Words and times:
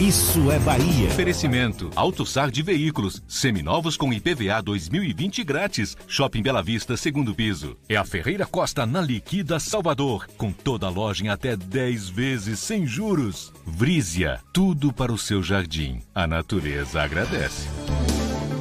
Isso 0.00 0.50
é 0.50 0.58
Bahia. 0.60 1.08
Oferecimento. 1.08 1.90
AutoSar 1.94 2.50
de 2.50 2.62
veículos. 2.62 3.22
Seminovos 3.28 3.98
com 3.98 4.10
IPVA 4.10 4.62
2020 4.62 5.44
grátis. 5.44 5.94
Shopping 6.06 6.40
Bela 6.40 6.62
Vista, 6.62 6.96
segundo 6.96 7.34
piso. 7.34 7.76
É 7.86 7.96
a 7.96 8.04
Ferreira 8.04 8.46
Costa 8.46 8.86
na 8.86 9.02
Liquida 9.02 9.60
Salvador. 9.60 10.26
Com 10.38 10.52
toda 10.52 10.86
a 10.86 10.88
loja 10.88 11.24
em 11.24 11.28
até 11.28 11.54
10 11.54 12.08
vezes 12.08 12.60
sem 12.60 12.86
juros. 12.86 13.52
Vrízia. 13.66 14.40
Tudo 14.54 14.90
para 14.90 15.12
o 15.12 15.18
seu 15.18 15.42
jardim. 15.42 16.00
A 16.14 16.26
natureza 16.26 17.02
agradece. 17.02 17.68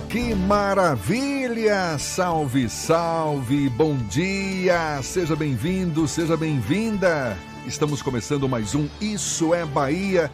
Que 0.10 0.36
maravilha! 0.36 1.98
Salve, 2.00 2.68
salve! 2.68 3.70
Bom 3.70 3.96
dia! 4.10 5.02
Seja 5.02 5.38
bem-vindo, 5.38 6.06
seja 6.06 6.36
bem-vinda! 6.36 7.38
Estamos 7.66 8.02
começando 8.02 8.50
mais 8.50 8.74
um 8.74 8.90
Isso 9.00 9.54
é 9.54 9.64
Bahia. 9.64 10.32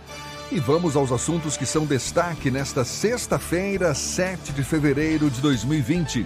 E 0.55 0.59
vamos 0.61 0.95
aos 0.95 1.11
assuntos 1.11 1.57
que 1.57 1.65
são 1.65 1.85
destaque 1.85 2.49
nesta 2.49 2.85
sexta-feira, 2.85 3.93
7 3.93 4.53
de 4.53 4.63
fevereiro 4.63 5.29
de 5.29 5.41
2020. 5.41 6.25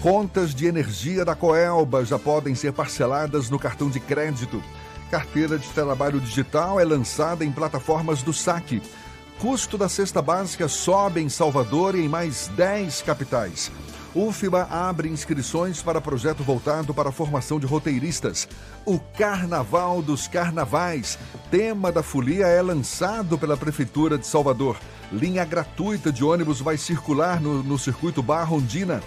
Contas 0.00 0.54
de 0.54 0.64
energia 0.64 1.26
da 1.26 1.34
Coelba 1.34 2.06
já 2.06 2.18
podem 2.18 2.54
ser 2.54 2.72
parceladas 2.72 3.50
no 3.50 3.58
cartão 3.58 3.90
de 3.90 4.00
crédito. 4.00 4.62
Carteira 5.10 5.58
de 5.58 5.68
trabalho 5.68 6.18
digital 6.18 6.80
é 6.80 6.84
lançada 6.86 7.44
em 7.44 7.52
plataformas 7.52 8.22
do 8.22 8.32
saque. 8.32 8.80
Custo 9.38 9.76
da 9.76 9.90
cesta 9.90 10.22
básica 10.22 10.66
sobe 10.66 11.20
em 11.20 11.28
Salvador 11.28 11.96
e 11.96 12.00
em 12.00 12.08
mais 12.08 12.48
10 12.56 13.02
capitais. 13.02 13.70
UFBA 14.14 14.66
abre 14.70 15.08
inscrições 15.08 15.82
para 15.82 16.00
projeto 16.00 16.42
voltado 16.42 16.94
para 16.94 17.10
a 17.10 17.12
formação 17.12 17.60
de 17.60 17.66
roteiristas. 17.66 18.48
O 18.84 18.98
Carnaval 18.98 20.00
dos 20.00 20.26
Carnavais, 20.26 21.18
tema 21.50 21.92
da 21.92 22.02
folia, 22.02 22.46
é 22.46 22.62
lançado 22.62 23.36
pela 23.36 23.56
Prefeitura 23.56 24.16
de 24.16 24.26
Salvador. 24.26 24.78
Linha 25.12 25.44
gratuita 25.44 26.10
de 26.10 26.24
ônibus 26.24 26.60
vai 26.60 26.76
circular 26.76 27.40
no, 27.40 27.62
no 27.62 27.78
circuito 27.78 28.22
Barra 28.22 28.54
Ondina. 28.54 29.02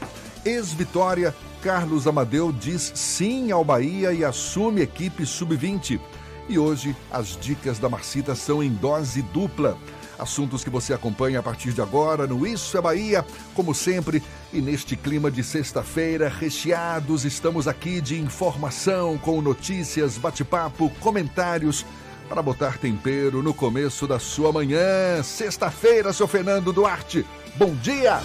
Ex-Vitória, 0.46 1.36
Carlos 1.62 2.08
Amadeu 2.08 2.52
diz 2.52 2.92
sim 2.96 3.52
ao 3.52 3.64
Bahia 3.64 4.14
e 4.14 4.24
assume 4.24 4.82
equipe 4.82 5.26
sub-20. 5.26 6.00
E 6.48 6.60
hoje 6.60 6.96
as 7.12 7.38
dicas 7.40 7.80
da 7.80 7.90
Marcita 7.90 8.36
são 8.36 8.62
em 8.62 8.70
dose 8.70 9.22
dupla. 9.22 9.78
Assuntos 10.22 10.64
que 10.64 10.70
você 10.70 10.94
acompanha 10.94 11.40
a 11.40 11.44
partir 11.44 11.74
de 11.74 11.82
agora 11.82 12.28
no 12.28 12.46
Isso 12.46 12.78
é 12.78 12.82
Bahia, 12.82 13.26
como 13.56 13.74
sempre, 13.74 14.22
e 14.54 14.62
neste 14.62 14.96
clima 14.96 15.32
de 15.32 15.44
sexta-feira, 15.44 16.30
recheados, 16.30 17.26
estamos 17.26 17.68
aqui 17.68 18.00
de 18.00 18.20
informação 18.20 19.18
com 19.18 19.42
notícias, 19.42 20.20
bate-papo, 20.20 20.92
comentários 21.00 21.84
para 22.30 22.40
botar 22.44 22.78
tempero 22.78 23.42
no 23.42 23.52
começo 23.52 24.06
da 24.06 24.20
sua 24.20 24.52
manhã. 24.52 25.24
Sexta-feira, 25.24 26.14
seu 26.14 26.28
Fernando 26.28 26.72
Duarte. 26.72 27.26
Bom 27.56 27.74
dia! 27.74 28.22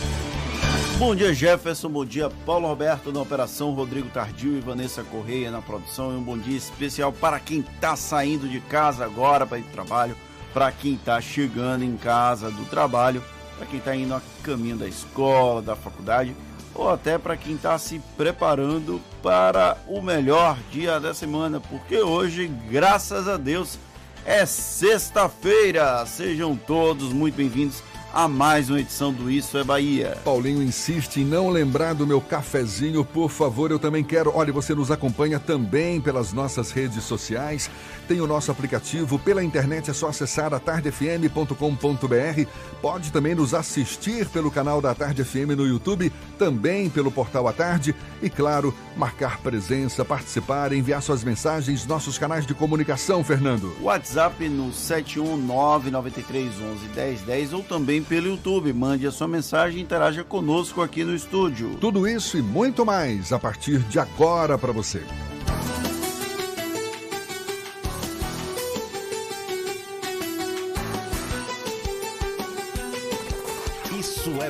Bom 0.99 1.15
dia, 1.15 1.33
Jefferson. 1.33 1.89
Bom 1.89 2.05
dia, 2.05 2.29
Paulo 2.45 2.69
Roberto 2.69 3.11
na 3.11 3.21
operação, 3.21 3.73
Rodrigo 3.73 4.11
Tardio 4.11 4.57
e 4.57 4.61
Vanessa 4.61 5.03
Correia 5.03 5.51
na 5.51 5.63
produção. 5.63 6.13
E 6.13 6.17
um 6.17 6.23
bom 6.23 6.37
dia 6.37 6.57
especial 6.59 7.11
para 7.11 7.41
quem 7.41 7.61
está 7.61 7.97
saindo 7.97 8.47
de 8.47 8.61
casa 8.61 9.05
agora 9.05 9.47
para 9.47 9.59
ir 9.59 9.63
para 9.63 9.71
o 9.71 9.87
trabalho 9.87 10.17
para 10.57 10.73
quem 10.73 10.95
está 10.95 11.21
chegando 11.21 11.85
em 11.85 11.99
casa 11.99 12.51
do 12.51 12.65
trabalho, 12.65 13.23
para 13.59 13.67
quem 13.67 13.79
está 13.79 13.95
indo 13.95 14.15
a 14.15 14.23
caminho 14.43 14.75
da 14.75 14.89
escola, 14.89 15.61
da 15.61 15.77
faculdade, 15.77 16.35
ou 16.75 16.89
até 16.89 17.19
para 17.19 17.37
quem 17.37 17.57
está 17.57 17.77
se 17.77 18.01
preparando 18.17 18.99
para 19.23 19.77
o 19.87 20.01
melhor 20.01 20.57
dia 20.73 20.99
da 20.99 21.13
semana, 21.13 21.61
porque 21.61 21.99
hoje, 21.99 22.51
graças 22.71 23.29
a 23.29 23.37
Deus, 23.37 23.79
é 24.25 24.47
sexta-feira. 24.47 26.07
Sejam 26.07 26.57
todos 26.57 27.13
muito 27.13 27.35
bem-vindos 27.35 27.83
a 28.17 28.27
mais 28.27 28.71
uma 28.71 28.81
edição 28.81 29.13
do 29.13 29.31
Isso 29.31 29.59
é 29.59 29.63
Bahia. 29.63 30.17
Paulinho 30.25 30.63
insiste 30.63 31.19
em 31.19 31.25
não 31.27 31.51
lembrar 31.51 31.95
do 31.95 32.07
meu 32.07 32.19
cafezinho, 32.19 33.05
por 33.05 33.31
favor, 33.31 33.71
eu 33.71 33.79
também 33.79 34.03
quero. 34.03 34.33
Olha, 34.35 34.55
você 34.55 34.75
nos 34.75 34.91
acompanha 34.91 35.39
também 35.39 36.01
pelas 36.01 36.33
nossas 36.33 36.71
redes 36.71 37.05
sociais, 37.05 37.71
tem 38.07 38.21
o 38.21 38.27
nosso 38.27 38.51
aplicativo 38.51 39.19
pela 39.19 39.43
internet, 39.43 39.91
é 39.91 39.93
só 39.93 40.09
acessar 40.09 40.55
atardefm.com.br. 40.55 42.47
Pode 42.81 43.13
também 43.13 43.35
nos 43.35 43.53
assistir 43.53 44.27
pelo 44.29 44.51
canal 44.51 44.81
da 44.81 44.95
Tarde 44.95 45.23
FM 45.25 45.57
no 45.57 45.67
YouTube, 45.67 46.11
também 46.39 46.89
pelo 46.89 47.11
portal 47.11 47.49
A 47.49 47.53
Tarde 47.53 47.95
e, 48.23 48.31
claro, 48.31 48.73
marcar 48.97 49.39
presença, 49.39 50.05
participar, 50.05 50.73
enviar 50.73 51.03
suas 51.03 51.25
mensagens, 51.25 51.85
nossos 51.87 52.17
canais 52.19 52.47
de 52.47 52.55
comunicação, 52.55 53.25
Fernando. 53.25 53.75
WhatsApp 53.81 54.49
no 54.49 54.71
71993111010 54.71 57.53
ou 57.53 57.63
também 57.63 58.03
pelo 58.03 58.29
YouTube. 58.29 58.73
Mande 58.73 59.07
a 59.07 59.11
sua 59.11 59.29
mensagem 59.29 59.81
e 59.81 59.83
interaja 59.83 60.25
conosco 60.25 60.81
aqui 60.83 61.05
no 61.05 61.15
estúdio. 61.15 61.77
Tudo 61.81 62.07
isso 62.07 62.39
e 62.39 62.43
muito 62.43 62.87
mais 62.87 63.33
a 63.33 63.39
partir 63.39 63.81
de 63.81 63.99
agora 63.99 64.57
para 64.57 64.73
você. 64.73 65.03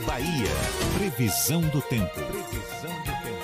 Bahia. 0.07 0.49
Previsão 0.97 1.61
do 1.63 1.83
tempo. 1.83 2.15
Previsão 2.15 2.95
do 3.05 3.13
tempo. 3.23 3.37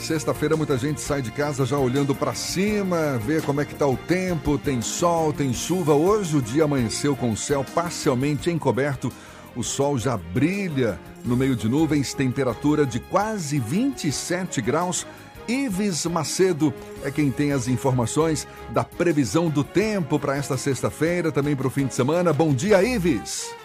Sexta-feira 0.00 0.56
muita 0.56 0.76
gente 0.76 1.00
sai 1.00 1.22
de 1.22 1.30
casa 1.30 1.64
já 1.64 1.78
olhando 1.78 2.16
para 2.16 2.34
cima, 2.34 3.16
vê 3.24 3.40
como 3.40 3.60
é 3.60 3.64
que 3.64 3.76
tá 3.76 3.86
o 3.86 3.96
tempo, 3.96 4.58
tem 4.58 4.82
sol, 4.82 5.32
tem 5.32 5.52
chuva. 5.52 5.94
Hoje 5.94 6.36
o 6.36 6.42
dia 6.42 6.64
amanheceu 6.64 7.14
com 7.14 7.30
o 7.30 7.36
céu 7.36 7.64
parcialmente 7.74 8.50
encoberto. 8.50 9.12
O 9.54 9.62
sol 9.62 9.96
já 9.96 10.16
brilha 10.16 10.98
no 11.24 11.36
meio 11.36 11.54
de 11.54 11.68
nuvens, 11.68 12.12
temperatura 12.12 12.84
de 12.84 12.98
quase 12.98 13.60
27 13.60 14.60
graus. 14.60 15.06
Ives 15.46 16.06
Macedo 16.06 16.74
é 17.04 17.10
quem 17.10 17.30
tem 17.30 17.52
as 17.52 17.68
informações 17.68 18.48
da 18.70 18.82
previsão 18.82 19.48
do 19.48 19.62
tempo 19.62 20.18
para 20.18 20.36
esta 20.36 20.56
sexta-feira, 20.56 21.30
também 21.30 21.54
para 21.54 21.68
o 21.68 21.70
fim 21.70 21.86
de 21.86 21.94
semana. 21.94 22.32
Bom 22.32 22.52
dia, 22.52 22.82
Ives! 22.82 23.59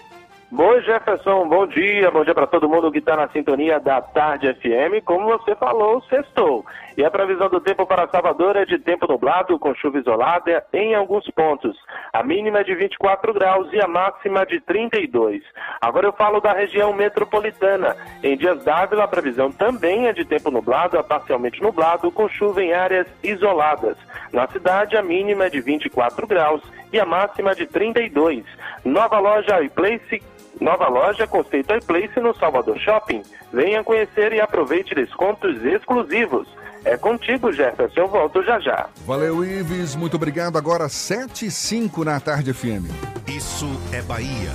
Bom, 0.52 0.80
Jefferson, 0.82 1.50
bom 1.50 1.66
dia, 1.66 2.12
bom 2.12 2.24
dia 2.24 2.34
para 2.34 2.46
todo 2.46 2.70
mundo 2.70 2.92
que 2.92 3.00
está 3.00 3.16
na 3.16 3.28
sintonia 3.30 3.80
da 3.80 4.00
Tarde 4.00 4.54
FM. 4.54 5.04
Como 5.04 5.26
você 5.26 5.56
falou, 5.56 6.02
sextou. 6.04 6.64
E 6.98 7.04
a 7.04 7.12
previsão 7.12 7.50
do 7.50 7.60
tempo 7.60 7.86
para 7.86 8.08
Salvador 8.08 8.56
é 8.56 8.66
de 8.66 8.80
tempo 8.80 9.06
nublado, 9.06 9.60
com 9.60 9.76
chuva 9.76 10.00
isolada 10.00 10.66
em 10.72 10.96
alguns 10.96 11.30
pontos. 11.32 11.76
A 12.14 12.24
mínima 12.24 12.60
é 12.60 12.64
de 12.64 12.74
24 12.74 13.34
graus 13.34 13.68
e 13.74 13.82
a 13.82 13.88
máxima 13.88 14.46
de 14.46 14.62
32. 14.62 15.44
Agora 15.82 16.08
eu 16.08 16.14
falo 16.14 16.40
da 16.40 16.54
região 16.54 16.94
metropolitana. 16.94 17.96
Em 18.24 18.38
Dias 18.38 18.64
d'Ávila, 18.64 19.04
a 19.04 19.08
previsão 19.08 19.52
também 19.52 20.08
é 20.08 20.14
de 20.14 20.24
tempo 20.24 20.50
nublado 20.50 20.98
a 20.98 21.04
parcialmente 21.04 21.62
nublado, 21.62 22.10
com 22.12 22.30
chuva 22.30 22.64
em 22.64 22.74
áreas 22.74 23.08
isoladas. 23.22 23.98
Na 24.32 24.48
cidade, 24.48 24.96
a 24.96 25.02
mínima 25.02 25.46
é 25.46 25.50
de 25.50 25.60
24 25.60 26.26
graus 26.26 26.62
e 26.94 27.00
a 27.00 27.06
máxima 27.06 27.54
de 27.54 27.66
32. 27.66 28.46
Nova 28.86 29.20
loja 29.20 29.62
iPlace 29.62 30.22
Nova 30.60 30.88
loja 30.88 31.28
Conceito 31.28 31.76
iPlace 31.76 32.18
no 32.22 32.34
Salvador 32.36 32.80
Shopping. 32.80 33.22
Venha 33.52 33.84
conhecer 33.84 34.32
e 34.32 34.40
aproveite 34.40 34.96
descontos 34.96 35.64
exclusivos. 35.66 36.48
É 36.86 36.96
contigo, 36.96 37.52
Jefferson. 37.52 38.00
Eu 38.00 38.08
volto 38.08 38.44
já 38.44 38.60
já. 38.60 38.88
Valeu, 39.08 39.44
Ives. 39.44 39.96
Muito 39.96 40.16
obrigado. 40.16 40.56
Agora 40.56 40.88
7 40.88 41.48
e 41.48 41.52
5 41.52 42.06
na 42.06 42.20
Tarde 42.20 42.54
FM. 42.54 42.86
Isso 43.28 43.68
é 43.92 44.04
Bahia. 44.04 44.52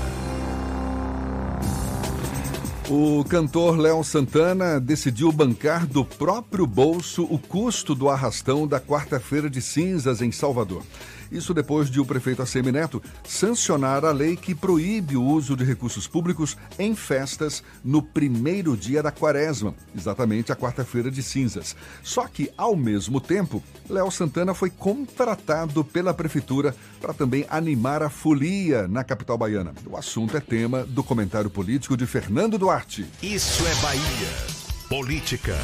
O 2.89 3.25
cantor 3.25 3.79
Léo 3.79 4.03
Santana 4.03 4.81
decidiu 4.81 5.31
bancar 5.31 5.87
do 5.87 6.05
próprio 6.05 6.67
bolso 6.67 7.25
o 7.31 7.39
custo 7.39 7.95
do 7.95 8.09
arrastão 8.09 8.67
da 8.67 8.81
quarta-feira 8.81 9.49
de 9.49 9.61
cinzas 9.61 10.21
em 10.21 10.33
Salvador. 10.33 10.83
Isso 11.31 11.55
depois 11.55 11.91
de 11.91 12.01
o 12.01 12.05
prefeito 12.05 12.43
Assemineto 12.43 13.03
sancionar 13.25 14.05
a 14.05 14.13
lei 14.13 14.37
que 14.37 14.55
proíbe 14.55 15.17
o 15.17 15.23
uso 15.23 15.57
de 15.57 15.65
recursos 15.65 16.07
públicos 16.07 16.57
em 16.79 16.95
festas 16.95 17.63
no 17.85 18.03
primeiro 18.03 18.77
dia 18.77 19.03
da 19.03 19.11
quaresma, 19.11 19.75
exatamente 19.97 20.53
a 20.53 20.57
quarta-feira 20.57 21.11
de 21.11 21.23
cinzas. 21.23 21.77
Só 22.03 22.27
que, 22.27 22.51
ao 22.57 22.75
mesmo 22.75 23.21
tempo, 23.21 23.63
Léo 23.89 24.11
Santana 24.11 24.55
foi 24.55 24.71
contratado 24.71 25.85
pela 25.85 26.15
prefeitura 26.15 26.75
para 27.01 27.15
também 27.15 27.47
animar 27.49 28.03
a 28.03 28.11
folia 28.11 28.89
na 28.89 29.05
capital 29.05 29.39
baiana. 29.39 29.73
O 29.87 29.97
assunto 29.97 30.37
é 30.37 30.41
tema 30.41 30.85
do 30.85 31.03
comentário 31.03 31.51
político 31.51 31.97
de 31.97 32.07
Fernando 32.07 32.59
Duarte. 32.59 33.07
Isso 33.23 33.67
é 33.67 33.75
Bahia. 33.83 34.61
Política. 34.89 35.57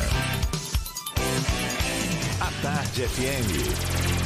A 2.40 2.62
Tarde 2.62 3.02
FM. 3.02 4.25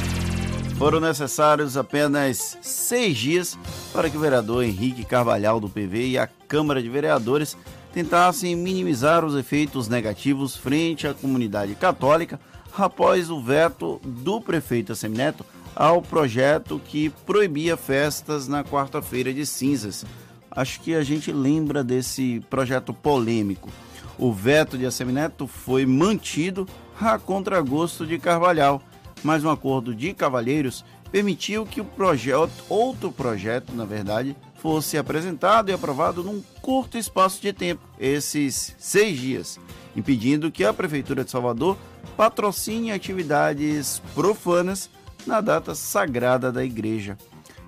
Foram 0.81 0.99
necessários 0.99 1.77
apenas 1.77 2.57
seis 2.59 3.15
dias 3.15 3.55
para 3.93 4.09
que 4.09 4.17
o 4.17 4.19
vereador 4.19 4.63
Henrique 4.63 5.05
Carvalhal 5.05 5.59
do 5.59 5.69
PV 5.69 6.07
e 6.07 6.17
a 6.17 6.25
Câmara 6.25 6.81
de 6.81 6.89
Vereadores 6.89 7.55
tentassem 7.93 8.55
minimizar 8.55 9.23
os 9.23 9.35
efeitos 9.35 9.87
negativos 9.87 10.55
frente 10.55 11.05
à 11.05 11.13
comunidade 11.13 11.75
católica 11.75 12.39
após 12.75 13.29
o 13.29 13.39
veto 13.39 14.01
do 14.03 14.41
prefeito 14.41 14.91
Assemineto 14.91 15.45
ao 15.75 16.01
projeto 16.01 16.81
que 16.83 17.11
proibia 17.27 17.77
festas 17.77 18.47
na 18.47 18.63
quarta-feira 18.63 19.31
de 19.31 19.45
cinzas. 19.45 20.03
Acho 20.49 20.81
que 20.81 20.95
a 20.95 21.03
gente 21.03 21.31
lembra 21.31 21.83
desse 21.83 22.43
projeto 22.49 22.91
polêmico. 22.91 23.69
O 24.17 24.33
veto 24.33 24.79
de 24.79 24.87
Assemineto 24.87 25.45
foi 25.45 25.85
mantido 25.85 26.67
a 26.99 27.19
contragosto 27.19 28.03
de 28.03 28.17
Carvalhal 28.17 28.81
mas 29.23 29.43
um 29.43 29.49
acordo 29.49 29.93
de 29.93 30.13
cavalheiros 30.13 30.83
permitiu 31.11 31.65
que 31.65 31.81
o 31.81 31.85
projeto, 31.85 32.51
outro 32.69 33.11
projeto, 33.11 33.73
na 33.73 33.85
verdade, 33.85 34.35
fosse 34.55 34.97
apresentado 34.97 35.69
e 35.69 35.73
aprovado 35.73 36.23
num 36.23 36.41
curto 36.61 36.97
espaço 36.97 37.41
de 37.41 37.51
tempo, 37.51 37.81
esses 37.99 38.75
seis 38.77 39.19
dias, 39.19 39.59
impedindo 39.95 40.51
que 40.51 40.63
a 40.63 40.73
Prefeitura 40.73 41.23
de 41.23 41.31
Salvador 41.31 41.77
patrocine 42.15 42.91
atividades 42.91 44.01
profanas 44.13 44.89
na 45.25 45.41
data 45.41 45.75
sagrada 45.75 46.51
da 46.51 46.63
igreja. 46.63 47.17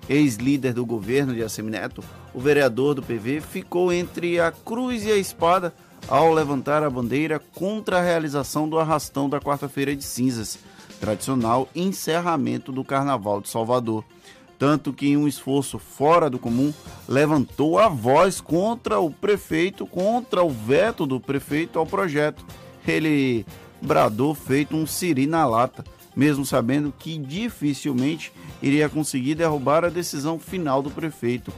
Ex-líder 0.08 0.72
do 0.72 0.84
governo 0.84 1.34
de 1.34 1.42
Assemineto, 1.42 2.02
o 2.32 2.40
vereador 2.40 2.94
do 2.94 3.02
PV 3.02 3.40
ficou 3.40 3.92
entre 3.92 4.38
a 4.38 4.52
cruz 4.52 5.04
e 5.04 5.10
a 5.10 5.16
espada 5.16 5.74
ao 6.06 6.32
levantar 6.32 6.82
a 6.82 6.90
bandeira 6.90 7.38
contra 7.38 7.98
a 7.98 8.02
realização 8.02 8.68
do 8.68 8.78
arrastão 8.78 9.28
da 9.28 9.40
quarta-feira 9.40 9.96
de 9.96 10.04
cinzas, 10.04 10.58
tradicional 11.04 11.68
encerramento 11.74 12.72
do 12.72 12.82
Carnaval 12.82 13.42
de 13.42 13.50
Salvador. 13.50 14.02
Tanto 14.58 14.90
que, 14.90 15.08
em 15.08 15.18
um 15.18 15.28
esforço 15.28 15.78
fora 15.78 16.30
do 16.30 16.38
comum, 16.38 16.72
levantou 17.06 17.78
a 17.78 17.88
voz 17.88 18.40
contra 18.40 18.98
o 18.98 19.10
prefeito, 19.10 19.86
contra 19.86 20.42
o 20.42 20.48
veto 20.48 21.04
do 21.04 21.20
prefeito 21.20 21.78
ao 21.78 21.84
projeto. 21.84 22.42
Ele 22.88 23.44
bradou 23.82 24.34
feito 24.34 24.74
um 24.74 24.86
siri 24.86 25.26
na 25.26 25.44
lata, 25.44 25.84
mesmo 26.16 26.46
sabendo 26.46 26.94
que 26.98 27.18
dificilmente 27.18 28.32
iria 28.62 28.88
conseguir 28.88 29.34
derrubar 29.34 29.84
a 29.84 29.90
decisão 29.90 30.38
final 30.38 30.80
do 30.80 30.90
prefeito. 30.90 31.52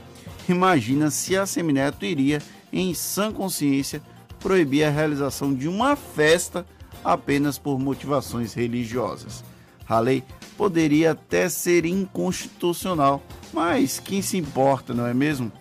Imagina 0.48 1.08
se 1.08 1.36
a 1.36 1.46
Semineto 1.46 2.04
iria, 2.04 2.42
em 2.72 2.92
sã 2.94 3.30
consciência, 3.30 4.02
proibir 4.40 4.82
a 4.82 4.90
realização 4.90 5.54
de 5.54 5.68
uma 5.68 5.94
festa 5.94 6.66
apenas 7.04 7.58
por 7.58 7.78
motivações 7.78 8.54
religiosas. 8.54 9.44
A 9.88 10.00
lei 10.00 10.24
poderia 10.56 11.12
até 11.12 11.48
ser 11.48 11.84
inconstitucional, 11.84 13.22
mas 13.52 14.00
quem 14.00 14.20
se 14.20 14.36
importa, 14.36 14.92
não 14.92 15.06
é 15.06 15.14
mesmo? 15.14 15.52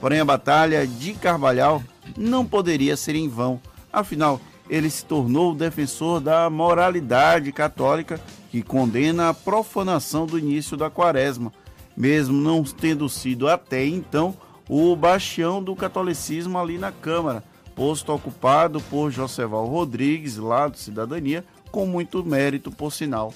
Porém, 0.00 0.20
a 0.20 0.24
batalha 0.24 0.86
de 0.86 1.12
Carvalhal 1.14 1.82
não 2.16 2.44
poderia 2.44 2.96
ser 2.96 3.14
em 3.14 3.28
vão, 3.28 3.60
afinal, 3.92 4.40
ele 4.68 4.88
se 4.88 5.04
tornou 5.04 5.52
o 5.52 5.54
defensor 5.54 6.20
da 6.20 6.48
moralidade 6.48 7.52
católica 7.52 8.20
que 8.50 8.62
condena 8.62 9.28
a 9.28 9.34
profanação 9.34 10.26
do 10.26 10.38
início 10.38 10.76
da 10.76 10.88
quaresma, 10.88 11.52
mesmo 11.96 12.40
não 12.40 12.62
tendo 12.62 13.08
sido 13.08 13.48
até 13.48 13.84
então 13.84 14.34
o 14.68 14.94
bastião 14.94 15.62
do 15.62 15.74
catolicismo 15.74 16.56
ali 16.58 16.78
na 16.78 16.92
Câmara, 16.92 17.42
posto 17.80 18.12
ocupado 18.12 18.78
por 18.78 19.10
Joseval 19.10 19.64
Rodrigues, 19.64 20.36
lá 20.36 20.68
do 20.68 20.76
Cidadania, 20.76 21.42
com 21.70 21.86
muito 21.86 22.22
mérito, 22.22 22.70
por 22.70 22.92
sinal. 22.92 23.32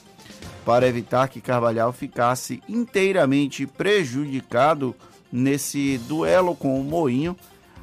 Para 0.67 0.87
evitar 0.87 1.29
que 1.29 1.41
Carvalhal 1.41 1.95
ficasse 1.95 2.63
inteiramente 2.69 3.67
prejudicado 3.67 4.95
nesse 5.33 5.97
duelo 6.07 6.55
com 6.55 6.79
o 6.79 6.85
Moinho, 6.85 7.35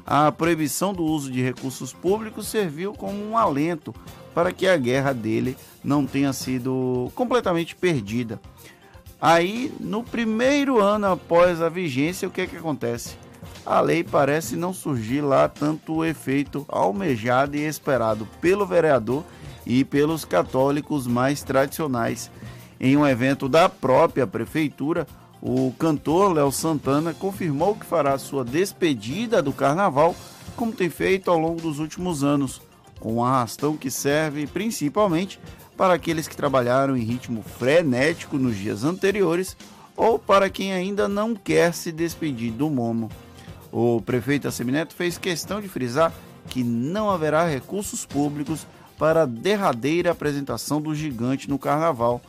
a 0.06 0.30
proibição 0.30 0.94
do 0.94 1.02
uso 1.02 1.32
de 1.32 1.42
recursos 1.42 1.92
públicos 1.92 2.46
serviu 2.46 2.92
como 2.92 3.28
um 3.28 3.36
alento 3.36 3.92
para 4.32 4.52
que 4.52 4.68
a 4.68 4.76
guerra 4.76 5.12
dele 5.12 5.56
não 5.82 6.06
tenha 6.06 6.32
sido 6.32 7.10
completamente 7.16 7.74
perdida. 7.74 8.40
Aí, 9.20 9.74
no 9.80 10.04
primeiro 10.04 10.80
ano 10.80 11.08
após 11.08 11.60
a 11.60 11.68
vigência, 11.68 12.28
o 12.28 12.30
que, 12.30 12.42
é 12.42 12.46
que 12.46 12.56
acontece? 12.56 13.16
A 13.64 13.80
lei 13.80 14.02
parece 14.02 14.56
não 14.56 14.72
surgir 14.72 15.20
lá 15.20 15.48
tanto 15.48 15.94
o 15.94 16.04
efeito 16.04 16.64
almejado 16.68 17.56
e 17.56 17.60
esperado 17.60 18.26
pelo 18.40 18.66
vereador 18.66 19.24
e 19.64 19.84
pelos 19.84 20.24
católicos 20.24 21.06
mais 21.06 21.42
tradicionais. 21.42 22.30
Em 22.80 22.96
um 22.96 23.06
evento 23.06 23.48
da 23.48 23.68
própria 23.68 24.26
prefeitura, 24.26 25.06
o 25.40 25.72
cantor 25.78 26.32
Léo 26.32 26.50
Santana 26.50 27.14
confirmou 27.14 27.76
que 27.76 27.86
fará 27.86 28.18
sua 28.18 28.44
despedida 28.44 29.40
do 29.40 29.52
carnaval, 29.52 30.14
como 30.56 30.72
tem 30.72 30.90
feito 30.90 31.30
ao 31.30 31.38
longo 31.38 31.60
dos 31.60 31.78
últimos 31.78 32.24
anos, 32.24 32.60
com 32.98 33.14
um 33.14 33.24
arrastão 33.24 33.76
que 33.76 33.90
serve 33.90 34.46
principalmente 34.46 35.38
para 35.76 35.94
aqueles 35.94 36.28
que 36.28 36.36
trabalharam 36.36 36.96
em 36.96 37.02
ritmo 37.02 37.42
frenético 37.42 38.36
nos 38.38 38.56
dias 38.56 38.84
anteriores 38.84 39.56
ou 39.96 40.18
para 40.18 40.50
quem 40.50 40.72
ainda 40.72 41.08
não 41.08 41.34
quer 41.34 41.72
se 41.74 41.92
despedir 41.92 42.52
do 42.52 42.68
momo. 42.68 43.10
O 43.72 44.02
prefeito 44.02 44.46
Assemineto 44.46 44.94
fez 44.94 45.16
questão 45.16 45.58
de 45.58 45.66
frisar 45.66 46.12
que 46.48 46.62
não 46.62 47.08
haverá 47.08 47.46
recursos 47.46 48.04
públicos 48.04 48.66
para 48.98 49.22
a 49.22 49.26
derradeira 49.26 50.10
apresentação 50.10 50.80
do 50.80 50.94
gigante 50.94 51.48
no 51.48 51.58
carnaval. 51.58 52.20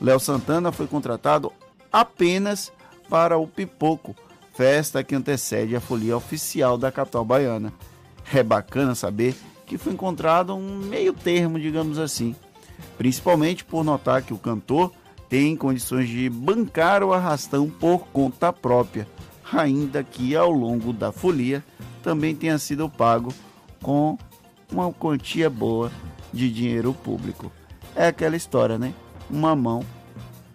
Léo 0.00 0.18
Santana 0.18 0.72
foi 0.72 0.86
contratado 0.86 1.52
apenas 1.92 2.72
para 3.10 3.36
o 3.36 3.46
Pipoco, 3.46 4.16
festa 4.54 5.04
que 5.04 5.14
antecede 5.14 5.76
a 5.76 5.80
folia 5.80 6.16
oficial 6.16 6.78
da 6.78 6.90
capital 6.90 7.24
baiana. 7.24 7.72
É 8.32 8.42
bacana 8.42 8.94
saber 8.94 9.36
que 9.66 9.76
foi 9.76 9.92
encontrado 9.92 10.54
um 10.54 10.78
meio 10.78 11.12
termo, 11.12 11.60
digamos 11.60 11.98
assim, 11.98 12.34
principalmente 12.96 13.64
por 13.64 13.84
notar 13.84 14.22
que 14.22 14.32
o 14.32 14.38
cantor 14.38 14.92
tem 15.28 15.54
condições 15.56 16.08
de 16.08 16.30
bancar 16.30 17.02
o 17.02 17.12
arrastão 17.12 17.68
por 17.68 18.06
conta 18.08 18.52
própria 18.52 19.06
ainda 19.52 20.02
que 20.02 20.34
ao 20.34 20.50
longo 20.50 20.92
da 20.92 21.12
folia 21.12 21.64
também 22.02 22.34
tenha 22.34 22.58
sido 22.58 22.88
pago 22.88 23.32
com 23.82 24.18
uma 24.70 24.92
quantia 24.92 25.48
boa 25.48 25.90
de 26.32 26.50
dinheiro 26.50 26.92
público. 26.92 27.50
É 27.94 28.08
aquela 28.08 28.36
história, 28.36 28.78
né? 28.78 28.92
Uma 29.30 29.54
mão 29.54 29.84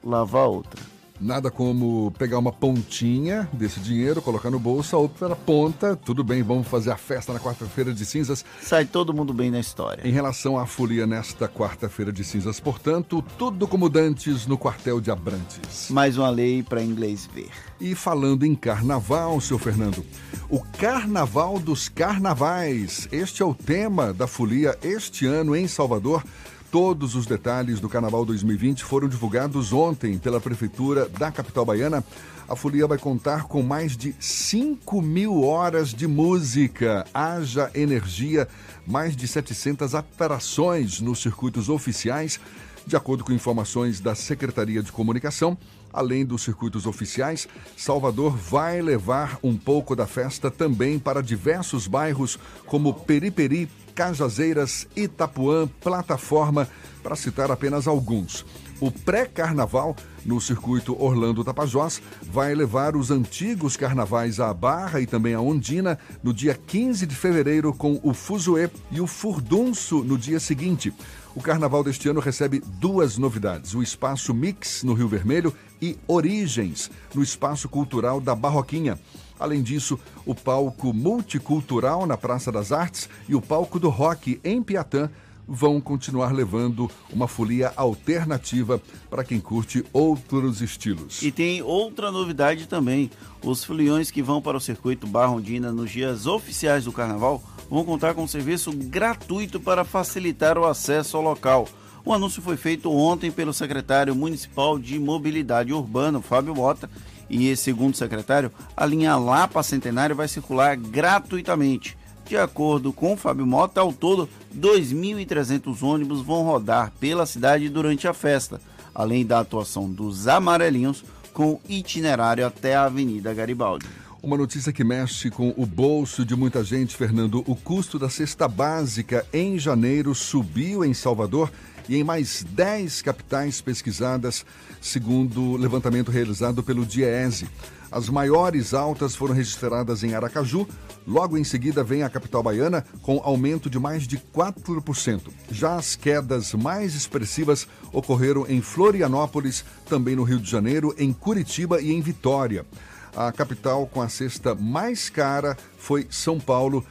lava 0.03 0.39
a 0.39 0.45
outra. 0.45 0.90
Nada 1.21 1.51
como 1.51 2.11
pegar 2.17 2.39
uma 2.39 2.51
pontinha 2.51 3.47
desse 3.53 3.79
dinheiro, 3.79 4.23
colocar 4.23 4.49
no 4.49 4.57
bolso, 4.57 4.95
a 4.95 4.99
outra 4.99 5.35
ponta. 5.35 5.95
Tudo 5.95 6.23
bem, 6.23 6.41
vamos 6.41 6.67
fazer 6.67 6.89
a 6.89 6.97
festa 6.97 7.31
na 7.31 7.39
quarta-feira 7.39 7.93
de 7.93 8.03
cinzas. 8.07 8.43
Sai 8.59 8.85
todo 8.85 9.13
mundo 9.13 9.31
bem 9.31 9.51
na 9.51 9.59
história. 9.59 10.01
Em 10.03 10.11
relação 10.11 10.57
à 10.57 10.65
folia 10.65 11.05
nesta 11.05 11.47
quarta-feira 11.47 12.11
de 12.11 12.23
cinzas, 12.23 12.59
portanto, 12.59 13.23
tudo 13.37 13.67
como 13.67 13.87
dantes 13.87 14.47
no 14.47 14.57
quartel 14.57 14.99
de 14.99 15.11
Abrantes. 15.11 15.91
Mais 15.91 16.17
uma 16.17 16.31
lei 16.31 16.63
para 16.63 16.81
inglês 16.81 17.29
ver. 17.31 17.51
E 17.79 17.93
falando 17.93 18.43
em 18.43 18.55
carnaval, 18.55 19.39
seu 19.39 19.59
Fernando, 19.59 20.03
o 20.49 20.59
Carnaval 20.59 21.59
dos 21.59 21.87
Carnavais. 21.87 23.07
Este 23.11 23.43
é 23.43 23.45
o 23.45 23.53
tema 23.53 24.11
da 24.11 24.25
folia 24.25 24.75
este 24.81 25.27
ano 25.27 25.55
em 25.55 25.67
Salvador 25.67 26.23
Todos 26.71 27.15
os 27.15 27.25
detalhes 27.25 27.81
do 27.81 27.89
Carnaval 27.89 28.23
2020 28.23 28.85
foram 28.85 29.09
divulgados 29.09 29.73
ontem 29.73 30.17
pela 30.17 30.39
Prefeitura 30.39 31.05
da 31.09 31.29
capital 31.29 31.65
baiana. 31.65 32.01
A 32.47 32.55
folia 32.55 32.87
vai 32.87 32.97
contar 32.97 33.43
com 33.43 33.61
mais 33.61 33.97
de 33.97 34.15
5 34.17 35.01
mil 35.01 35.43
horas 35.43 35.89
de 35.89 36.07
música. 36.07 37.05
Haja 37.13 37.69
energia, 37.75 38.47
mais 38.87 39.17
de 39.17 39.27
700 39.27 39.93
atrações 39.93 41.01
nos 41.01 41.21
circuitos 41.21 41.67
oficiais, 41.67 42.39
De 42.85 42.95
acordo 42.95 43.23
com 43.23 43.31
informações 43.31 43.99
da 43.99 44.15
Secretaria 44.15 44.81
de 44.81 44.91
Comunicação, 44.91 45.57
além 45.93 46.25
dos 46.25 46.41
circuitos 46.41 46.87
oficiais, 46.87 47.47
Salvador 47.77 48.35
vai 48.35 48.81
levar 48.81 49.37
um 49.43 49.55
pouco 49.55 49.95
da 49.95 50.07
festa 50.07 50.49
também 50.49 50.97
para 50.97 51.21
diversos 51.21 51.85
bairros 51.85 52.39
como 52.65 52.93
Periperi, 52.93 53.69
Cajazeiras, 53.93 54.87
Itapuã, 54.95 55.67
Plataforma, 55.79 56.67
para 57.03 57.15
citar 57.15 57.51
apenas 57.51 57.87
alguns. 57.87 58.45
O 58.81 58.91
pré-carnaval 58.91 59.95
no 60.25 60.41
circuito 60.41 60.99
Orlando 60.99 61.43
Tapajós 61.43 62.01
vai 62.23 62.55
levar 62.55 62.95
os 62.95 63.11
antigos 63.11 63.77
carnavais 63.77 64.39
à 64.39 64.51
Barra 64.51 64.99
e 64.99 65.05
também 65.05 65.35
à 65.35 65.39
Ondina 65.39 65.99
no 66.23 66.33
dia 66.33 66.55
15 66.55 67.05
de 67.05 67.13
fevereiro 67.13 67.71
com 67.73 67.99
o 68.01 68.11
Fuzuê 68.11 68.71
e 68.89 68.99
o 68.99 69.05
Furdunço 69.05 70.03
no 70.03 70.17
dia 70.17 70.39
seguinte. 70.39 70.91
O 71.35 71.41
carnaval 71.41 71.83
deste 71.83 72.09
ano 72.09 72.19
recebe 72.19 72.59
duas 72.59 73.19
novidades: 73.19 73.75
o 73.75 73.83
Espaço 73.83 74.33
Mix 74.33 74.81
no 74.81 74.93
Rio 74.93 75.07
Vermelho 75.07 75.53
e 75.79 75.95
Origens 76.07 76.89
no 77.13 77.21
Espaço 77.21 77.69
Cultural 77.69 78.19
da 78.19 78.33
Barroquinha. 78.33 78.99
Além 79.41 79.63
disso, 79.63 79.99
o 80.23 80.35
palco 80.35 80.93
multicultural 80.93 82.05
na 82.05 82.15
Praça 82.15 82.51
das 82.51 82.71
Artes 82.71 83.09
e 83.27 83.33
o 83.33 83.41
palco 83.41 83.79
do 83.79 83.89
rock 83.89 84.39
em 84.43 84.61
Piatã 84.61 85.09
vão 85.47 85.81
continuar 85.81 86.31
levando 86.31 86.89
uma 87.11 87.27
folia 87.27 87.73
alternativa 87.75 88.79
para 89.09 89.23
quem 89.23 89.39
curte 89.39 89.83
outros 89.91 90.61
estilos. 90.61 91.23
E 91.23 91.31
tem 91.31 91.63
outra 91.63 92.11
novidade 92.11 92.67
também: 92.67 93.09
os 93.43 93.63
foliões 93.63 94.11
que 94.11 94.21
vão 94.21 94.41
para 94.43 94.57
o 94.57 94.61
circuito 94.61 95.07
Barra 95.07 95.31
Ondina 95.31 95.71
nos 95.71 95.89
dias 95.89 96.27
oficiais 96.27 96.85
do 96.85 96.91
carnaval 96.91 97.41
vão 97.67 97.83
contar 97.83 98.13
com 98.13 98.23
um 98.23 98.27
serviço 98.27 98.71
gratuito 98.71 99.59
para 99.59 99.83
facilitar 99.83 100.55
o 100.55 100.65
acesso 100.65 101.17
ao 101.17 101.23
local. 101.23 101.67
O 102.05 102.13
anúncio 102.13 102.41
foi 102.41 102.57
feito 102.57 102.91
ontem 102.91 103.31
pelo 103.31 103.53
secretário 103.53 104.15
municipal 104.15 104.77
de 104.77 104.99
Mobilidade 104.99 105.73
Urbana, 105.73 106.21
Fábio 106.21 106.55
Mota, 106.55 106.89
e, 107.31 107.55
segundo 107.55 107.93
o 107.93 107.97
secretário, 107.97 108.51
a 108.75 108.85
linha 108.85 109.15
Lapa 109.15 109.63
Centenário 109.63 110.15
vai 110.15 110.27
circular 110.27 110.75
gratuitamente. 110.75 111.97
De 112.27 112.37
acordo 112.37 112.91
com 112.91 113.13
o 113.13 113.17
Fábio 113.17 113.47
Mota, 113.47 113.81
ao 113.81 113.93
todo, 113.93 114.29
2.300 114.55 115.81
ônibus 115.81 116.21
vão 116.21 116.43
rodar 116.43 116.91
pela 116.99 117.25
cidade 117.25 117.69
durante 117.69 118.07
a 118.07 118.13
festa, 118.13 118.59
além 118.93 119.25
da 119.25 119.39
atuação 119.39 119.89
dos 119.89 120.27
amarelinhos 120.27 121.03
com 121.33 121.59
itinerário 121.67 122.45
até 122.45 122.75
a 122.75 122.83
Avenida 122.83 123.33
Garibaldi. 123.33 123.87
Uma 124.21 124.37
notícia 124.37 124.71
que 124.71 124.83
mexe 124.83 125.31
com 125.31 125.51
o 125.57 125.65
bolso 125.65 126.23
de 126.23 126.35
muita 126.35 126.63
gente, 126.63 126.95
Fernando. 126.95 127.43
O 127.47 127.55
custo 127.55 127.97
da 127.97 128.07
cesta 128.07 128.47
básica 128.47 129.25
em 129.33 129.57
janeiro 129.57 130.13
subiu 130.13 130.85
em 130.85 130.93
Salvador 130.93 131.51
e 131.87 131.95
em 131.97 132.03
mais 132.03 132.43
10 132.49 133.01
capitais 133.01 133.61
pesquisadas, 133.61 134.45
segundo 134.81 135.41
o 135.41 135.57
levantamento 135.57 136.11
realizado 136.11 136.63
pelo 136.63 136.85
DIEESE. 136.85 137.47
As 137.91 138.07
maiores 138.07 138.73
altas 138.73 139.15
foram 139.15 139.35
registradas 139.35 140.01
em 140.01 140.13
Aracaju, 140.13 140.65
logo 141.05 141.37
em 141.37 141.43
seguida 141.43 141.83
vem 141.83 142.03
a 142.03 142.09
capital 142.09 142.41
baiana, 142.41 142.85
com 143.01 143.19
aumento 143.21 143.69
de 143.69 143.77
mais 143.77 144.07
de 144.07 144.17
4%. 144.17 145.23
Já 145.51 145.75
as 145.75 145.97
quedas 145.97 146.53
mais 146.53 146.95
expressivas 146.95 147.67
ocorreram 147.91 148.45
em 148.47 148.61
Florianópolis, 148.61 149.65
também 149.89 150.15
no 150.15 150.23
Rio 150.23 150.39
de 150.39 150.49
Janeiro, 150.49 150.95
em 150.97 151.11
Curitiba 151.11 151.81
e 151.81 151.91
em 151.91 152.01
Vitória. 152.01 152.65
A 153.13 153.29
capital 153.29 153.85
com 153.85 154.01
a 154.01 154.07
cesta 154.07 154.55
mais 154.55 155.09
cara 155.09 155.57
foi 155.77 156.07
São 156.09 156.39
Paulo, 156.39 156.85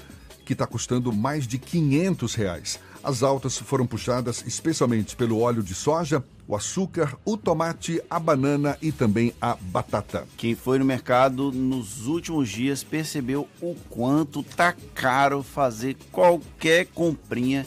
que 0.45 0.53
está 0.53 0.67
custando 0.67 1.13
mais 1.15 1.47
de 1.47 1.57
500 1.57 2.35
reais. 2.35 2.79
As 3.03 3.23
altas 3.23 3.57
foram 3.59 3.87
puxadas 3.87 4.45
especialmente 4.47 5.17
pelo 5.17 5.41
óleo 5.41 5.63
de 5.63 5.75
soja, 5.75 6.23
o 6.47 6.55
açúcar, 6.55 7.17
o 7.25 7.37
tomate, 7.37 8.03
a 8.11 8.19
banana 8.19 8.77
e 8.83 8.93
também 8.93 9.33
a 9.41 9.57
batata. 9.59 10.27
Quem 10.37 10.55
foi 10.55 10.79
no 10.79 10.85
mercado 10.85 11.51
nos 11.51 12.07
últimos 12.07 12.49
dias 12.49 12.85
percebeu 12.85 13.49
o 13.61 13.75
quanto 13.89 14.43
tá 14.43 14.75
caro 14.95 15.43
fazer 15.43 15.97
qualquer 16.13 16.87
comprinha. 16.87 17.65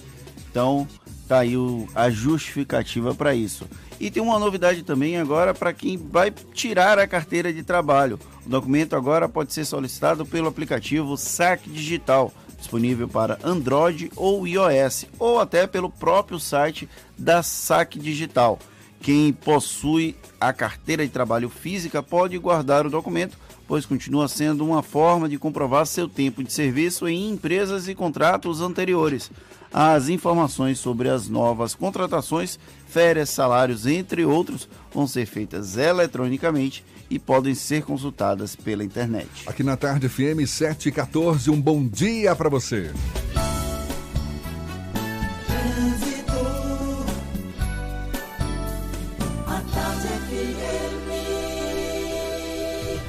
Então, 0.52 0.88
tá 1.28 1.40
aí 1.40 1.58
o, 1.58 1.88
a 1.96 2.12
justificativa 2.12 3.16
para 3.16 3.34
isso. 3.34 3.68
E 4.00 4.12
tem 4.12 4.22
uma 4.22 4.38
novidade 4.38 4.84
também 4.84 5.18
agora 5.18 5.54
para 5.54 5.74
quem 5.74 5.98
vai 5.98 6.30
tirar 6.30 7.00
a 7.00 7.08
carteira 7.08 7.52
de 7.52 7.64
trabalho. 7.64 8.20
O 8.46 8.50
documento 8.50 8.96
agora 8.96 9.30
pode 9.30 9.54
ser 9.54 9.66
solicitado 9.66 10.26
pelo 10.26 10.50
aplicativo 10.50 11.18
Saque 11.18 11.70
Digital 11.70 12.32
disponível 12.64 13.08
para 13.08 13.38
Android 13.44 14.12
ou 14.16 14.48
iOS, 14.48 15.06
ou 15.20 15.40
até 15.40 15.68
pelo 15.68 15.90
próprio 15.90 16.40
site 16.40 16.90
da 17.18 17.44
Saque 17.44 18.00
Digital. 18.00 18.58
Quem 19.02 19.34
possui 19.34 20.16
a 20.40 20.54
carteira 20.54 21.06
de 21.06 21.12
trabalho 21.12 21.50
física 21.50 22.02
pode 22.02 22.38
guardar 22.38 22.86
o 22.86 22.90
documento, 22.90 23.38
pois 23.68 23.86
continua 23.86 24.30
sendo 24.30 24.66
uma 24.66 24.82
forma 24.82 25.28
de 25.28 25.38
comprovar 25.38 25.86
seu 25.86 26.08
tempo 26.08 26.42
de 26.42 26.54
serviço 26.54 27.08
em 27.08 27.30
empresas 27.32 27.90
e 27.90 27.96
contratos 27.96 28.62
anteriores. 28.62 29.30
As 29.74 30.08
informações 30.08 30.78
sobre 30.78 31.10
as 31.10 31.28
novas 31.28 31.74
contratações, 31.74 32.60
férias, 32.86 33.32
salários, 33.32 33.88
entre 33.88 34.24
outros, 34.24 34.70
vão 34.94 35.08
ser 35.08 35.26
feitas 35.26 35.78
eletronicamente 35.78 36.86
e 37.10 37.18
podem 37.18 37.56
ser 37.56 37.82
consultadas 37.82 38.56
pela 38.56 38.84
internet. 38.84 39.28
Aqui 39.48 39.64
na 39.64 39.76
Tarde 39.76 40.08
FM 40.08 40.46
714, 40.46 41.50
um 41.50 41.60
bom 41.60 41.88
dia 41.88 42.36
para 42.36 42.50
você. 42.50 42.92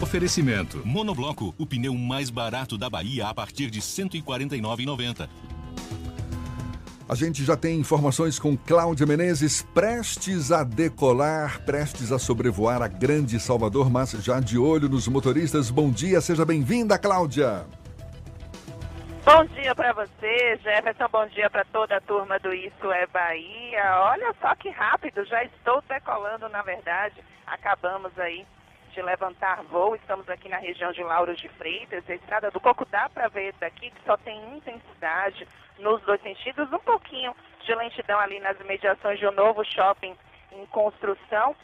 Oferecimento. 0.00 0.80
Monobloco, 0.84 1.54
o 1.58 1.66
pneu 1.66 1.92
mais 1.94 2.30
barato 2.30 2.78
da 2.78 2.88
Bahia 2.88 3.26
a 3.26 3.34
partir 3.34 3.68
de 3.68 3.80
R$ 3.80 3.84
149,90. 3.84 5.28
A 7.06 7.14
gente 7.14 7.44
já 7.44 7.54
tem 7.54 7.78
informações 7.78 8.38
com 8.38 8.56
Cláudia 8.56 9.06
Menezes, 9.06 9.60
prestes 9.60 10.50
a 10.50 10.64
decolar, 10.64 11.62
prestes 11.66 12.10
a 12.10 12.18
sobrevoar 12.18 12.80
a 12.80 12.88
grande 12.88 13.38
Salvador, 13.38 13.90
mas 13.90 14.12
já 14.12 14.40
de 14.40 14.56
olho 14.56 14.88
nos 14.88 15.06
motoristas. 15.06 15.70
Bom 15.70 15.90
dia, 15.90 16.22
seja 16.22 16.46
bem-vinda, 16.46 16.98
Cláudia. 16.98 17.66
Bom 19.22 19.44
dia 19.54 19.74
para 19.74 19.92
você, 19.92 20.58
Jefferson. 20.62 21.06
Bom 21.12 21.26
dia 21.26 21.50
para 21.50 21.66
toda 21.66 21.94
a 21.94 22.00
turma 22.00 22.38
do 22.38 22.54
Isso 22.54 22.90
é 22.90 23.06
Bahia. 23.08 24.00
Olha 24.00 24.34
só 24.40 24.54
que 24.54 24.70
rápido, 24.70 25.26
já 25.26 25.44
estou 25.44 25.82
decolando, 25.86 26.48
na 26.48 26.62
verdade. 26.62 27.22
Acabamos 27.46 28.18
aí 28.18 28.46
de 28.94 29.02
levantar 29.02 29.62
voo. 29.64 29.94
Estamos 29.94 30.26
aqui 30.30 30.48
na 30.48 30.56
região 30.56 30.90
de 30.90 31.02
Lauro 31.02 31.36
de 31.36 31.50
Freitas. 31.50 32.02
A 32.08 32.14
estrada 32.14 32.50
do 32.50 32.60
Coco 32.60 32.86
dá 32.90 33.10
para 33.10 33.28
ver 33.28 33.54
daqui 33.60 33.90
que 33.90 34.04
só 34.06 34.16
tem 34.16 34.56
intensidade 34.56 35.46
nos 35.78 36.00
dois 36.02 36.20
sentidos. 36.22 36.72
Um 36.72 36.78
pouquinho 36.78 37.34
de 37.64 37.74
lentidão 37.74 38.18
ali 38.20 38.40
nas 38.40 38.58
imediações 38.60 39.18
de 39.18 39.26
um 39.26 39.32
novo 39.32 39.64
shopping 39.64 40.16
em 40.52 40.66
construção, 40.66 41.54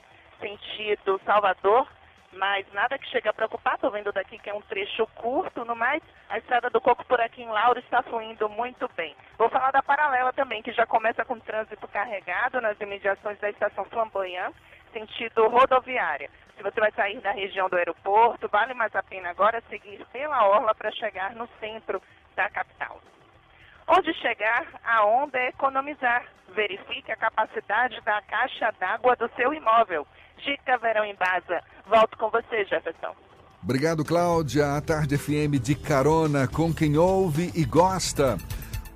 sentido 0.40 1.20
Salvador. 1.24 1.86
Mas 2.32 2.64
nada 2.72 2.96
que 2.96 3.08
chega 3.08 3.30
a 3.30 3.32
preocupar, 3.32 3.74
estou 3.74 3.90
vendo 3.90 4.12
daqui 4.12 4.38
que 4.38 4.48
é 4.48 4.54
um 4.54 4.60
trecho 4.62 5.04
curto, 5.16 5.64
no 5.64 5.74
mais, 5.74 6.00
a 6.28 6.38
estrada 6.38 6.70
do 6.70 6.80
Coco 6.80 7.04
por 7.06 7.20
aqui 7.20 7.42
em 7.42 7.48
Lauro 7.48 7.80
está 7.80 8.04
fluindo 8.04 8.48
muito 8.48 8.88
bem. 8.96 9.16
Vou 9.36 9.48
falar 9.48 9.72
da 9.72 9.82
paralela 9.82 10.32
também, 10.32 10.62
que 10.62 10.70
já 10.70 10.86
começa 10.86 11.24
com 11.24 11.40
trânsito 11.40 11.88
carregado 11.88 12.60
nas 12.60 12.80
imediações 12.80 13.36
da 13.40 13.50
estação 13.50 13.84
Flamboyant, 13.86 14.54
sentido 14.92 15.48
rodoviária. 15.48 16.30
Se 16.56 16.62
você 16.62 16.78
vai 16.78 16.92
sair 16.92 17.18
da 17.20 17.32
região 17.32 17.68
do 17.68 17.76
aeroporto, 17.76 18.48
vale 18.48 18.74
mais 18.74 18.94
a 18.94 19.02
pena 19.02 19.30
agora 19.30 19.62
seguir 19.68 20.06
pela 20.12 20.46
orla 20.46 20.72
para 20.72 20.92
chegar 20.92 21.34
no 21.34 21.48
centro 21.58 22.00
da 22.36 22.48
capital. 22.48 23.00
Onde 23.86 24.12
chegar, 24.14 24.66
a 24.84 25.04
onda 25.04 25.38
é 25.38 25.48
economizar. 25.48 26.24
Verifique 26.54 27.12
a 27.12 27.16
capacidade 27.16 28.00
da 28.02 28.20
caixa 28.22 28.72
d'água 28.78 29.16
do 29.16 29.30
seu 29.36 29.52
imóvel. 29.54 30.06
Chica 30.38 30.78
Verão 30.78 31.04
em 31.04 31.14
Baza. 31.14 31.62
Volto 31.86 32.16
com 32.16 32.30
você, 32.30 32.64
Jefferson. 32.64 33.14
Obrigado, 33.62 34.04
Cláudia. 34.04 34.76
A 34.76 34.80
Tarde 34.80 35.18
FM 35.18 35.60
de 35.62 35.74
carona 35.74 36.48
com 36.48 36.72
quem 36.72 36.96
ouve 36.96 37.52
e 37.54 37.64
gosta. 37.64 38.38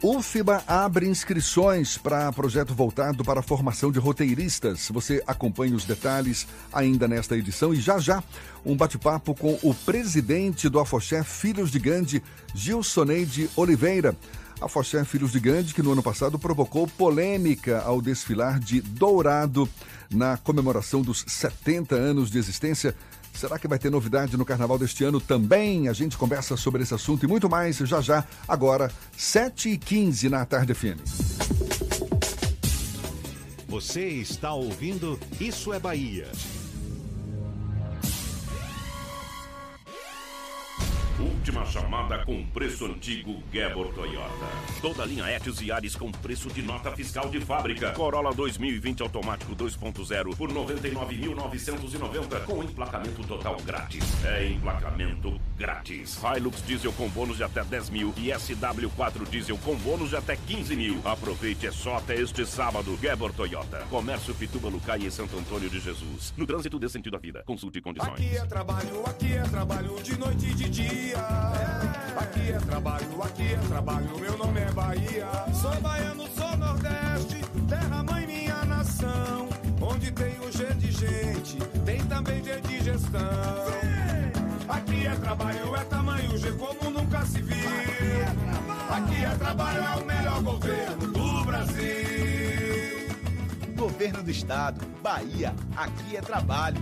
UFBA 0.03 0.63
abre 0.67 1.09
inscrições 1.09 1.97
para 1.97 2.31
projeto 2.31 2.75
voltado 2.75 3.25
para 3.25 3.41
a 3.41 3.43
formação 3.43 3.91
de 3.91 3.99
roteiristas. 3.99 4.91
Você 4.91 5.23
acompanha 5.27 5.75
os 5.75 5.87
detalhes 5.87 6.47
ainda 6.71 7.09
nesta 7.09 7.35
edição 7.37 7.73
e 7.73 7.81
já 7.81 7.99
já 7.99 8.23
um 8.67 8.77
bate-papo 8.77 9.35
com 9.35 9.59
o 9.63 9.75
presidente 9.75 10.69
do 10.69 10.79
Afoxé 10.79 11.23
Filhos 11.23 11.71
de 11.71 11.79
Gandhi, 11.79 12.23
Gilsoneide 12.55 13.49
Oliveira. 13.57 14.15
A 14.61 14.69
Foché 14.69 15.05
Filhos 15.05 15.33
de 15.33 15.41
Gandhi, 15.41 15.75
que 15.75 15.83
no 15.83 15.93
ano 15.93 16.03
passado 16.03 16.39
provocou 16.39 16.87
polêmica 16.87 17.81
ao 17.81 18.01
desfilar 18.01 18.59
de 18.59 18.81
dourado 18.81 19.69
na 20.11 20.37
comemoração 20.37 21.03
dos 21.03 21.25
70 21.27 21.95
anos 21.95 22.31
de 22.31 22.39
existência. 22.39 22.95
Será 23.33 23.59
que 23.59 23.67
vai 23.67 23.79
ter 23.79 23.91
novidade 23.91 24.37
no 24.37 24.45
carnaval 24.45 24.79
deste 24.79 25.03
ano 25.03 25.21
também? 25.21 25.89
A 25.89 25.93
gente 25.93 26.17
conversa 26.17 26.57
sobre 26.57 26.83
esse 26.83 26.95
assunto 26.95 27.25
e 27.25 27.29
muito 27.29 27.49
mais 27.49 27.77
já 27.79 28.01
já, 28.01 28.25
agora, 28.47 28.91
7h15 29.19 30.31
na 30.31 30.45
Tarde 30.47 30.73
FM. 30.73 31.01
Você 33.69 34.07
está 34.07 34.55
ouvindo 34.55 35.19
Isso 35.41 35.73
é 35.73 35.81
Bahia. 35.81 36.29
Última 41.45 41.67
chamada 41.67 42.25
com 42.25 42.43
preço 42.47 42.87
antigo 42.87 43.43
Gebor 43.53 43.93
Toyota. 43.93 44.47
Toda 44.81 45.05
linha 45.05 45.31
Etios 45.31 45.61
e 45.61 45.71
Ares 45.71 45.95
com 45.95 46.11
preço 46.11 46.49
de 46.49 46.63
nota 46.63 46.91
fiscal 46.93 47.29
de 47.29 47.39
fábrica. 47.39 47.93
Corolla 47.93 48.33
2020 48.33 49.03
automático 49.03 49.55
2.0 49.55 50.35
por 50.37 50.51
99.990 50.51 52.45
com 52.47 52.63
emplacamento 52.63 53.23
total 53.25 53.59
grátis. 53.63 54.25
É 54.25 54.49
emplacamento 54.49 55.39
grátis. 55.55 56.19
Hilux 56.35 56.65
diesel 56.67 56.95
com 56.95 57.11
bônus 57.11 57.37
de 57.37 57.45
até 57.45 57.63
10 57.63 57.91
mil 57.91 58.15
e 58.17 58.29
SW4 58.29 59.29
diesel 59.29 59.59
com 59.59 59.77
bônus 59.77 60.09
de 60.09 60.17
até 60.17 60.37
15 60.37 60.75
mil. 60.75 60.99
Aproveite 61.05 61.67
é 61.67 61.71
só 61.71 61.99
até 61.99 62.15
este 62.15 62.47
sábado. 62.47 62.99
Gebor 62.99 63.35
Toyota. 63.35 63.85
Comércio 63.91 64.35
Pituba 64.35 64.71
Lucai 64.71 65.01
e 65.01 65.11
Santo 65.11 65.37
Antônio 65.37 65.69
de 65.69 65.79
Jesus. 65.79 66.33
No 66.39 66.47
trânsito 66.47 66.79
dê 66.79 66.89
sentido 66.89 67.17
à 67.17 67.19
vida. 67.19 67.43
Consulte 67.45 67.83
condições. 67.83 68.15
Aqui 68.15 68.35
é 68.35 68.47
trabalho, 68.47 69.05
aqui 69.05 69.35
é 69.35 69.43
trabalho 69.43 70.03
de 70.03 70.19
noite 70.19 70.47
e 70.47 70.55
de 70.55 70.71
dia. 70.71 71.34
É. 71.55 72.23
Aqui 72.23 72.53
é 72.53 72.59
trabalho, 72.59 73.23
aqui 73.23 73.55
é 73.55 73.69
trabalho, 73.69 74.19
meu 74.19 74.39
nome 74.39 74.61
é 74.61 74.71
Bahia. 74.73 75.29
Sou 75.61 75.81
baiano, 75.81 76.25
sou 76.37 76.57
Nordeste, 76.57 77.41
terra 77.69 78.03
mãe 78.03 78.27
minha 78.27 78.65
nação. 78.65 79.49
Onde 79.81 80.11
tem 80.13 80.39
o 80.41 80.53
G 80.53 80.75
de 80.75 80.91
gente, 80.93 81.57
tem 81.85 82.05
também 82.07 82.43
G 82.43 82.61
de 82.61 82.85
gestão. 82.85 83.21
Aqui 84.69 85.07
é 85.07 85.15
trabalho, 85.17 85.77
é 85.77 85.85
tamanho 85.85 86.39
G 86.39 86.53
como 86.53 86.91
nunca 86.91 87.25
se 87.27 87.43
viu. 87.43 87.71
Aqui 88.91 89.25
é 89.25 89.31
trabalho, 89.37 89.83
é 89.83 89.97
o 89.97 90.07
melhor 90.07 90.43
governo 90.43 91.07
do 91.09 91.45
Brasil. 91.45 91.85
Governo 93.77 94.23
do 94.23 94.31
Estado, 94.31 94.81
Bahia, 95.03 95.55
aqui 95.77 96.17
é 96.17 96.21
trabalho. 96.21 96.81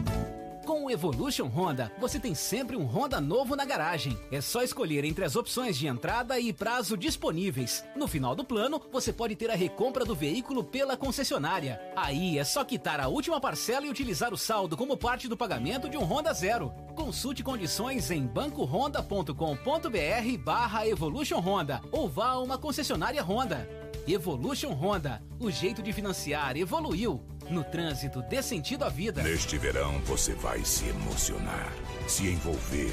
Com 0.73 0.85
o 0.85 0.91
Evolution 0.91 1.49
Honda, 1.49 1.93
você 1.99 2.19
tem 2.19 2.35
sempre 2.35 2.79
um 2.79 2.87
Honda 2.87 3.21
novo 3.21 3.55
na 3.55 3.63
garagem. 3.63 4.19
É 4.31 4.41
só 4.41 4.63
escolher 4.63 5.05
entre 5.05 5.23
as 5.23 5.37
opções 5.37 5.77
de 5.77 5.87
entrada 5.87 6.41
e 6.41 6.51
prazo 6.51 6.97
disponíveis. 6.97 7.85
No 7.95 8.09
final 8.09 8.35
do 8.35 8.43
plano, 8.43 8.81
você 8.91 9.13
pode 9.13 9.37
ter 9.37 9.51
a 9.51 9.55
recompra 9.55 10.03
do 10.03 10.15
veículo 10.15 10.65
pela 10.65 10.97
concessionária. 10.97 11.79
Aí 11.95 12.39
é 12.39 12.45
só 12.45 12.65
quitar 12.65 13.01
a 13.01 13.09
última 13.09 13.39
parcela 13.39 13.85
e 13.85 13.91
utilizar 13.91 14.33
o 14.33 14.39
saldo 14.39 14.75
como 14.75 14.97
parte 14.97 15.29
do 15.29 15.37
pagamento 15.37 15.91
de 15.91 15.99
um 15.99 16.05
Honda 16.05 16.33
Zero. 16.33 16.73
Consulte 16.95 17.43
condições 17.43 18.11
em 18.11 18.27
bancohonda.com.br 18.27 20.39
barra 20.43 20.89
Evolution 20.89 21.39
Honda 21.39 21.83
ou 21.93 22.09
vá 22.09 22.29
a 22.29 22.41
uma 22.41 22.57
concessionária 22.57 23.23
Honda. 23.23 23.69
Evolution 24.09 24.73
Honda, 24.73 25.23
o 25.39 25.51
jeito 25.51 25.83
de 25.83 25.93
financiar 25.93 26.57
evoluiu. 26.57 27.23
No 27.51 27.65
trânsito, 27.65 28.23
dê 28.23 28.43
sentido 28.43 28.85
à 28.85 28.89
vida. 28.89 29.23
Neste 29.23 29.59
verão, 29.59 29.99
você 30.01 30.35
vai 30.35 30.65
se 30.65 30.89
emocionar, 30.89 31.73
se 32.07 32.27
envolver, 32.29 32.93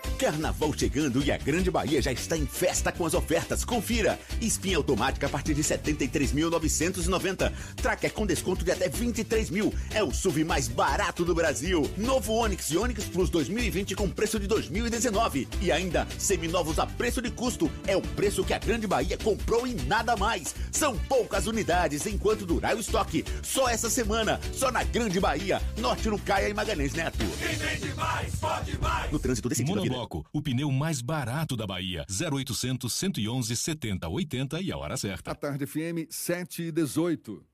Carnaval 0.21 0.71
chegando 0.77 1.23
e 1.23 1.31
a 1.31 1.37
Grande 1.39 1.71
Bahia 1.71 1.99
já 1.99 2.11
está 2.11 2.37
em 2.37 2.45
festa 2.45 2.91
com 2.91 3.07
as 3.07 3.15
ofertas. 3.15 3.65
Confira! 3.65 4.19
Espinha 4.39 4.77
automática 4.77 5.25
a 5.25 5.29
partir 5.29 5.55
de 5.55 5.63
73.990. 5.63 7.51
Tracker 7.77 8.13
com 8.13 8.27
desconto 8.27 8.63
de 8.63 8.71
até 8.71 8.87
23 8.87 9.49
mil. 9.49 9.73
É 9.89 10.03
o 10.03 10.13
SUV 10.13 10.43
mais 10.43 10.67
barato 10.67 11.25
do 11.25 11.33
Brasil. 11.33 11.89
Novo 11.97 12.33
Onix 12.33 12.69
e 12.69 12.77
Onix 12.77 13.05
Plus 13.05 13.31
2020 13.31 13.95
com 13.95 14.07
preço 14.07 14.39
de 14.39 14.45
2019. 14.45 15.47
E 15.59 15.71
ainda, 15.71 16.07
seminovos 16.19 16.77
a 16.77 16.85
preço 16.85 17.19
de 17.19 17.31
custo. 17.31 17.71
É 17.87 17.97
o 17.97 18.01
preço 18.03 18.43
que 18.43 18.53
a 18.53 18.59
Grande 18.59 18.85
Bahia 18.85 19.17
comprou 19.17 19.65
e 19.65 19.73
nada 19.73 20.15
mais. 20.15 20.53
São 20.71 20.95
poucas 21.09 21.47
unidades 21.47 22.05
enquanto 22.05 22.45
durar 22.45 22.75
o 22.75 22.79
estoque. 22.79 23.25
Só 23.41 23.67
essa 23.67 23.89
semana, 23.89 24.39
só 24.53 24.69
na 24.69 24.83
Grande 24.83 25.19
Bahia. 25.19 25.59
Norte 25.79 26.09
no 26.09 26.19
Caia 26.19 26.47
e 26.47 26.53
Magalhães 26.53 26.93
Neto. 26.93 27.17
Quem 27.39 27.55
vende 27.55 27.91
mais, 27.95 28.35
pode 28.35 28.77
mais. 28.77 29.11
No 29.11 29.17
trânsito 29.17 29.49
desse 29.49 29.63
Monobloco, 29.63 30.10
o 30.33 30.41
pneu 30.41 30.71
mais 30.71 31.01
barato 31.01 31.55
da 31.55 31.65
Bahia. 31.65 32.05
0800 32.09 32.91
111 32.91 33.55
70 33.55 34.09
80 34.09 34.61
e 34.61 34.71
a 34.71 34.77
hora 34.77 34.97
certa. 34.97 35.31
A 35.31 35.35
tarde 35.35 35.65
FM 35.65 36.09
7 36.09 36.63
e 36.63 36.71
18. 36.71 37.51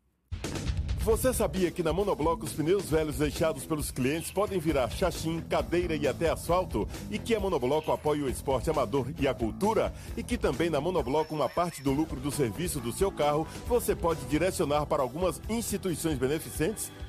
Você 1.08 1.34
sabia 1.34 1.72
que 1.72 1.82
na 1.82 1.94
Monobloco 1.94 2.46
os 2.46 2.52
pneus 2.52 2.90
velhos 2.90 3.20
deixados 3.20 3.66
pelos 3.66 3.92
clientes 3.92 4.30
podem 4.30 4.60
virar 4.60 4.90
chachim, 4.90 5.40
cadeira 5.40 5.96
e 5.96 6.06
até 6.06 6.30
asfalto? 6.30 6.86
E 7.10 7.18
que 7.18 7.34
a 7.34 7.40
Monobloco 7.40 7.94
apoia 7.94 8.26
o 8.26 8.30
esporte 8.30 8.70
amador 8.70 9.08
e 9.18 9.26
a 9.26 9.34
cultura? 9.34 9.94
E 10.18 10.22
que 10.22 10.38
também 10.38 10.70
na 10.70 10.82
Monobloco 10.82 11.34
uma 11.34 11.48
parte 11.48 11.82
do 11.82 11.94
lucro 11.94 12.20
do 12.20 12.30
serviço 12.30 12.82
do 12.82 12.92
seu 12.92 13.10
carro 13.10 13.48
você 13.66 13.96
pode 13.96 14.26
direcionar 14.26 14.86
para 14.86 15.02
algumas 15.02 15.40
instituições 15.48 16.18
beneficentes? 16.18 16.92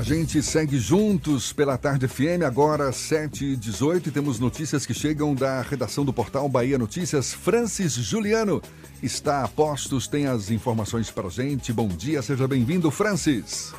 A 0.00 0.02
gente 0.02 0.40
segue 0.40 0.78
juntos 0.78 1.52
pela 1.52 1.76
Tarde 1.76 2.08
FM, 2.08 2.40
agora 2.46 2.90
7 2.90 3.44
e 3.44 3.54
18 3.54 4.08
e 4.08 4.10
temos 4.10 4.40
notícias 4.40 4.86
que 4.86 4.94
chegam 4.94 5.34
da 5.34 5.60
redação 5.60 6.06
do 6.06 6.10
portal 6.10 6.48
Bahia 6.48 6.78
Notícias. 6.78 7.34
Francis 7.34 7.96
Juliano 7.96 8.62
está 9.02 9.44
a 9.44 9.48
postos, 9.48 10.08
tem 10.08 10.26
as 10.26 10.50
informações 10.50 11.10
para 11.10 11.26
a 11.26 11.30
gente. 11.30 11.70
Bom 11.70 11.86
dia, 11.86 12.22
seja 12.22 12.48
bem-vindo, 12.48 12.90
Francis. 12.90 13.74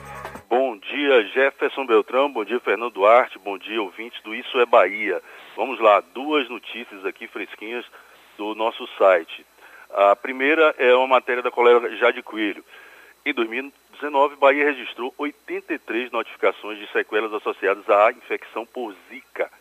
Bom 0.47 0.77
dia, 0.77 1.23
Jefferson 1.33 1.87
Beltrão, 1.87 2.31
bom 2.31 2.45
dia, 2.45 2.59
Fernando 2.59 2.93
Duarte, 2.93 3.39
bom 3.43 3.57
dia, 3.57 3.81
ouvintes 3.81 4.21
do 4.21 4.35
Isso 4.35 4.59
é 4.59 4.65
Bahia. 4.67 5.19
Vamos 5.57 5.79
lá, 5.79 6.03
duas 6.13 6.47
notícias 6.47 7.03
aqui 7.03 7.27
fresquinhas 7.29 7.83
do 8.37 8.53
nosso 8.53 8.87
site. 8.95 9.43
A 9.91 10.15
primeira 10.15 10.75
é 10.77 10.93
uma 10.93 11.07
matéria 11.07 11.41
da 11.41 11.49
colega 11.49 11.95
Jade 11.97 12.21
Coelho. 12.21 12.63
Em 13.23 13.33
2019, 13.33 14.35
Bahia 14.37 14.65
registrou 14.65 15.13
83 15.15 16.11
notificações 16.11 16.79
de 16.79 16.87
sequelas 16.91 17.31
associadas 17.33 17.87
à 17.87 18.11
infecção 18.11 18.65
por 18.65 18.95
Zika. 19.09 19.51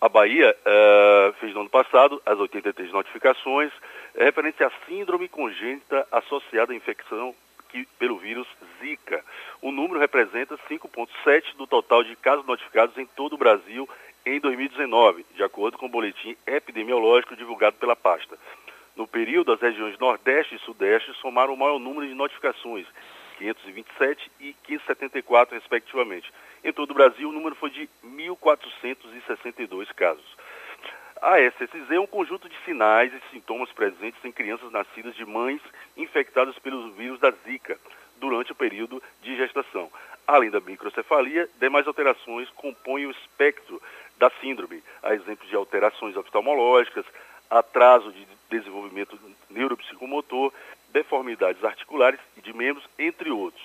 A 0.00 0.08
Bahia 0.08 0.56
uh, 0.60 1.32
fez 1.34 1.52
no 1.52 1.62
ano 1.62 1.68
passado 1.68 2.22
as 2.24 2.38
83 2.38 2.92
notificações 2.92 3.72
é, 4.14 4.24
referente 4.24 4.62
à 4.62 4.70
síndrome 4.86 5.28
congênita 5.28 6.06
associada 6.12 6.72
à 6.72 6.76
infecção 6.76 7.34
que, 7.70 7.86
pelo 7.98 8.18
vírus 8.18 8.46
Zika. 8.80 9.22
O 9.60 9.72
número 9.72 9.98
representa 9.98 10.56
5,7% 10.70 11.56
do 11.56 11.66
total 11.66 12.04
de 12.04 12.14
casos 12.16 12.46
notificados 12.46 12.96
em 12.96 13.04
todo 13.04 13.34
o 13.34 13.38
Brasil 13.38 13.88
em 14.24 14.38
2019, 14.38 15.26
de 15.34 15.42
acordo 15.42 15.76
com 15.76 15.86
o 15.86 15.90
boletim 15.90 16.36
epidemiológico 16.46 17.34
divulgado 17.34 17.76
pela 17.76 17.96
pasta. 17.96 18.38
No 18.96 19.06
período, 19.06 19.52
as 19.52 19.60
regiões 19.60 19.98
Nordeste 19.98 20.54
e 20.54 20.58
Sudeste 20.60 21.12
somaram 21.14 21.54
o 21.54 21.56
maior 21.56 21.78
número 21.78 22.06
de 22.06 22.14
notificações, 22.14 22.86
527 23.38 24.30
e 24.40 24.52
574, 24.64 25.54
respectivamente. 25.54 26.30
Em 26.62 26.72
todo 26.72 26.90
o 26.90 26.94
Brasil, 26.94 27.28
o 27.28 27.32
número 27.32 27.54
foi 27.54 27.70
de 27.70 27.88
1.462 28.04 29.86
casos. 29.94 30.36
A 31.22 31.38
SSZ 31.38 31.90
é 31.90 32.00
um 32.00 32.06
conjunto 32.06 32.48
de 32.48 32.56
sinais 32.64 33.12
e 33.12 33.30
sintomas 33.30 33.70
presentes 33.72 34.24
em 34.24 34.32
crianças 34.32 34.72
nascidas 34.72 35.14
de 35.14 35.24
mães 35.24 35.60
infectadas 35.96 36.58
pelos 36.58 36.94
vírus 36.94 37.20
da 37.20 37.30
Zika 37.30 37.78
durante 38.18 38.52
o 38.52 38.54
período 38.54 39.02
de 39.22 39.36
gestação. 39.36 39.90
Além 40.26 40.50
da 40.50 40.60
microcefalia, 40.60 41.48
demais 41.58 41.86
alterações 41.86 42.48
compõem 42.50 43.06
o 43.06 43.10
espectro 43.10 43.82
da 44.18 44.30
síndrome, 44.40 44.82
a 45.02 45.14
exemplo 45.14 45.46
de 45.46 45.56
alterações 45.56 46.16
oftalmológicas, 46.16 47.04
atraso 47.50 48.12
de 48.12 48.26
desenvolvimento 48.50 49.18
neuropsicomotor, 49.48 50.52
deformidades 50.92 51.64
articulares 51.64 52.20
e 52.36 52.40
de 52.40 52.52
membros, 52.52 52.84
entre 52.98 53.30
outros. 53.30 53.62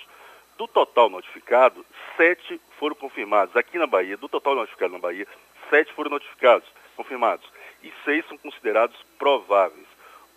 Do 0.56 0.66
total 0.66 1.10
notificado, 1.10 1.84
sete 2.16 2.60
foram 2.78 2.94
confirmados. 2.94 3.54
Aqui 3.56 3.78
na 3.78 3.86
Bahia, 3.86 4.16
do 4.16 4.28
total 4.28 4.54
notificado 4.54 4.92
na 4.94 4.98
Bahia, 4.98 5.26
sete 5.68 5.92
foram 5.92 6.10
notificados, 6.10 6.66
confirmados, 6.96 7.46
e 7.82 7.92
seis 8.04 8.26
são 8.26 8.38
considerados 8.38 8.96
prováveis. 9.18 9.86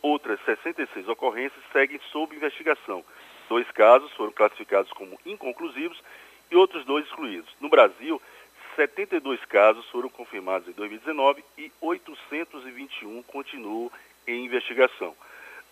Outras 0.02 0.40
66 0.46 1.08
ocorrências 1.08 1.64
seguem 1.72 2.00
sob 2.12 2.36
investigação. 2.36 3.04
Dois 3.48 3.70
casos 3.72 4.12
foram 4.14 4.32
classificados 4.32 4.92
como 4.92 5.20
inconclusivos 5.26 6.02
e 6.52 6.56
outros 6.56 6.86
dois 6.86 7.06
excluídos. 7.06 7.50
No 7.60 7.70
Brasil, 7.70 8.22
72 8.76 9.44
casos 9.46 9.86
foram 9.90 10.10
confirmados 10.10 10.68
em 10.68 10.72
2019 10.72 11.44
e 11.58 11.72
821 11.82 13.24
continuam 13.24 13.92
em 14.30 14.46
investigação. 14.46 15.16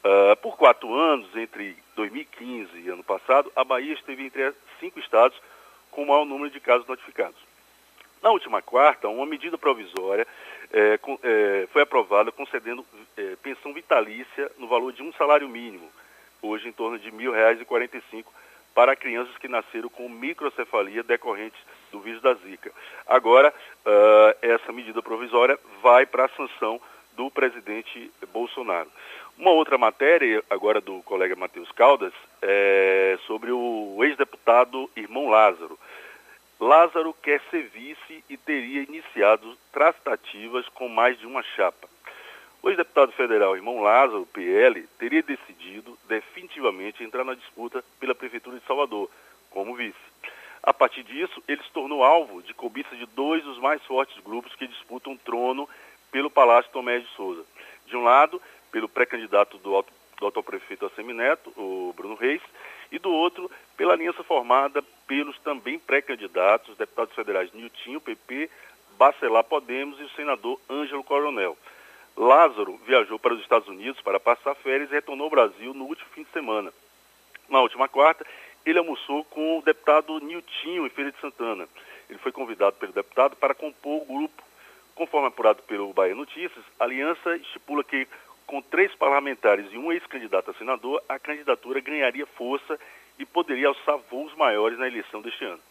Uh, 0.03 0.35
por 0.41 0.57
quatro 0.57 0.93
anos, 0.93 1.27
entre 1.35 1.75
2015 1.95 2.77
e 2.77 2.89
ano 2.89 3.03
passado, 3.03 3.51
a 3.55 3.63
Bahia 3.63 3.93
esteve 3.93 4.25
entre 4.25 4.53
cinco 4.79 4.99
estados 4.99 5.37
com 5.91 6.03
o 6.03 6.07
maior 6.07 6.25
número 6.25 6.49
de 6.49 6.59
casos 6.59 6.87
notificados. 6.87 7.37
Na 8.21 8.29
última 8.31 8.61
quarta, 8.61 9.07
uma 9.07 9.25
medida 9.25 9.57
provisória 9.57 10.25
é, 10.71 10.97
com, 10.97 11.19
é, 11.23 11.67
foi 11.71 11.81
aprovada 11.81 12.31
concedendo 12.31 12.85
é, 13.15 13.35
pensão 13.41 13.73
vitalícia 13.73 14.51
no 14.57 14.67
valor 14.67 14.91
de 14.91 15.03
um 15.03 15.13
salário 15.13 15.47
mínimo, 15.47 15.89
hoje 16.41 16.67
em 16.67 16.71
torno 16.71 16.97
de 16.97 17.09
R$ 17.09 17.17
1.045, 17.17 18.25
para 18.73 18.95
crianças 18.95 19.37
que 19.37 19.47
nasceram 19.47 19.89
com 19.89 20.07
microcefalia 20.09 21.03
decorrentes 21.03 21.59
do 21.91 21.99
vírus 21.99 22.21
da 22.21 22.33
Zika. 22.35 22.71
Agora, 23.07 23.53
uh, 23.85 24.37
essa 24.41 24.71
medida 24.71 25.01
provisória 25.01 25.57
vai 25.81 26.05
para 26.05 26.25
a 26.25 26.29
sanção 26.29 26.79
do 27.17 27.31
presidente 27.31 28.11
Bolsonaro. 28.31 28.89
Uma 29.37 29.51
outra 29.51 29.77
matéria, 29.77 30.43
agora 30.49 30.79
do 30.79 31.01
colega 31.01 31.35
Matheus 31.35 31.71
Caldas, 31.71 32.13
é 32.41 33.17
sobre 33.25 33.51
o 33.51 33.97
ex-deputado 34.03 34.89
Irmão 34.95 35.27
Lázaro. 35.27 35.77
Lázaro 36.59 37.13
quer 37.21 37.41
ser 37.49 37.63
vice 37.69 38.23
e 38.29 38.37
teria 38.37 38.83
iniciado 38.83 39.57
tratativas 39.71 40.69
com 40.69 40.87
mais 40.87 41.19
de 41.19 41.25
uma 41.25 41.41
chapa. 41.43 41.89
O 42.61 42.69
ex-deputado 42.69 43.11
federal 43.11 43.55
Irmão 43.55 43.81
Lázaro, 43.81 44.25
PL, 44.27 44.87
teria 44.99 45.23
decidido 45.23 45.97
definitivamente 46.07 47.03
entrar 47.03 47.23
na 47.23 47.33
disputa 47.33 47.83
pela 47.99 48.15
Prefeitura 48.15 48.59
de 48.59 48.65
Salvador, 48.65 49.09
como 49.49 49.75
vice. 49.75 49.95
A 50.63 50.73
partir 50.73 51.03
disso, 51.03 51.41
ele 51.47 51.63
se 51.63 51.71
tornou 51.71 52.03
alvo 52.03 52.41
de 52.41 52.53
cobiça 52.53 52.95
de 52.95 53.05
dois 53.07 53.43
dos 53.43 53.57
mais 53.59 53.81
fortes 53.85 54.17
grupos 54.23 54.53
que 54.55 54.67
disputam 54.67 55.13
o 55.13 55.17
trono 55.17 55.69
pelo 56.11 56.29
Palácio 56.29 56.71
Tomé 56.71 56.99
de 56.99 57.07
Souza. 57.15 57.43
De 57.85 57.95
um 57.95 58.03
lado, 58.03 58.41
pelo 58.71 58.89
pré-candidato 58.89 59.57
do, 59.57 59.85
do 60.17 60.25
autoprefeito 60.25 60.85
Assemineto, 60.85 61.49
o 61.55 61.93
Bruno 61.95 62.15
Reis, 62.15 62.41
e 62.91 62.99
do 62.99 63.11
outro, 63.11 63.49
pela 63.75 63.93
aliança 63.93 64.23
formada 64.23 64.81
pelos 65.07 65.37
também 65.39 65.79
pré-candidatos, 65.79 66.77
deputados 66.77 67.15
federais 67.15 67.51
Niltinho, 67.53 68.01
PP, 68.01 68.49
Bacelar 68.97 69.43
Podemos 69.43 69.99
e 69.99 70.03
o 70.03 70.09
senador 70.11 70.59
Ângelo 70.69 71.03
Coronel. 71.03 71.57
Lázaro 72.15 72.77
viajou 72.85 73.19
para 73.19 73.33
os 73.33 73.41
Estados 73.41 73.67
Unidos 73.67 74.01
para 74.01 74.19
passar 74.19 74.55
férias 74.55 74.89
e 74.89 74.93
retornou 74.93 75.25
ao 75.25 75.31
Brasil 75.31 75.73
no 75.73 75.85
último 75.85 76.09
fim 76.09 76.23
de 76.23 76.31
semana. 76.31 76.73
Na 77.47 77.61
última 77.61 77.87
quarta, 77.87 78.25
ele 78.65 78.79
almoçou 78.79 79.23
com 79.25 79.59
o 79.59 79.61
deputado 79.61 80.19
Niltinho 80.19 80.85
em 80.85 80.89
Feira 80.89 81.11
de 81.11 81.19
Santana. 81.19 81.67
Ele 82.09 82.19
foi 82.19 82.31
convidado 82.31 82.75
pelo 82.77 82.91
deputado 82.91 83.35
para 83.35 83.53
compor 83.53 84.01
o 84.01 84.05
grupo. 84.05 84.43
Conforme 85.07 85.29
apurado 85.29 85.63
pelo 85.63 85.93
Bahia 85.93 86.13
Notícias, 86.13 86.65
a 86.77 86.83
aliança 86.83 87.37
estipula 87.37 87.81
que, 87.81 88.05
com 88.45 88.61
três 88.61 88.93
parlamentares 88.95 89.65
e 89.71 89.77
um 89.77 89.89
ex-candidato 89.89 90.51
a 90.51 90.53
senador, 90.55 91.01
a 91.07 91.17
candidatura 91.17 91.79
ganharia 91.79 92.25
força 92.25 92.77
e 93.17 93.25
poderia 93.25 93.69
alçar 93.69 93.97
voos 94.11 94.35
maiores 94.35 94.77
na 94.77 94.85
eleição 94.85 95.21
deste 95.21 95.45
ano. 95.45 95.61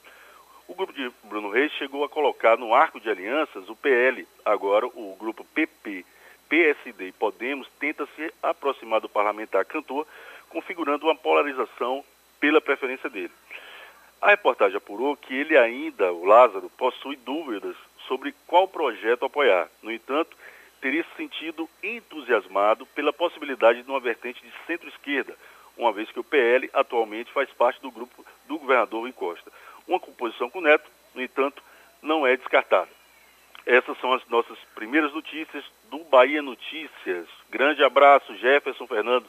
O 0.67 0.75
grupo 0.75 0.91
de 0.95 1.13
Bruno 1.25 1.51
Reis 1.51 1.71
chegou 1.73 2.03
a 2.03 2.09
colocar 2.09 2.57
no 2.57 2.73
arco 2.75 2.99
de 2.99 3.11
alianças 3.11 3.69
o 3.69 3.77
PL, 3.77 4.27
agora 4.43 4.87
o 4.87 5.15
grupo 5.21 5.45
PP 5.45 6.07
PSD 6.49 7.09
e 7.09 7.13
Podemos 7.13 7.69
tenta 7.79 8.09
se 8.17 8.33
aproximar 8.43 9.03
do 9.03 9.09
parlamentar 9.09 9.67
cantor, 9.67 10.07
configurando 10.49 11.05
uma 11.05 11.15
polarização 11.15 12.03
pela 12.41 12.63
preferência 12.63 13.11
dele. 13.11 13.33
A 14.23 14.31
reportagem 14.31 14.79
apurou 14.79 15.15
que 15.15 15.35
ele 15.35 15.59
ainda, 15.59 16.11
o 16.11 16.25
Lázaro, 16.25 16.71
possui 16.71 17.17
dúvidas 17.17 17.77
sobre 18.07 18.35
qual 18.47 18.69
projeto 18.69 19.25
apoiar. 19.25 19.69
No 19.83 19.93
entanto, 19.93 20.37
teria 20.81 21.05
se 21.05 21.17
sentido 21.17 21.69
entusiasmado 21.83 22.87
pela 22.87 23.13
possibilidade 23.13 23.83
de 23.83 23.91
uma 23.91 24.01
vertente 24.01 24.43
de 24.43 24.53
centro-esquerda, 24.67 25.35
uma 25.77 25.93
vez 25.93 26.11
que 26.11 26.21
o 26.21 26.25
PL 26.25 26.71
atualmente 26.73 27.33
faz 27.33 27.51
parte 27.51 27.81
do 27.81 27.91
grupo 27.91 28.25
do 28.47 28.59
governador 28.59 29.01
Rui 29.03 29.13
Costa. 29.13 29.51
Uma 29.87 30.01
composição 30.01 30.49
com 30.51 30.61
Neto, 30.61 30.89
no 31.15 31.23
entanto, 31.23 31.63
não 32.03 32.27
é 32.27 32.37
descartada. 32.37 32.89
Essas 33.65 33.99
são 33.99 34.13
as 34.13 34.27
nossas 34.29 34.57
primeiras 34.75 35.13
notícias 35.13 35.65
do 35.91 35.99
Bahia 36.05 36.41
Notícias. 36.41 37.27
Grande 37.51 37.83
abraço, 37.83 38.37
Jefferson 38.37 38.87
Fernando. 38.87 39.27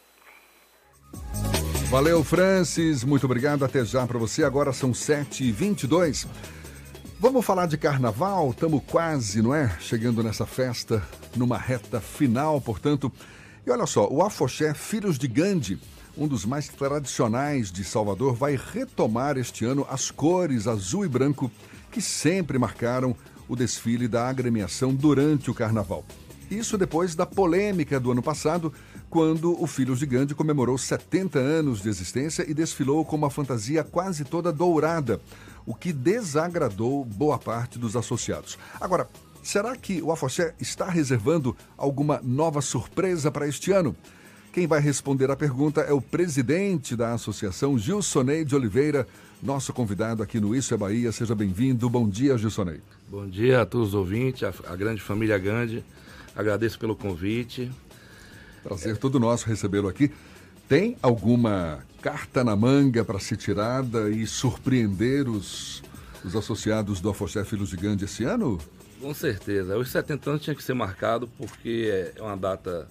Valeu, 1.89 2.23
Francis. 2.23 3.03
Muito 3.03 3.25
obrigado. 3.25 3.63
Até 3.63 3.83
já 3.83 4.05
para 4.05 4.19
você. 4.19 4.43
Agora 4.43 4.73
são 4.73 4.91
7h22. 4.91 6.27
Vamos 7.19 7.43
falar 7.43 7.65
de 7.65 7.79
carnaval? 7.79 8.51
Estamos 8.51 8.79
quase, 8.85 9.41
não 9.41 9.53
é? 9.53 9.75
Chegando 9.79 10.21
nessa 10.21 10.45
festa, 10.45 11.01
numa 11.35 11.57
reta 11.57 11.99
final, 11.99 12.61
portanto. 12.61 13.11
E 13.65 13.71
olha 13.71 13.87
só, 13.87 14.07
o 14.07 14.21
Afoxé 14.21 14.75
Filhos 14.75 15.17
de 15.17 15.27
Gandhi, 15.27 15.81
um 16.15 16.27
dos 16.27 16.45
mais 16.45 16.67
tradicionais 16.67 17.71
de 17.71 17.83
Salvador, 17.83 18.35
vai 18.35 18.55
retomar 18.55 19.35
este 19.35 19.65
ano 19.65 19.83
as 19.89 20.11
cores 20.11 20.67
azul 20.67 21.05
e 21.05 21.07
branco 21.07 21.49
que 21.91 22.01
sempre 22.01 22.59
marcaram 22.59 23.15
o 23.49 23.55
desfile 23.55 24.07
da 24.07 24.29
agremiação 24.29 24.93
durante 24.93 25.49
o 25.49 25.55
carnaval. 25.55 26.05
Isso 26.51 26.77
depois 26.77 27.15
da 27.15 27.25
polêmica 27.25 27.99
do 27.99 28.11
ano 28.11 28.21
passado, 28.21 28.71
quando 29.09 29.59
o 29.59 29.65
Filhos 29.65 29.97
de 29.97 30.05
Gandhi 30.05 30.35
comemorou 30.35 30.77
70 30.77 31.39
anos 31.39 31.81
de 31.81 31.89
existência 31.89 32.45
e 32.47 32.53
desfilou 32.53 33.03
com 33.03 33.15
uma 33.15 33.31
fantasia 33.31 33.83
quase 33.83 34.23
toda 34.23 34.53
dourada, 34.53 35.19
o 35.67 35.75
que 35.75 35.91
desagradou 35.91 37.03
boa 37.03 37.37
parte 37.37 37.77
dos 37.77 37.97
associados. 37.97 38.57
Agora, 38.79 39.07
será 39.43 39.75
que 39.75 40.01
o 40.01 40.11
Afoxé 40.11 40.55
está 40.59 40.89
reservando 40.89 41.55
alguma 41.77 42.21
nova 42.23 42.61
surpresa 42.61 43.29
para 43.29 43.47
este 43.47 43.73
ano? 43.73 43.93
Quem 44.53 44.65
vai 44.65 44.79
responder 44.79 45.29
a 45.29 45.35
pergunta 45.35 45.81
é 45.81 45.91
o 45.91 46.01
presidente 46.01 46.95
da 46.95 47.13
associação, 47.13 47.77
Gilsonei 47.77 48.45
de 48.45 48.55
Oliveira, 48.55 49.05
nosso 49.43 49.71
convidado 49.71 50.23
aqui 50.23 50.39
no 50.39 50.55
Isso 50.55 50.73
é 50.73 50.77
Bahia. 50.77 51.11
Seja 51.11 51.35
bem-vindo. 51.35 51.87
Bom 51.89 52.09
dia, 52.09 52.37
Gilsonei. 52.37 52.81
Bom 53.07 53.27
dia 53.27 53.61
a 53.61 53.65
todos 53.65 53.89
os 53.89 53.93
ouvintes, 53.93 54.43
a, 54.43 54.71
a 54.71 54.75
grande 54.75 55.01
família 55.01 55.37
Gandhi. 55.37 55.83
Agradeço 56.35 56.79
pelo 56.79 56.95
convite. 56.95 57.71
Prazer 58.63 58.93
é... 58.93 58.95
todo 58.95 59.19
nosso 59.19 59.47
recebê-lo 59.47 59.87
aqui. 59.87 60.11
Tem 60.67 60.97
alguma 61.01 61.79
carta 62.01 62.43
na 62.43 62.55
manga 62.55 63.05
para 63.05 63.19
ser 63.19 63.37
tirada 63.37 64.09
e 64.09 64.27
surpreender 64.27 65.29
os, 65.29 65.81
os 66.25 66.35
associados 66.35 66.99
do 66.99 67.09
Afoxé 67.09 67.45
Filhos 67.45 67.69
de 67.69 67.77
Gandhi 67.77 68.03
esse 68.03 68.25
ano? 68.25 68.59
Com 68.99 69.13
certeza. 69.13 69.77
Os 69.77 69.89
70 69.89 70.29
anos 70.29 70.41
tinha 70.41 70.55
que 70.55 70.63
ser 70.63 70.73
marcado 70.73 71.27
porque 71.37 72.11
é 72.15 72.21
uma 72.21 72.35
data 72.35 72.85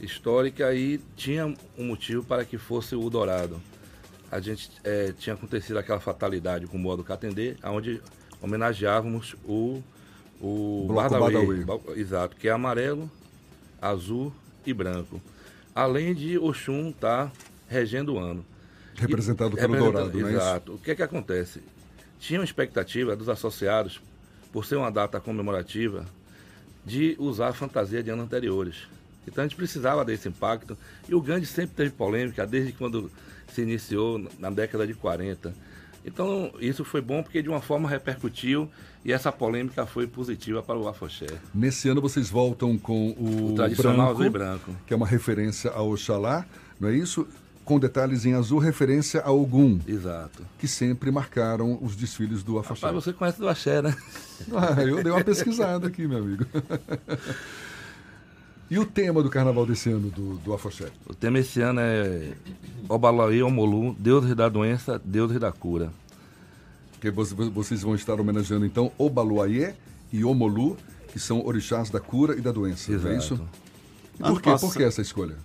histórica 0.00 0.74
e 0.74 0.98
tinha 1.14 1.46
um 1.78 1.84
motivo 1.84 2.24
para 2.24 2.44
que 2.44 2.58
fosse 2.58 2.96
o 2.96 3.08
Dourado. 3.08 3.62
A 4.28 4.40
gente 4.40 4.70
é, 4.82 5.12
tinha 5.16 5.34
acontecido 5.34 5.78
aquela 5.78 6.00
fatalidade 6.00 6.66
com 6.66 6.76
o 6.76 6.80
modo 6.80 7.04
Catendê, 7.04 7.56
onde 7.62 8.02
homenageávamos 8.42 9.36
o, 9.44 9.80
o 10.40 10.88
Badawi. 10.92 11.64
Exato, 11.94 12.34
que 12.34 12.48
é 12.48 12.50
amarelo, 12.50 13.08
azul 13.80 14.32
e 14.66 14.74
branco. 14.74 15.20
Além 15.74 16.14
de 16.14 16.38
Oxum 16.38 16.90
estar 16.90 17.26
tá 17.26 17.32
regendo 17.68 18.14
o 18.14 18.18
ano. 18.18 18.44
Representado 18.96 19.56
e, 19.56 19.60
pelo 19.60 19.76
Dourado, 19.76 20.18
não 20.18 20.28
é 20.28 20.32
Exato. 20.32 20.72
Isso? 20.72 20.80
O 20.80 20.82
que 20.82 20.90
é 20.92 20.94
que 20.94 21.02
acontece? 21.02 21.60
Tinha 22.18 22.38
uma 22.38 22.44
expectativa 22.44 23.16
dos 23.16 23.28
associados, 23.28 24.00
por 24.52 24.64
ser 24.64 24.76
uma 24.76 24.90
data 24.90 25.20
comemorativa, 25.20 26.06
de 26.84 27.16
usar 27.18 27.48
a 27.48 27.52
fantasia 27.52 28.02
de 28.02 28.10
anos 28.10 28.24
anteriores. 28.24 28.86
Então 29.26 29.42
a 29.42 29.46
gente 29.46 29.56
precisava 29.56 30.04
desse 30.04 30.28
impacto. 30.28 30.76
E 31.08 31.14
o 31.14 31.20
Gandhi 31.20 31.46
sempre 31.46 31.74
teve 31.74 31.90
polêmica, 31.90 32.46
desde 32.46 32.72
quando 32.72 33.10
se 33.52 33.62
iniciou 33.62 34.18
na 34.38 34.50
década 34.50 34.86
de 34.86 34.94
40. 34.94 35.54
Então, 36.04 36.52
isso 36.60 36.84
foi 36.84 37.00
bom 37.00 37.22
porque 37.22 37.42
de 37.42 37.48
uma 37.48 37.60
forma 37.60 37.88
repercutiu 37.88 38.70
e 39.04 39.12
essa 39.12 39.32
polêmica 39.32 39.86
foi 39.86 40.06
positiva 40.06 40.62
para 40.62 40.78
o 40.78 40.86
Afoxé. 40.86 41.26
Nesse 41.54 41.88
ano 41.88 42.00
vocês 42.00 42.28
voltam 42.28 42.76
com 42.76 43.10
o, 43.10 43.52
o 43.52 43.54
tradicional 43.54 43.96
branco, 43.96 44.12
azul 44.12 44.26
e 44.26 44.30
branco, 44.30 44.76
que 44.86 44.92
é 44.92 44.96
uma 44.96 45.06
referência 45.06 45.70
ao 45.70 45.90
Oxalá, 45.90 46.44
não 46.78 46.88
é 46.88 46.94
isso? 46.94 47.26
Com 47.64 47.78
detalhes 47.78 48.26
em 48.26 48.34
azul, 48.34 48.58
referência 48.58 49.22
ao 49.22 49.40
Ogum. 49.40 49.80
Exato. 49.88 50.42
Que 50.58 50.68
sempre 50.68 51.10
marcaram 51.10 51.78
os 51.80 51.96
desfiles 51.96 52.42
do 52.42 52.58
Afoxé. 52.58 52.86
Rapaz, 52.86 53.04
você 53.04 53.12
conhece 53.14 53.38
do 53.38 53.48
Axé, 53.48 53.80
né? 53.80 53.96
Ah, 54.54 54.82
eu 54.82 55.02
dei 55.02 55.10
uma 55.10 55.24
pesquisada 55.24 55.86
aqui, 55.86 56.06
meu 56.06 56.18
amigo. 56.18 56.44
E 58.70 58.78
o 58.78 58.86
tema 58.86 59.22
do 59.22 59.28
carnaval 59.28 59.66
desse 59.66 59.90
ano, 59.90 60.10
do, 60.10 60.36
do 60.38 60.54
Afoxé? 60.54 60.90
O 61.06 61.14
tema 61.14 61.38
esse 61.38 61.60
ano 61.60 61.80
é 61.80 62.32
Obalaí 62.88 63.42
Omolu, 63.42 63.94
Deus 63.98 64.34
da 64.34 64.48
doença, 64.48 65.00
Deus 65.04 65.38
da 65.38 65.52
cura. 65.52 65.92
Que 67.00 67.10
vocês 67.10 67.82
vão 67.82 67.94
estar 67.94 68.18
homenageando 68.18 68.64
então 68.64 68.90
Obaluayê 68.96 69.74
e 70.10 70.24
Omolu, 70.24 70.78
que 71.08 71.18
são 71.18 71.44
orixás 71.44 71.90
da 71.90 72.00
cura 72.00 72.36
e 72.36 72.40
da 72.40 72.50
doença, 72.50 72.90
Exato. 72.90 73.14
é 73.14 73.18
isso? 73.18 73.48
E 74.18 74.22
por, 74.22 74.40
quê? 74.40 74.50
por 74.58 74.74
que 74.74 74.82
essa 74.82 75.02
escolha? 75.02 75.36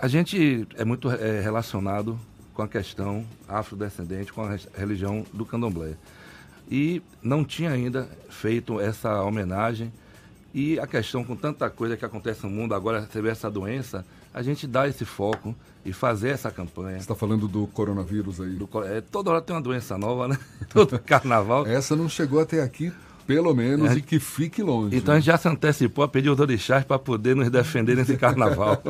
A 0.00 0.08
gente 0.08 0.66
é 0.74 0.84
muito 0.84 1.10
é, 1.10 1.40
relacionado 1.40 2.18
com 2.54 2.62
a 2.62 2.68
questão 2.68 3.24
afrodescendente, 3.46 4.32
com 4.32 4.42
a 4.42 4.56
religião 4.76 5.24
do 5.32 5.46
candomblé. 5.46 5.94
E 6.70 7.00
não 7.22 7.44
tinha 7.44 7.70
ainda 7.70 8.08
feito 8.28 8.80
essa 8.80 9.22
homenagem. 9.22 9.92
E 10.54 10.78
a 10.80 10.86
questão 10.86 11.22
com 11.22 11.36
tanta 11.36 11.68
coisa 11.68 11.96
que 11.96 12.04
acontece 12.04 12.44
no 12.44 12.50
mundo, 12.50 12.74
agora 12.74 13.00
receber 13.00 13.30
essa 13.30 13.50
doença, 13.50 14.04
a 14.32 14.42
gente 14.42 14.66
dá 14.66 14.88
esse 14.88 15.04
foco 15.04 15.54
e 15.84 15.92
fazer 15.92 16.30
essa 16.30 16.50
campanha. 16.50 16.96
Você 16.96 17.02
está 17.02 17.14
falando 17.14 17.46
do 17.46 17.66
coronavírus 17.66 18.40
aí? 18.40 18.50
Do, 18.50 18.68
é, 18.84 19.00
toda 19.00 19.30
hora 19.30 19.42
tem 19.42 19.54
uma 19.54 19.62
doença 19.62 19.98
nova, 19.98 20.28
né? 20.28 20.38
Todo 20.70 20.98
carnaval. 20.98 21.66
Essa 21.66 21.94
não 21.94 22.08
chegou 22.08 22.40
até 22.40 22.62
aqui, 22.62 22.92
pelo 23.26 23.54
menos, 23.54 23.90
é. 23.90 23.94
e 23.96 24.02
que 24.02 24.18
fique 24.18 24.62
longe. 24.62 24.96
Então 24.96 25.14
a 25.14 25.18
gente 25.18 25.26
já 25.26 25.36
se 25.36 25.48
antecipou 25.48 26.04
a 26.04 26.08
pedir 26.08 26.30
os 26.30 26.40
orixás 26.40 26.84
para 26.84 26.98
poder 26.98 27.36
nos 27.36 27.50
defender 27.50 27.96
nesse 27.96 28.16
carnaval. 28.16 28.82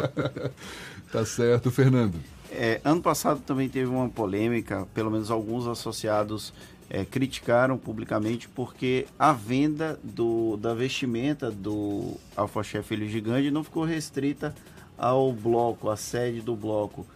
tá 1.12 1.24
certo, 1.24 1.70
Fernando. 1.70 2.14
É, 2.50 2.80
ano 2.84 3.02
passado 3.02 3.40
também 3.40 3.68
teve 3.68 3.86
uma 3.86 4.08
polêmica, 4.08 4.86
pelo 4.94 5.10
menos 5.10 5.30
alguns 5.30 5.66
associados 5.66 6.52
é, 6.90 7.04
criticaram 7.04 7.76
publicamente 7.76 8.48
porque 8.48 9.06
a 9.18 9.32
venda 9.32 9.98
do, 10.02 10.56
da 10.56 10.74
vestimenta 10.74 11.50
do 11.50 12.16
Alfaché 12.34 12.82
Filho 12.82 13.08
Gigante 13.08 13.50
não 13.50 13.62
ficou 13.62 13.84
restrita 13.84 14.54
ao 14.96 15.32
bloco, 15.32 15.90
à 15.90 15.96
sede 15.96 16.40
do 16.40 16.56
bloco. 16.56 17.06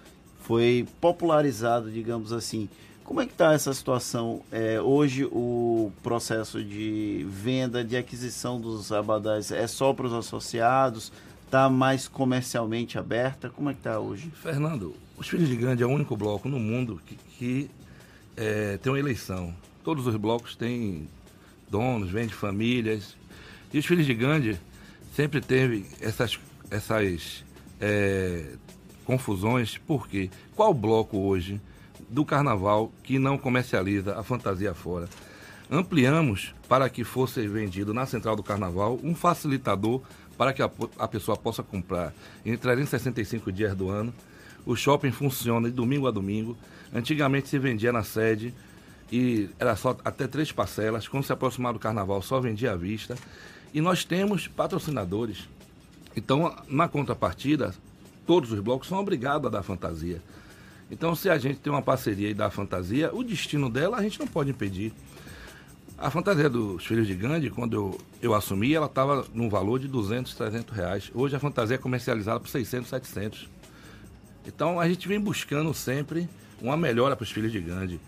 Foi 0.41 0.87
popularizado, 1.01 1.91
digamos 1.91 2.33
assim. 2.33 2.69
Como 3.05 3.21
é 3.21 3.27
que 3.27 3.33
está 3.33 3.53
essa 3.53 3.73
situação? 3.73 4.43
É, 4.51 4.81
hoje 4.81 5.25
o 5.25 5.91
processo 6.03 6.63
de 6.63 7.27
venda, 7.29 7.83
de 7.83 7.97
aquisição 7.97 8.61
dos 8.61 8.93
abadás 8.93 9.51
é 9.51 9.67
só 9.67 9.93
para 9.93 10.07
os 10.07 10.13
associados? 10.13 11.13
Está 11.45 11.69
mais 11.69 12.09
comercialmente 12.09 12.99
aberta? 12.99 13.51
Como 13.51 13.69
é 13.69 13.75
que 13.75 13.81
está 13.81 13.99
hoje? 13.99 14.31
Fernando, 14.31 14.95
os 15.19 15.29
Filhos 15.29 15.49
de 15.49 15.57
Grande 15.57 15.83
é 15.83 15.87
o 15.87 15.91
único 15.91 16.17
bloco 16.17 16.49
no 16.49 16.59
mundo 16.59 17.01
que, 17.05 17.17
que 17.39 17.71
é, 18.37 18.77
tem 18.79 18.93
uma 18.93 18.99
eleição. 18.99 19.55
Todos 19.85 20.07
os 20.07 20.17
blocos 20.17 20.57
têm 20.57 21.09
donos, 21.69 22.11
vende 22.11 22.35
famílias. 22.35 23.17
E 23.73 23.79
os 23.79 23.87
Filhos 23.87 24.07
de 24.07 24.15
Gandhi 24.15 24.59
sempre 25.15 25.41
teve 25.41 25.87
essas, 26.01 26.39
essas 26.71 27.45
é, 27.81 28.45
confusões. 29.05 29.79
Por 29.79 30.09
quê? 30.09 30.31
Qual 30.55 30.73
bloco 30.73 31.19
hoje 31.19 31.61
do 32.09 32.25
carnaval 32.25 32.93
que 33.03 33.19
não 33.19 33.39
comercializa 33.39 34.19
a 34.19 34.23
fantasia 34.23 34.75
fora? 34.75 35.09
Ampliamos 35.71 36.55
para 36.69 36.89
que 36.91 37.03
fosse 37.03 37.47
vendido 37.49 37.95
na 37.95 38.05
central 38.05 38.37
do 38.37 38.43
carnaval 38.43 39.01
um 39.03 39.15
facilitador 39.15 40.03
para 40.37 40.53
que 40.53 40.63
a, 40.63 40.71
a 40.99 41.09
pessoa 41.09 41.37
possa 41.37 41.63
comprar 41.63 42.13
em 42.45 42.57
365 42.57 43.51
dias 43.51 43.75
do 43.75 43.89
ano 43.89 44.13
o 44.65 44.77
shopping 44.77 45.11
funciona 45.11 45.69
de 45.69 45.75
domingo 45.75 46.07
a 46.07 46.11
domingo. 46.11 46.57
Antigamente 46.93 47.49
se 47.49 47.59
vendia 47.59 47.93
na 47.93 48.03
sede 48.03 48.55
e 49.11 49.49
era 49.59 49.75
só 49.77 49.97
até 50.05 50.27
três 50.27 50.53
parcelas. 50.53 51.09
Quando 51.09 51.25
se 51.25 51.33
aproximava 51.33 51.75
do 51.75 51.79
carnaval, 51.79 52.21
só 52.23 52.41
vendia 52.41 52.73
à 52.73 52.77
vista. 52.77 53.17
E 53.73 53.81
nós 53.81 54.05
temos 54.05 54.47
patrocinadores. 54.47 55.49
Então, 56.15 56.55
na 56.69 56.89
contrapartida, 56.89 57.75
todos 58.27 58.53
os 58.53 58.61
blocos 58.61 58.89
são 58.89 58.99
obrigados 58.99 59.47
a 59.47 59.51
dar 59.51 59.63
fantasia. 59.63 60.21
Então, 60.91 61.15
se 61.15 61.31
a 61.31 61.39
gente 61.39 61.59
tem 61.59 61.73
uma 61.73 61.81
parceria 61.81 62.29
e 62.29 62.35
dá 62.35 62.51
fantasia, 62.51 63.11
o 63.15 63.25
destino 63.25 63.71
dela 63.71 63.97
a 63.97 64.03
gente 64.03 64.21
não 64.21 64.27
pode 64.27 64.51
impedir. 64.51 64.93
A 65.97 66.11
fantasia 66.11 66.51
dos 66.51 66.85
Filhos 66.85 67.07
de 67.07 67.15
Gandhi, 67.15 67.49
quando 67.49 67.75
eu, 67.75 67.99
eu 68.21 68.35
assumi, 68.35 68.75
ela 68.75 68.87
estava 68.87 69.25
num 69.33 69.49
valor 69.49 69.79
de 69.79 69.89
200, 69.89 70.35
300 70.35 70.77
reais. 70.77 71.11
Hoje 71.15 71.37
a 71.37 71.39
fantasia 71.39 71.77
é 71.77 71.79
comercializada 71.79 72.41
por 72.41 72.49
600, 72.49 72.91
700. 72.91 73.49
Então 74.47 74.81
a 74.81 74.89
gente 74.89 75.07
vem 75.07 75.21
buscando 75.21 75.73
sempre 75.73 76.29
uma 76.63 76.77
melhora 76.77 77.17
para 77.17 77.25
os 77.25 77.31
filhos 77.31 77.51
de 77.51 77.61
Gandhi. 77.61 78.01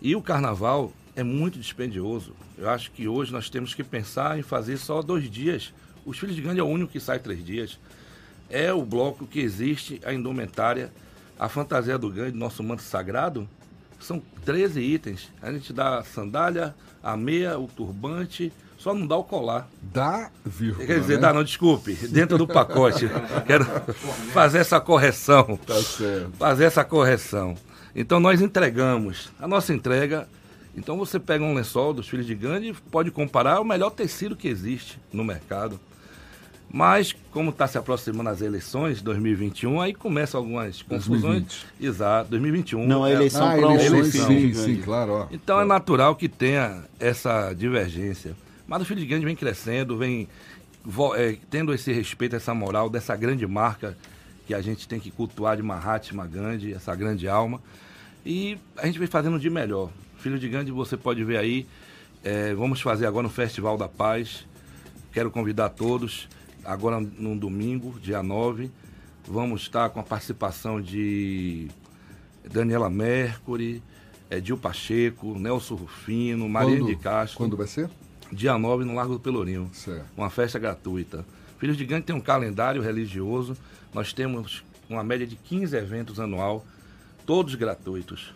E 0.00 0.16
o 0.16 0.22
carnaval 0.22 0.92
é 1.14 1.22
muito 1.22 1.58
dispendioso. 1.58 2.34
Eu 2.56 2.68
acho 2.68 2.90
que 2.90 3.06
hoje 3.06 3.32
nós 3.32 3.50
temos 3.50 3.74
que 3.74 3.84
pensar 3.84 4.38
em 4.38 4.42
fazer 4.42 4.76
só 4.78 5.02
dois 5.02 5.30
dias. 5.30 5.72
Os 6.04 6.18
filhos 6.18 6.34
de 6.34 6.42
Gandhi 6.42 6.60
é 6.60 6.62
o 6.62 6.66
único 6.66 6.92
que 6.92 7.00
sai 7.00 7.18
três 7.18 7.44
dias. 7.44 7.78
É 8.48 8.72
o 8.72 8.82
bloco 8.82 9.26
que 9.26 9.40
existe, 9.40 10.00
a 10.04 10.12
indumentária, 10.12 10.92
a 11.38 11.48
fantasia 11.48 11.98
do 11.98 12.10
Gandhi, 12.10 12.36
nosso 12.36 12.62
manto 12.62 12.82
sagrado. 12.82 13.48
São 14.00 14.22
13 14.44 14.80
itens. 14.80 15.30
A 15.40 15.52
gente 15.52 15.72
dá 15.72 15.98
a 15.98 16.04
sandália, 16.04 16.74
a 17.02 17.16
meia, 17.16 17.58
o 17.58 17.66
turbante, 17.66 18.52
só 18.78 18.92
não 18.92 19.06
dá 19.06 19.16
o 19.16 19.24
colar. 19.24 19.66
Dá, 19.80 20.30
vírgula. 20.44 20.86
Quer 20.86 21.00
dizer, 21.00 21.14
né? 21.14 21.20
dá, 21.20 21.32
não, 21.32 21.42
desculpe. 21.42 21.94
Dentro 22.08 22.36
do 22.36 22.46
pacote. 22.46 23.08
Quero 23.46 23.64
fazer 24.32 24.58
essa 24.58 24.78
correção. 24.78 25.58
Tá 25.66 25.80
certo. 25.82 26.32
Fazer 26.38 26.64
essa 26.64 26.84
correção. 26.84 27.56
Então 27.94 28.18
nós 28.18 28.40
entregamos. 28.40 29.30
A 29.38 29.46
nossa 29.46 29.72
entrega. 29.72 30.28
Então 30.76 30.96
você 30.98 31.20
pega 31.20 31.44
um 31.44 31.54
lençol 31.54 31.92
dos 31.92 32.08
filhos 32.08 32.26
de 32.26 32.34
Gandhi 32.34 32.70
e 32.70 32.74
pode 32.90 33.10
comparar 33.10 33.60
o 33.60 33.64
melhor 33.64 33.90
tecido 33.90 34.34
que 34.34 34.48
existe 34.48 34.98
no 35.12 35.22
mercado. 35.22 35.78
Mas, 36.76 37.14
como 37.30 37.50
está 37.50 37.68
se 37.68 37.78
aproximando 37.78 38.30
as 38.30 38.40
eleições 38.40 39.00
2021, 39.00 39.80
aí 39.80 39.94
começam 39.94 40.40
algumas 40.40 40.82
confusões. 40.82 41.44
2020. 41.44 41.66
Exato, 41.80 42.30
2021. 42.30 42.84
Não, 42.84 43.04
a 43.04 43.12
eleição 43.12 43.48
é, 43.48 43.60
para 43.60 43.68
ah, 43.68 43.84
eleição. 43.84 44.26
Sim, 44.26 44.52
sim, 44.52 44.76
claro. 44.82 45.12
Ó. 45.12 45.26
Então 45.30 45.60
é 45.60 45.64
natural 45.64 46.16
que 46.16 46.28
tenha 46.28 46.82
essa 46.98 47.52
divergência. 47.52 48.34
Mas 48.66 48.82
o 48.82 48.84
Filho 48.84 48.98
de 48.98 49.06
Gandhi 49.06 49.24
vem 49.24 49.36
crescendo, 49.36 49.96
vem 49.96 50.26
é, 51.16 51.36
tendo 51.48 51.72
esse 51.72 51.92
respeito, 51.92 52.34
essa 52.34 52.52
moral 52.52 52.90
dessa 52.90 53.14
grande 53.14 53.46
marca 53.46 53.96
que 54.46 54.54
a 54.54 54.60
gente 54.60 54.86
tem 54.86 55.00
que 55.00 55.10
cultuar 55.10 55.56
de 55.56 55.62
Mahatma 55.62 56.26
Gandhi, 56.26 56.72
essa 56.72 56.94
grande 56.94 57.28
alma. 57.28 57.60
E 58.24 58.58
a 58.76 58.86
gente 58.86 58.98
vem 58.98 59.08
fazendo 59.08 59.38
de 59.38 59.50
melhor. 59.50 59.90
Filho 60.18 60.38
de 60.38 60.48
Gandhi, 60.48 60.70
você 60.70 60.96
pode 60.96 61.22
ver 61.24 61.38
aí. 61.38 61.66
É, 62.22 62.54
vamos 62.54 62.80
fazer 62.80 63.06
agora 63.06 63.22
no 63.22 63.30
Festival 63.30 63.76
da 63.76 63.88
Paz. 63.88 64.46
Quero 65.12 65.30
convidar 65.30 65.70
todos. 65.70 66.28
Agora 66.64 66.98
no 66.98 67.36
domingo, 67.36 67.98
dia 68.00 68.22
9, 68.22 68.70
vamos 69.28 69.62
estar 69.62 69.90
com 69.90 70.00
a 70.00 70.02
participação 70.02 70.80
de 70.80 71.68
Daniela 72.50 72.88
Mercury, 72.88 73.82
Edil 74.30 74.56
Pacheco, 74.56 75.38
Nelson 75.38 75.74
Rufino, 75.74 76.48
Maria 76.48 76.82
de 76.82 76.96
Castro. 76.96 77.36
Quando 77.36 77.54
vai 77.54 77.66
ser? 77.66 77.90
dia 78.34 78.58
9 78.58 78.84
no 78.84 78.94
Largo 78.94 79.14
do 79.14 79.20
Pelourinho. 79.20 79.70
Certo. 79.72 80.04
Uma 80.16 80.28
festa 80.28 80.58
gratuita. 80.58 81.24
Filhos 81.58 81.76
de 81.76 81.84
Gandhi 81.84 82.04
tem 82.04 82.16
um 82.16 82.20
calendário 82.20 82.82
religioso. 82.82 83.56
Nós 83.94 84.12
temos 84.12 84.64
uma 84.90 85.04
média 85.04 85.26
de 85.26 85.36
15 85.36 85.76
eventos 85.76 86.18
anual, 86.20 86.66
todos 87.24 87.54
gratuitos. 87.54 88.34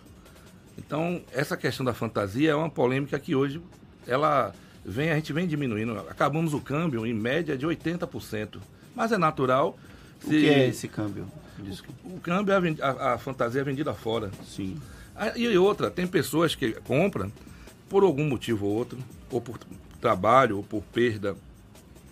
Então, 0.78 1.20
essa 1.32 1.56
questão 1.56 1.84
da 1.84 1.92
fantasia 1.92 2.52
é 2.52 2.54
uma 2.54 2.70
polêmica 2.70 3.18
que 3.18 3.34
hoje 3.34 3.60
ela 4.06 4.54
vem, 4.84 5.10
a 5.10 5.16
gente 5.16 5.32
vem 5.32 5.46
diminuindo. 5.46 5.98
Acabamos 6.08 6.54
o 6.54 6.60
câmbio 6.60 7.04
em 7.04 7.12
média 7.12 7.58
de 7.58 7.66
80%. 7.66 8.58
Mas 8.94 9.12
é 9.12 9.18
natural. 9.18 9.76
Se... 10.20 10.26
O 10.28 10.30
que 10.30 10.48
é 10.48 10.68
esse 10.68 10.86
câmbio? 10.86 11.26
O, 12.04 12.16
o 12.16 12.20
câmbio, 12.20 12.54
é 12.54 12.82
a, 12.82 12.88
a, 12.88 13.14
a, 13.14 13.18
fantasia 13.18 13.60
é 13.60 13.64
vendida 13.64 13.92
fora. 13.92 14.30
Sim. 14.46 14.80
E 15.34 15.58
outra, 15.58 15.90
tem 15.90 16.06
pessoas 16.06 16.54
que 16.54 16.72
compram 16.82 17.32
por 17.88 18.04
algum 18.04 18.24
motivo 18.24 18.66
ou 18.66 18.76
outro, 18.76 18.98
ou 19.30 19.40
por 19.40 19.58
trabalho 20.00 20.58
ou 20.58 20.62
por 20.62 20.82
perda 20.82 21.36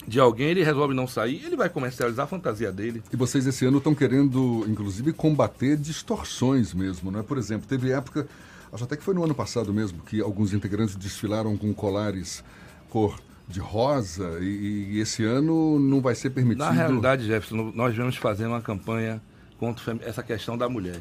de 0.06 0.20
alguém, 0.20 0.48
ele 0.48 0.62
resolve 0.62 0.94
não 0.94 1.06
sair, 1.06 1.42
ele 1.44 1.56
vai 1.56 1.68
comercializar 1.68 2.24
a 2.24 2.28
fantasia 2.28 2.70
dele. 2.70 3.02
E 3.12 3.16
vocês 3.16 3.46
esse 3.46 3.64
ano 3.66 3.78
estão 3.78 3.94
querendo, 3.94 4.64
inclusive, 4.68 5.12
combater 5.12 5.76
distorções 5.76 6.72
mesmo, 6.72 7.10
não 7.10 7.20
é? 7.20 7.22
Por 7.22 7.38
exemplo, 7.38 7.66
teve 7.66 7.90
época, 7.90 8.28
acho 8.72 8.84
até 8.84 8.96
que 8.96 9.02
foi 9.02 9.14
no 9.14 9.24
ano 9.24 9.34
passado 9.34 9.72
mesmo, 9.74 10.02
que 10.02 10.20
alguns 10.20 10.52
integrantes 10.52 10.94
desfilaram 10.94 11.56
com 11.56 11.74
colares 11.74 12.44
cor 12.88 13.18
de 13.48 13.60
rosa 13.60 14.38
e, 14.40 14.94
e 14.94 15.00
esse 15.00 15.24
ano 15.24 15.78
não 15.78 16.00
vai 16.00 16.14
ser 16.14 16.30
permitido. 16.30 16.64
Na 16.64 16.70
realidade, 16.70 17.26
Jefferson, 17.26 17.72
nós 17.74 17.96
vamos 17.96 18.16
fazer 18.16 18.46
uma 18.46 18.60
campanha 18.60 19.20
contra 19.58 19.98
essa 20.02 20.22
questão 20.22 20.56
da 20.56 20.68
mulher. 20.68 21.00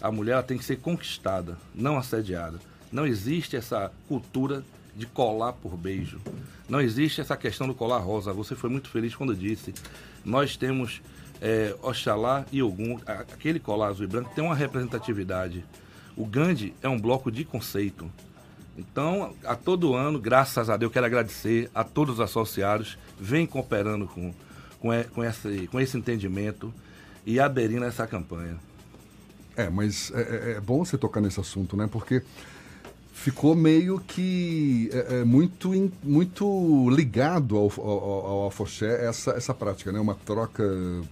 A 0.00 0.10
mulher 0.10 0.42
tem 0.42 0.58
que 0.58 0.64
ser 0.64 0.76
conquistada, 0.76 1.58
não 1.74 1.96
assediada. 1.96 2.58
Não 2.92 3.06
existe 3.06 3.56
essa 3.56 3.90
cultura 4.08 4.62
de 4.96 5.06
colar 5.06 5.52
por 5.52 5.76
beijo. 5.76 6.18
Não 6.68 6.80
existe 6.80 7.20
essa 7.20 7.36
questão 7.36 7.66
do 7.66 7.74
colar 7.74 7.98
rosa. 7.98 8.32
Você 8.32 8.56
foi 8.56 8.70
muito 8.70 8.88
feliz 8.88 9.14
quando 9.14 9.36
disse. 9.36 9.74
Nós 10.24 10.56
temos 10.56 11.02
é, 11.40 11.76
Oxalá 11.82 12.46
e 12.50 12.62
Ogum, 12.62 12.98
aquele 13.06 13.60
colar 13.60 13.88
azul 13.88 14.04
e 14.04 14.08
branco 14.08 14.32
tem 14.34 14.42
uma 14.42 14.54
representatividade. 14.54 15.64
O 16.16 16.24
Gandhi 16.24 16.74
é 16.82 16.88
um 16.88 16.98
bloco 16.98 17.30
de 17.30 17.44
conceito. 17.44 18.10
Então, 18.76 19.34
a 19.44 19.54
todo 19.54 19.94
ano, 19.94 20.18
graças 20.18 20.68
a 20.68 20.76
Deus, 20.76 20.92
quero 20.92 21.06
agradecer 21.06 21.70
a 21.74 21.84
todos 21.84 22.14
os 22.14 22.20
associados, 22.20 22.98
vem 23.18 23.46
cooperando 23.46 24.06
com, 24.06 24.34
com, 24.80 24.90
com, 25.14 25.24
esse, 25.24 25.66
com 25.68 25.80
esse 25.80 25.96
entendimento 25.96 26.72
e 27.24 27.38
aderindo 27.38 27.84
a 27.84 27.88
essa 27.88 28.06
campanha. 28.06 28.56
É, 29.56 29.70
mas 29.70 30.12
é, 30.14 30.20
é, 30.20 30.50
é 30.56 30.60
bom 30.60 30.84
você 30.84 30.98
tocar 30.98 31.20
nesse 31.20 31.40
assunto, 31.40 31.76
né? 31.76 31.88
Porque 31.90 32.22
ficou 33.18 33.56
meio 33.56 33.98
que 33.98 34.90
é, 34.92 35.20
é, 35.20 35.24
muito, 35.24 35.74
in- 35.74 35.90
muito 36.04 36.88
ligado 36.90 37.56
ao, 37.56 37.72
ao, 37.78 38.26
ao 38.26 38.46
afoxé 38.48 39.06
essa, 39.06 39.30
essa 39.32 39.54
prática, 39.54 39.90
né? 39.90 39.98
Uma 39.98 40.14
troca 40.14 40.62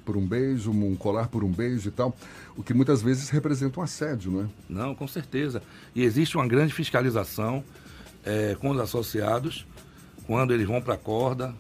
por 0.05 0.15
um 0.17 0.25
beijo, 0.25 0.71
um 0.71 0.95
colar 0.95 1.29
por 1.29 1.43
um 1.43 1.51
beijo 1.51 1.89
e 1.89 1.91
tal, 1.91 2.15
o 2.57 2.63
que 2.63 2.75
muitas 2.75 3.01
vezes 3.03 3.31
representa 3.31 3.81
um 3.81 3.83
assédio, 3.83 4.31
não 4.31 4.43
é? 4.43 4.47
Não, 4.69 4.95
com 4.95 5.09
certeza. 5.09 5.63
E 5.95 6.03
existe 6.05 6.37
uma 6.37 6.47
grande 6.47 6.75
fiscalização 6.75 7.65
eh, 8.25 8.55
com 8.61 8.71
os 8.71 8.79
associados. 8.79 9.67
Quando 10.27 10.53
eles 10.55 10.67
vão 10.69 10.81
para 10.83 10.95
a 10.95 10.99
corda, 10.99 11.55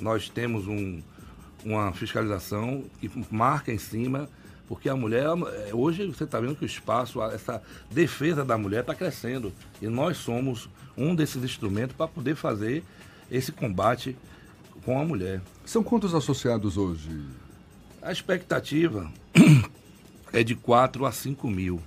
nós 0.00 0.28
temos 0.28 0.66
um- 0.66 1.00
uma 1.64 1.92
fiscalização 1.92 2.84
que 3.00 3.08
marca 3.30 3.72
em 3.72 3.78
cima, 3.78 4.28
porque 4.68 4.88
a 4.88 4.94
mulher, 4.94 5.24
eh, 5.24 5.70
hoje 5.72 6.06
você 6.06 6.24
está 6.24 6.38
vendo 6.38 6.54
que 6.54 6.64
o 6.64 6.66
espaço, 6.66 7.22
essa 7.22 7.62
defesa 7.90 8.44
da 8.44 8.58
mulher 8.58 8.82
está 8.82 8.94
crescendo. 8.94 9.50
E 9.80 9.88
nós 9.88 10.18
somos 10.18 10.68
um 10.96 11.14
desses 11.14 11.42
instrumentos 11.42 11.96
para 11.96 12.06
poder 12.06 12.36
fazer 12.36 12.84
esse 13.30 13.50
combate 13.50 14.14
com 14.84 15.00
a 15.00 15.04
mulher. 15.04 15.40
São 15.64 15.82
quantos 15.82 16.14
associados 16.14 16.76
hoje? 16.76 17.08
A 18.02 18.12
expectativa 18.12 19.10
é 20.32 20.44
de 20.44 20.54
4 20.54 21.06
a 21.06 21.12
5 21.12 21.48
mil. 21.48 21.80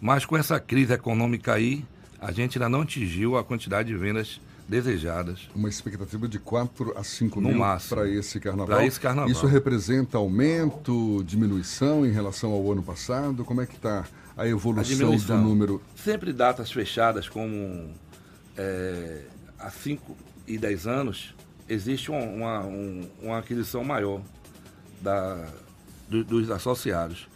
Mas 0.00 0.24
com 0.24 0.36
essa 0.36 0.60
crise 0.60 0.92
econômica 0.92 1.54
aí, 1.54 1.84
a 2.20 2.30
gente 2.30 2.58
ainda 2.58 2.68
não 2.68 2.82
atingiu 2.82 3.36
a 3.36 3.42
quantidade 3.42 3.88
de 3.88 3.96
vendas 3.96 4.40
desejadas. 4.68 5.48
Uma 5.54 5.68
expectativa 5.68 6.28
de 6.28 6.38
4 6.38 6.92
a 6.96 7.02
5 7.02 7.40
No 7.40 7.48
mil 7.48 7.58
para 7.88 8.08
esse 8.08 8.38
carnaval. 8.38 8.66
Pra 8.76 8.86
esse 8.86 9.00
carnaval. 9.00 9.30
Isso 9.30 9.46
representa 9.46 10.18
aumento, 10.18 11.22
diminuição 11.24 12.04
em 12.04 12.10
relação 12.12 12.52
ao 12.52 12.70
ano 12.70 12.82
passado? 12.82 13.44
Como 13.44 13.60
é 13.62 13.66
que 13.66 13.74
está 13.76 14.04
a 14.36 14.42
A 14.42 14.48
evolução 14.48 14.84
do 14.84 14.96
diminuição. 14.98 15.40
número? 15.42 15.82
Sempre 15.96 16.32
datas 16.32 16.70
fechadas 16.70 17.28
como 17.28 17.88
é, 18.56 19.22
há 19.58 19.70
5 19.70 20.16
e 20.46 20.58
10 20.58 20.86
anos, 20.86 21.34
existe 21.68 22.10
uma, 22.10 22.20
uma, 22.20 22.60
um- 22.66 23.08
uma 23.22 23.38
aquisição 23.38 23.82
maior 23.84 24.20
da, 25.00 25.46
do- 26.08 26.24
dos 26.24 26.50
associados. 26.50 27.28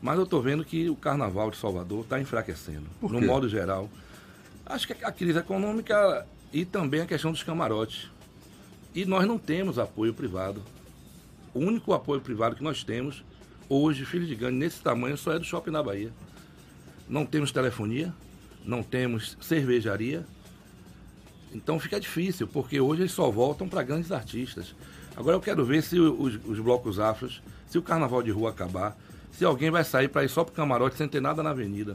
Mas 0.00 0.16
eu 0.18 0.24
estou 0.24 0.42
vendo 0.42 0.64
que 0.64 0.90
o 0.90 0.96
Carnaval 0.96 1.50
de 1.50 1.56
Salvador 1.56 2.00
está 2.02 2.20
enfraquecendo, 2.20 2.86
Por 3.00 3.12
no 3.12 3.20
modo 3.20 3.48
geral. 3.48 3.88
Acho 4.66 4.86
que 4.88 5.04
a 5.04 5.12
crise 5.12 5.38
econômica 5.38 6.26
e 6.52 6.64
também 6.64 7.00
a 7.00 7.06
questão 7.06 7.32
dos 7.32 7.42
camarotes. 7.42 8.10
E 8.94 9.04
nós 9.04 9.26
não 9.26 9.38
temos 9.38 9.78
apoio 9.78 10.12
privado. 10.12 10.62
O 11.54 11.60
único 11.60 11.92
apoio 11.92 12.20
privado 12.20 12.56
que 12.56 12.62
nós 12.62 12.84
temos 12.84 13.24
hoje, 13.68 14.04
filho 14.04 14.26
de 14.26 14.34
gangue, 14.34 14.56
nesse 14.56 14.80
tamanho, 14.80 15.16
só 15.16 15.32
é 15.32 15.38
do 15.38 15.44
Shopping 15.44 15.70
na 15.70 15.82
Bahia. 15.82 16.12
Não 17.08 17.24
temos 17.24 17.52
telefonia, 17.52 18.12
não 18.64 18.82
temos 18.82 19.36
cervejaria. 19.40 20.24
Então 21.54 21.80
fica 21.80 21.98
difícil, 21.98 22.46
porque 22.46 22.80
hoje 22.80 23.02
eles 23.02 23.12
só 23.12 23.30
voltam 23.30 23.68
para 23.68 23.82
grandes 23.82 24.12
artistas. 24.12 24.74
Agora 25.16 25.36
eu 25.36 25.40
quero 25.40 25.64
ver 25.64 25.82
se 25.82 25.98
os, 25.98 26.38
os 26.46 26.58
blocos 26.58 26.98
afros, 26.98 27.42
se 27.68 27.78
o 27.78 27.82
carnaval 27.82 28.22
de 28.22 28.30
rua 28.30 28.50
acabar, 28.50 28.96
se 29.30 29.44
alguém 29.44 29.70
vai 29.70 29.84
sair 29.84 30.08
para 30.08 30.24
ir 30.24 30.28
só 30.28 30.44
para 30.44 30.52
o 30.52 30.56
camarote 30.56 30.96
sem 30.96 31.08
ter 31.08 31.20
nada 31.20 31.42
na 31.42 31.50
avenida. 31.50 31.94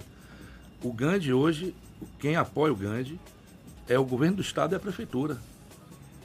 O 0.81 0.91
Gandhi 0.91 1.33
hoje, 1.33 1.75
quem 2.19 2.35
apoia 2.35 2.73
o 2.73 2.75
Gandhi 2.75 3.19
é 3.87 3.97
o 3.97 4.05
governo 4.05 4.37
do 4.37 4.41
estado 4.41 4.73
e 4.73 4.75
a 4.75 4.79
prefeitura. 4.79 5.37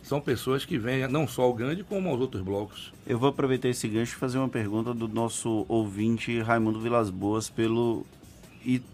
São 0.03 0.21
pessoas 0.21 0.65
que 0.65 0.77
vêm 0.79 1.07
não 1.09 1.29
só 1.29 1.43
ao 1.43 1.55
Gandhi, 1.55 1.85
como 1.85 2.09
aos 2.09 2.21
outros 2.21 2.43
blocos. 2.43 2.93
Eu 3.07 3.19
vou 3.19 3.29
aproveitar 3.29 3.69
esse 3.69 3.87
gancho 3.89 4.15
e 4.15 4.19
fazer 4.19 4.39
uma 4.39 4.49
pergunta 4.49 4.93
do 4.93 5.09
nosso 5.09 5.65
ouvinte 5.69 6.41
Raimundo 6.41 6.81
Vilas 6.81 7.09
Boas 7.09 7.49
pelo 7.49 8.05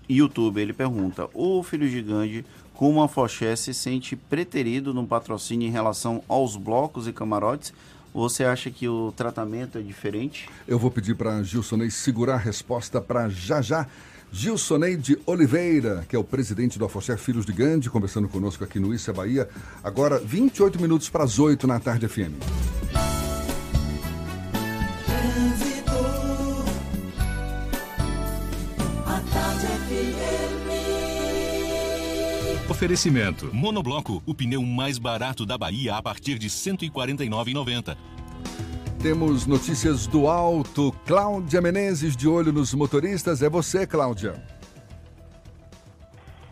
YouTube. 0.09 0.61
Ele 0.61 0.73
pergunta: 0.73 1.29
O 1.33 1.63
filho 1.63 1.89
de 1.89 2.03
Gandhi, 2.03 2.45
com 2.75 2.91
uma 2.91 3.09
foché, 3.09 3.57
se 3.57 3.73
sente 3.73 4.15
preterido 4.15 4.93
no 4.93 5.07
patrocínio 5.07 5.67
em 5.67 5.73
relação 5.73 6.23
aos 6.29 6.57
blocos 6.57 7.09
e 7.09 7.13
camarotes? 7.13 7.73
Você 8.13 8.45
acha 8.45 8.71
que 8.71 8.89
o 8.89 9.13
tratamento 9.13 9.79
é 9.79 9.83
diferente? 9.83 10.49
Eu 10.67 10.79
vou 10.79 10.91
pedir 10.91 11.15
para 11.15 11.43
Gilsonei 11.43 11.91
segurar 11.91 12.35
a 12.35 12.39
resposta 12.39 13.01
para 13.01 13.29
já 13.29 13.61
já. 13.61 13.87
Gilsonei 14.31 14.97
de 14.97 15.19
Oliveira, 15.27 16.05
que 16.09 16.15
é 16.15 16.19
o 16.19 16.25
presidente 16.25 16.79
do 16.79 16.85
Afoxé 16.85 17.17
Filhos 17.17 17.47
de 17.47 17.53
Gandhi, 17.53 17.89
conversando 17.89 18.29
conosco 18.29 18.63
aqui 18.63 18.79
no 18.79 18.95
Isso 18.95 19.11
é 19.11 19.15
Bahia. 19.15 19.49
Agora, 19.83 20.19
28 20.19 20.81
minutos 20.81 21.09
para 21.09 21.25
as 21.25 21.39
8 21.39 21.67
na 21.67 21.81
tarde 21.81 22.07
FM. 22.07 22.35
Oferecimento. 32.79 33.51
Monobloco, 33.53 34.23
o 34.25 34.33
pneu 34.33 34.63
mais 34.63 34.99
barato 34.99 35.45
da 35.45 35.59
Bahia 35.59 35.97
a 35.97 36.03
partir 36.03 36.39
de 36.39 36.47
R$ 36.47 36.53
149,90. 36.53 37.97
Temos 39.01 39.47
notícias 39.47 40.09
do 40.09 40.27
alto. 40.27 40.91
Cláudia 41.07 41.61
Menezes, 41.61 42.17
de 42.17 42.29
olho 42.29 42.53
nos 42.53 42.75
motoristas. 42.75 43.43
É 43.43 43.49
você, 43.49 43.87
Cláudia. 43.87 44.35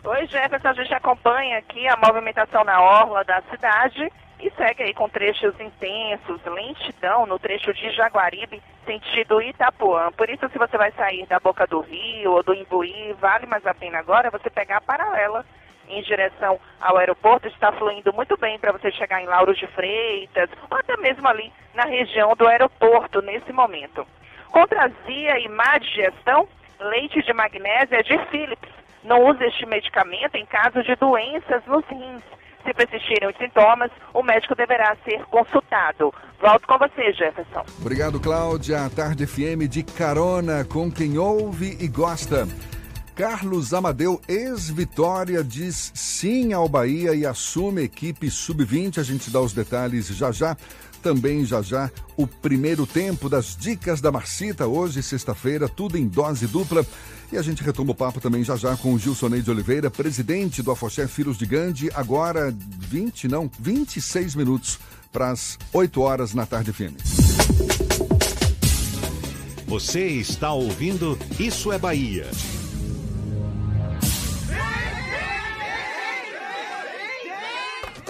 Oi, 0.05 0.27
Jefferson, 0.27 0.69
a 0.69 0.73
gente 0.73 0.93
acompanha 0.93 1.57
aqui 1.57 1.85
a 1.89 1.97
movimentação 1.97 2.63
na 2.63 2.81
orla 2.81 3.25
da 3.25 3.41
cidade 3.51 4.09
e 4.39 4.49
segue 4.51 4.83
aí 4.83 4.93
com 4.93 5.09
trechos 5.09 5.59
intensos, 5.59 6.39
lentidão 6.45 7.25
no 7.25 7.37
trecho 7.37 7.73
de 7.73 7.91
Jaguaribe, 7.91 8.63
sentido 8.85 9.41
Itapuã. 9.41 10.09
Por 10.13 10.29
isso, 10.29 10.47
se 10.47 10.57
você 10.57 10.77
vai 10.77 10.93
sair 10.93 11.25
da 11.27 11.41
Boca 11.41 11.67
do 11.67 11.81
Rio 11.81 12.31
ou 12.31 12.43
do 12.43 12.53
Imbuí, 12.53 13.13
vale 13.19 13.45
mais 13.45 13.65
a 13.65 13.73
pena 13.73 13.99
agora 13.99 14.31
você 14.31 14.49
pegar 14.49 14.77
a 14.77 14.81
paralela 14.81 15.45
em 15.89 16.01
direção 16.03 16.59
ao 16.79 16.97
aeroporto. 16.97 17.47
Está 17.47 17.71
fluindo 17.71 18.13
muito 18.13 18.37
bem 18.37 18.59
para 18.59 18.71
você 18.71 18.91
chegar 18.91 19.21
em 19.21 19.25
Lauro 19.25 19.53
de 19.53 19.67
Freitas 19.67 20.49
ou 20.69 20.77
até 20.77 20.95
mesmo 20.97 21.27
ali 21.27 21.51
na 21.73 21.83
região 21.85 22.35
do 22.35 22.47
aeroporto 22.47 23.21
nesse 23.21 23.51
momento. 23.51 24.05
Contrazia 24.51 25.39
e 25.39 25.47
má 25.49 25.77
digestão, 25.77 26.47
leite 26.79 27.21
de 27.21 27.33
magnésia 27.33 28.01
de 28.03 28.17
Philips. 28.29 28.71
Não 29.03 29.25
use 29.25 29.43
este 29.43 29.65
medicamento 29.65 30.35
em 30.35 30.45
caso 30.45 30.83
de 30.83 30.95
doenças 30.95 31.65
nos 31.65 31.85
rins. 31.87 32.23
Se 32.65 32.73
persistirem 32.73 33.29
os 33.29 33.37
sintomas, 33.37 33.89
o 34.13 34.21
médico 34.21 34.53
deverá 34.53 34.95
ser 35.05 35.23
consultado. 35.25 36.13
Volto 36.39 36.67
com 36.67 36.77
você, 36.77 37.13
Jefferson. 37.13 37.63
Obrigado, 37.79 38.19
Cláudia. 38.19 38.85
A 38.85 38.89
Tarde 38.89 39.25
FM 39.25 39.69
de 39.69 39.83
carona 39.83 40.65
com 40.65 40.91
quem 40.91 41.17
ouve 41.17 41.77
e 41.79 41.87
gosta. 41.87 42.45
Carlos 43.17 43.73
Amadeu, 43.73 44.21
ex-Vitória, 44.27 45.43
diz 45.43 45.91
sim 45.95 46.53
ao 46.53 46.69
Bahia 46.69 47.15
e 47.15 47.25
assume 47.25 47.81
equipe 47.81 48.29
sub-20. 48.29 48.99
A 48.99 49.03
gente 49.03 49.31
dá 49.31 49.41
os 49.41 49.53
detalhes 49.53 50.05
já 50.09 50.31
já. 50.31 50.55
Também 51.01 51.43
já 51.43 51.63
já 51.63 51.89
o 52.15 52.27
primeiro 52.27 52.85
tempo 52.85 53.27
das 53.27 53.57
dicas 53.57 54.01
da 54.01 54.11
Marcita, 54.11 54.67
hoje, 54.67 55.01
sexta-feira, 55.01 55.67
tudo 55.67 55.97
em 55.97 56.07
dose 56.07 56.45
dupla. 56.45 56.85
E 57.31 57.37
a 57.37 57.41
gente 57.41 57.63
retoma 57.63 57.91
o 57.91 57.95
papo 57.95 58.21
também 58.21 58.43
já 58.43 58.55
já 58.55 58.77
com 58.77 58.93
o 58.93 58.99
Gilsonei 58.99 59.41
de 59.41 59.49
Oliveira, 59.49 59.89
presidente 59.89 60.61
do 60.61 60.69
Afoxé 60.69 61.07
Filhos 61.07 61.39
de 61.39 61.47
Gandhi, 61.47 61.89
agora 61.95 62.53
20, 62.55 63.27
não, 63.27 63.49
26 63.59 64.35
minutos 64.35 64.77
para 65.11 65.31
as 65.31 65.57
8 65.73 65.99
horas 66.01 66.35
na 66.35 66.45
tarde 66.45 66.71
FM. 66.71 66.93
Você 69.65 70.05
está 70.05 70.51
ouvindo 70.51 71.17
Isso 71.39 71.71
é 71.71 71.79
Bahia. 71.79 72.27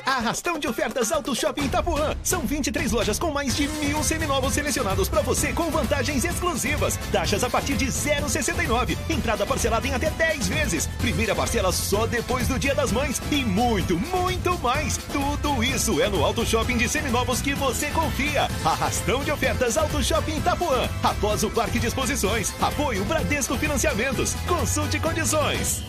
Arrastão 0.07 0.57
de 0.57 0.69
ofertas 0.69 1.11
Auto 1.11 1.35
Shopping 1.35 1.65
Itapuã. 1.65 2.15
São 2.23 2.45
23 2.45 2.93
lojas 2.93 3.19
com 3.19 3.29
mais 3.29 3.53
de 3.53 3.67
mil 3.67 4.01
seminovos 4.01 4.53
selecionados 4.53 5.09
para 5.09 5.21
você 5.21 5.51
com 5.51 5.69
vantagens 5.69 6.23
exclusivas. 6.23 6.97
Taxas 7.11 7.43
a 7.43 7.49
partir 7.49 7.75
de 7.75 7.87
0,69. 7.87 8.97
Entrada 9.09 9.45
parcelada 9.45 9.85
em 9.85 9.93
até 9.93 10.09
10 10.09 10.47
vezes. 10.47 10.87
Primeira 10.97 11.35
parcela 11.35 11.73
só 11.73 12.07
depois 12.07 12.47
do 12.47 12.57
Dia 12.57 12.73
das 12.73 12.89
Mães. 12.89 13.21
E 13.29 13.43
muito, 13.43 13.99
muito 13.99 14.57
mais. 14.59 14.95
Tudo 15.11 15.61
isso 15.61 16.01
é 16.01 16.07
no 16.07 16.23
Auto 16.23 16.45
Shopping 16.45 16.77
de 16.77 16.87
seminovos 16.87 17.41
que 17.41 17.53
você 17.53 17.87
confia. 17.87 18.47
Arrastão 18.63 19.25
de 19.25 19.31
ofertas 19.31 19.77
Auto 19.77 20.01
Shopping 20.01 20.37
Itapuã. 20.37 20.87
Após 21.03 21.43
o 21.43 21.49
Parque 21.49 21.79
de 21.79 21.87
Exposições. 21.87 22.53
Apoio 22.61 23.03
Bradesco 23.03 23.57
Financiamentos. 23.57 24.35
Consulte 24.47 25.01
condições. 25.01 25.83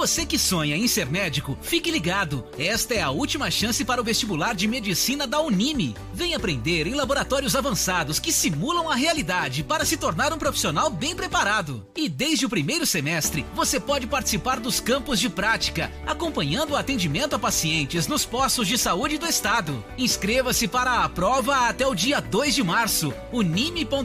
Você 0.00 0.24
que 0.24 0.38
sonha 0.38 0.78
em 0.78 0.88
ser 0.88 1.04
médico, 1.04 1.58
fique 1.60 1.90
ligado. 1.90 2.42
Esta 2.58 2.94
é 2.94 3.02
a 3.02 3.10
última 3.10 3.50
chance 3.50 3.84
para 3.84 4.00
o 4.00 4.04
vestibular 4.04 4.54
de 4.54 4.66
medicina 4.66 5.26
da 5.26 5.42
Unime. 5.42 5.94
Vem 6.14 6.34
aprender 6.34 6.86
em 6.86 6.94
laboratórios 6.94 7.54
avançados 7.54 8.18
que 8.18 8.32
simulam 8.32 8.88
a 8.88 8.94
realidade 8.94 9.62
para 9.62 9.84
se 9.84 9.98
tornar 9.98 10.32
um 10.32 10.38
profissional 10.38 10.88
bem 10.88 11.14
preparado. 11.14 11.86
E 11.94 12.08
desde 12.08 12.46
o 12.46 12.48
primeiro 12.48 12.86
semestre, 12.86 13.44
você 13.54 13.78
pode 13.78 14.06
participar 14.06 14.58
dos 14.58 14.80
campos 14.80 15.20
de 15.20 15.28
prática, 15.28 15.92
acompanhando 16.06 16.70
o 16.70 16.76
atendimento 16.76 17.36
a 17.36 17.38
pacientes 17.38 18.06
nos 18.06 18.24
postos 18.24 18.66
de 18.66 18.78
saúde 18.78 19.18
do 19.18 19.26
estado. 19.26 19.84
Inscreva-se 19.98 20.66
para 20.66 21.04
a 21.04 21.08
prova 21.10 21.68
até 21.68 21.86
o 21.86 21.94
dia 21.94 22.20
2 22.20 22.54
de 22.54 22.62
março. 22.62 23.12
unime.edu.br. 23.30 24.00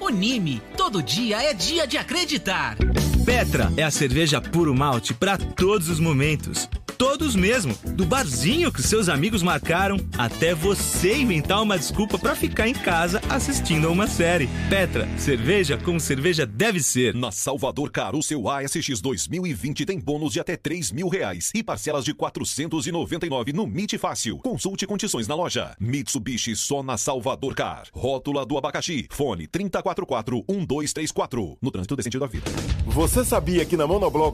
Unime, 0.00 0.62
todo 0.74 1.02
dia 1.02 1.42
é 1.42 1.52
dia 1.52 1.86
de 1.86 1.98
acreditar. 1.98 2.78
Petra 3.24 3.72
é 3.76 3.82
a 3.82 3.90
cerveja 3.90 4.38
puro 4.54 4.72
malte 4.72 5.12
para 5.12 5.36
todos 5.36 5.88
os 5.88 5.98
momentos. 5.98 6.70
Todos 6.96 7.34
mesmo, 7.34 7.74
do 7.96 8.06
barzinho 8.06 8.70
que 8.70 8.80
seus 8.80 9.08
amigos 9.08 9.42
marcaram 9.42 9.96
até 10.16 10.54
você 10.54 11.16
inventar 11.16 11.60
uma 11.60 11.76
desculpa 11.76 12.16
para 12.16 12.36
ficar 12.36 12.68
em 12.68 12.72
casa 12.72 13.20
assistindo 13.28 13.88
a 13.88 13.90
uma 13.90 14.06
série. 14.06 14.48
Petra, 14.70 15.08
cerveja 15.18 15.76
como 15.76 15.98
cerveja 15.98 16.46
deve 16.46 16.80
ser. 16.80 17.12
Na 17.14 17.32
Salvador 17.32 17.90
Car, 17.90 18.14
o 18.14 18.22
seu 18.22 18.48
ASX 18.48 19.00
2020 19.00 19.84
tem 19.84 19.98
bônus 19.98 20.34
de 20.34 20.38
até 20.38 20.56
3 20.56 20.92
mil 20.92 21.08
reais 21.08 21.50
e 21.52 21.64
parcelas 21.64 22.04
de 22.04 22.14
499 22.14 23.52
no 23.52 23.66
MIT 23.66 23.98
Fácil. 23.98 24.38
Consulte 24.38 24.86
condições 24.86 25.26
na 25.26 25.34
loja. 25.34 25.74
Mitsubishi 25.80 26.54
só 26.54 26.80
na 26.80 26.96
Salvador 26.96 27.56
Car. 27.56 27.88
Rótula 27.92 28.46
do 28.46 28.56
abacaxi. 28.56 29.08
Fone 29.10 29.48
3044-1234. 29.48 31.56
No 31.60 31.72
trânsito 31.72 32.00
sentido 32.00 32.20
da 32.20 32.28
vida. 32.28 32.48
Você 32.86 33.24
sabia 33.24 33.64
que 33.64 33.76
na 33.76 33.86
Monobloco 33.86 34.33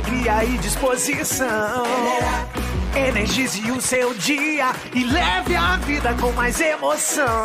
alegria 0.01 0.43
e 0.43 0.57
disposição. 0.57 1.83
Energize 2.95 3.71
o 3.71 3.79
seu 3.79 4.13
dia 4.15 4.73
e 4.93 5.03
leve 5.03 5.55
a 5.55 5.77
vida 5.77 6.13
com 6.19 6.31
mais 6.31 6.59
emoção. 6.59 7.43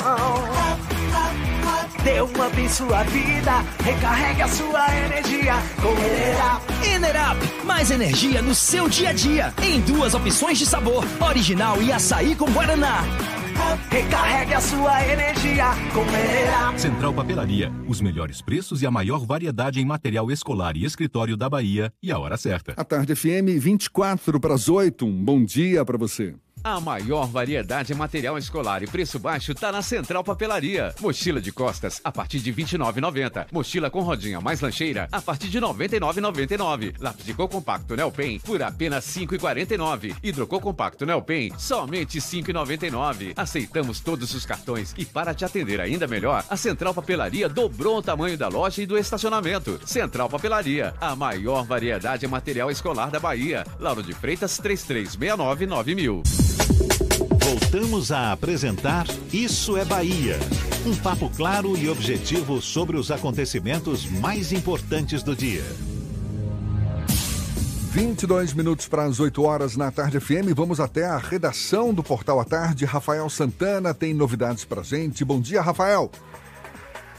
Dê 2.02 2.22
um 2.22 2.26
up 2.26 2.60
em 2.60 2.68
sua 2.68 3.02
vida, 3.04 3.64
recarregue 3.84 4.42
a 4.42 4.48
sua 4.48 4.86
energia 4.96 5.54
com 5.82 6.86
Enerap. 6.86 7.36
Mais 7.64 7.90
energia 7.90 8.40
no 8.40 8.54
seu 8.54 8.88
dia 8.88 9.10
a 9.10 9.12
dia. 9.12 9.52
Em 9.62 9.80
duas 9.80 10.14
opções 10.14 10.58
de 10.58 10.66
sabor, 10.66 11.04
original 11.20 11.82
e 11.82 11.92
açaí 11.92 12.34
com 12.34 12.46
guaraná. 12.50 13.02
Recarregue 13.90 14.54
a 14.54 14.60
sua 14.60 15.06
energia 15.06 15.64
com 15.92 16.02
Enerap. 16.02 16.78
Central 16.78 17.14
Papelaria, 17.14 17.72
os 17.88 18.00
melhores 18.00 18.42
preços 18.42 18.82
e 18.82 18.86
a 18.86 18.90
maior 18.90 19.24
variedade 19.24 19.80
em 19.80 19.84
material 19.84 20.30
escolar 20.30 20.76
e 20.76 20.84
escritório 20.84 21.36
da 21.36 21.48
Bahia 21.48 21.92
e 22.02 22.12
a 22.12 22.18
hora 22.18 22.36
certa. 22.36 22.74
A 22.76 22.84
tarde 22.84 23.14
FM 23.14 23.58
24 23.58 24.38
para 24.38 24.54
as 24.54 24.68
8. 24.68 25.04
Um 25.06 25.24
bom 25.24 25.44
dia 25.44 25.84
para 25.84 25.96
você. 25.98 26.34
A 26.66 26.80
maior 26.80 27.28
variedade 27.28 27.92
em 27.92 27.96
material 27.96 28.36
escolar 28.36 28.82
e 28.82 28.88
preço 28.88 29.20
baixo 29.20 29.54
tá 29.54 29.70
na 29.70 29.82
Central 29.82 30.24
Papelaria. 30.24 30.92
Mochila 31.00 31.40
de 31.40 31.52
costas 31.52 32.00
a 32.02 32.10
partir 32.10 32.40
de 32.40 32.50
R$ 32.50 32.64
29,90. 32.64 33.46
Mochila 33.52 33.88
com 33.88 34.00
rodinha 34.00 34.40
mais 34.40 34.60
lancheira 34.60 35.06
a 35.12 35.22
partir 35.22 35.46
de 35.46 35.60
R$ 35.60 35.64
99,99. 35.64 36.96
Lápis 36.98 37.24
de 37.24 37.34
cor 37.34 37.48
compacto 37.48 37.94
Nelpen 37.94 38.40
por 38.40 38.60
apenas 38.64 39.14
R$ 39.14 39.26
5,49. 39.26 40.16
Hidrocor 40.20 40.60
compacto 40.60 41.06
Nelpen 41.06 41.52
somente 41.56 42.18
R$ 42.18 42.24
5,99. 42.24 43.34
Aceitamos 43.36 44.00
todos 44.00 44.34
os 44.34 44.44
cartões 44.44 44.92
e 44.98 45.04
para 45.04 45.32
te 45.34 45.44
atender 45.44 45.80
ainda 45.80 46.08
melhor, 46.08 46.44
a 46.50 46.56
Central 46.56 46.92
Papelaria 46.92 47.48
dobrou 47.48 47.98
o 47.98 48.02
tamanho 48.02 48.36
da 48.36 48.48
loja 48.48 48.82
e 48.82 48.86
do 48.86 48.98
estacionamento. 48.98 49.78
Central 49.86 50.28
Papelaria, 50.28 50.94
a 51.00 51.14
maior 51.14 51.64
variedade 51.64 52.26
em 52.26 52.28
material 52.28 52.72
escolar 52.72 53.08
da 53.08 53.20
Bahia. 53.20 53.64
Lauro 53.78 54.02
de 54.02 54.12
Freitas 54.12 54.58
3369 54.58 55.64
9000. 55.64 56.55
Voltamos 57.44 58.10
a 58.10 58.32
apresentar 58.32 59.06
Isso 59.32 59.76
é 59.76 59.84
Bahia. 59.84 60.36
Um 60.86 60.96
papo 60.96 61.30
claro 61.36 61.76
e 61.76 61.88
objetivo 61.88 62.60
sobre 62.60 62.96
os 62.96 63.10
acontecimentos 63.10 64.06
mais 64.20 64.52
importantes 64.52 65.22
do 65.22 65.34
dia. 65.34 65.64
22 67.96 68.52
minutos 68.52 68.86
para 68.86 69.04
as 69.04 69.18
8 69.18 69.42
horas 69.42 69.74
na 69.74 69.90
Tarde 69.90 70.20
FM. 70.20 70.52
Vamos 70.54 70.80
até 70.80 71.06
a 71.06 71.16
redação 71.16 71.94
do 71.94 72.02
Portal 72.02 72.38
à 72.38 72.44
Tarde. 72.44 72.84
Rafael 72.84 73.26
Santana 73.30 73.94
tem 73.94 74.12
novidades 74.12 74.66
para 74.66 74.82
gente. 74.82 75.24
Bom 75.24 75.40
dia, 75.40 75.62
Rafael. 75.62 76.10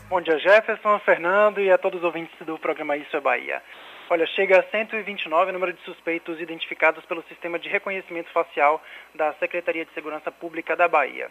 Bom 0.07 0.21
dia, 0.21 0.37
Jefferson, 0.37 0.99
Fernando 0.99 1.59
e 1.59 1.71
a 1.71 1.77
todos 1.77 1.99
os 1.99 2.05
ouvintes 2.05 2.33
do 2.45 2.59
programa 2.59 2.95
Isso 2.95 3.17
é 3.17 3.19
Bahia. 3.19 3.61
Olha, 4.09 4.25
chega 4.25 4.61
a 4.61 4.63
129 4.63 5.49
o 5.49 5.53
número 5.53 5.73
de 5.73 5.81
suspeitos 5.81 6.39
identificados 6.39 7.03
pelo 7.07 7.21
Sistema 7.23 7.59
de 7.59 7.67
Reconhecimento 7.67 8.31
Facial 8.31 8.81
da 9.13 9.33
Secretaria 9.33 9.83
de 9.83 9.91
Segurança 9.91 10.31
Pública 10.31 10.77
da 10.77 10.87
Bahia. 10.87 11.29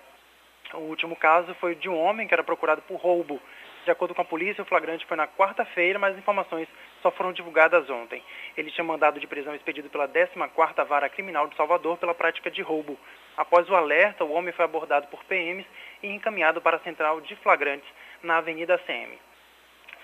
O 0.74 0.80
último 0.80 1.16
caso 1.16 1.54
foi 1.54 1.74
de 1.74 1.88
um 1.88 1.98
homem 1.98 2.28
que 2.28 2.34
era 2.34 2.44
procurado 2.44 2.82
por 2.82 2.96
roubo. 2.96 3.40
De 3.86 3.90
acordo 3.90 4.14
com 4.14 4.20
a 4.20 4.26
polícia, 4.26 4.60
o 4.60 4.66
flagrante 4.66 5.06
foi 5.06 5.16
na 5.16 5.26
quarta-feira, 5.26 5.98
mas 5.98 6.12
as 6.12 6.18
informações 6.18 6.68
só 7.00 7.10
foram 7.10 7.32
divulgadas 7.32 7.88
ontem. 7.88 8.22
Ele 8.58 8.70
tinha 8.70 8.84
mandado 8.84 9.18
de 9.18 9.26
prisão 9.26 9.54
expedido 9.54 9.88
pela 9.88 10.06
14ª 10.06 10.84
Vara 10.84 11.08
Criminal 11.08 11.48
de 11.48 11.56
Salvador 11.56 11.96
pela 11.96 12.14
prática 12.14 12.50
de 12.50 12.60
roubo. 12.60 12.98
Após 13.38 13.66
o 13.70 13.74
alerta, 13.74 14.22
o 14.22 14.32
homem 14.32 14.52
foi 14.52 14.66
abordado 14.66 15.06
por 15.06 15.24
PMs 15.24 15.66
e 16.02 16.08
encaminhado 16.08 16.60
para 16.60 16.76
a 16.76 16.80
central 16.80 17.22
de 17.22 17.36
flagrantes 17.36 17.88
na 18.22 18.36
Avenida 18.36 18.76
CM. 18.84 19.18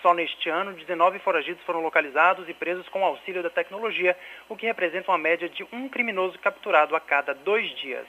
Só 0.03 0.13
neste 0.13 0.51
ano, 0.51 0.73
19 0.73 1.21
foragidos 1.21 1.63
foram 1.63 1.81
localizados 1.81 2.49
e 2.49 2.55
presos 2.55 2.89
com 2.89 3.05
auxílio 3.05 3.41
da 3.41 3.49
tecnologia, 3.49 4.17
o 4.49 4.57
que 4.57 4.67
representa 4.67 5.13
uma 5.13 5.17
média 5.17 5.49
de 5.49 5.65
um 5.73 5.89
criminoso 5.89 6.37
capturado 6.41 6.97
a 6.97 7.01
cada 7.01 7.33
dois 7.33 7.71
dias. 7.77 8.05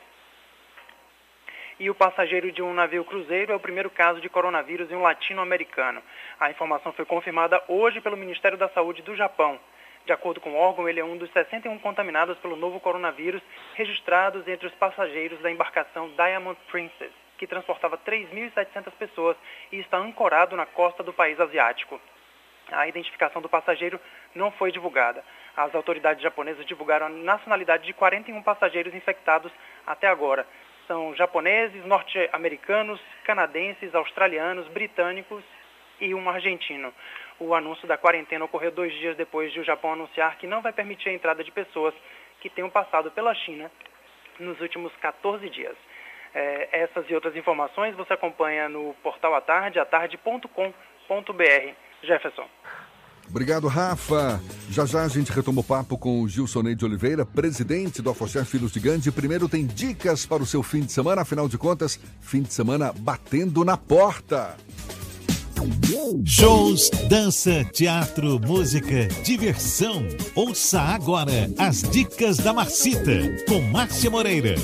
E 1.79 1.91
o 1.91 1.95
passageiro 1.95 2.51
de 2.51 2.63
um 2.63 2.73
navio 2.73 3.05
cruzeiro 3.05 3.51
é 3.51 3.55
o 3.55 3.59
primeiro 3.59 3.91
caso 3.91 4.19
de 4.19 4.29
coronavírus 4.29 4.91
em 4.91 4.95
um 4.95 5.03
latino-americano. 5.03 6.01
A 6.39 6.49
informação 6.49 6.91
foi 6.93 7.05
confirmada 7.05 7.61
hoje 7.67 8.01
pelo 8.01 8.17
Ministério 8.17 8.57
da 8.57 8.69
Saúde 8.69 9.03
do 9.03 9.15
Japão. 9.15 9.59
De 10.05 10.11
acordo 10.11 10.41
com 10.41 10.51
o 10.51 10.57
órgão, 10.57 10.89
ele 10.89 10.99
é 10.99 11.05
um 11.05 11.17
dos 11.17 11.31
61 11.31 11.77
contaminados 11.77 12.37
pelo 12.39 12.55
novo 12.55 12.79
coronavírus 12.79 13.41
registrados 13.75 14.47
entre 14.47 14.65
os 14.65 14.73
passageiros 14.75 15.39
da 15.41 15.51
embarcação 15.51 16.09
Diamond 16.15 16.59
Princess 16.71 17.22
que 17.43 17.47
transportava 17.47 17.97
3.700 17.97 18.93
pessoas 18.97 19.35
e 19.69 19.77
está 19.77 19.97
ancorado 19.97 20.55
na 20.55 20.65
costa 20.65 21.03
do 21.03 21.11
país 21.11 21.37
asiático. 21.37 21.99
A 22.71 22.87
identificação 22.87 23.41
do 23.41 23.49
passageiro 23.49 23.99
não 24.33 24.49
foi 24.51 24.71
divulgada. 24.71 25.21
As 25.57 25.75
autoridades 25.75 26.23
japonesas 26.23 26.65
divulgaram 26.65 27.07
a 27.07 27.09
nacionalidade 27.09 27.85
de 27.85 27.91
41 27.91 28.41
passageiros 28.43 28.95
infectados 28.95 29.51
até 29.85 30.07
agora. 30.07 30.47
São 30.87 31.13
japoneses, 31.15 31.85
norte-americanos, 31.85 33.01
canadenses, 33.25 33.93
australianos, 33.93 34.65
britânicos 34.69 35.43
e 35.99 36.15
um 36.15 36.29
argentino. 36.29 36.93
O 37.39 37.53
anúncio 37.53 37.85
da 37.85 37.97
quarentena 37.97 38.45
ocorreu 38.45 38.71
dois 38.71 38.93
dias 38.93 39.17
depois 39.17 39.51
de 39.51 39.59
o 39.59 39.65
Japão 39.65 39.91
anunciar 39.91 40.37
que 40.37 40.47
não 40.47 40.61
vai 40.61 40.71
permitir 40.71 41.09
a 41.09 41.13
entrada 41.13 41.43
de 41.43 41.51
pessoas 41.51 41.93
que 42.39 42.49
tenham 42.49 42.69
passado 42.69 43.11
pela 43.11 43.35
China 43.35 43.69
nos 44.39 44.61
últimos 44.61 44.95
14 45.01 45.49
dias. 45.49 45.75
É, 46.33 46.81
essas 46.83 47.07
e 47.09 47.13
outras 47.13 47.35
informações 47.35 47.95
você 47.95 48.13
acompanha 48.13 48.67
no 48.67 48.93
portal 49.03 49.35
Atarde, 49.35 49.79
atarde.com.br. 49.79 50.63
Jefferson. 52.01 52.47
Obrigado, 53.29 53.67
Rafa. 53.67 54.41
Já 54.69 54.85
já 54.85 55.03
a 55.03 55.07
gente 55.07 55.31
retoma 55.31 55.61
o 55.61 55.63
papo 55.63 55.97
com 55.97 56.21
o 56.21 56.27
Gilson 56.27 56.63
de 56.75 56.85
Oliveira, 56.85 57.25
presidente 57.25 58.01
do 58.01 58.09
Afoxé 58.09 58.43
Filhos 58.43 58.71
de 58.71 58.79
Gandhi. 58.79 59.11
Primeiro 59.11 59.47
tem 59.47 59.65
dicas 59.65 60.25
para 60.25 60.43
o 60.43 60.45
seu 60.45 60.61
fim 60.61 60.81
de 60.81 60.91
semana, 60.91 61.21
afinal 61.21 61.47
de 61.47 61.57
contas, 61.57 61.99
fim 62.21 62.41
de 62.41 62.53
semana 62.53 62.93
batendo 62.93 63.63
na 63.63 63.77
porta. 63.77 64.57
Shows, 66.25 66.89
dança, 67.07 67.63
teatro, 67.71 68.37
música, 68.39 69.07
diversão. 69.23 70.05
Ouça 70.35 70.81
agora 70.81 71.49
as 71.57 71.81
dicas 71.83 72.37
da 72.37 72.51
Marcita 72.51 73.45
com 73.47 73.61
Márcia 73.61 74.11
Moreira. 74.11 74.55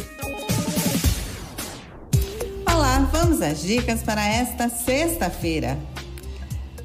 Vamos 3.06 3.42
às 3.42 3.62
dicas 3.62 4.04
para 4.04 4.26
esta 4.26 4.68
sexta-feira. 4.68 5.78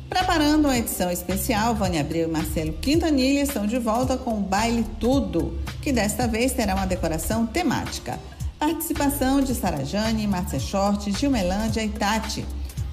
Preparando 0.09 0.67
uma 0.67 0.79
edição 0.79 1.11
especial, 1.11 1.75
Vânia 1.75 2.03
Abreu 2.03 2.29
e 2.29 2.31
Marcelo 2.31 2.73
Quintanilha 2.75 3.43
estão 3.43 3.67
de 3.67 3.79
volta 3.79 4.17
com 4.17 4.39
o 4.39 4.41
Baile 4.41 4.87
Tudo, 5.01 5.59
que 5.83 5.93
desta 5.93 6.29
vez 6.29 6.53
terá 6.53 6.77
uma 6.77 6.87
decoração 6.87 7.45
temática. 7.45 8.19
Participação 8.59 9.41
de 9.41 9.55
Sarajane, 9.55 10.27
Márcia 10.29 10.61
Short, 10.61 11.11
Gilmelândia 11.11 11.83
e 11.83 11.89
Tati. 11.89 12.47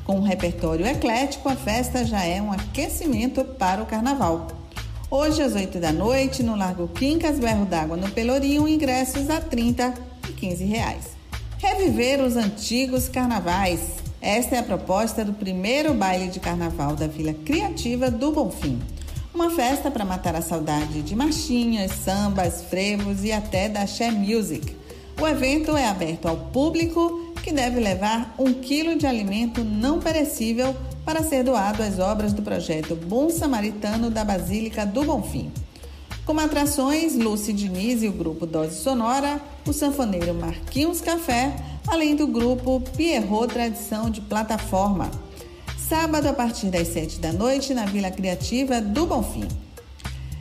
Com 0.03 0.17
um 0.17 0.23
repertório 0.23 0.85
eclético, 0.85 1.47
a 1.47 1.55
festa 1.55 2.03
já 2.03 2.23
é 2.23 2.41
um 2.41 2.51
aquecimento 2.51 3.45
para 3.45 3.83
o 3.83 3.85
carnaval. 3.85 4.47
Hoje, 5.11 5.43
às 5.43 5.53
8 5.53 5.79
da 5.79 5.91
noite, 5.91 6.41
no 6.41 6.55
Largo 6.55 6.87
Quincas, 6.87 7.37
Berro 7.37 7.65
d'Água, 7.65 7.95
no 7.95 8.09
Pelourinho, 8.09 8.67
ingressos 8.67 9.29
a 9.29 9.39
30 9.39 9.93
e 10.27 10.33
15 10.33 10.63
reais. 10.65 11.10
Reviver 11.61 12.19
os 12.23 12.35
antigos 12.35 13.07
carnavais. 13.07 13.81
Esta 14.19 14.55
é 14.55 14.59
a 14.59 14.63
proposta 14.63 15.23
do 15.23 15.31
primeiro 15.31 15.93
baile 15.93 16.27
de 16.27 16.39
carnaval 16.39 16.95
da 16.95 17.05
Vila 17.05 17.35
Criativa 17.45 18.09
do 18.09 18.31
Bonfim. 18.31 18.81
Uma 19.31 19.51
festa 19.51 19.91
para 19.91 20.03
matar 20.03 20.35
a 20.35 20.41
saudade 20.41 21.03
de 21.03 21.15
marchinhas, 21.15 21.91
sambas, 21.91 22.63
frevos 22.63 23.23
e 23.23 23.31
até 23.31 23.69
da 23.69 23.85
Share 23.85 24.15
Music. 24.15 24.75
O 25.21 25.27
evento 25.27 25.77
é 25.77 25.87
aberto 25.87 26.27
ao 26.27 26.35
público 26.35 27.31
que 27.43 27.53
deve 27.53 27.79
levar 27.79 28.33
um 28.39 28.53
quilo 28.53 28.97
de 28.97 29.05
alimento 29.05 29.63
não 29.63 29.99
perecível 29.99 30.75
para 31.05 31.21
ser 31.21 31.43
doado 31.43 31.83
às 31.83 31.99
obras 31.99 32.33
do 32.33 32.41
projeto 32.41 32.95
Bom 32.95 33.29
Samaritano 33.29 34.09
da 34.09 34.25
Basílica 34.25 34.83
do 34.83 35.03
Bonfim. 35.03 35.51
Como 36.25 36.39
atrações, 36.39 37.15
Lúcia 37.15 37.53
Diniz 37.53 38.03
e 38.03 38.07
o 38.07 38.11
grupo 38.11 38.45
Dose 38.45 38.79
Sonora, 38.81 39.41
o 39.67 39.73
sanfoneiro 39.73 40.35
Marquinhos 40.35 41.01
Café, 41.01 41.55
além 41.87 42.15
do 42.15 42.27
grupo 42.27 42.79
Pierrot 42.95 43.51
Tradição 43.51 44.09
de 44.09 44.21
Plataforma. 44.21 45.09
Sábado, 45.89 46.27
a 46.27 46.33
partir 46.33 46.67
das 46.67 46.89
7 46.89 47.19
da 47.19 47.33
noite, 47.33 47.73
na 47.73 47.85
Vila 47.85 48.11
Criativa 48.11 48.79
do 48.79 49.07
Bonfim. 49.07 49.47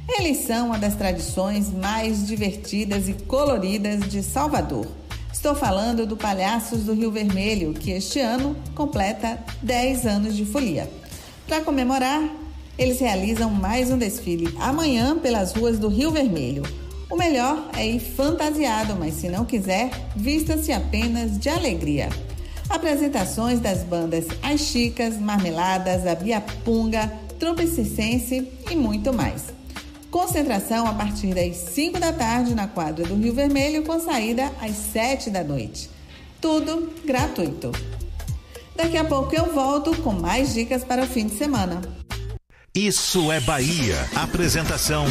Eles 0.06 0.38
são 0.38 0.66
uma 0.66 0.78
das 0.78 0.96
tradições 0.96 1.72
mais 1.72 2.26
divertidas 2.26 3.08
e 3.08 3.14
coloridas 3.14 4.00
de 4.08 4.22
Salvador. 4.22 4.86
Estou 5.32 5.54
falando 5.54 6.06
do 6.06 6.16
Palhaços 6.16 6.82
do 6.82 6.92
Rio 6.92 7.10
Vermelho, 7.10 7.72
que 7.72 7.90
este 7.90 8.20
ano 8.20 8.54
completa 8.74 9.42
10 9.62 10.06
anos 10.06 10.36
de 10.36 10.44
folia. 10.44 10.90
Para 11.46 11.62
comemorar, 11.62 12.22
eles 12.78 13.00
realizam 13.00 13.50
mais 13.50 13.90
um 13.90 13.98
desfile 13.98 14.54
amanhã 14.58 15.18
pelas 15.18 15.52
ruas 15.52 15.78
do 15.78 15.88
Rio 15.88 16.10
Vermelho. 16.10 16.62
O 17.10 17.16
melhor 17.16 17.68
é 17.76 17.86
ir 17.86 18.00
fantasiado, 18.00 18.94
mas 18.94 19.14
se 19.14 19.28
não 19.28 19.44
quiser, 19.44 19.90
vista-se 20.14 20.72
apenas 20.72 21.38
de 21.38 21.48
alegria. 21.48 22.08
Apresentações 22.68 23.58
das 23.58 23.82
bandas 23.82 24.26
As 24.42 24.60
Chicas, 24.60 25.18
Marmeladas, 25.18 26.06
a 26.06 26.14
Biapunga, 26.14 27.12
Trupe 27.38 27.66
Circense 27.66 28.48
e 28.70 28.76
muito 28.76 29.12
mais. 29.12 29.46
Concentração 30.10 30.86
a 30.86 30.94
partir 30.94 31.34
das 31.34 31.56
5 31.56 31.98
da 31.98 32.12
tarde 32.12 32.54
na 32.54 32.68
quadra 32.68 33.04
do 33.04 33.14
Rio 33.14 33.34
Vermelho, 33.34 33.84
com 33.84 33.98
saída 33.98 34.50
às 34.60 34.76
7 34.76 35.30
da 35.30 35.42
noite. 35.42 35.90
Tudo 36.40 36.92
gratuito. 37.04 37.72
Daqui 38.74 38.96
a 38.96 39.04
pouco 39.04 39.34
eu 39.34 39.52
volto 39.52 39.96
com 40.02 40.12
mais 40.12 40.54
dicas 40.54 40.84
para 40.84 41.02
o 41.02 41.06
fim 41.06 41.26
de 41.26 41.36
semana. 41.36 41.99
Isso 42.74 43.32
é 43.32 43.40
Bahia. 43.40 43.96
Apresentação: 44.14 45.04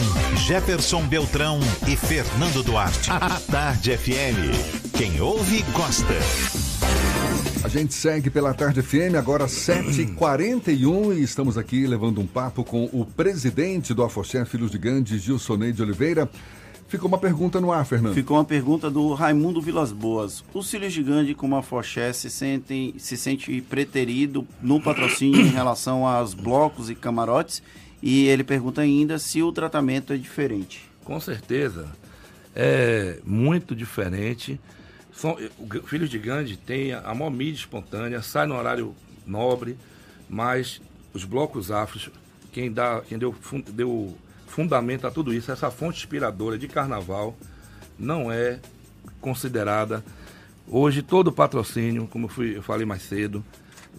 Jefferson 0.48 1.06
Beltrão 1.06 1.60
e 1.86 1.98
Fernando 1.98 2.64
Duarte. 2.64 3.12
A 3.12 3.38
Tarde 3.52 3.98
FM. 3.98 4.96
Quem 4.98 5.20
ouve, 5.20 5.62
gosta. 5.74 6.14
A 7.62 7.68
gente 7.68 7.94
segue 7.94 8.30
pela 8.30 8.54
Tarde 8.54 8.82
FM, 8.82 9.16
agora 9.18 9.46
7h41 9.46 11.18
e 11.18 11.22
estamos 11.22 11.58
aqui 11.58 11.86
levando 11.86 12.22
um 12.22 12.26
papo 12.26 12.64
com 12.64 12.86
o 12.94 13.06
presidente 13.06 13.94
do 13.94 14.04
Afoxé 14.04 14.46
Filhos 14.46 14.72
de 14.72 14.78
Gandhi, 14.78 15.20
Gilsonei 15.20 15.74
de 15.74 15.82
Oliveira. 15.82 16.30
Ficou 16.90 17.08
uma 17.08 17.20
pergunta 17.20 17.62
no 17.62 17.72
ar, 17.72 17.86
Fernando. 17.86 18.16
Ficou 18.16 18.36
uma 18.36 18.44
pergunta 18.44 18.90
do 18.90 19.14
Raimundo 19.14 19.62
Vilas 19.62 19.92
Boas. 19.92 20.44
Os 20.52 20.72
filhos 20.72 20.92
de 20.92 21.04
Gandhi, 21.04 21.36
como 21.36 21.56
a 21.56 21.62
Foché, 21.62 22.12
se, 22.12 22.32
sentem, 22.32 22.96
se 22.98 23.16
sente 23.16 23.62
preterido 23.62 24.46
no 24.60 24.82
patrocínio 24.82 25.40
em 25.40 25.50
relação 25.50 26.08
aos 26.08 26.34
blocos 26.34 26.90
e 26.90 26.96
camarotes? 26.96 27.62
E 28.02 28.26
ele 28.26 28.44
pergunta 28.44 28.82
ainda 28.82 29.20
se 29.20 29.44
o 29.44 29.52
tratamento 29.52 30.14
é 30.14 30.18
diferente. 30.18 30.90
Com 31.04 31.20
certeza. 31.20 31.88
É 32.56 33.20
muito 33.24 33.76
diferente. 33.76 34.60
São, 35.14 35.38
o 35.60 35.88
Filhos 35.88 36.10
de 36.10 36.18
Gandhi 36.18 36.58
tem 36.58 36.92
a 36.92 37.14
maior 37.14 37.30
mídia 37.30 37.60
espontânea, 37.60 38.24
sai 38.24 38.48
no 38.48 38.56
horário 38.56 38.96
nobre, 39.28 39.78
mas 40.28 40.82
os 41.14 41.24
blocos 41.24 41.70
afros, 41.70 42.10
quem, 42.52 42.72
dá, 42.72 43.04
quem 43.08 43.20
deu, 43.20 43.36
deu 43.72 44.18
fundamento 44.50 45.06
a 45.08 45.12
tudo 45.12 45.34
isso, 45.34 45.52
essa 45.52 45.72
fonte 45.72 46.00
inspiradora 46.00 46.58
de 46.58 46.68
carnaval, 46.68 47.38
não 47.98 48.32
é 48.32 48.60
considerada. 49.22 50.04
Hoje, 50.68 51.02
todo 51.02 51.32
patrocínio, 51.32 52.08
como 52.08 52.26
eu, 52.26 52.30
fui, 52.30 52.58
eu 52.58 52.62
falei 52.62 52.86
mais 52.86 53.04
cedo, 53.04 53.44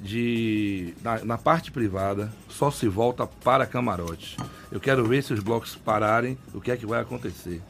de, 0.02 0.94
na, 1.02 1.24
na, 1.24 1.38
parte 1.38 1.70
privada, 1.70 2.32
só 2.48 2.70
se 2.70 2.88
volta 2.88 3.26
para 3.26 3.66
camarotes. 3.66 4.36
Eu 4.72 4.80
quero 4.80 5.06
ver 5.06 5.22
se 5.22 5.32
os 5.32 5.40
blocos 5.40 5.76
pararem, 5.76 6.38
o 6.54 6.60
que 6.60 6.70
é 6.70 6.76
que 6.76 6.86
vai 6.86 7.00
acontecer. 7.00 7.60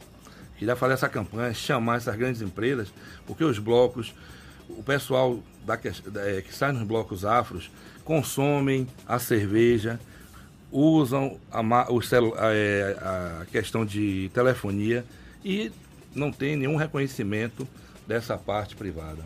Queria 0.57 0.75
fazer 0.75 0.93
essa 0.93 1.09
campanha, 1.09 1.53
chamar 1.53 1.97
essas 1.97 2.15
grandes 2.15 2.41
empresas, 2.41 2.93
porque 3.25 3.43
os 3.43 3.59
blocos, 3.59 4.13
o 4.69 4.83
pessoal 4.83 5.39
da, 5.65 5.75
é, 5.75 6.41
que 6.41 6.53
sai 6.53 6.71
nos 6.71 6.83
blocos 6.83 7.25
afros, 7.25 7.69
consomem 8.05 8.87
a 9.07 9.19
cerveja, 9.19 9.99
usam 10.71 11.37
a, 11.51 11.91
o 11.91 12.01
celu, 12.01 12.33
a, 12.37 12.53
é, 12.53 12.97
a 13.01 13.45
questão 13.51 13.85
de 13.85 14.29
telefonia 14.33 15.05
e 15.43 15.71
não 16.15 16.31
tem 16.31 16.55
nenhum 16.55 16.75
reconhecimento 16.75 17.67
dessa 18.07 18.37
parte 18.37 18.75
privada. 18.75 19.23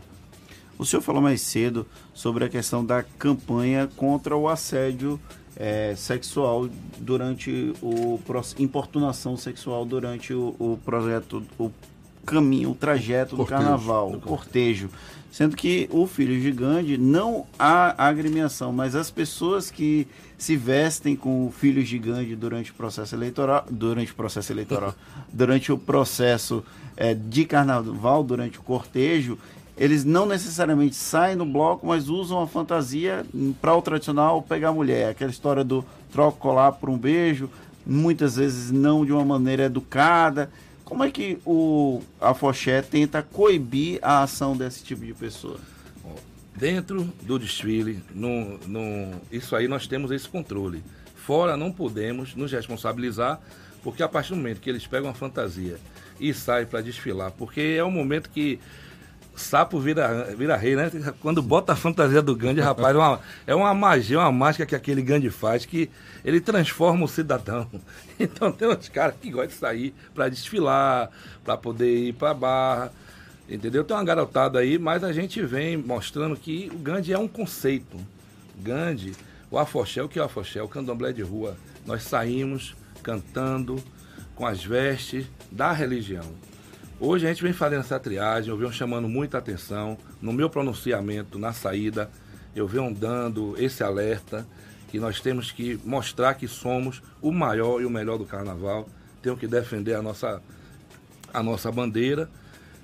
O 0.78 0.86
senhor 0.86 1.02
falou 1.02 1.22
mais 1.22 1.42
cedo 1.42 1.88
sobre 2.14 2.44
a 2.44 2.50
questão 2.50 2.86
da 2.86 3.02
campanha 3.02 3.90
contra 3.96 4.36
o 4.36 4.50
assédio 4.50 5.20
é, 5.56 5.96
sexual 5.96 6.68
durante 6.98 7.74
o 7.82 8.20
importunação 8.60 9.38
sexual 9.38 9.86
durante 9.86 10.34
o, 10.34 10.54
o 10.60 10.78
projeto, 10.84 11.44
o 11.58 11.72
caminho, 12.26 12.72
o 12.72 12.76
trajeto 12.76 13.38
cortejo, 13.38 13.58
do 13.58 13.64
carnaval, 13.64 14.12
o 14.12 14.20
cortejo. 14.20 14.90
Sendo 15.32 15.56
que 15.56 15.90
o 15.92 16.08
filho 16.08 16.40
gigante 16.42 16.98
não 16.98 17.46
há 17.60 18.08
agremiação, 18.08 18.72
mas 18.72 18.96
as 18.96 19.12
pessoas 19.12 19.70
que 19.70 20.08
se 20.38 20.56
vestem 20.56 21.16
com 21.16 21.48
o 21.48 21.52
filho 21.52 21.82
gigante 21.82 22.36
durante 22.36 22.72
o 22.72 22.74
processo 22.74 23.16
eleitoral, 23.16 23.66
durante 23.70 24.12
o 24.12 24.16
processo 24.16 24.52
eleitoral, 24.52 24.94
durante 25.32 25.72
o 25.72 25.78
processo 25.78 26.64
é, 26.98 27.14
de 27.14 27.46
carnaval, 27.46 28.24
durante 28.24 28.60
o 28.60 28.64
cortejo, 28.64 29.38
eles 29.78 30.06
não 30.06 30.26
necessariamente 30.26 30.96
saem 30.96 31.36
no 31.36 31.46
bloco, 31.46 31.88
mas 31.88 32.08
usam 32.08 32.42
a 32.42 32.48
fantasia 32.48 33.26
para 33.62 33.76
o 33.76 33.82
tradicional 33.82 34.42
pegar 34.42 34.70
a 34.70 34.74
mulher. 34.74 35.10
Aquela 35.10 35.32
história 35.32 35.64
do 35.64 35.84
troco 36.12 36.38
colar 36.38 36.72
por 36.74 36.90
um 36.90 36.98
beijo, 36.98 37.50
muitas 37.86 38.38
vezes 38.38 38.72
não 38.72 39.06
de 39.06 39.12
uma 39.12 39.26
maneira 39.26 39.64
educada. 39.64 40.50
Como 40.86 41.04
é 41.04 41.12
que 41.12 41.40
o 41.46 42.02
a 42.22 42.34
Foché 42.34 42.82
tenta 42.82 43.22
coibir 43.22 44.00
a 44.02 44.24
ação 44.24 44.56
desse 44.56 44.84
tipo 44.84 45.04
de 45.04 45.14
pessoa? 45.14 45.60
Dentro 46.56 47.04
do 47.22 47.38
desfile, 47.38 48.02
no, 48.14 48.58
no, 48.60 49.22
isso 49.32 49.56
aí 49.56 49.68
nós 49.68 49.88
temos 49.88 50.10
esse 50.12 50.28
controle. 50.28 50.82
Fora 51.16 51.58
não 51.58 51.72
podemos 51.72 52.34
nos 52.34 52.52
responsabilizar, 52.52 53.42
porque 53.84 54.02
a 54.02 54.08
partir 54.08 54.30
do 54.30 54.38
momento 54.38 54.62
que 54.62 54.70
eles 54.70 54.88
pegam 54.88 55.10
a 55.10 55.14
fantasia 55.14 55.78
e 56.20 56.34
saem 56.34 56.66
para 56.66 56.82
desfilar, 56.82 57.32
porque 57.32 57.76
é 57.78 57.84
o 57.84 57.92
momento 57.92 58.30
que 58.30 58.60
sapo 59.36 59.80
vira, 59.80 60.34
vira 60.36 60.56
rei, 60.56 60.76
né? 60.76 60.90
Quando 61.22 61.42
bota 61.42 61.74
a 61.74 61.76
fantasia 61.76 62.22
do 62.22 62.36
Gandhi, 62.36 62.62
rapaz, 62.62 62.96
é 62.96 63.00
uma, 63.00 63.20
é 63.48 63.56
uma 63.56 63.74
magia, 63.74 64.20
uma 64.20 64.32
mágica 64.32 64.66
que 64.66 64.76
aquele 64.76 65.02
Gandhi 65.02 65.30
faz, 65.30 65.66
que 65.66 65.90
ele 66.24 66.40
transforma 66.40 67.06
o 67.06 67.08
cidadão. 67.08 67.70
Então 68.18 68.50
tem 68.50 68.66
uns 68.66 68.88
caras 68.88 69.14
que 69.22 69.30
gostam 69.30 69.50
de 69.50 69.56
sair 69.56 69.94
para 70.14 70.30
desfilar, 70.30 71.10
para 71.44 71.58
poder 71.58 71.98
ir 71.98 72.14
para 72.14 72.34
barra, 72.34 72.94
entendeu? 73.50 73.84
Tem 73.84 73.96
uma 73.96 74.04
garotada 74.04 74.60
aí, 74.60 74.78
mas 74.78 75.04
a 75.04 75.12
gente 75.12 75.42
vem 75.42 75.78
mostrando 75.78 76.36
que 76.36 76.72
o 76.74 76.78
Gandhi 76.78 77.14
é 77.14 77.18
um 77.18 77.28
conceito. 77.28 77.98
Gandhi, 78.58 79.14
o 79.52 79.58
afoxé, 79.58 80.02
o 80.02 80.10
que 80.10 80.20
é 80.20 80.22
o 80.22 80.26
afoxé? 80.26 80.62
O 80.62 80.68
candomblé 80.68 81.12
de 81.12 81.22
rua. 81.22 81.56
Nós 81.86 82.04
saímos 82.04 82.76
cantando 83.04 83.82
com 84.36 84.46
as 84.46 84.64
vestes 84.64 85.28
da 85.52 85.72
religião. 85.72 86.26
Hoje 87.00 87.26
a 87.26 87.30
gente 87.30 87.44
vem 87.44 87.54
fazendo 87.54 87.82
essa 87.82 88.00
triagem, 88.00 88.50
eu 88.50 88.58
venho 88.58 88.72
chamando 88.72 89.08
muita 89.08 89.38
atenção. 89.38 89.98
No 90.22 90.32
meu 90.32 90.50
pronunciamento, 90.50 91.38
na 91.38 91.52
saída, 91.52 92.10
eu 92.56 92.68
venho 92.68 92.94
dando 92.94 93.54
esse 93.58 93.84
alerta 93.84 94.48
que 94.88 94.98
nós 94.98 95.20
temos 95.20 95.52
que 95.52 95.78
mostrar 95.84 96.36
que 96.36 96.48
somos 96.48 97.04
o 97.22 97.32
maior 97.32 97.82
e 97.82 97.86
o 97.86 97.90
melhor 97.90 98.18
do 98.18 98.26
carnaval. 98.26 98.88
Temos 99.22 99.40
que 99.40 99.48
defender 99.48 99.94
a 99.94 100.02
nossa, 100.02 100.42
a 101.34 101.44
nossa 101.44 101.70
bandeira, 101.70 102.30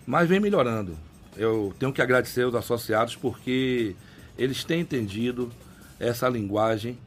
mas 0.05 0.27
vem 0.27 0.39
melhorando. 0.39 0.97
Eu 1.37 1.73
tenho 1.79 1.93
que 1.93 2.01
agradecer 2.01 2.45
os 2.45 2.55
associados 2.55 3.15
porque 3.15 3.95
eles 4.37 4.63
têm 4.63 4.81
entendido 4.81 5.51
essa 5.99 6.27
linguagem, 6.27 6.97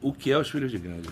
o 0.00 0.12
que 0.12 0.30
é 0.30 0.38
os 0.38 0.50
filhos 0.50 0.70
de 0.70 0.78
grande. 0.78 1.08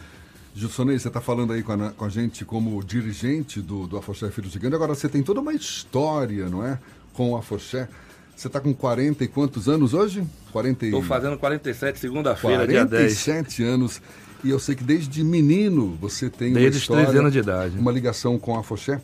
Gilsonei, 0.55 0.99
você 0.99 1.09
está 1.09 1.21
falando 1.21 1.53
aí 1.53 1.63
com 1.63 1.73
a, 1.73 1.91
com 1.91 2.05
a, 2.05 2.09
gente 2.09 2.45
como 2.45 2.83
dirigente 2.83 3.61
do, 3.61 3.87
do 3.87 3.97
Afoxé 3.97 4.29
Filhos 4.31 4.51
de 4.51 4.59
Gandhi. 4.59 4.75
Agora, 4.75 4.95
você 4.95 5.09
tem 5.09 5.23
toda 5.23 5.41
uma 5.41 5.53
história, 5.53 6.49
não 6.49 6.67
é? 6.67 6.79
Com 7.13 7.33
o 7.33 7.37
Afoxé. 7.37 7.89
Você 8.35 8.49
está 8.49 8.61
com 8.61 8.75
40 8.75 9.23
e 9.25 9.29
quantos 9.29 9.69
anos 9.69 9.95
hoje? 9.95 10.25
40 10.53 10.87
Estou 10.87 11.03
fazendo 11.03 11.37
47, 11.39 11.99
segunda-feira, 11.99 12.67
dia 12.67 12.85
10. 12.85 12.91
47 12.91 13.63
anos. 13.63 14.01
E 14.43 14.51
eu 14.51 14.59
sei 14.59 14.75
que 14.75 14.85
desde 14.85 15.23
menino 15.23 15.97
você 16.01 16.31
tem 16.31 16.53
desde 16.53 16.79
uma 16.79 16.81
história, 16.81 17.05
13 17.05 17.19
anos 17.19 17.33
de 17.33 17.39
idade. 17.41 17.79
uma 17.79 17.93
ligação 17.93 18.39
com 18.39 18.57
a 18.57 18.61
Afoxé. 18.61 19.01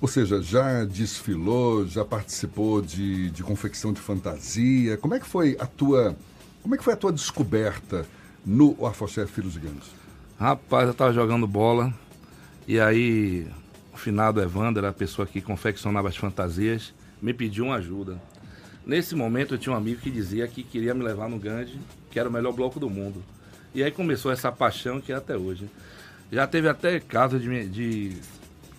Ou 0.00 0.08
seja, 0.08 0.42
já 0.42 0.84
desfilou, 0.84 1.86
já 1.86 2.04
participou 2.04 2.82
de, 2.82 3.30
de 3.30 3.42
confecção 3.42 3.92
de 3.92 4.00
fantasia. 4.00 4.96
Como 4.98 5.14
é 5.14 5.20
que 5.20 5.26
foi 5.26 5.56
a 5.58 5.66
tua, 5.66 6.14
como 6.62 6.74
é 6.74 6.78
que 6.78 6.84
foi 6.84 6.92
a 6.92 6.96
tua 6.96 7.12
descoberta 7.12 8.06
no 8.44 8.86
Afoxé 8.86 9.26
Filhos 9.26 9.54
de 9.54 9.60
Gandhi? 9.60 9.90
Rapaz, 10.38 10.86
eu 10.86 10.94
tava 10.94 11.12
jogando 11.12 11.46
bola 11.46 11.92
e 12.68 12.78
aí 12.78 13.46
o 13.94 13.96
finado 13.96 14.42
Evander, 14.42 14.84
a 14.84 14.92
pessoa 14.92 15.26
que 15.26 15.40
confeccionava 15.40 16.08
as 16.08 16.16
fantasias, 16.16 16.92
me 17.22 17.32
pediu 17.32 17.64
uma 17.64 17.76
ajuda. 17.76 18.20
Nesse 18.84 19.14
momento 19.16 19.54
eu 19.54 19.58
tinha 19.58 19.72
um 19.72 19.76
amigo 19.76 20.02
que 20.02 20.10
dizia 20.10 20.46
que 20.46 20.62
queria 20.62 20.94
me 20.94 21.02
levar 21.02 21.28
no 21.28 21.38
Gandhi, 21.38 21.80
que 22.10 22.20
era 22.20 22.28
o 22.28 22.32
melhor 22.32 22.52
bloco 22.52 22.78
do 22.78 22.90
mundo. 22.90 23.24
E 23.74 23.82
aí 23.82 23.90
começou 23.90 24.30
essa 24.30 24.52
paixão 24.52 25.00
que 25.00 25.10
é 25.10 25.16
até 25.16 25.36
hoje. 25.36 25.68
Já 26.30 26.46
teve 26.46 26.68
até 26.68 27.00
caso 27.00 27.38
de, 27.38 27.68
de 27.68 28.16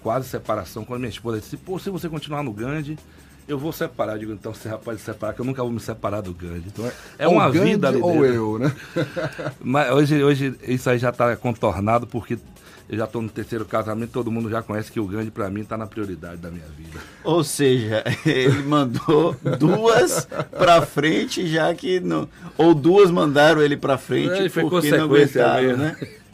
quase 0.07 0.29
separação 0.29 0.85
quando 0.85 1.01
minha 1.01 1.09
esposa 1.09 1.41
disse, 1.41 1.57
pô, 1.57 1.77
se 1.77 1.89
você 1.89 2.07
continuar 2.07 2.41
no 2.41 2.53
Gandhi, 2.53 2.97
eu 3.45 3.59
vou 3.59 3.73
separar. 3.73 4.13
Eu 4.13 4.19
digo, 4.19 4.31
então 4.31 4.53
você 4.53 4.69
pode 4.77 5.01
separar, 5.01 5.33
que 5.33 5.41
eu 5.41 5.45
nunca 5.45 5.61
vou 5.61 5.69
me 5.69 5.81
separar 5.81 6.21
do 6.21 6.33
Gandhi. 6.33 6.63
Então, 6.67 6.89
é 7.19 7.27
uma 7.27 7.49
Gandhi 7.51 7.71
vida 7.71 7.89
ali 7.89 8.01
ou 8.01 8.25
eu, 8.25 8.57
né? 8.57 8.73
Mas 9.59 9.91
hoje, 9.91 10.23
hoje 10.23 10.55
isso 10.65 10.89
aí 10.89 10.97
já 10.97 11.09
está 11.09 11.35
contornado, 11.35 12.07
porque 12.07 12.39
eu 12.87 12.97
já 12.97 13.03
estou 13.03 13.21
no 13.21 13.27
terceiro 13.27 13.65
casamento, 13.65 14.11
todo 14.11 14.31
mundo 14.31 14.49
já 14.49 14.61
conhece 14.61 14.89
que 14.89 14.97
o 14.97 15.05
Gandhi, 15.05 15.29
para 15.29 15.49
mim, 15.49 15.59
está 15.59 15.75
na 15.75 15.85
prioridade 15.85 16.37
da 16.37 16.49
minha 16.49 16.67
vida. 16.67 17.01
Ou 17.25 17.43
seja, 17.43 18.05
ele 18.25 18.63
mandou 18.63 19.35
duas 19.59 20.25
pra 20.57 20.83
frente, 20.83 21.45
já 21.47 21.75
que 21.75 21.99
não. 21.99 22.29
Ou 22.57 22.73
duas 22.73 23.11
mandaram 23.11 23.61
ele 23.61 23.75
pra 23.75 23.97
frente 23.97 24.45
É, 24.45 24.47
foi 24.47 24.69
porque 24.69 24.89
não 24.89 25.03
aguentaram, 25.03 25.63
mesmo. 25.63 25.83
né? 25.83 25.97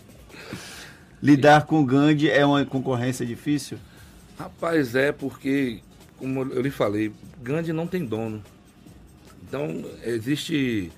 Lidar 1.24 1.66
com 1.66 1.80
o 1.82 1.86
Gandhi 1.86 2.30
é 2.30 2.46
uma 2.46 2.66
concorrência 2.66 3.26
difícil? 3.26 3.78
Rapaz, 4.38 4.94
é 4.94 5.14
porque, 5.14 5.80
como 6.18 6.42
eu 6.42 6.62
lhe 6.62 6.70
falei, 6.70 7.14
Gandhi 7.42 7.72
não 7.72 7.88
tem 7.88 8.04
dono. 8.06 8.44
Então, 9.48 9.86
existe 10.04 10.92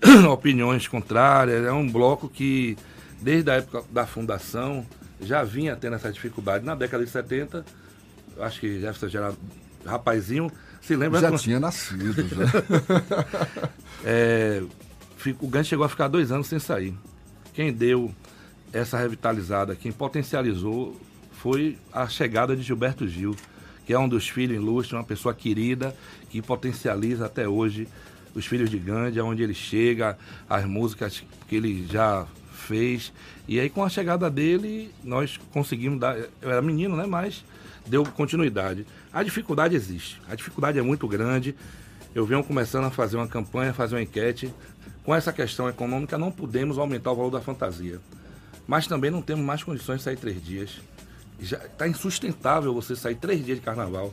opiniões 0.32 0.88
contrárias, 0.88 1.62
é 1.66 1.72
um 1.72 1.86
bloco 1.90 2.26
que, 2.26 2.74
desde 3.20 3.50
a 3.50 3.54
época 3.56 3.84
da 3.90 4.06
fundação, 4.06 4.86
já 5.20 5.44
vinha 5.44 5.76
tendo 5.76 5.96
essa 5.96 6.10
dificuldade. 6.10 6.64
Na 6.64 6.74
década 6.74 7.04
de 7.04 7.10
70, 7.10 7.62
eu 8.34 8.42
acho 8.44 8.58
que 8.60 8.80
Jefferson 8.80 9.08
já 9.08 9.18
era 9.26 9.34
rapazinho, 9.84 10.50
se 10.80 10.96
lembra... 10.96 11.20
Já 11.20 11.28
quando- 11.28 11.40
tinha 11.42 11.60
nascido, 11.60 12.26
já. 12.26 13.70
É, 14.08 14.62
o 15.40 15.48
Gandhi 15.48 15.68
chegou 15.68 15.84
a 15.84 15.88
ficar 15.88 16.06
dois 16.08 16.30
anos 16.32 16.46
sem 16.46 16.58
sair. 16.60 16.94
Quem 17.52 17.72
deu 17.72 18.14
essa 18.72 18.98
revitalizada, 18.98 19.74
quem 19.74 19.92
potencializou, 19.92 21.00
foi 21.32 21.78
a 21.92 22.08
chegada 22.08 22.56
de 22.56 22.62
Gilberto 22.62 23.06
Gil, 23.06 23.36
que 23.84 23.92
é 23.92 23.98
um 23.98 24.08
dos 24.08 24.28
filhos 24.28 24.56
ilustres, 24.56 24.92
uma 24.94 25.04
pessoa 25.04 25.34
querida, 25.34 25.94
que 26.28 26.42
potencializa 26.42 27.26
até 27.26 27.48
hoje 27.48 27.86
os 28.34 28.44
filhos 28.44 28.68
de 28.68 28.78
Gandhi, 28.78 29.18
aonde 29.18 29.42
ele 29.42 29.54
chega, 29.54 30.18
as 30.48 30.64
músicas 30.64 31.22
que 31.48 31.56
ele 31.56 31.86
já 31.86 32.26
fez. 32.52 33.12
E 33.46 33.60
aí, 33.60 33.70
com 33.70 33.84
a 33.84 33.88
chegada 33.88 34.28
dele, 34.28 34.90
nós 35.04 35.38
conseguimos 35.52 36.00
dar. 36.00 36.18
Eu 36.18 36.50
era 36.50 36.60
menino, 36.60 36.96
né? 36.96 37.06
Mas 37.06 37.44
deu 37.86 38.04
continuidade. 38.04 38.86
A 39.12 39.22
dificuldade 39.22 39.76
existe. 39.76 40.20
A 40.28 40.34
dificuldade 40.34 40.78
é 40.78 40.82
muito 40.82 41.06
grande. 41.06 41.54
Eu 42.14 42.26
venho 42.26 42.42
começando 42.42 42.84
a 42.84 42.90
fazer 42.90 43.16
uma 43.16 43.28
campanha, 43.28 43.72
fazer 43.72 43.94
uma 43.94 44.02
enquete. 44.02 44.52
Com 45.04 45.14
essa 45.14 45.32
questão 45.32 45.68
econômica, 45.68 46.18
não 46.18 46.32
podemos 46.32 46.78
aumentar 46.78 47.12
o 47.12 47.16
valor 47.16 47.30
da 47.30 47.40
fantasia. 47.40 48.00
Mas 48.66 48.86
também 48.86 49.10
não 49.10 49.22
temos 49.22 49.44
mais 49.44 49.62
condições 49.62 49.98
de 49.98 50.02
sair 50.04 50.16
três 50.16 50.42
dias. 50.44 50.80
Já 51.40 51.58
está 51.58 51.86
insustentável 51.86 52.72
você 52.74 52.96
sair 52.96 53.14
três 53.14 53.44
dias 53.44 53.58
de 53.58 53.64
carnaval. 53.64 54.12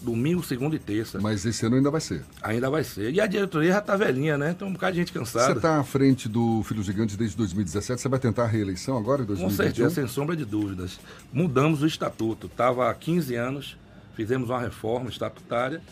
Domingo, 0.00 0.44
segunda 0.44 0.76
e 0.76 0.78
terça. 0.78 1.18
Mas 1.20 1.44
esse 1.44 1.66
ano 1.66 1.74
ainda 1.74 1.90
vai 1.90 2.00
ser. 2.00 2.22
Ainda 2.40 2.70
vai 2.70 2.84
ser. 2.84 3.12
E 3.12 3.20
a 3.20 3.26
diretoria 3.26 3.72
já 3.72 3.78
está 3.80 3.96
velhinha, 3.96 4.38
né? 4.38 4.54
Tem 4.56 4.68
um 4.68 4.72
bocado 4.72 4.92
de 4.92 5.00
gente 5.00 5.12
Você 5.12 5.18
cansada. 5.18 5.54
está 5.54 5.80
à 5.80 5.82
frente 5.82 6.28
do 6.28 6.62
Filho 6.62 6.82
Gigante 6.84 7.16
desde 7.16 7.36
2017. 7.36 8.00
Você 8.00 8.08
vai 8.08 8.20
tentar 8.20 8.44
a 8.44 8.46
reeleição 8.46 8.96
agora, 8.96 9.22
em 9.22 9.26
Com 9.26 9.32
2021? 9.34 9.64
certeza, 9.66 9.94
sem 9.96 10.06
sombra 10.06 10.36
de 10.36 10.44
dúvidas. 10.44 11.00
Mudamos 11.32 11.82
o 11.82 11.86
estatuto. 11.86 12.46
Estava 12.46 12.88
há 12.88 12.94
15 12.94 13.34
anos, 13.34 13.76
fizemos 14.14 14.50
uma 14.50 14.60
reforma 14.60 15.10
estatutária, 15.10 15.82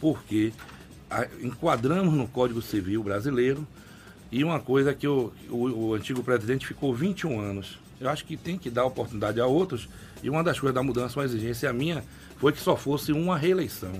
porque 0.00 0.52
enquadramos 1.42 2.14
no 2.14 2.28
Código 2.28 2.62
Civil 2.62 3.02
brasileiro 3.02 3.66
e 4.30 4.44
uma 4.44 4.60
coisa 4.60 4.94
que 4.94 5.06
o, 5.06 5.32
o, 5.48 5.88
o 5.88 5.94
antigo 5.94 6.22
presidente 6.22 6.66
ficou 6.66 6.94
21 6.94 7.40
anos. 7.40 7.78
Eu 8.00 8.08
acho 8.08 8.24
que 8.24 8.36
tem 8.36 8.56
que 8.56 8.70
dar 8.70 8.84
oportunidade 8.84 9.40
a 9.40 9.46
outros, 9.46 9.88
e 10.22 10.30
uma 10.30 10.44
das 10.44 10.58
coisas 10.58 10.74
da 10.74 10.82
mudança, 10.82 11.18
uma 11.18 11.24
exigência 11.24 11.72
minha, 11.72 12.04
foi 12.36 12.52
que 12.52 12.60
só 12.60 12.76
fosse 12.76 13.12
uma 13.12 13.36
reeleição. 13.36 13.92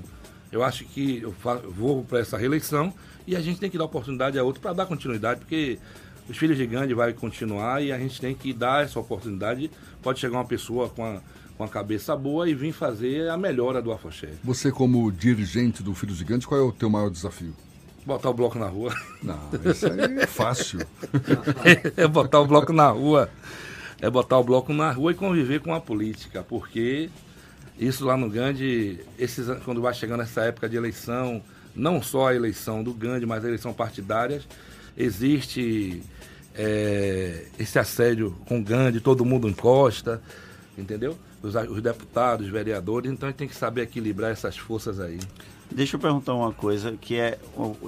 Eu 0.50 0.62
acho 0.62 0.84
que 0.84 1.20
eu 1.22 1.34
vou 1.70 2.04
para 2.04 2.20
essa 2.20 2.38
reeleição 2.38 2.92
e 3.26 3.36
a 3.36 3.40
gente 3.40 3.60
tem 3.60 3.68
que 3.68 3.76
dar 3.76 3.84
oportunidade 3.84 4.38
a 4.38 4.42
outro 4.42 4.62
para 4.62 4.72
dar 4.72 4.86
continuidade, 4.86 5.40
porque 5.40 5.78
os 6.28 6.36
filhos 6.36 6.56
de 6.56 6.66
Gandhi 6.66 6.94
vai 6.94 7.12
continuar 7.12 7.82
e 7.82 7.92
a 7.92 7.98
gente 7.98 8.20
tem 8.20 8.34
que 8.34 8.52
dar 8.52 8.84
essa 8.84 8.98
oportunidade. 8.98 9.70
Pode 10.02 10.20
chegar 10.20 10.38
uma 10.38 10.44
pessoa 10.44 10.88
com 10.88 11.04
a, 11.04 11.20
com 11.56 11.64
a 11.64 11.68
cabeça 11.68 12.16
boa 12.16 12.48
e 12.48 12.54
vir 12.54 12.72
fazer 12.72 13.28
a 13.28 13.36
melhora 13.36 13.82
do 13.82 13.92
Afoxé. 13.92 14.30
Você, 14.44 14.70
como 14.70 15.10
dirigente 15.10 15.82
do 15.82 15.94
Filho 15.94 16.14
Gigante, 16.14 16.46
qual 16.46 16.60
é 16.60 16.64
o 16.64 16.72
teu 16.72 16.88
maior 16.88 17.10
desafio? 17.10 17.54
Botar 18.08 18.30
o 18.30 18.32
bloco 18.32 18.58
na 18.58 18.64
rua. 18.66 18.94
Não, 19.22 19.38
isso 19.70 19.86
aí 19.86 20.00
é 20.20 20.26
fácil. 20.26 20.80
é 21.94 22.08
botar 22.08 22.40
o 22.40 22.46
bloco 22.46 22.72
na 22.72 22.88
rua. 22.88 23.28
É 24.00 24.08
botar 24.08 24.38
o 24.38 24.42
bloco 24.44 24.72
na 24.72 24.90
rua 24.90 25.12
e 25.12 25.14
conviver 25.14 25.60
com 25.60 25.74
a 25.74 25.80
política, 25.80 26.42
porque 26.42 27.10
isso 27.78 28.06
lá 28.06 28.16
no 28.16 28.30
Gandhi, 28.30 28.98
esses, 29.18 29.46
an- 29.50 29.60
quando 29.62 29.82
vai 29.82 29.92
chegando 29.92 30.22
essa 30.22 30.40
época 30.40 30.70
de 30.70 30.76
eleição, 30.78 31.42
não 31.76 32.00
só 32.00 32.28
a 32.28 32.34
eleição 32.34 32.82
do 32.82 32.94
Gandhi, 32.94 33.26
mas 33.26 33.44
a 33.44 33.48
eleição 33.48 33.74
partidária, 33.74 34.40
existe 34.96 36.02
é, 36.54 37.44
esse 37.58 37.78
assédio 37.78 38.34
com 38.46 38.58
o 38.58 38.64
Gandhi, 38.64 39.00
todo 39.00 39.22
mundo 39.22 39.46
encosta, 39.46 40.22
entendeu? 40.78 41.14
Os, 41.42 41.54
os 41.54 41.82
deputados, 41.82 42.46
os 42.46 42.52
vereadores, 42.52 43.12
então 43.12 43.28
a 43.28 43.30
gente 43.32 43.38
tem 43.38 43.48
que 43.48 43.54
saber 43.54 43.82
equilibrar 43.82 44.30
essas 44.30 44.56
forças 44.56 44.98
aí. 44.98 45.18
Deixa 45.70 45.96
eu 45.96 46.00
perguntar 46.00 46.34
uma 46.34 46.52
coisa, 46.52 46.96
que 46.98 47.16
é, 47.16 47.38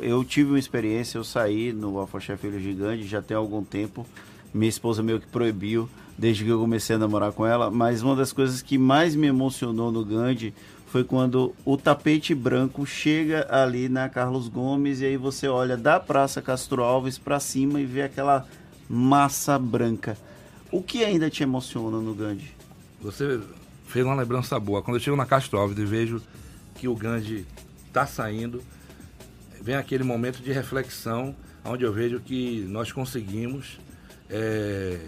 eu 0.03 0.23
tive 0.23 0.51
uma 0.51 0.59
experiência, 0.59 1.19
eu 1.19 1.25
saí 1.25 1.73
no 1.73 1.99
Afoxé 2.01 2.37
Filho 2.37 2.61
Gigante 2.61 3.07
já 3.07 3.23
tem 3.23 3.37
algum 3.37 3.65
tempo, 3.65 4.07
minha 4.53 4.69
esposa 4.69 5.03
meio 5.03 5.19
que 5.19 5.27
proibiu, 5.27 5.89
desde 6.17 6.45
que 6.45 6.51
eu 6.51 6.61
comecei 6.61 6.97
a 6.97 6.99
namorar 6.99 7.33
com 7.33 7.47
ela, 7.47 7.71
mas 7.71 8.03
uma 8.03 8.15
das 8.15 8.33
coisas 8.33 8.61
que 8.61 8.77
mais 8.77 9.17
me 9.17 9.27
emocionou 9.27 9.91
no 9.91 10.05
Gandhi 10.05 10.53
foi 10.87 11.05
quando 11.05 11.55
o 11.65 11.77
tapete 11.77 12.35
branco 12.35 12.85
chega 12.85 13.47
ali 13.49 13.89
na 13.89 14.09
Carlos 14.09 14.49
Gomes 14.49 15.01
e 15.01 15.07
aí 15.07 15.17
você 15.17 15.49
olha 15.49 15.77
da 15.77 15.99
Praça 15.99 16.43
Castro 16.43 16.83
Alves 16.83 17.17
para 17.17 17.41
cima 17.41 17.81
e 17.81 17.87
vê 17.87 18.03
aquela 18.03 18.47
massa 18.89 19.59
branca. 19.59 20.19
O 20.71 20.83
que 20.83 21.05
ainda 21.05 21.31
te 21.31 21.43
emociona 21.45 21.99
no 21.99 22.13
Gandhi? 22.13 22.51
Você 23.01 23.41
fez 23.87 24.05
uma 24.05 24.17
lembrança 24.17 24.59
boa. 24.59 24.83
Quando 24.83 24.97
eu 24.97 25.01
chego 25.01 25.17
na 25.17 25.25
Castro 25.25 25.59
Alves 25.59 25.79
e 25.79 25.85
vejo 25.85 26.21
que 26.75 26.89
o 26.89 26.95
Gandhi 26.95 27.47
está 27.91 28.07
saindo, 28.07 28.63
vem 29.61 29.75
aquele 29.75 30.05
momento 30.05 30.41
de 30.41 30.53
reflexão, 30.53 31.35
onde 31.65 31.85
eu 31.85 31.93
vejo 31.93 32.21
que 32.21 32.61
nós 32.69 32.91
conseguimos, 32.93 33.79
é, 34.31 34.99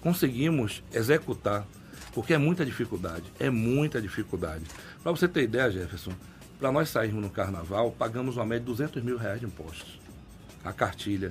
conseguimos 0.00 0.82
executar, 0.92 1.66
porque 2.14 2.32
é 2.32 2.38
muita 2.38 2.64
dificuldade, 2.64 3.24
é 3.38 3.50
muita 3.50 4.00
dificuldade. 4.00 4.64
Para 5.02 5.12
você 5.12 5.28
ter 5.28 5.42
ideia, 5.42 5.70
Jefferson, 5.70 6.12
para 6.58 6.72
nós 6.72 6.88
sairmos 6.88 7.22
no 7.22 7.28
carnaval, 7.28 7.90
pagamos 7.92 8.36
uma 8.36 8.46
média 8.46 8.60
de 8.60 8.66
200 8.66 9.02
mil 9.02 9.18
reais 9.18 9.40
de 9.40 9.46
impostos. 9.46 10.00
A 10.64 10.72
cartilha, 10.72 11.30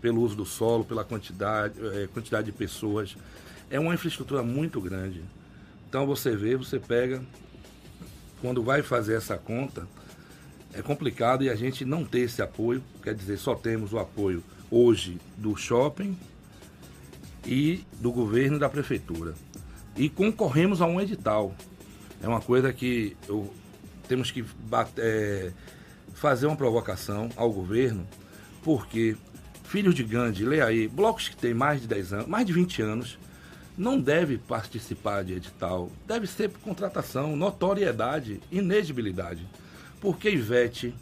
pelo 0.00 0.20
uso 0.20 0.34
do 0.34 0.44
solo, 0.44 0.84
pela 0.84 1.04
quantidade, 1.04 1.74
eh, 1.80 2.08
quantidade 2.12 2.46
de 2.46 2.52
pessoas. 2.52 3.16
É 3.70 3.78
uma 3.78 3.94
infraestrutura 3.94 4.42
muito 4.42 4.80
grande. 4.80 5.22
Então 5.88 6.06
você 6.06 6.34
vê, 6.34 6.56
você 6.56 6.78
pega, 6.78 7.22
quando 8.40 8.62
vai 8.62 8.82
fazer 8.82 9.14
essa 9.14 9.38
conta, 9.38 9.86
é 10.74 10.82
complicado 10.82 11.44
e 11.44 11.50
a 11.50 11.54
gente 11.54 11.84
não 11.84 12.04
ter 12.04 12.20
esse 12.20 12.42
apoio, 12.42 12.82
quer 13.02 13.14
dizer, 13.14 13.36
só 13.38 13.54
temos 13.54 13.92
o 13.92 13.98
apoio 13.98 14.42
hoje 14.70 15.18
do 15.36 15.56
shopping 15.56 16.16
e 17.46 17.84
do 18.00 18.10
governo 18.10 18.56
e 18.56 18.60
da 18.60 18.68
prefeitura. 18.68 19.34
E 19.96 20.08
concorremos 20.08 20.80
a 20.82 20.86
um 20.86 21.00
edital. 21.00 21.54
É 22.22 22.26
uma 22.28 22.40
coisa 22.40 22.72
que 22.72 23.16
eu, 23.28 23.52
temos 24.08 24.30
que 24.30 24.42
bate- 24.42 24.92
é, 25.00 25.52
fazer 26.14 26.46
uma 26.46 26.56
provocação 26.56 27.28
ao 27.36 27.52
governo, 27.52 28.06
porque 28.62 29.16
filhos 29.64 29.94
de 29.94 30.02
Gandhi, 30.02 30.44
leia 30.44 30.64
aí, 30.66 30.88
blocos 30.88 31.28
que 31.28 31.36
têm 31.36 31.54
mais 31.54 31.80
de 31.82 31.86
10 31.86 32.12
anos, 32.12 32.26
mais 32.26 32.46
de 32.46 32.52
20 32.52 32.82
anos, 32.82 33.18
não 33.76 34.00
deve 34.00 34.38
participar 34.38 35.22
de 35.24 35.34
edital. 35.34 35.90
Deve 36.06 36.26
ser 36.26 36.48
por 36.48 36.60
contratação, 36.60 37.36
notoriedade, 37.36 38.40
inegibilidade. 38.50 39.46
Porque 40.04 40.28
Ivete, 40.28 40.94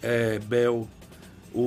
é, 0.00 0.38
Bel, 0.38 0.88
o, 1.52 1.58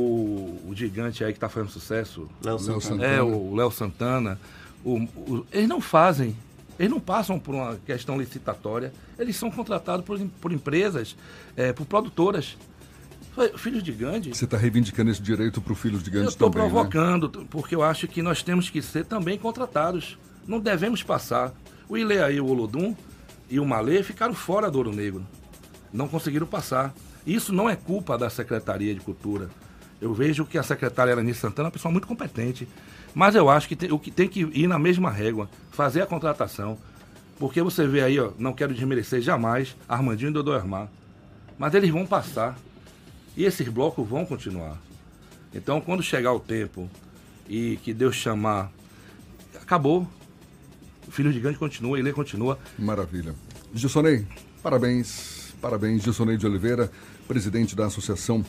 o 0.66 0.72
gigante 0.74 1.26
aí 1.26 1.34
que 1.34 1.38
está 1.38 1.50
fazendo 1.50 1.70
sucesso, 1.70 2.30
Léo 2.42 2.58
Santana. 2.58 3.06
É, 3.06 3.22
o 3.22 3.54
Léo 3.54 3.70
Santana, 3.70 4.40
o- 4.82 4.96
o- 5.18 5.46
eles 5.52 5.68
não 5.68 5.82
fazem, 5.82 6.34
eles 6.80 6.90
não 6.90 7.02
passam 7.02 7.38
por 7.38 7.54
uma 7.54 7.76
questão 7.86 8.18
licitatória, 8.18 8.94
eles 9.20 9.36
são 9.36 9.52
contratados 9.52 10.06
por, 10.06 10.18
por 10.40 10.54
empresas, 10.54 11.18
é, 11.58 11.74
por 11.74 11.86
produtoras. 11.86 12.58
Filhos 13.58 13.84
de 13.84 13.92
Gandhi. 13.92 14.34
Você 14.34 14.46
está 14.46 14.58
reivindicando 14.58 15.12
esse 15.12 15.22
direito 15.22 15.62
para 15.62 15.72
o 15.74 15.76
Filhos 15.76 16.02
de 16.02 16.10
Gandhi 16.10 16.26
Eu 16.26 16.30
estou 16.30 16.50
também, 16.50 16.66
né? 16.68 16.74
provocando, 16.74 17.30
porque 17.50 17.76
eu 17.76 17.84
acho 17.84 18.08
que 18.08 18.22
nós 18.22 18.42
temos 18.42 18.70
que 18.70 18.82
ser 18.82 19.04
também 19.06 19.38
contratados. 19.38 20.18
Não 20.48 20.60
devemos 20.62 21.04
passar. 21.04 21.54
O 21.90 21.98
Ileaí 21.98 22.40
o 22.42 22.48
Olodum 22.48 22.96
e 23.50 23.60
o 23.60 23.66
Malê 23.66 24.02
ficaram 24.04 24.34
fora 24.34 24.70
do 24.72 24.78
Ouro 24.78 24.92
Negro. 24.94 25.26
Não 25.92 26.08
conseguiram 26.08 26.48
passar. 26.48 26.94
Isso 27.26 27.54
não 27.54 27.70
é 27.70 27.76
culpa 27.76 28.18
da 28.18 28.30
Secretaria 28.30 28.94
de 28.94 29.00
Cultura. 29.02 29.50
Eu 30.02 30.14
vejo 30.14 30.46
que 30.46 30.58
a 30.58 30.64
secretária 30.64 31.12
Elenice 31.12 31.40
Santana 31.40 31.68
é 31.68 31.68
uma 31.68 31.72
pessoa 31.72 31.92
muito 31.92 32.08
competente. 32.08 32.68
Mas 33.14 33.36
eu 33.36 33.50
acho 33.50 33.68
que 33.68 33.76
tem, 33.76 33.92
o 33.92 34.00
que 34.00 34.12
tem 34.12 34.28
que 34.28 34.42
ir 34.42 34.68
na 34.68 34.80
mesma 34.80 35.10
régua, 35.10 35.50
fazer 35.72 36.02
a 36.02 36.06
contratação. 36.06 36.78
Porque 37.38 37.62
você 37.62 37.88
vê 37.88 38.02
aí, 38.02 38.20
ó, 38.20 38.32
não 38.38 38.54
quero 38.54 38.74
desmerecer 38.74 39.22
jamais 39.22 39.76
Armandinho 39.88 40.30
e 40.30 40.34
Dodô 40.34 40.54
Armar. 40.54 40.90
Mas 41.58 41.74
eles 41.74 41.90
vão 41.90 42.06
passar. 42.06 42.58
E 43.36 43.44
esses 43.44 43.68
blocos 43.68 44.08
vão 44.08 44.26
continuar. 44.26 44.78
Então, 45.54 45.82
quando 45.82 46.04
chegar 46.04 46.34
o 46.34 46.40
tempo 46.40 46.90
e 47.48 47.78
que 47.84 47.94
Deus 47.94 48.16
chamar, 48.16 48.72
acabou. 49.62 50.08
Filho 51.10 51.32
Gigante 51.32 51.58
continua, 51.58 51.98
ele 51.98 52.14
continua. 52.14 52.60
Maravilha. 52.78 53.34
Gilsonei, 53.74 54.28
parabéns. 54.62 55.39
Parabéns, 55.62 56.04
Gilsonei 56.04 56.38
de 56.38 56.48
Oliveira, 56.48 56.90
presidente 57.28 57.76
da 57.76 57.86
Associação 57.88 58.44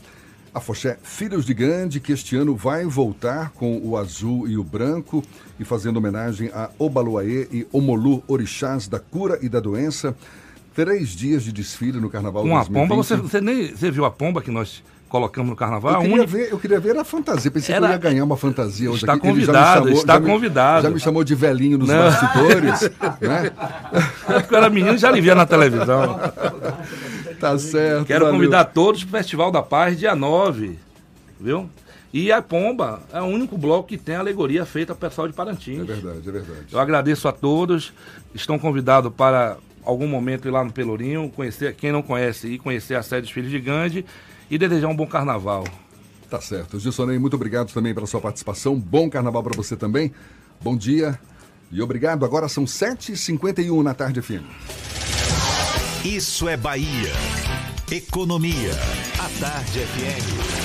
Afoxé 0.54 0.98
Filhos 1.02 1.44
de 1.44 1.54
Gandhi, 1.54 2.00
que 2.00 2.12
este 2.12 2.36
ano 2.36 2.56
vai 2.56 2.84
voltar 2.84 3.50
com 3.50 3.78
o 3.82 3.96
azul 3.96 4.48
e 4.48 4.56
o 4.56 4.64
branco 4.64 5.22
e 5.58 5.64
fazendo 5.64 5.96
homenagem 5.98 6.50
a 6.52 6.70
Obaluaê 6.78 7.48
e 7.52 7.66
Omolu, 7.72 8.22
orixás 8.26 8.88
da 8.88 8.98
cura 8.98 9.38
e 9.42 9.48
da 9.48 9.61
doença. 9.61 10.16
Três 10.74 11.11
dias 11.11 11.42
de 11.42 11.52
desfile 11.52 12.00
no 12.00 12.08
Carnaval 12.08 12.42
Com 12.42 12.56
a 12.56 12.61
2020. 12.64 12.88
pomba, 12.88 13.02
você, 13.02 13.16
você, 13.16 13.40
nem, 13.40 13.74
você 13.74 13.90
viu 13.90 14.04
a 14.04 14.11
pomba 14.11 14.40
que 14.40 14.50
nós 14.50 14.82
colocamos 15.11 15.50
no 15.50 15.56
carnaval? 15.56 15.94
Eu 15.94 16.00
queria, 16.00 16.14
única- 16.14 16.26
ver, 16.32 16.48
eu 16.52 16.58
queria 16.58 16.80
ver 16.80 16.96
a 16.96 17.04
fantasia. 17.04 17.50
Pensei 17.50 17.74
que 17.74 17.76
Era- 17.76 17.88
eu 17.88 17.90
ia 17.92 17.98
ganhar 17.98 18.24
uma 18.24 18.36
fantasia 18.36 18.88
hoje 18.90 19.00
Está 19.02 19.12
aqui. 19.14 19.22
Convidado, 19.28 19.80
me 19.80 19.86
chamou- 19.88 20.00
está 20.00 20.14
já 20.14 20.20
me- 20.20 20.26
convidado. 20.26 20.82
Já 20.84 20.90
me 20.90 21.00
chamou 21.00 21.24
de 21.24 21.34
velhinho 21.34 21.76
nos 21.76 21.88
Não. 21.88 21.98
bastidores. 21.98 22.80
né? 23.20 23.50
Quando 24.26 24.52
eu 24.52 24.56
era 24.56 24.70
menino, 24.70 24.96
já 24.96 25.11
lhe 25.11 25.20
via 25.20 25.34
na 25.34 25.44
televisão. 25.44 26.18
Tá 27.38 27.58
certo. 27.58 28.06
Quero 28.06 28.24
valeu. 28.24 28.38
convidar 28.38 28.64
todos 28.66 29.04
para 29.04 29.16
o 29.18 29.22
Festival 29.22 29.50
da 29.50 29.62
Paz, 29.62 29.98
dia 29.98 30.14
9. 30.14 30.78
Viu? 31.40 31.68
E 32.12 32.30
a 32.32 32.42
Pomba 32.42 33.00
é 33.12 33.20
o 33.20 33.24
único 33.26 33.56
bloco 33.56 33.88
que 33.88 33.96
tem 33.96 34.16
alegoria 34.16 34.64
feita 34.66 34.94
para 34.94 35.06
o 35.06 35.11
pessoal 35.11 35.28
de 35.28 35.32
Parintins. 35.34 35.80
É 35.80 35.84
verdade, 35.84 36.28
é 36.28 36.32
verdade. 36.32 36.61
Eu 36.72 36.78
agradeço 36.80 37.28
a 37.28 37.32
todos. 37.32 37.92
Estão 38.34 38.58
convidados 38.58 39.12
para 39.16 39.56
algum 39.84 40.06
momento 40.06 40.46
ir 40.46 40.50
lá 40.50 40.62
no 40.64 40.72
Pelourinho, 40.72 41.30
conhecer, 41.34 41.74
quem 41.74 41.90
não 41.92 42.02
conhece, 42.02 42.48
ir 42.48 42.58
conhecer 42.58 42.94
a 42.96 43.02
sede 43.02 43.22
dos 43.22 43.30
Filhos 43.30 43.50
de 43.50 43.58
Gandhi 43.61 44.04
e 44.51 44.59
desejar 44.59 44.88
um 44.88 44.96
bom 44.96 45.07
carnaval. 45.07 45.64
Tá 46.28 46.40
certo. 46.40 46.78
Gilsonei, 46.78 47.18
muito 47.18 47.34
obrigado 47.34 47.72
também 47.72 47.94
pela 47.94 48.07
sua 48.07 48.20
participação. 48.20 48.78
Bom 48.78 49.09
carnaval 49.09 49.42
para 49.42 49.57
você 49.57 49.76
também. 49.76 50.12
Bom 50.61 50.76
dia 50.76 51.18
e 51.70 51.80
obrigado. 51.80 52.24
Agora 52.24 52.48
são 52.48 52.64
7h51 52.64 53.82
na 53.82 53.94
tarde 53.94 54.20
FM. 54.20 54.44
Isso 56.05 56.48
é 56.48 56.57
Bahia. 56.57 57.12
Economia. 57.90 58.72
A 59.18 59.28
Tarde 59.40 59.80
FM. 59.80 60.61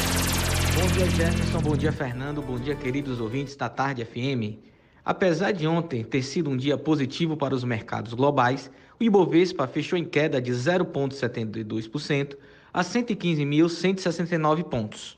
Bom 0.75 0.87
dia, 0.87 1.09
Jefferson. 1.09 1.59
Bom 1.59 1.75
dia, 1.75 1.91
Fernando. 1.91 2.41
Bom 2.41 2.59
dia, 2.59 2.75
queridos 2.75 3.19
ouvintes 3.19 3.55
da 3.55 3.67
Tarde 3.67 4.05
FM. 4.05 4.59
Apesar 5.03 5.51
de 5.51 5.67
ontem 5.67 6.03
ter 6.03 6.21
sido 6.21 6.49
um 6.49 6.57
dia 6.57 6.77
positivo 6.77 7.35
para 7.35 7.55
os 7.55 7.63
mercados 7.63 8.13
globais, 8.13 8.69
o 8.99 9.03
Ibovespa 9.03 9.67
fechou 9.67 9.97
em 9.97 10.05
queda 10.05 10.41
de 10.41 10.51
0,72% 10.51 12.35
a 12.75 12.83
115.169 12.83 14.63
pontos. 14.65 15.17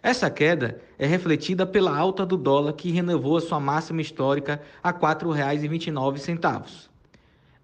Essa 0.00 0.30
queda 0.30 0.80
é 0.96 1.04
refletida 1.04 1.66
pela 1.66 1.98
alta 1.98 2.24
do 2.24 2.36
dólar, 2.36 2.74
que 2.74 2.92
renovou 2.92 3.36
a 3.36 3.40
sua 3.40 3.58
máxima 3.58 4.00
histórica 4.00 4.62
a 4.80 4.90
R$ 4.90 4.98
4,29. 4.98 6.88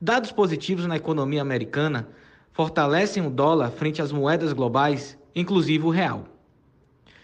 Dados 0.01 0.33
positivos 0.33 0.85
na 0.87 0.97
economia 0.97 1.43
americana 1.43 2.09
fortalecem 2.51 3.25
o 3.25 3.31
dólar 3.31 3.71
frente 3.71 4.03
às 4.03 4.11
moedas 4.11 4.53
globais, 4.53 5.17
inclusive 5.33 5.87
o 5.87 5.91
real. 5.91 6.25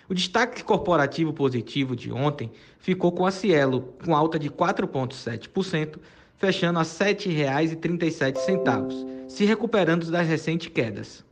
O 0.08 0.14
destaque 0.14 0.62
corporativo 0.62 1.32
positivo 1.32 1.96
de 1.96 2.12
ontem 2.12 2.52
ficou 2.78 3.10
com 3.10 3.26
a 3.26 3.32
Cielo, 3.32 3.96
com 4.04 4.14
alta 4.14 4.38
de 4.38 4.48
4,7%, 4.48 5.98
fechando 6.36 6.78
a 6.78 6.82
R$ 6.82 6.88
7,37, 6.88 9.28
se 9.28 9.44
recuperando 9.44 10.08
das 10.08 10.28
recentes 10.28 10.68
quedas. 10.68 11.25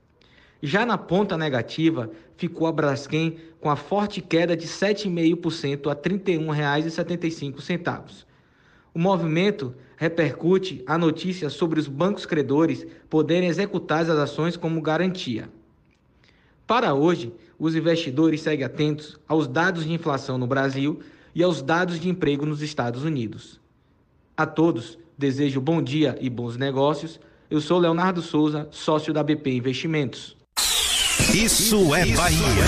Já 0.66 0.86
na 0.86 0.96
ponta 0.96 1.36
negativa, 1.36 2.10
ficou 2.38 2.66
a 2.66 2.72
Braskem 2.72 3.36
com 3.60 3.68
a 3.68 3.76
forte 3.76 4.22
queda 4.22 4.56
de 4.56 4.66
7,5% 4.66 5.88
a 5.88 5.92
R$ 5.92 6.00
31,75. 6.00 8.24
O 8.94 8.98
movimento 8.98 9.74
repercute 9.94 10.82
a 10.86 10.96
notícia 10.96 11.50
sobre 11.50 11.78
os 11.78 11.86
bancos 11.86 12.24
credores 12.24 12.86
poderem 13.10 13.46
executar 13.46 14.04
as 14.04 14.08
ações 14.08 14.56
como 14.56 14.80
garantia. 14.80 15.50
Para 16.66 16.94
hoje, 16.94 17.30
os 17.58 17.76
investidores 17.76 18.40
seguem 18.40 18.64
atentos 18.64 19.20
aos 19.28 19.46
dados 19.46 19.84
de 19.84 19.92
inflação 19.92 20.38
no 20.38 20.46
Brasil 20.46 20.98
e 21.34 21.42
aos 21.42 21.60
dados 21.60 22.00
de 22.00 22.08
emprego 22.08 22.46
nos 22.46 22.62
Estados 22.62 23.04
Unidos. 23.04 23.60
A 24.34 24.46
todos, 24.46 24.98
desejo 25.18 25.60
bom 25.60 25.82
dia 25.82 26.16
e 26.22 26.30
bons 26.30 26.56
negócios. 26.56 27.20
Eu 27.50 27.60
sou 27.60 27.78
Leonardo 27.78 28.22
Souza, 28.22 28.66
sócio 28.70 29.12
da 29.12 29.22
BP 29.22 29.50
Investimentos. 29.50 30.42
Isso 31.34 31.94
é 31.94 32.06
Bahia. 32.06 32.64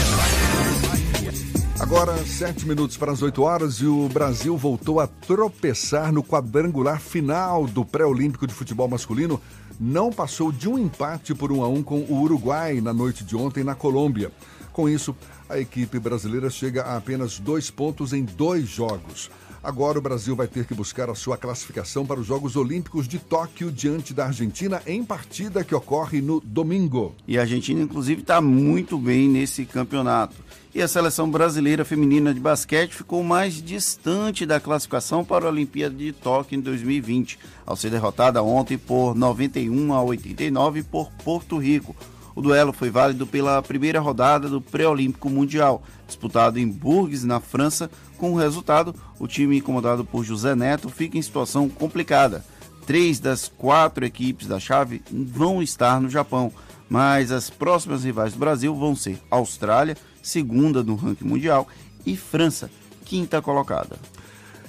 Agora, 1.79 2.17
sete 2.25 2.67
minutos 2.67 2.97
para 2.97 3.13
as 3.13 3.23
8 3.23 3.43
horas 3.43 3.77
e 3.77 3.87
o 3.87 4.09
Brasil 4.09 4.57
voltou 4.57 4.99
a 4.99 5.07
tropeçar 5.07 6.13
no 6.13 6.23
quadrangular 6.23 7.01
final 7.01 7.67
do 7.67 7.85
pré-olímpico 7.85 8.47
de 8.47 8.55
futebol 8.55 8.89
masculino. 8.89 9.41
Não 9.79 10.11
passou 10.11 10.51
de 10.51 10.69
um 10.69 10.79
empate 10.79 11.35
por 11.35 11.53
um 11.53 11.63
a 11.63 11.69
um 11.69 11.83
com 11.83 12.01
o 12.01 12.21
Uruguai 12.23 12.81
na 12.81 12.93
noite 12.93 13.25
de 13.25 13.37
ontem 13.37 13.63
na 13.63 13.75
Colômbia. 13.75 14.33
Com 14.73 14.89
isso, 14.89 15.15
a 15.49 15.59
equipe 15.59 15.99
brasileira 15.99 16.51
chega 16.51 16.83
a 16.83 16.97
apenas 16.97 17.39
dois 17.39 17.71
pontos 17.71 18.13
em 18.13 18.25
dois 18.25 18.69
jogos. 18.69 19.31
Agora 19.67 19.99
o 19.99 20.01
Brasil 20.01 20.37
vai 20.37 20.47
ter 20.47 20.65
que 20.65 20.73
buscar 20.75 21.11
a 21.11 21.15
sua 21.17 21.37
classificação 21.37 22.07
para 22.07 22.21
os 22.21 22.27
Jogos 22.29 22.55
Olímpicos 22.55 23.09
de 23.09 23.19
Tóquio 23.19 23.73
diante 23.73 24.15
da 24.15 24.27
Argentina 24.27 24.81
em 24.87 25.03
partida 25.03 25.65
que 25.65 25.75
ocorre 25.75 26.21
no 26.21 26.39
domingo. 26.39 27.17
E 27.27 27.37
a 27.37 27.41
Argentina, 27.41 27.83
inclusive, 27.83 28.21
está 28.21 28.41
muito 28.41 28.97
bem 28.97 29.29
nesse 29.29 29.67
campeonato. 29.67 30.37
E 30.73 30.81
a 30.81 30.87
seleção 30.87 31.29
brasileira 31.29 31.85
feminina 31.85 32.33
de 32.33 32.39
basquete 32.39 32.93
ficou 32.93 33.25
mais 33.25 33.61
distante 33.61 34.47
da 34.47 34.61
classificação 34.61 35.25
para 35.25 35.47
a 35.47 35.51
Olimpíada 35.51 35.97
de 35.97 36.13
Tóquio 36.13 36.57
em 36.57 36.61
2020, 36.61 37.37
ao 37.67 37.75
ser 37.75 37.91
derrotada 37.91 38.41
ontem 38.45 38.79
por 38.79 39.17
91 39.17 39.93
a 39.93 40.01
89 40.01 40.85
por 40.85 41.11
Porto 41.25 41.59
Rico. 41.59 41.97
O 42.37 42.43
duelo 42.43 42.71
foi 42.71 42.91
válido 42.91 43.27
pela 43.27 43.63
primeira 43.63 43.99
rodada 43.99 44.47
do 44.47 44.61
Pré-Olímpico 44.61 45.31
Mundial, 45.31 45.83
disputado 46.07 46.59
em 46.59 46.69
Bourges, 46.69 47.25
na 47.25 47.41
França. 47.41 47.91
Com 48.19 48.33
o 48.33 48.37
resultado, 48.37 48.95
o 49.19 49.27
time 49.27 49.61
comandado 49.61 50.05
por 50.05 50.25
José 50.25 50.55
Neto 50.55 50.89
fica 50.89 51.19
em 51.19 51.23
situação 51.23 51.69
complicada. 51.69 52.45
Três 52.87 53.19
das 53.19 53.49
quatro 53.49 54.05
equipes 54.05 54.47
da 54.47 54.61
chave 54.61 55.03
vão 55.11 55.63
estar 55.63 56.01
no 56.01 56.09
Japão, 56.09 56.53
mas 56.89 57.33
as 57.33 57.51
próximas 57.51 58.05
rivais 58.05 58.33
do 58.33 58.39
Brasil 58.39 58.75
vão 58.75 58.95
ser 58.95 59.21
Austrália, 59.31 59.97
segunda 60.23 60.83
no 60.83 60.95
ranking 60.95 61.25
mundial, 61.25 61.69
e 62.07 62.17
França, 62.17 62.71
quinta 63.05 63.43
colocada. 63.43 63.97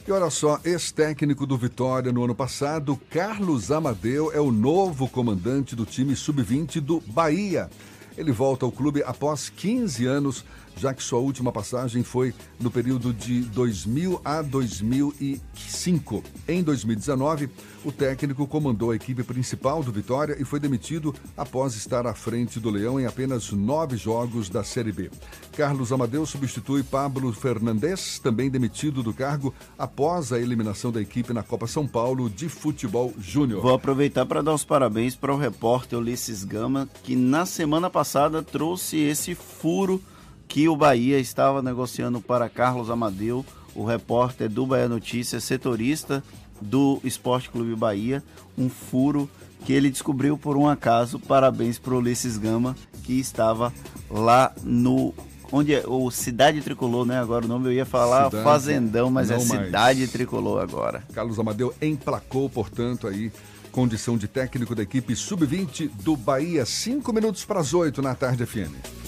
E 0.08 0.12
olha 0.12 0.30
só, 0.30 0.60
ex-técnico 0.64 1.45
do 1.45 1.58
Vitória 1.58 2.12
no 2.12 2.24
ano 2.24 2.34
passado, 2.34 3.00
Carlos 3.10 3.72
Amadeu 3.72 4.32
é 4.32 4.39
o 4.39 4.52
novo 4.52 5.08
comandante 5.08 5.76
do 5.76 5.86
time 5.86 6.16
sub-20 6.16 6.80
do 6.80 7.02
Bahia. 7.02 7.70
Ele 8.18 8.32
volta 8.32 8.66
ao 8.66 8.72
clube 8.72 9.04
após 9.06 9.50
15 9.50 10.06
anos, 10.06 10.45
já 10.78 10.93
que 10.93 11.03
sua 11.03 11.19
última 11.19 11.51
passagem 11.51 12.03
foi 12.03 12.34
no 12.59 12.69
período 12.69 13.13
de 13.13 13.41
2000 13.41 14.21
a 14.23 14.41
2005. 14.41 16.23
Em 16.47 16.63
2019, 16.63 17.49
o 17.84 17.91
técnico 17.91 18.47
comandou 18.47 18.91
a 18.91 18.95
equipe 18.95 19.23
principal 19.23 19.84
do 19.84 19.91
Vitória 19.91 20.38
e 20.39 20.45
foi 20.45 20.59
demitido 20.59 21.13
após 21.36 21.75
estar 21.75 22.05
à 22.05 22.13
frente 22.13 22.59
do 22.59 22.69
Leão 22.69 22.99
em 22.99 23.05
apenas 23.05 23.51
nove 23.51 23.97
jogos 23.97 24.49
da 24.49 24.63
Série 24.63 24.91
B. 24.91 25.09
Carlos 25.55 25.91
Amadeu 25.91 26.25
substitui 26.25 26.84
Pablo 26.84 27.34
Fernandes, 27.34 28.19
também 28.19 28.49
demitido 28.49 29.01
do 29.01 29.13
cargo 29.13 29.53
após 29.78 30.32
a 30.32 30.39
eliminação 30.39 30.91
da 30.91 31.01
equipe 31.01 31.34
na 31.34 31.43
Copa 31.43 31.65
São 31.65 31.88
Paulo 31.88 32.30
de 32.30 32.47
Futebol 32.47 33.13
Júnior. 33.19 33.61
Vou 33.61 33.73
aproveitar 33.73 34.25
para 34.25 34.43
dar 34.43 34.53
os 34.53 34.63
parabéns 34.63 35.15
para 35.15 35.34
o 35.34 35.38
repórter 35.38 35.97
Ulisses 35.97 36.43
Gama, 36.43 36.88
que 37.03 37.15
na 37.15 37.45
semana 37.45 37.89
passada 37.89 38.43
trouxe 38.43 38.97
esse 38.97 39.34
furo 39.34 40.01
que 40.48 40.68
o 40.68 40.76
Bahia 40.76 41.20
estava 41.20 41.62
negociando 41.62 42.22
para 42.22 42.50
Carlos 42.50 42.89
Amadeu, 42.89 43.45
o 43.76 43.86
repórter 43.86 44.50
do 44.50 44.66
Bahia 44.66 44.88
Notícias, 44.88 45.43
setorista 45.43 46.24
do 46.60 47.00
Esporte 47.04 47.50
Clube 47.50 47.76
Bahia, 47.76 48.24
um 48.58 48.70
furo 48.70 49.30
que 49.66 49.74
ele 49.74 49.89
descobriu 49.89 50.38
por 50.38 50.58
um 50.58 50.68
acaso. 50.68 51.20
Parabéns 51.20 51.78
para 51.78 51.93
o 51.93 51.98
Ulisses 51.98 52.38
Gama, 52.38 52.76
que 53.04 53.20
estava 53.20 53.74
lá 54.10 54.54
no 54.64 55.14
onde 55.52 55.74
é 55.74 55.84
o 55.88 56.10
Cidade 56.12 56.62
Tricolor, 56.62 57.06
né? 57.06 57.20
Agora 57.20 57.45
o 57.45 57.48
nome 57.48 57.68
eu 57.68 57.74
ia 57.74 57.86
falar 57.86 58.26
Cidade, 58.26 58.43
Fazendão, 58.43 59.10
mas 59.10 59.32
é 59.32 59.38
não 59.38 59.45
mais. 59.45 59.66
Cidade 59.66 60.08
Tricolor 60.08 60.62
agora. 60.62 61.04
Carlos 61.14 61.39
Amadeu 61.39 61.74
emplacou, 61.82 62.50
portanto, 62.50 63.08
aí 63.08 63.32
condição 63.72 64.18
de 64.18 64.28
técnico 64.28 64.74
da 64.74 64.84
equipe 64.84 65.16
sub-20 65.16 65.89
do 66.04 66.16
Bahia. 66.18 66.66
Cinco 66.66 67.14
minutos 67.14 67.45
para 67.45 67.60
as 67.60 67.74
oito 67.74 68.02
na 68.02 68.16
tarde 68.16 68.45
FM. 68.45 69.07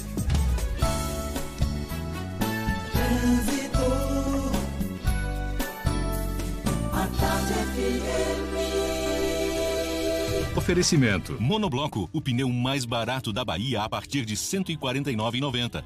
Oferecimento. 10.70 11.36
Monobloco, 11.41 12.07
o 12.13 12.22
pneu 12.22 12.47
mais 12.47 12.86
barato 12.86 13.34
da 13.34 13.43
Bahia 13.43 13.82
a 13.82 13.89
partir 13.89 14.24
de 14.24 14.36
R$ 14.36 14.39
149,90. 14.39 15.84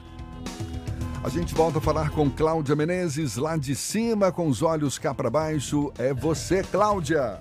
A 1.23 1.29
gente 1.29 1.55
volta 1.55 1.77
a 1.77 1.81
falar 1.81 2.09
com 2.09 2.29
Cláudia 2.29 2.75
Menezes, 2.75 3.37
lá 3.37 3.55
de 3.55 3.75
cima, 3.75 4.29
com 4.29 4.45
os 4.45 4.61
olhos 4.61 4.99
cá 4.99 5.15
para 5.15 5.29
baixo. 5.29 5.93
É 5.97 6.13
você, 6.13 6.63
Cláudia. 6.63 7.39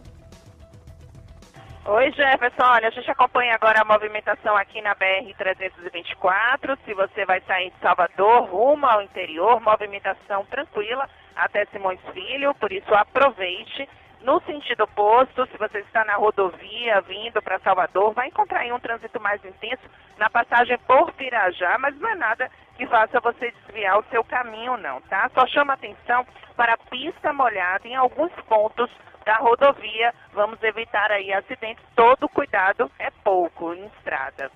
Oi, 1.85 2.13
Jefferson. 2.13 2.63
Olha, 2.63 2.87
a 2.87 2.93
gente 2.93 3.11
acompanha 3.11 3.57
agora 3.57 3.83
a 3.83 3.85
movimentação 3.85 4.57
aqui 4.57 4.81
na 4.81 4.95
BR-324. 4.95 6.79
Se 6.85 6.95
você 6.95 7.27
vai 7.27 7.41
sair 7.41 7.71
de 7.71 7.81
Salvador, 7.81 8.45
rumo 8.45 8.87
ao 8.87 9.03
interior, 9.03 9.61
movimentação 9.61 10.45
tranquila 10.45 11.11
até 11.35 11.67
Simões 11.73 11.99
Filho, 12.15 12.55
por 12.55 12.71
isso 12.71 12.95
aproveite. 12.95 13.89
No 14.23 14.41
sentido 14.43 14.85
oposto, 14.85 15.47
se 15.47 15.57
você 15.59 15.81
está 15.81 16.05
na 16.05 16.15
rodovia 16.15 17.01
vindo 17.01 17.43
para 17.43 17.59
Salvador, 17.59 18.13
vai 18.13 18.29
encontrar 18.29 18.61
aí 18.61 18.73
um 18.73 18.79
trânsito 18.79 19.21
mais 19.21 19.45
intenso 19.45 19.83
na 20.17 20.31
passagem 20.31 20.79
por 20.87 21.13
Pirajá, 21.13 21.77
mas 21.79 21.99
não 21.99 22.09
é 22.09 22.15
nada 22.15 22.49
que 22.77 22.87
faça 22.87 23.19
você 23.21 23.51
desviar 23.51 23.99
o 23.99 24.05
seu 24.11 24.23
caminho, 24.23 24.77
não, 24.77 25.01
tá? 25.03 25.29
Só 25.35 25.45
chama 25.49 25.73
atenção 25.73 26.25
para 26.57 26.75
a 26.75 26.79
pista 26.79 27.33
molhada 27.33 27.89
em 27.89 27.97
alguns 27.97 28.33
pontos 28.49 28.89
da 29.25 29.37
rodovia. 29.39 30.15
Vamos 30.33 30.63
evitar 30.63 31.11
aí 31.11 31.33
acidentes. 31.33 31.85
Todo 31.97 32.29
cuidado 32.29 32.89
é 33.01 33.11
pouco 33.25 33.75
em 33.75 33.87
estrada. 33.87 34.51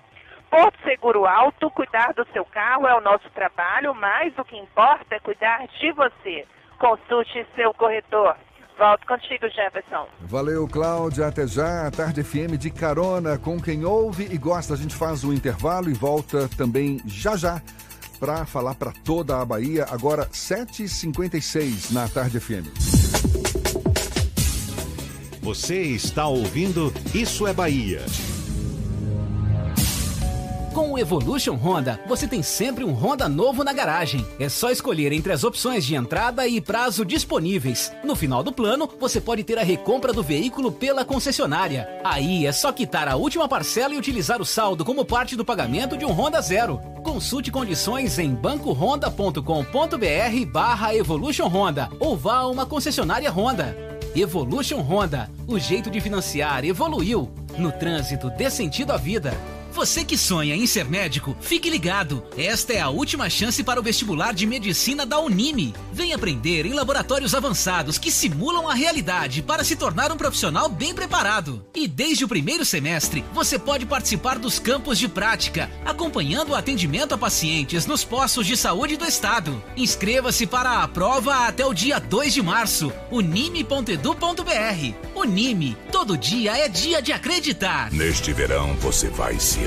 Porto 0.49 0.81
Seguro 0.83 1.25
Alto, 1.25 1.69
cuidar 1.71 2.13
do 2.13 2.25
seu 2.31 2.45
carro 2.45 2.87
é 2.87 2.95
o 2.95 3.01
nosso 3.01 3.29
trabalho, 3.31 3.93
mas 3.93 4.37
o 4.37 4.45
que 4.45 4.57
importa 4.57 5.15
é 5.15 5.19
cuidar 5.19 5.67
de 5.67 5.91
você. 5.91 6.47
Consulte 6.79 7.45
seu 7.53 7.73
corretor. 7.73 8.37
Volto 8.77 9.07
contigo, 9.07 9.49
Jefferson. 9.49 10.07
Valeu, 10.21 10.67
Cláudia. 10.67 11.27
Até 11.27 11.47
já. 11.47 11.87
A 11.87 11.91
Tarde 11.91 12.23
FM 12.23 12.57
de 12.59 12.69
carona 12.69 13.37
com 13.37 13.59
quem 13.59 13.83
ouve 13.83 14.27
e 14.31 14.37
gosta. 14.37 14.75
A 14.75 14.77
gente 14.77 14.95
faz 14.95 15.23
o 15.23 15.33
intervalo 15.33 15.89
e 15.89 15.93
volta 15.93 16.47
também 16.57 17.01
já 17.05 17.35
já 17.35 17.61
para 18.19 18.45
falar 18.45 18.75
para 18.75 18.91
toda 19.03 19.39
a 19.39 19.45
Bahia. 19.45 19.85
Agora, 19.89 20.25
7h56 20.27 21.91
na 21.91 22.07
Tarde 22.07 22.39
FM. 22.39 22.67
Você 25.41 25.81
está 25.81 26.27
ouvindo 26.27 26.93
Isso 27.15 27.47
é 27.47 27.53
Bahia. 27.53 28.01
Com 30.77 30.91
o 30.91 30.99
Evolution 30.99 31.55
Honda, 31.55 31.99
você 32.05 32.27
tem 32.27 32.43
sempre 32.43 32.83
um 32.83 32.93
Honda 32.93 33.27
novo 33.27 33.63
na 33.63 33.73
garagem. 33.73 34.23
É 34.39 34.47
só 34.47 34.69
escolher 34.69 35.11
entre 35.11 35.33
as 35.33 35.43
opções 35.43 35.83
de 35.83 35.95
entrada 35.95 36.47
e 36.47 36.61
prazo 36.61 37.03
disponíveis. 37.03 37.91
No 38.03 38.15
final 38.15 38.43
do 38.43 38.51
plano, 38.51 38.87
você 38.99 39.19
pode 39.19 39.43
ter 39.43 39.57
a 39.57 39.63
recompra 39.63 40.13
do 40.13 40.21
veículo 40.21 40.71
pela 40.71 41.03
concessionária. 41.03 41.89
Aí 42.03 42.45
é 42.45 42.51
só 42.51 42.71
quitar 42.71 43.07
a 43.07 43.15
última 43.15 43.47
parcela 43.47 43.95
e 43.95 43.97
utilizar 43.97 44.39
o 44.39 44.45
saldo 44.45 44.85
como 44.85 45.03
parte 45.03 45.35
do 45.35 45.43
pagamento 45.43 45.97
de 45.97 46.05
um 46.05 46.11
Honda 46.11 46.39
Zero. 46.41 46.79
Consulte 47.03 47.49
condições 47.49 48.19
em 48.19 48.35
bancohonda.com.br 48.35 50.51
barra 50.51 50.95
Evolution 50.95 51.47
Honda 51.47 51.89
ou 51.99 52.15
vá 52.15 52.35
a 52.35 52.47
uma 52.47 52.67
concessionária 52.67 53.31
Honda. 53.31 53.75
Evolution 54.15 54.81
Honda, 54.81 55.27
o 55.47 55.57
jeito 55.57 55.89
de 55.89 55.99
financiar 55.99 56.63
evoluiu. 56.63 57.31
No 57.57 57.71
trânsito, 57.71 58.29
dê 58.29 58.51
sentido 58.51 58.91
à 58.91 58.97
vida. 58.97 59.33
Você 59.77 60.03
que 60.03 60.17
sonha 60.17 60.55
em 60.55 60.65
ser 60.65 60.85
médico, 60.85 61.37
fique 61.39 61.69
ligado. 61.69 62.23
Esta 62.35 62.73
é 62.73 62.81
a 62.81 62.89
última 62.89 63.29
chance 63.29 63.63
para 63.63 63.79
o 63.79 63.83
vestibular 63.83 64.33
de 64.33 64.47
medicina 64.47 65.05
da 65.05 65.19
Unime. 65.19 65.75
Vem 65.93 66.13
aprender 66.13 66.65
em 66.65 66.73
laboratórios 66.73 67.35
avançados 67.35 67.99
que 67.99 68.09
simulam 68.09 68.67
a 68.67 68.73
realidade 68.73 69.43
para 69.43 69.63
se 69.63 69.75
tornar 69.75 70.11
um 70.11 70.17
profissional 70.17 70.67
bem 70.67 70.95
preparado. 70.95 71.63
E 71.75 71.87
desde 71.87 72.25
o 72.25 72.27
primeiro 72.27 72.65
semestre, 72.65 73.23
você 73.31 73.59
pode 73.59 73.85
participar 73.85 74.39
dos 74.39 74.57
campos 74.57 74.97
de 74.97 75.07
prática, 75.07 75.69
acompanhando 75.85 76.53
o 76.53 76.55
atendimento 76.55 77.13
a 77.13 77.17
pacientes 77.17 77.85
nos 77.85 78.03
postos 78.03 78.47
de 78.47 78.57
saúde 78.57 78.97
do 78.97 79.05
estado. 79.05 79.63
Inscreva-se 79.75 80.47
para 80.47 80.81
a 80.81 80.87
prova 80.87 81.45
até 81.45 81.63
o 81.63 81.73
dia 81.73 81.99
2 81.99 82.33
de 82.33 82.41
março. 82.41 82.91
unime.edu.br. 83.11 84.07
Unime, 85.13 85.77
todo 85.91 86.17
dia 86.17 86.57
é 86.57 86.67
dia 86.67 86.99
de 86.99 87.13
acreditar. 87.13 87.91
Neste 87.91 88.33
verão 88.33 88.73
você 88.77 89.07
vai 89.09 89.39
se 89.39 89.66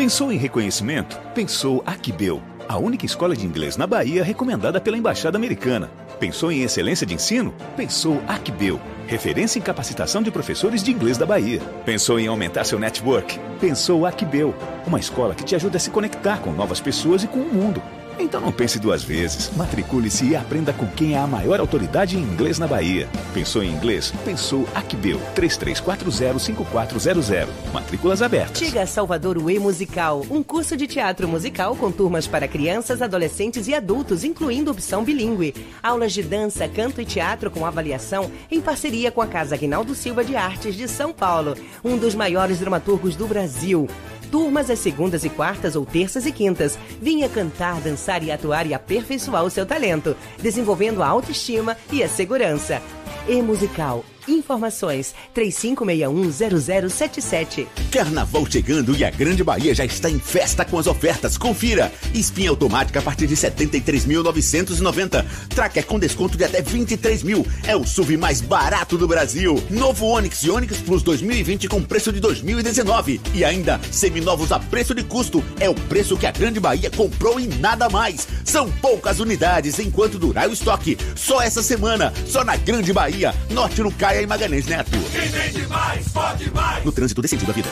Pensou 0.00 0.32
em 0.32 0.38
reconhecimento? 0.38 1.20
Pensou 1.34 1.82
Aquibel, 1.84 2.42
a 2.66 2.78
única 2.78 3.04
escola 3.04 3.36
de 3.36 3.44
inglês 3.44 3.76
na 3.76 3.86
Bahia 3.86 4.24
recomendada 4.24 4.80
pela 4.80 4.96
Embaixada 4.96 5.36
Americana. 5.36 5.90
Pensou 6.18 6.50
em 6.50 6.62
excelência 6.62 7.06
de 7.06 7.12
ensino? 7.12 7.52
Pensou 7.76 8.18
Aquibel, 8.26 8.80
referência 9.06 9.58
em 9.58 9.62
capacitação 9.62 10.22
de 10.22 10.30
professores 10.30 10.82
de 10.82 10.90
inglês 10.90 11.18
da 11.18 11.26
Bahia. 11.26 11.60
Pensou 11.84 12.18
em 12.18 12.28
aumentar 12.28 12.64
seu 12.64 12.78
network? 12.78 13.38
Pensou 13.60 14.06
Aquibel, 14.06 14.54
uma 14.86 14.98
escola 14.98 15.34
que 15.34 15.44
te 15.44 15.54
ajuda 15.54 15.76
a 15.76 15.80
se 15.80 15.90
conectar 15.90 16.40
com 16.40 16.50
novas 16.50 16.80
pessoas 16.80 17.22
e 17.22 17.26
com 17.26 17.40
o 17.40 17.54
mundo. 17.54 17.82
Então 18.20 18.40
não 18.40 18.52
pense 18.52 18.78
duas 18.78 19.02
vezes. 19.02 19.50
Matricule-se 19.56 20.26
e 20.26 20.36
aprenda 20.36 20.72
com 20.72 20.86
quem 20.86 21.14
é 21.14 21.18
a 21.18 21.26
maior 21.26 21.58
autoridade 21.58 22.16
em 22.16 22.20
inglês 22.20 22.58
na 22.58 22.66
Bahia. 22.66 23.08
Pensou 23.32 23.62
em 23.62 23.70
inglês? 23.70 24.12
Pensou 24.24 24.66
Aquibel 24.74 25.20
33405400. 25.34 27.48
Matrículas 27.72 28.22
abertas. 28.22 28.58
Chega 28.58 28.82
a 28.82 28.86
Salvador 28.86 29.38
o 29.38 29.50
E-Musical, 29.50 30.24
um 30.30 30.42
curso 30.42 30.76
de 30.76 30.86
teatro 30.86 31.26
musical 31.26 31.74
com 31.74 31.90
turmas 31.90 32.26
para 32.26 32.46
crianças, 32.46 33.00
adolescentes 33.00 33.66
e 33.68 33.74
adultos, 33.74 34.24
incluindo 34.24 34.70
opção 34.70 35.02
bilíngue. 35.02 35.54
Aulas 35.82 36.12
de 36.12 36.22
dança, 36.22 36.68
canto 36.68 37.00
e 37.00 37.04
teatro 37.04 37.50
com 37.50 37.64
avaliação 37.64 38.30
em 38.50 38.60
parceria 38.60 39.10
com 39.10 39.22
a 39.22 39.26
Casa 39.26 39.54
Aguinaldo 39.54 39.94
Silva 39.94 40.22
de 40.22 40.36
Artes 40.36 40.74
de 40.74 40.86
São 40.86 41.12
Paulo, 41.12 41.56
um 41.82 41.96
dos 41.96 42.14
maiores 42.14 42.58
dramaturgos 42.58 43.16
do 43.16 43.26
Brasil. 43.26 43.88
Turmas 44.30 44.70
às 44.70 44.78
segundas 44.78 45.24
e 45.24 45.28
quartas 45.28 45.76
ou 45.76 45.84
terças 45.84 46.26
e 46.26 46.32
quintas. 46.32 46.78
Vinha 47.00 47.28
cantar, 47.28 47.80
dançar 47.80 48.22
e 48.22 48.30
atuar 48.30 48.66
e 48.66 48.74
aperfeiçoar 48.74 49.44
o 49.44 49.50
seu 49.50 49.66
talento, 49.66 50.16
desenvolvendo 50.40 51.02
a 51.02 51.08
autoestima 51.08 51.76
e 51.92 52.02
a 52.02 52.08
segurança. 52.08 52.80
E-Musical. 53.28 54.04
Informações 54.28 55.14
35610077. 55.34 57.66
Carnaval 57.90 58.46
chegando 58.50 58.96
e 58.96 59.04
a 59.04 59.10
Grande 59.10 59.44
Bahia 59.44 59.74
já 59.74 59.84
está 59.84 60.08
em 60.10 60.18
festa 60.18 60.64
com 60.64 60.78
as 60.78 60.86
ofertas. 60.86 61.36
Confira! 61.36 61.92
Espinha 62.14 62.48
automática 62.50 63.00
a 63.00 63.02
partir 63.02 63.26
de 63.26 63.36
73.990. 63.36 65.26
Tracker 65.48 65.84
com 65.86 65.98
desconto 65.98 66.38
de 66.38 66.44
até 66.44 66.62
23 66.62 67.22
mil. 67.22 67.46
É 67.66 67.76
o 67.76 67.86
SUV 67.86 68.16
mais 68.16 68.40
barato 68.40 68.96
do 68.96 69.08
Brasil. 69.08 69.62
Novo 69.70 70.06
Onix 70.06 70.42
e 70.42 70.50
Onix 70.50 70.78
Plus 70.78 71.02
2020 71.02 71.68
com 71.68 71.82
preço 71.82 72.12
de 72.12 72.20
2019. 72.20 73.20
E 73.34 73.44
ainda, 73.44 73.80
seminovos 73.90 74.52
a 74.52 74.58
preço 74.58 74.94
de 74.94 75.02
custo. 75.02 75.42
É 75.58 75.68
o 75.68 75.74
preço 75.74 76.16
que 76.16 76.26
a 76.26 76.32
Grande 76.32 76.60
Bahia 76.60 76.90
comprou 76.90 77.40
e 77.40 77.46
nada 77.46 77.88
mais. 77.88 78.28
São 78.44 78.70
poucas 78.70 79.20
unidades 79.20 79.78
enquanto 79.78 80.18
durar 80.18 80.48
o 80.48 80.52
estoque. 80.52 80.96
Só 81.14 81.42
essa 81.42 81.62
semana, 81.62 82.12
só 82.26 82.44
na 82.44 82.56
Grande 82.56 82.92
Bahia. 82.92 83.34
Norte 83.50 83.82
no 83.82 83.92
Caia 84.10 84.22
e 84.22 84.26
Magalhães 84.26 84.66
Neto. 84.66 84.90
Quem 84.90 85.28
vende 85.28 85.66
mais, 85.68 86.08
pode 86.08 86.50
mais. 86.52 86.84
No 86.84 86.90
trânsito 86.90 87.22
desse 87.22 87.38
sentido 87.38 87.46
da 87.46 87.52
vida. 87.52 87.68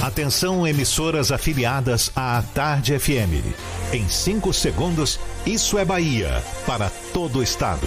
A 0.00 0.06
Atenção, 0.06 0.64
emissoras 0.64 1.32
afiliadas 1.32 2.12
à 2.14 2.44
Tarde 2.54 2.96
FM. 2.96 3.44
Em 3.92 4.08
5 4.08 4.52
segundos, 4.52 5.18
isso 5.44 5.78
é 5.78 5.84
Bahia 5.84 6.44
para 6.64 6.90
todo 7.12 7.40
o 7.40 7.42
estado. 7.42 7.86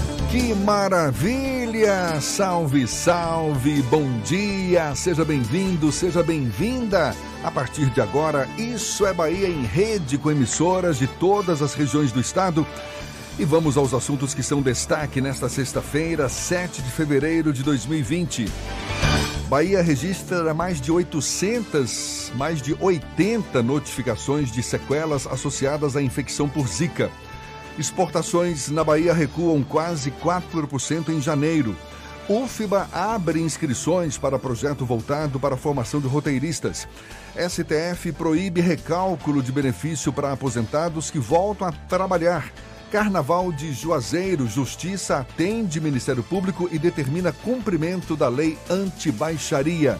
Que 0.31 0.53
maravilha! 0.53 2.21
Salve, 2.21 2.87
salve! 2.87 3.81
Bom 3.81 4.07
dia! 4.21 4.95
Seja 4.95 5.25
bem-vindo, 5.25 5.91
seja 5.91 6.23
bem-vinda! 6.23 7.13
A 7.43 7.51
partir 7.51 7.89
de 7.89 7.99
agora, 7.99 8.47
Isso 8.57 9.05
é 9.05 9.13
Bahia 9.13 9.49
em 9.49 9.63
rede 9.63 10.17
com 10.17 10.31
emissoras 10.31 10.97
de 10.97 11.05
todas 11.05 11.61
as 11.61 11.73
regiões 11.73 12.13
do 12.13 12.21
estado. 12.21 12.65
E 13.37 13.43
vamos 13.43 13.75
aos 13.75 13.93
assuntos 13.93 14.33
que 14.33 14.41
são 14.41 14.61
destaque 14.61 15.19
nesta 15.19 15.49
sexta-feira, 15.49 16.29
7 16.29 16.81
de 16.81 16.91
fevereiro 16.91 17.51
de 17.51 17.61
2020. 17.61 18.49
Bahia 19.49 19.81
registra 19.81 20.53
mais 20.53 20.79
de 20.79 20.93
800, 20.93 22.31
mais 22.37 22.61
de 22.61 22.73
80 22.79 23.61
notificações 23.61 24.49
de 24.49 24.63
sequelas 24.63 25.27
associadas 25.27 25.97
à 25.97 26.01
infecção 26.01 26.47
por 26.47 26.69
Zika. 26.69 27.11
Exportações 27.81 28.69
na 28.69 28.83
Bahia 28.83 29.11
recuam 29.11 29.63
quase 29.63 30.11
4% 30.11 31.09
em 31.09 31.19
janeiro. 31.19 31.75
UFBA 32.29 32.87
abre 32.93 33.41
inscrições 33.41 34.19
para 34.19 34.37
projeto 34.37 34.85
voltado 34.85 35.39
para 35.39 35.55
a 35.55 35.57
formação 35.57 35.99
de 35.99 36.05
roteiristas. 36.07 36.87
STF 37.35 38.11
proíbe 38.11 38.61
recálculo 38.61 39.41
de 39.41 39.51
benefício 39.51 40.13
para 40.13 40.31
aposentados 40.31 41.09
que 41.09 41.17
voltam 41.17 41.67
a 41.67 41.71
trabalhar. 41.71 42.53
Carnaval 42.91 43.51
de 43.51 43.73
Juazeiro, 43.73 44.45
Justiça 44.45 45.17
atende 45.17 45.81
Ministério 45.81 46.21
Público 46.21 46.69
e 46.71 46.77
determina 46.77 47.31
cumprimento 47.31 48.15
da 48.15 48.29
lei 48.29 48.59
anti-baixaria. 48.69 49.97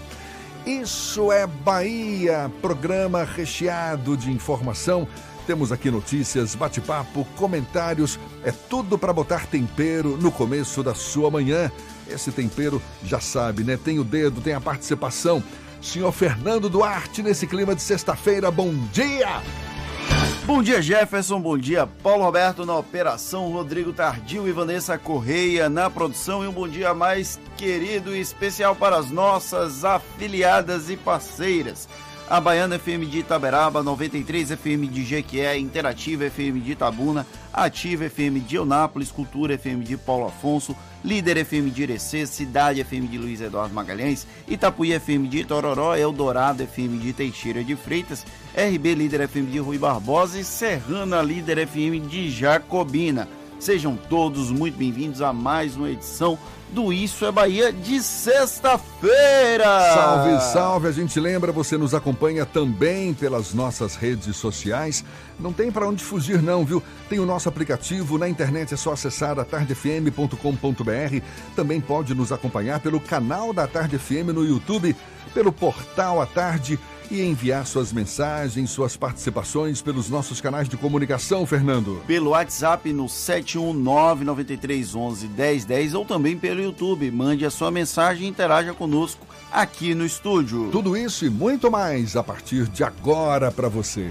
Isso 0.68 1.32
é 1.32 1.48
Bahia, 1.48 2.52
programa 2.62 3.24
recheado 3.24 4.16
de 4.16 4.32
informação. 4.32 5.08
Temos 5.48 5.72
aqui 5.72 5.90
notícias, 5.90 6.56
bate-papo, 6.56 7.26
comentários, 7.36 8.20
é 8.44 8.52
tudo 8.52 8.98
para 8.98 9.12
botar 9.12 9.48
tempero 9.48 10.18
no 10.18 10.32
começo 10.32 10.84
da 10.84 10.94
sua 10.94 11.32
manhã. 11.32 11.72
Esse 12.08 12.32
tempero 12.32 12.82
já 13.04 13.20
sabe, 13.20 13.64
né? 13.64 13.78
Tem 13.78 14.00
o 14.00 14.04
dedo, 14.04 14.42
tem 14.42 14.54
a 14.54 14.62
participação. 14.62 15.44
Senhor 15.82 16.12
Fernando 16.12 16.70
Duarte, 16.70 17.24
nesse 17.24 17.48
clima 17.48 17.74
de 17.74 17.82
sexta-feira, 17.82 18.52
bom 18.52 18.74
dia! 18.92 19.42
Bom 20.46 20.62
dia, 20.62 20.82
Jefferson. 20.82 21.40
Bom 21.40 21.58
dia, 21.58 21.88
Paulo 21.88 22.24
Roberto 22.24 22.66
na 22.66 22.76
operação, 22.76 23.52
Rodrigo 23.52 23.94
Tardio 23.94 24.48
e 24.48 24.52
Vanessa 24.52 24.98
Correia 24.98 25.70
na 25.70 25.90
produção. 25.90 26.44
E 26.44 26.48
um 26.48 26.52
bom 26.52 26.68
dia 26.68 26.94
mais 26.94 27.40
querido 27.56 28.16
e 28.16 28.20
especial 28.20 28.76
para 28.76 28.98
as 28.98 29.12
nossas 29.12 29.86
afiliadas 29.86 30.90
e 30.90 30.98
parceiras. 30.98 31.88
A 32.30 32.40
Baiana 32.40 32.76
FM 32.78 33.06
de 33.08 33.20
Itaberaba, 33.20 33.84
93 33.84 34.52
FM 34.52 34.88
de 34.88 35.04
Jequié, 35.04 35.58
Interativa 35.58 36.26
FM 36.26 36.62
de 36.62 36.72
Itabuna, 36.72 37.26
Ativa 37.52 38.06
FM 38.06 38.40
de 38.40 38.56
Eunápolis, 38.56 39.12
Cultura 39.12 39.56
FM 39.56 39.84
de 39.84 39.98
Paulo 39.98 40.28
Afonso, 40.28 40.74
Líder 41.04 41.38
FM 41.40 41.70
de 41.72 41.84
Irecê, 41.84 42.26
Cidade 42.26 42.80
FM 42.82 43.08
de 43.08 43.18
Luiz 43.18 43.42
Eduardo 43.42 43.74
Magalhães, 43.74 44.26
Itapuí 44.48 44.94
FM 44.94 45.28
de 45.28 45.40
Itororó, 45.40 45.94
Eldorado 45.94 46.64
FM 46.64 47.00
de 47.00 47.12
Teixeira 47.12 47.64
de 47.66 47.76
Freitas, 47.76 48.26
RB 48.56 48.96
Líder 48.96 49.22
FM 49.22 49.52
de 49.52 49.60
Rui 49.60 49.78
Barbosa 49.78 50.40
e 50.40 50.44
Serrana 50.46 51.22
Líder 51.22 51.58
FM 51.58 52.00
de 52.02 52.32
Jacobina. 52.32 53.28
Sejam 53.62 53.96
todos 53.96 54.50
muito 54.50 54.76
bem-vindos 54.76 55.22
a 55.22 55.32
mais 55.32 55.76
uma 55.76 55.88
edição 55.88 56.36
do 56.72 56.92
Isso 56.92 57.24
é 57.24 57.32
Bahia 57.32 57.72
de 57.72 58.02
sexta-feira. 58.02 59.94
Salve, 59.94 60.42
salve! 60.52 60.88
A 60.88 60.92
gente 60.92 61.20
lembra, 61.20 61.52
você 61.52 61.78
nos 61.78 61.94
acompanha 61.94 62.44
também 62.44 63.14
pelas 63.14 63.54
nossas 63.54 63.96
redes 63.96 64.36
sociais. 64.36 65.06
Não 65.40 65.54
tem 65.54 65.72
para 65.72 65.88
onde 65.88 66.04
fugir 66.04 66.42
não, 66.42 66.66
viu? 66.66 66.82
Tem 67.08 67.20
o 67.20 67.26
nosso 67.26 67.48
aplicativo, 67.48 68.18
na 68.18 68.28
internet 68.28 68.74
é 68.74 68.78
só 68.78 68.94
acessar 68.94 69.38
atardefm.com.br. 69.38 71.22
Também 71.56 71.80
pode 71.80 72.16
nos 72.16 72.32
acompanhar 72.32 72.80
pelo 72.80 73.00
canal 73.00 73.54
da 73.54 73.68
Tarde 73.68 74.00
FM 74.00 74.34
no 74.34 74.44
YouTube, 74.44 74.96
pelo 75.36 75.52
portal 75.52 76.20
A 76.20 76.26
Tarde 76.26 76.80
e 77.12 77.22
enviar 77.22 77.68
suas 77.68 77.92
mensagens, 77.92 78.72
suas 78.72 78.96
participações 78.96 79.82
pelos 79.82 80.10
nossos 80.10 80.40
canais 80.40 80.70
de 80.70 80.78
comunicação, 80.78 81.46
Fernando. 81.46 82.02
Pelo 82.08 82.30
WhatsApp 82.30 82.94
no 82.94 83.08
71993111010 83.08 85.94
ou 85.94 86.06
também 86.06 86.38
pelo 86.38 86.62
YouTube. 86.62 87.12
Mande 87.12 87.46
a 87.46 87.52
sua 87.52 87.70
mensagem 87.70 88.26
e 88.26 88.30
interaja 88.30 88.74
conosco 88.74 89.28
aqui 89.52 89.94
no 89.94 90.06
estúdio. 90.06 90.70
Tudo 90.72 90.96
isso 90.96 91.26
e 91.26 91.30
muito 91.30 91.70
mais 91.70 92.16
a 92.16 92.24
partir 92.24 92.70
de 92.70 92.82
agora 92.82 93.52
para 93.52 93.68
você. 93.68 94.10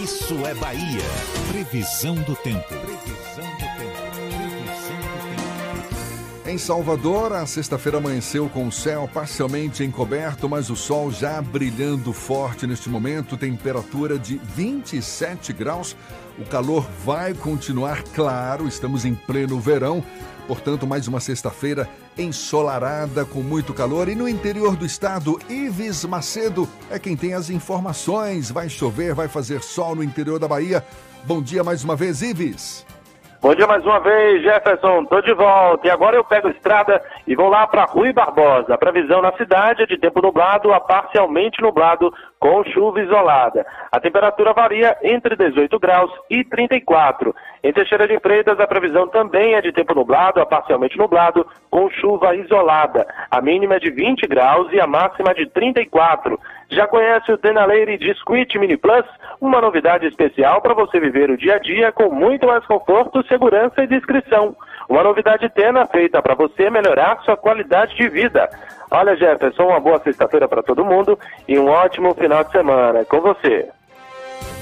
Isso 0.00 0.34
é 0.46 0.54
Bahia. 0.54 1.02
Previsão 1.50 2.14
do 2.14 2.36
tempo. 2.36 2.91
Em 6.52 6.58
Salvador, 6.58 7.32
a 7.32 7.46
sexta-feira 7.46 7.96
amanheceu 7.96 8.46
com 8.46 8.66
o 8.66 8.70
céu 8.70 9.08
parcialmente 9.10 9.82
encoberto, 9.82 10.50
mas 10.50 10.68
o 10.68 10.76
sol 10.76 11.10
já 11.10 11.40
brilhando 11.40 12.12
forte 12.12 12.66
neste 12.66 12.90
momento, 12.90 13.38
temperatura 13.38 14.18
de 14.18 14.36
27 14.54 15.50
graus. 15.54 15.96
O 16.38 16.44
calor 16.44 16.86
vai 17.02 17.32
continuar 17.32 18.02
claro, 18.02 18.68
estamos 18.68 19.06
em 19.06 19.14
pleno 19.14 19.58
verão, 19.58 20.04
portanto, 20.46 20.86
mais 20.86 21.08
uma 21.08 21.20
sexta-feira 21.20 21.88
ensolarada 22.18 23.24
com 23.24 23.40
muito 23.40 23.72
calor. 23.72 24.10
E 24.10 24.14
no 24.14 24.28
interior 24.28 24.76
do 24.76 24.84
estado, 24.84 25.40
Ives 25.48 26.04
Macedo 26.04 26.68
é 26.90 26.98
quem 26.98 27.16
tem 27.16 27.32
as 27.32 27.48
informações. 27.48 28.50
Vai 28.50 28.68
chover, 28.68 29.14
vai 29.14 29.26
fazer 29.26 29.62
sol 29.62 29.94
no 29.94 30.04
interior 30.04 30.38
da 30.38 30.46
Bahia. 30.46 30.84
Bom 31.24 31.40
dia 31.40 31.64
mais 31.64 31.82
uma 31.82 31.96
vez, 31.96 32.20
Ives. 32.20 32.84
Bom 33.42 33.56
dia 33.56 33.66
mais 33.66 33.84
uma 33.84 33.98
vez, 33.98 34.40
Jefferson. 34.40 35.04
Tô 35.06 35.20
de 35.20 35.34
volta. 35.34 35.88
E 35.88 35.90
agora 35.90 36.14
eu 36.14 36.22
pego 36.22 36.48
estrada 36.48 37.02
e 37.26 37.34
vou 37.34 37.48
lá 37.48 37.66
para 37.66 37.86
Rui 37.86 38.12
Barbosa. 38.12 38.72
A 38.72 38.78
previsão 38.78 39.20
na 39.20 39.32
cidade 39.32 39.82
é 39.82 39.86
de 39.86 39.98
tempo 39.98 40.22
nublado 40.22 40.72
a 40.72 40.78
parcialmente 40.78 41.60
nublado 41.60 42.14
com 42.38 42.62
chuva 42.62 43.02
isolada. 43.02 43.66
A 43.90 43.98
temperatura 43.98 44.52
varia 44.52 44.96
entre 45.02 45.34
18 45.34 45.76
graus 45.80 46.12
e 46.30 46.44
34. 46.44 47.34
Em 47.64 47.72
Teixeira 47.72 48.06
de 48.06 48.20
Freitas, 48.20 48.60
a 48.60 48.66
previsão 48.68 49.08
também 49.08 49.54
é 49.54 49.60
de 49.60 49.72
tempo 49.72 49.92
nublado 49.92 50.40
a 50.40 50.46
parcialmente 50.46 50.96
nublado 50.96 51.44
com 51.68 51.90
chuva 51.90 52.36
isolada. 52.36 53.04
A 53.28 53.40
mínima 53.40 53.74
é 53.74 53.80
de 53.80 53.90
20 53.90 54.24
graus 54.28 54.72
e 54.72 54.80
a 54.80 54.86
máxima 54.86 55.34
de 55.34 55.46
34. 55.46 56.38
Já 56.72 56.86
conhece 56.86 57.30
o 57.30 57.36
Denaleire 57.36 57.98
Disquit 57.98 58.58
Mini 58.58 58.78
Plus? 58.78 59.04
Uma 59.38 59.60
novidade 59.60 60.06
especial 60.06 60.62
para 60.62 60.72
você 60.72 60.98
viver 60.98 61.30
o 61.30 61.36
dia 61.36 61.56
a 61.56 61.58
dia 61.58 61.92
com 61.92 62.10
muito 62.10 62.46
mais 62.46 62.64
conforto, 62.64 63.22
segurança 63.28 63.82
e 63.82 63.86
discrição. 63.86 64.56
Uma 64.88 65.02
novidade 65.02 65.50
Tena 65.50 65.86
feita 65.86 66.22
para 66.22 66.34
você 66.34 66.70
melhorar 66.70 67.20
sua 67.24 67.36
qualidade 67.36 67.94
de 67.94 68.08
vida. 68.08 68.48
Olha, 68.90 69.14
Jefferson, 69.14 69.64
uma 69.64 69.80
boa 69.80 70.00
sexta-feira 70.02 70.48
para 70.48 70.62
todo 70.62 70.84
mundo 70.84 71.18
e 71.46 71.58
um 71.58 71.68
ótimo 71.68 72.14
final 72.14 72.42
de 72.42 72.52
semana. 72.52 73.04
Com 73.04 73.20
você. 73.20 73.68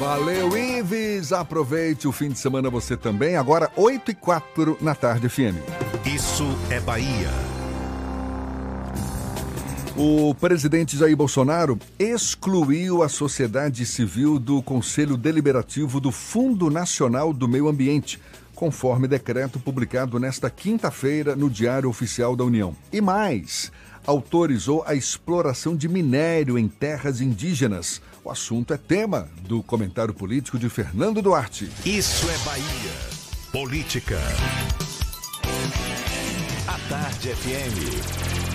Valeu, 0.00 0.48
Ives! 0.56 1.32
Aproveite 1.32 2.08
o 2.08 2.12
fim 2.12 2.30
de 2.30 2.38
semana 2.38 2.68
você 2.68 2.96
também. 2.96 3.36
Agora, 3.36 3.70
8 3.76 4.10
e 4.10 4.14
4 4.14 4.78
na 4.80 4.96
tarde, 4.96 5.28
FM. 5.28 5.56
Isso 6.04 6.44
é 6.72 6.80
Bahia. 6.80 7.59
O 10.02 10.34
presidente 10.34 10.96
Jair 10.96 11.14
Bolsonaro 11.14 11.78
excluiu 11.98 13.02
a 13.02 13.08
sociedade 13.08 13.84
civil 13.84 14.38
do 14.38 14.62
Conselho 14.62 15.14
Deliberativo 15.14 16.00
do 16.00 16.10
Fundo 16.10 16.70
Nacional 16.70 17.34
do 17.34 17.46
Meio 17.46 17.68
Ambiente, 17.68 18.18
conforme 18.54 19.06
decreto 19.06 19.60
publicado 19.60 20.18
nesta 20.18 20.48
quinta-feira 20.48 21.36
no 21.36 21.50
Diário 21.50 21.86
Oficial 21.86 22.34
da 22.34 22.42
União. 22.42 22.74
E 22.90 22.98
mais, 22.98 23.70
autorizou 24.06 24.82
a 24.86 24.94
exploração 24.94 25.76
de 25.76 25.86
minério 25.86 26.58
em 26.58 26.66
terras 26.66 27.20
indígenas. 27.20 28.00
O 28.24 28.30
assunto 28.30 28.72
é 28.72 28.78
tema 28.78 29.28
do 29.42 29.62
comentário 29.62 30.14
político 30.14 30.58
de 30.58 30.70
Fernando 30.70 31.20
Duarte. 31.20 31.68
Isso 31.84 32.26
é 32.30 32.38
Bahia. 32.38 32.94
Política. 33.52 34.18
A 36.66 36.88
Tarde 36.88 37.28
FM. 37.34 38.49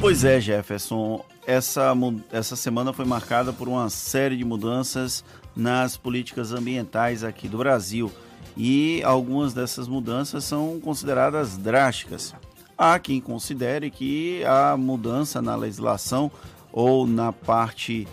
Pois 0.00 0.22
é, 0.22 0.40
Jefferson. 0.40 1.24
Essa, 1.44 1.92
essa 2.30 2.54
semana 2.54 2.92
foi 2.92 3.04
marcada 3.04 3.52
por 3.52 3.68
uma 3.68 3.90
série 3.90 4.36
de 4.36 4.44
mudanças 4.44 5.24
nas 5.56 5.96
políticas 5.96 6.52
ambientais 6.52 7.24
aqui 7.24 7.48
do 7.48 7.58
Brasil. 7.58 8.12
E 8.56 9.02
algumas 9.02 9.52
dessas 9.52 9.88
mudanças 9.88 10.44
são 10.44 10.78
consideradas 10.80 11.56
drásticas. 11.56 12.32
Há 12.76 12.98
quem 13.00 13.20
considere 13.20 13.90
que 13.90 14.44
a 14.44 14.76
mudança 14.76 15.42
na 15.42 15.56
legislação 15.56 16.30
ou 16.72 17.04
na 17.04 17.32
parte 17.32 18.06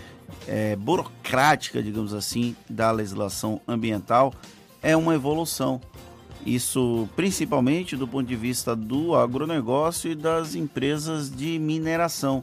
é, 0.48 0.76
burocrática, 0.76 1.84
digamos 1.84 2.16
assim, 2.16 2.56
da 2.68 2.90
legislação 2.90 3.62
ambiental 3.68 4.34
é 4.82 4.98
uma 4.98 5.14
evolução. 5.14 5.80
Isso 6.46 7.10
principalmente 7.16 7.96
do 7.96 8.08
ponto 8.08 8.28
de 8.28 8.36
vista 8.36 8.76
do 8.76 9.16
agronegócio 9.16 10.12
e 10.12 10.16
das 10.16 10.54
empresas 10.54 11.36
de 11.36 11.58
mineração. 11.58 12.41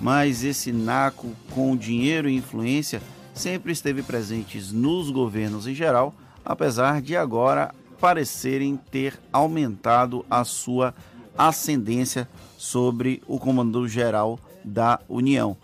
Mas 0.00 0.44
esse 0.44 0.70
naco 0.70 1.32
com 1.50 1.76
dinheiro 1.76 2.28
e 2.28 2.36
influência 2.36 3.00
sempre 3.32 3.72
esteve 3.72 4.02
presente 4.02 4.60
nos 4.72 5.10
governos 5.10 5.66
em 5.66 5.74
geral, 5.74 6.14
apesar 6.44 7.00
de 7.00 7.16
agora 7.16 7.74
parecerem 7.98 8.76
ter 8.76 9.18
aumentado 9.32 10.24
a 10.30 10.44
sua 10.44 10.94
ascendência 11.36 12.28
sobre 12.56 13.22
o 13.26 13.38
comando 13.38 13.88
geral 13.88 14.38
da 14.64 15.00
União. 15.08 15.56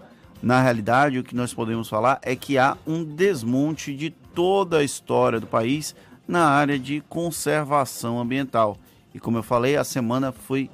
Na 0.42 0.62
realidade, 0.62 1.18
o 1.18 1.24
que 1.24 1.34
nós 1.34 1.54
podemos 1.54 1.88
falar 1.88 2.18
é 2.22 2.36
que 2.36 2.58
há 2.58 2.76
um 2.86 3.04
desmonte 3.04 3.94
de 3.94 4.10
toda 4.10 4.78
a 4.78 4.84
história 4.84 5.40
do 5.40 5.46
país 5.46 5.94
na 6.26 6.46
área 6.46 6.78
de 6.78 7.02
conservação 7.08 8.20
ambiental. 8.20 8.78
E 9.14 9.20
como 9.20 9.38
eu 9.38 9.42
falei, 9.42 9.76
a 9.76 9.84
semana 9.84 10.32
foi 10.32 10.70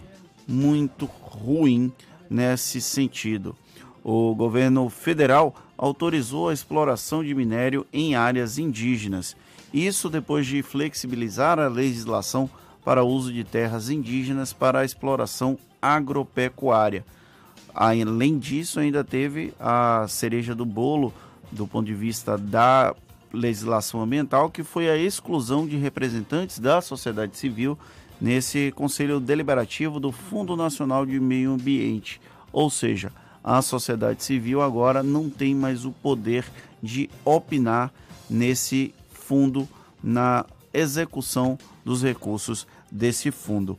muito 0.46 1.06
ruim 1.06 1.92
nesse 2.28 2.80
sentido. 2.80 3.56
O 4.02 4.34
governo 4.34 4.88
federal 4.88 5.54
autorizou 5.76 6.48
a 6.48 6.52
exploração 6.52 7.22
de 7.24 7.34
minério 7.34 7.86
em 7.92 8.14
áreas 8.14 8.58
indígenas. 8.58 9.36
Isso 9.72 10.08
depois 10.08 10.46
de 10.46 10.62
flexibilizar 10.62 11.58
a 11.58 11.68
legislação 11.68 12.48
para 12.84 13.02
o 13.02 13.08
uso 13.08 13.32
de 13.32 13.44
terras 13.44 13.90
indígenas 13.90 14.52
para 14.52 14.80
a 14.80 14.84
exploração 14.84 15.58
agropecuária. 15.80 17.04
Além 17.74 18.38
disso, 18.38 18.80
ainda 18.80 19.04
teve 19.04 19.52
a 19.60 20.06
cereja 20.08 20.54
do 20.54 20.64
bolo 20.64 21.12
do 21.52 21.66
ponto 21.66 21.86
de 21.86 21.94
vista 21.94 22.36
da 22.36 22.94
legislação 23.32 24.02
ambiental, 24.02 24.50
que 24.50 24.62
foi 24.62 24.88
a 24.88 24.96
exclusão 24.96 25.66
de 25.66 25.76
representantes 25.76 26.58
da 26.58 26.80
sociedade 26.80 27.36
civil 27.36 27.78
nesse 28.20 28.72
Conselho 28.72 29.20
Deliberativo 29.20 29.98
do 29.98 30.12
Fundo 30.12 30.56
Nacional 30.56 31.06
de 31.06 31.18
Meio 31.18 31.52
Ambiente. 31.52 32.20
Ou 32.52 32.68
seja, 32.68 33.12
a 33.42 33.62
sociedade 33.62 34.22
civil 34.22 34.60
agora 34.60 35.02
não 35.02 35.30
tem 35.30 35.54
mais 35.54 35.84
o 35.84 35.92
poder 35.92 36.44
de 36.82 37.08
opinar 37.24 37.92
nesse 38.28 38.94
fundo, 39.12 39.68
na 40.02 40.44
execução 40.72 41.58
dos 41.84 42.02
recursos 42.02 42.66
desse 42.90 43.30
fundo. 43.30 43.78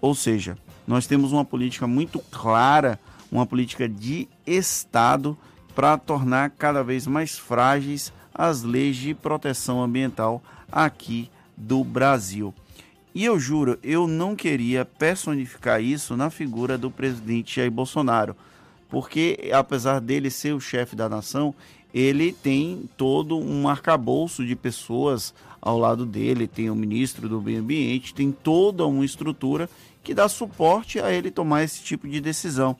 Ou 0.00 0.14
seja, 0.14 0.56
nós 0.86 1.06
temos 1.06 1.32
uma 1.32 1.44
política 1.44 1.86
muito 1.86 2.18
clara 2.30 2.98
uma 3.30 3.46
política 3.46 3.88
de 3.88 4.28
Estado 4.46 5.36
para 5.74 5.96
tornar 5.96 6.50
cada 6.50 6.82
vez 6.82 7.06
mais 7.06 7.38
frágeis 7.38 8.12
as 8.38 8.62
leis 8.62 8.96
de 8.96 9.12
proteção 9.12 9.82
ambiental 9.82 10.40
aqui 10.70 11.28
do 11.56 11.82
Brasil. 11.82 12.54
E 13.12 13.24
eu 13.24 13.38
juro, 13.40 13.76
eu 13.82 14.06
não 14.06 14.36
queria 14.36 14.84
personificar 14.84 15.82
isso 15.82 16.16
na 16.16 16.30
figura 16.30 16.78
do 16.78 16.88
presidente 16.88 17.56
Jair 17.56 17.70
Bolsonaro, 17.70 18.36
porque 18.88 19.50
apesar 19.52 20.00
dele 20.00 20.30
ser 20.30 20.54
o 20.54 20.60
chefe 20.60 20.94
da 20.94 21.08
nação, 21.08 21.52
ele 21.92 22.32
tem 22.32 22.88
todo 22.96 23.36
um 23.36 23.66
arcabouço 23.66 24.46
de 24.46 24.54
pessoas 24.54 25.34
ao 25.60 25.78
lado 25.78 26.06
dele, 26.06 26.46
tem 26.46 26.70
o 26.70 26.76
ministro 26.76 27.28
do 27.28 27.42
Meio 27.42 27.60
Ambiente, 27.60 28.14
tem 28.14 28.30
toda 28.30 28.86
uma 28.86 29.04
estrutura 29.04 29.68
que 30.04 30.14
dá 30.14 30.28
suporte 30.28 31.00
a 31.00 31.12
ele 31.12 31.30
tomar 31.30 31.64
esse 31.64 31.82
tipo 31.82 32.06
de 32.06 32.20
decisão. 32.20 32.76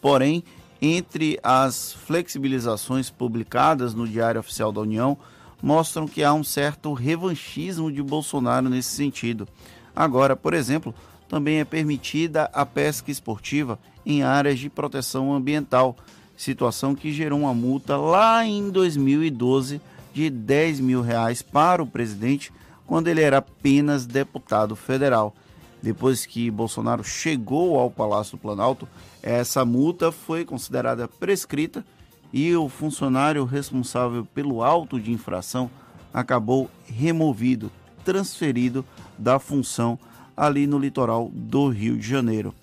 Porém, 0.00 0.42
entre 0.80 1.38
as 1.42 1.92
flexibilizações 1.92 3.10
publicadas 3.10 3.94
no 3.94 4.08
Diário 4.08 4.40
Oficial 4.40 4.72
da 4.72 4.80
União, 4.80 5.16
mostram 5.62 6.08
que 6.08 6.24
há 6.24 6.32
um 6.32 6.44
certo 6.44 6.92
revanchismo 6.92 7.92
de 7.92 8.02
Bolsonaro 8.02 8.68
nesse 8.68 8.90
sentido. 8.90 9.46
Agora, 9.94 10.34
por 10.34 10.54
exemplo, 10.54 10.94
também 11.28 11.60
é 11.60 11.64
permitida 11.64 12.50
a 12.52 12.64
pesca 12.64 13.10
esportiva 13.10 13.78
em 14.04 14.22
áreas 14.22 14.58
de 14.58 14.70
proteção 14.70 15.32
ambiental, 15.34 15.96
situação 16.36 16.94
que 16.94 17.12
gerou 17.12 17.40
uma 17.40 17.52
multa 17.52 17.96
lá 17.96 18.44
em 18.44 18.70
2012 18.70 19.80
de 20.12 20.30
10 20.30 20.80
mil 20.80 21.02
reais 21.02 21.42
para 21.42 21.82
o 21.82 21.86
presidente 21.86 22.52
quando 22.86 23.08
ele 23.08 23.20
era 23.20 23.38
apenas 23.38 24.06
deputado 24.06 24.74
federal. 24.74 25.34
Depois 25.82 26.26
que 26.26 26.50
Bolsonaro 26.50 27.04
chegou 27.04 27.78
ao 27.78 27.90
Palácio 27.90 28.36
do 28.36 28.40
Planalto, 28.40 28.88
essa 29.22 29.64
multa 29.64 30.10
foi 30.10 30.44
considerada 30.44 31.06
prescrita 31.06 31.84
e 32.32 32.54
o 32.54 32.68
funcionário 32.68 33.44
responsável 33.44 34.24
pelo 34.24 34.62
auto 34.62 35.00
de 35.00 35.12
infração 35.12 35.70
acabou 36.12 36.70
removido, 36.86 37.70
transferido 38.04 38.84
da 39.18 39.38
função 39.38 39.98
ali 40.36 40.66
no 40.66 40.78
litoral 40.78 41.30
do 41.32 41.68
Rio 41.68 41.96
de 41.96 42.06
Janeiro. 42.06 42.54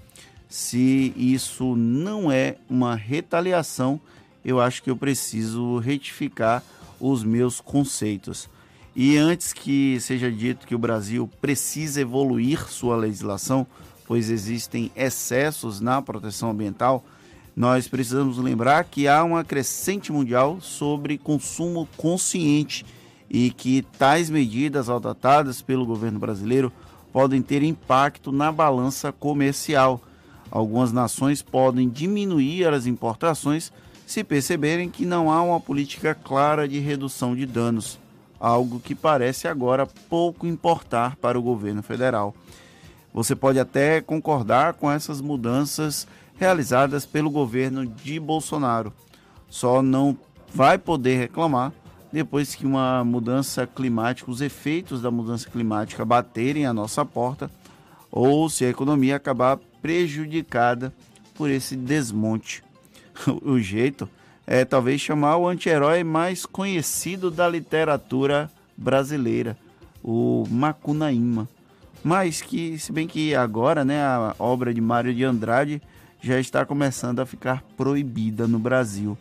Se 0.50 1.14
isso 1.16 1.76
não 1.76 2.32
é 2.32 2.56
uma 2.70 2.96
retaliação, 2.96 4.00
eu 4.44 4.60
acho 4.60 4.82
que 4.82 4.90
eu 4.90 4.96
preciso 4.96 5.78
retificar 5.78 6.64
os 7.00 7.24
meus 7.24 7.60
conceitos. 7.60 8.50
E 8.96 9.18
antes 9.18 9.54
que 9.54 10.00
seja 10.00 10.32
dito 10.32 10.66
que 10.66 10.74
o 10.74 10.80
Brasil 10.80 11.30
precisa 11.40 12.02
evoluir 12.02 12.68
sua 12.68 12.96
legislação, 12.96 13.68
pois 14.08 14.30
existem 14.30 14.92
excessos 14.96 15.80
na 15.80 16.02
proteção 16.02 16.50
ambiental, 16.50 17.04
nós 17.56 17.88
precisamos 17.88 18.38
lembrar 18.38 18.84
que 18.86 19.08
há 19.08 19.24
uma 19.24 19.44
crescente 19.44 20.12
mundial 20.12 20.60
sobre 20.62 21.18
consumo 21.18 21.88
consciente 21.98 22.86
e 23.30 23.52
que 23.52 23.82
tais 23.98 24.30
medidas 24.30 24.90
adotadas 24.90 25.62
pelo 25.62 25.86
governo 25.86 26.20
brasileiro 26.20 26.72
podem 27.12 27.42
ter 27.42 27.64
impacto 27.64 28.32
na 28.32 28.52
balança 28.52 29.12
comercial. 29.12 30.02
Algumas 30.50 30.92
nações 30.92 31.42
podem 31.42 31.90
diminuir 31.90 32.68
as 32.68 32.86
importações 32.86 33.72
se 34.06 34.24
perceberem 34.24 34.90
que 34.90 35.06
não 35.06 35.30
há 35.30 35.42
uma 35.42 35.60
política 35.60 36.16
clara 36.16 36.68
de 36.68 36.80
redução 36.80 37.36
de 37.36 37.46
danos 37.46 38.00
algo 38.40 38.80
que 38.80 38.96
parece 38.96 39.48
agora 39.48 39.88
pouco 40.10 40.46
importar 40.46 41.16
para 41.18 41.38
o 41.38 41.42
governo 41.42 41.82
federal. 41.82 42.36
Você 43.18 43.36
pode 43.36 43.60
até 43.60 44.00
concordar 44.00 44.76
com 44.76 44.92
essas 44.92 45.22
mudanças 45.22 46.08
realizadas 46.38 47.04
pelo 47.04 47.32
governo 47.32 47.84
de 47.84 48.20
Bolsonaro, 48.20 48.94
só 49.50 49.82
não 49.82 50.16
vai 50.54 50.78
poder 50.78 51.18
reclamar 51.18 51.74
depois 52.14 52.54
que 52.54 52.64
uma 52.64 53.04
mudança 53.04 53.66
climática, 53.66 54.30
os 54.30 54.40
efeitos 54.40 55.02
da 55.02 55.10
mudança 55.10 55.50
climática 55.50 56.06
baterem 56.06 56.68
a 56.68 56.74
nossa 56.74 57.04
porta 57.04 57.50
ou 58.12 58.48
se 58.52 58.64
a 58.64 58.70
economia 58.70 59.16
acabar 59.16 59.58
prejudicada 59.82 60.94
por 61.34 61.50
esse 61.50 61.76
desmonte. 61.76 62.64
o 63.42 63.58
jeito 63.58 64.08
é 64.46 64.64
talvez 64.64 65.02
chamar 65.02 65.38
o 65.38 65.48
anti-herói 65.48 66.04
mais 66.04 66.46
conhecido 66.46 67.32
da 67.32 67.50
literatura 67.50 68.48
brasileira, 68.78 69.58
o 70.04 70.46
Macunaíma. 70.52 71.50
Mas 72.04 72.42
que, 72.42 72.78
se 72.80 72.92
bem 72.92 73.08
que 73.08 73.36
agora, 73.36 73.84
né, 73.84 74.02
a 74.02 74.36
obra 74.40 74.74
de 74.74 74.80
Mário 74.80 75.14
de 75.14 75.24
Andrade 75.24 75.82
já 76.22 76.40
está 76.40 76.66
começando 76.66 77.20
a 77.20 77.26
ficar 77.26 77.64
proibida 77.76 78.48
no 78.48 78.60
Brasil. 78.60 79.18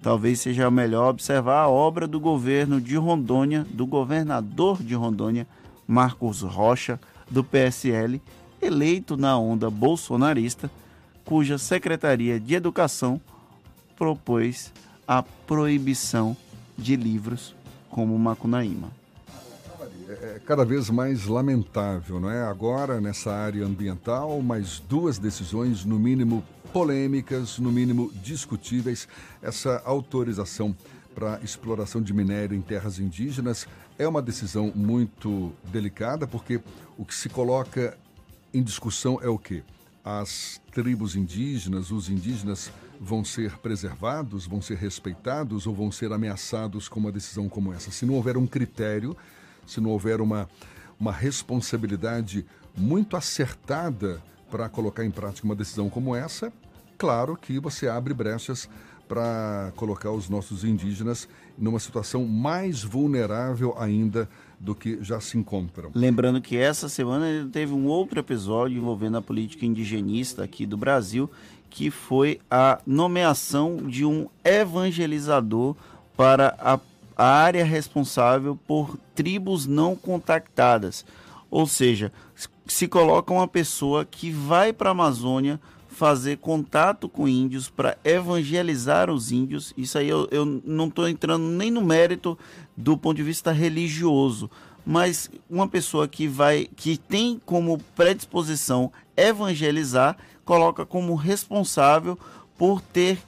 Talvez 0.00 0.40
seja 0.40 0.70
melhor 0.70 1.10
observar 1.10 1.62
a 1.62 1.68
obra 1.68 2.06
do 2.06 2.20
governo 2.20 2.80
de 2.80 2.96
Rondônia, 2.96 3.66
do 3.70 3.86
governador 3.86 4.82
de 4.82 4.94
Rondônia, 4.94 5.46
Marcos 5.86 6.42
Rocha, 6.42 7.00
do 7.30 7.42
PSL, 7.42 8.22
eleito 8.62 9.16
na 9.16 9.38
onda 9.38 9.70
bolsonarista, 9.70 10.70
cuja 11.24 11.58
Secretaria 11.58 12.38
de 12.38 12.54
Educação 12.54 13.20
propôs 13.96 14.72
a 15.06 15.22
proibição 15.22 16.36
de 16.76 16.94
livros 16.94 17.54
como 17.90 18.18
Macunaíma. 18.18 18.90
É, 20.20 20.36
é 20.36 20.40
cada 20.44 20.64
vez 20.64 20.90
mais 20.90 21.26
lamentável, 21.26 22.20
não 22.20 22.30
é? 22.30 22.42
Agora, 22.42 23.00
nessa 23.00 23.32
área 23.32 23.64
ambiental, 23.64 24.40
mais 24.42 24.80
duas 24.80 25.18
decisões, 25.18 25.84
no 25.84 25.98
mínimo 25.98 26.44
polêmicas, 26.72 27.58
no 27.58 27.72
mínimo 27.72 28.12
discutíveis, 28.22 29.08
essa 29.42 29.82
autorização 29.84 30.76
para 31.14 31.40
exploração 31.42 32.00
de 32.00 32.12
minério 32.12 32.56
em 32.56 32.60
terras 32.60 32.98
indígenas 32.98 33.66
é 33.98 34.06
uma 34.06 34.22
decisão 34.22 34.72
muito 34.74 35.52
delicada, 35.64 36.26
porque 36.26 36.60
o 36.96 37.04
que 37.04 37.14
se 37.14 37.28
coloca 37.28 37.98
em 38.54 38.62
discussão 38.62 39.18
é 39.20 39.28
o 39.28 39.36
quê? 39.36 39.64
As 40.04 40.60
tribos 40.72 41.16
indígenas, 41.16 41.90
os 41.90 42.08
indígenas 42.08 42.70
vão 43.00 43.24
ser 43.24 43.58
preservados, 43.58 44.46
vão 44.46 44.62
ser 44.62 44.76
respeitados 44.76 45.66
ou 45.66 45.74
vão 45.74 45.90
ser 45.90 46.12
ameaçados 46.12 46.88
com 46.88 47.00
uma 47.00 47.12
decisão 47.12 47.48
como 47.48 47.72
essa? 47.72 47.90
Se 47.90 48.06
não 48.06 48.14
houver 48.14 48.36
um 48.36 48.46
critério, 48.46 49.16
se 49.68 49.80
não 49.80 49.90
houver 49.90 50.20
uma, 50.20 50.48
uma 50.98 51.12
responsabilidade 51.12 52.44
muito 52.76 53.16
acertada 53.16 54.22
para 54.50 54.68
colocar 54.68 55.04
em 55.04 55.10
prática 55.10 55.46
uma 55.46 55.54
decisão 55.54 55.90
como 55.90 56.16
essa, 56.16 56.52
claro 56.96 57.36
que 57.36 57.60
você 57.60 57.86
abre 57.86 58.14
brechas 58.14 58.68
para 59.06 59.72
colocar 59.74 60.10
os 60.10 60.28
nossos 60.28 60.64
indígenas 60.64 61.28
numa 61.56 61.78
situação 61.78 62.26
mais 62.26 62.82
vulnerável 62.82 63.74
ainda 63.78 64.28
do 64.60 64.74
que 64.74 65.02
já 65.02 65.20
se 65.20 65.38
encontram. 65.38 65.90
Lembrando 65.94 66.40
que 66.40 66.56
essa 66.56 66.88
semana 66.88 67.48
teve 67.50 67.72
um 67.72 67.86
outro 67.86 68.20
episódio 68.20 68.76
envolvendo 68.76 69.16
a 69.16 69.22
política 69.22 69.64
indigenista 69.64 70.44
aqui 70.44 70.66
do 70.66 70.76
Brasil, 70.76 71.30
que 71.70 71.90
foi 71.90 72.40
a 72.50 72.80
nomeação 72.86 73.76
de 73.76 74.04
um 74.04 74.28
evangelizador 74.44 75.74
para 76.16 76.54
a, 76.58 76.78
a 77.18 77.26
área 77.26 77.64
responsável 77.64 78.56
por 78.66 78.96
tribos 79.12 79.66
não 79.66 79.96
contactadas. 79.96 81.04
Ou 81.50 81.66
seja, 81.66 82.12
se 82.64 82.86
coloca 82.86 83.32
uma 83.32 83.48
pessoa 83.48 84.04
que 84.04 84.30
vai 84.30 84.72
para 84.72 84.90
a 84.90 84.92
Amazônia 84.92 85.60
fazer 85.88 86.38
contato 86.38 87.08
com 87.08 87.26
índios 87.26 87.68
para 87.68 87.98
evangelizar 88.04 89.10
os 89.10 89.32
índios. 89.32 89.74
Isso 89.76 89.98
aí 89.98 90.08
eu, 90.08 90.28
eu 90.30 90.44
não 90.64 90.86
estou 90.86 91.08
entrando 91.08 91.44
nem 91.44 91.72
no 91.72 91.82
mérito 91.82 92.38
do 92.76 92.96
ponto 92.96 93.16
de 93.16 93.24
vista 93.24 93.50
religioso, 93.50 94.48
mas 94.86 95.28
uma 95.50 95.66
pessoa 95.66 96.06
que 96.06 96.28
vai, 96.28 96.68
que 96.76 96.96
tem 96.96 97.40
como 97.44 97.78
predisposição 97.96 98.92
evangelizar, 99.16 100.16
coloca 100.44 100.86
como 100.86 101.16
responsável 101.16 102.16
por 102.56 102.80
ter 102.80 103.18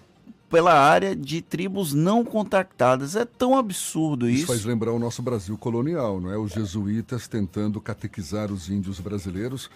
pela 0.50 0.74
área 0.74 1.14
de 1.14 1.40
tribos 1.40 1.94
não 1.94 2.24
contactadas. 2.24 3.14
É 3.14 3.24
tão 3.24 3.56
absurdo 3.56 4.28
isso. 4.28 4.38
Isso 4.38 4.46
faz 4.48 4.64
lembrar 4.64 4.92
o 4.92 4.98
nosso 4.98 5.22
Brasil 5.22 5.56
colonial, 5.56 6.20
não 6.20 6.30
é? 6.30 6.36
Os 6.36 6.52
jesuítas 6.52 7.28
tentando 7.28 7.80
catequizar 7.80 8.52
os 8.52 8.68
índios 8.68 8.98
brasileiros 8.98 9.70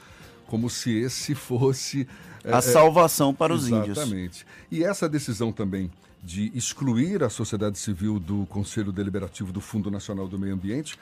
como 0.47 0.69
se 0.69 0.95
esse 0.95 1.35
fosse 1.35 2.07
a 2.45 2.59
é, 2.59 2.61
salvação 2.61 3.33
para 3.33 3.55
os 3.55 3.67
exatamente. 3.67 3.89
índios. 3.89 3.99
Exatamente. 3.99 4.47
E 4.71 4.85
essa 4.85 5.09
decisão 5.09 5.51
também 5.53 5.91
de 6.23 6.51
excluir 6.55 7.23
a 7.23 7.31
sociedade 7.31 7.79
civil 7.79 8.19
do 8.19 8.47
Conselho 8.47 8.93
Deliberativo 8.93 9.53
do 9.53 9.61
Fundo 9.61 9.91
Nacional 9.91 10.27
do 10.27 10.39
Meio 10.39 10.55
Ambiente, 10.55 10.99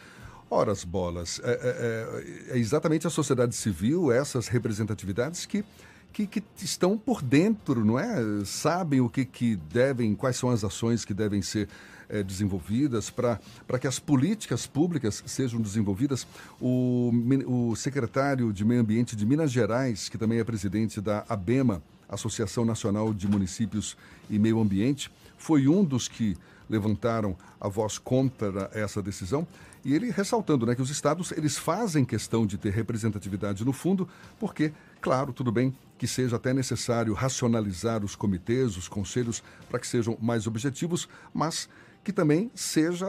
ora 0.50 0.70
as 0.70 0.84
bolas, 0.84 1.40
é, 1.42 1.50
é, 1.50 2.50
é, 2.50 2.56
é 2.56 2.58
exatamente 2.58 3.06
a 3.06 3.10
sociedade 3.10 3.54
civil, 3.54 4.12
essas 4.12 4.48
representatividades 4.48 5.46
que 5.46 5.64
que, 6.12 6.26
que, 6.26 6.42
estão 6.62 6.96
por 6.96 7.22
dentro, 7.22 7.84
não 7.84 7.98
é? 7.98 8.44
Sabem 8.44 9.00
o 9.00 9.08
que, 9.08 9.24
que 9.24 9.56
devem, 9.56 10.14
quais 10.14 10.36
são 10.36 10.50
as 10.50 10.62
ações 10.62 11.04
que 11.04 11.14
devem 11.14 11.40
ser 11.40 11.68
é, 12.08 12.22
desenvolvidas 12.22 13.08
para 13.10 13.38
que 13.80 13.86
as 13.86 13.98
políticas 13.98 14.66
públicas 14.66 15.22
sejam 15.26 15.60
desenvolvidas. 15.60 16.26
O, 16.60 17.10
o 17.46 17.74
secretário 17.74 18.52
de 18.52 18.64
Meio 18.64 18.82
Ambiente 18.82 19.16
de 19.16 19.24
Minas 19.24 19.50
Gerais, 19.50 20.08
que 20.08 20.18
também 20.18 20.38
é 20.38 20.44
presidente 20.44 21.00
da 21.00 21.24
ABEMA, 21.28 21.82
Associação 22.08 22.64
Nacional 22.64 23.14
de 23.14 23.26
Municípios 23.26 23.96
e 24.28 24.38
Meio 24.38 24.60
Ambiente, 24.60 25.10
foi 25.38 25.66
um 25.66 25.82
dos 25.82 26.08
que 26.08 26.36
levantaram 26.68 27.36
a 27.58 27.68
voz 27.68 27.98
contra 27.98 28.70
essa 28.74 29.02
decisão 29.02 29.46
e 29.84 29.94
ele 29.94 30.10
ressaltando 30.10 30.64
né, 30.64 30.74
que 30.74 30.82
os 30.82 30.90
estados 30.90 31.32
eles 31.32 31.58
fazem 31.58 32.04
questão 32.04 32.46
de 32.46 32.56
ter 32.56 32.70
representatividade 32.70 33.64
no 33.64 33.72
fundo, 33.72 34.08
porque, 34.38 34.72
claro, 35.00 35.32
tudo 35.32 35.50
bem 35.50 35.74
que 36.02 36.08
seja 36.08 36.34
até 36.34 36.52
necessário 36.52 37.14
racionalizar 37.14 38.04
os 38.04 38.16
comitês, 38.16 38.76
os 38.76 38.88
conselhos, 38.88 39.40
para 39.70 39.78
que 39.78 39.86
sejam 39.86 40.18
mais 40.20 40.48
objetivos, 40.48 41.08
mas 41.32 41.68
que 42.02 42.12
também 42.12 42.50
seja 42.56 43.06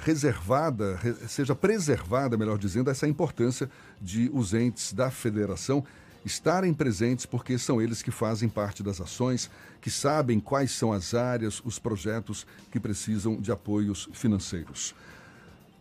reservada, 0.00 0.98
seja 1.28 1.54
preservada, 1.54 2.36
melhor 2.36 2.58
dizendo, 2.58 2.90
essa 2.90 3.06
importância 3.06 3.70
de 4.00 4.28
os 4.34 4.54
entes 4.54 4.92
da 4.92 5.08
federação 5.08 5.84
estarem 6.24 6.74
presentes, 6.74 7.26
porque 7.26 7.56
são 7.56 7.80
eles 7.80 8.02
que 8.02 8.10
fazem 8.10 8.48
parte 8.48 8.82
das 8.82 9.00
ações, 9.00 9.48
que 9.80 9.88
sabem 9.88 10.40
quais 10.40 10.72
são 10.72 10.92
as 10.92 11.14
áreas, 11.14 11.62
os 11.64 11.78
projetos 11.78 12.44
que 12.72 12.80
precisam 12.80 13.40
de 13.40 13.52
apoios 13.52 14.08
financeiros. 14.12 14.96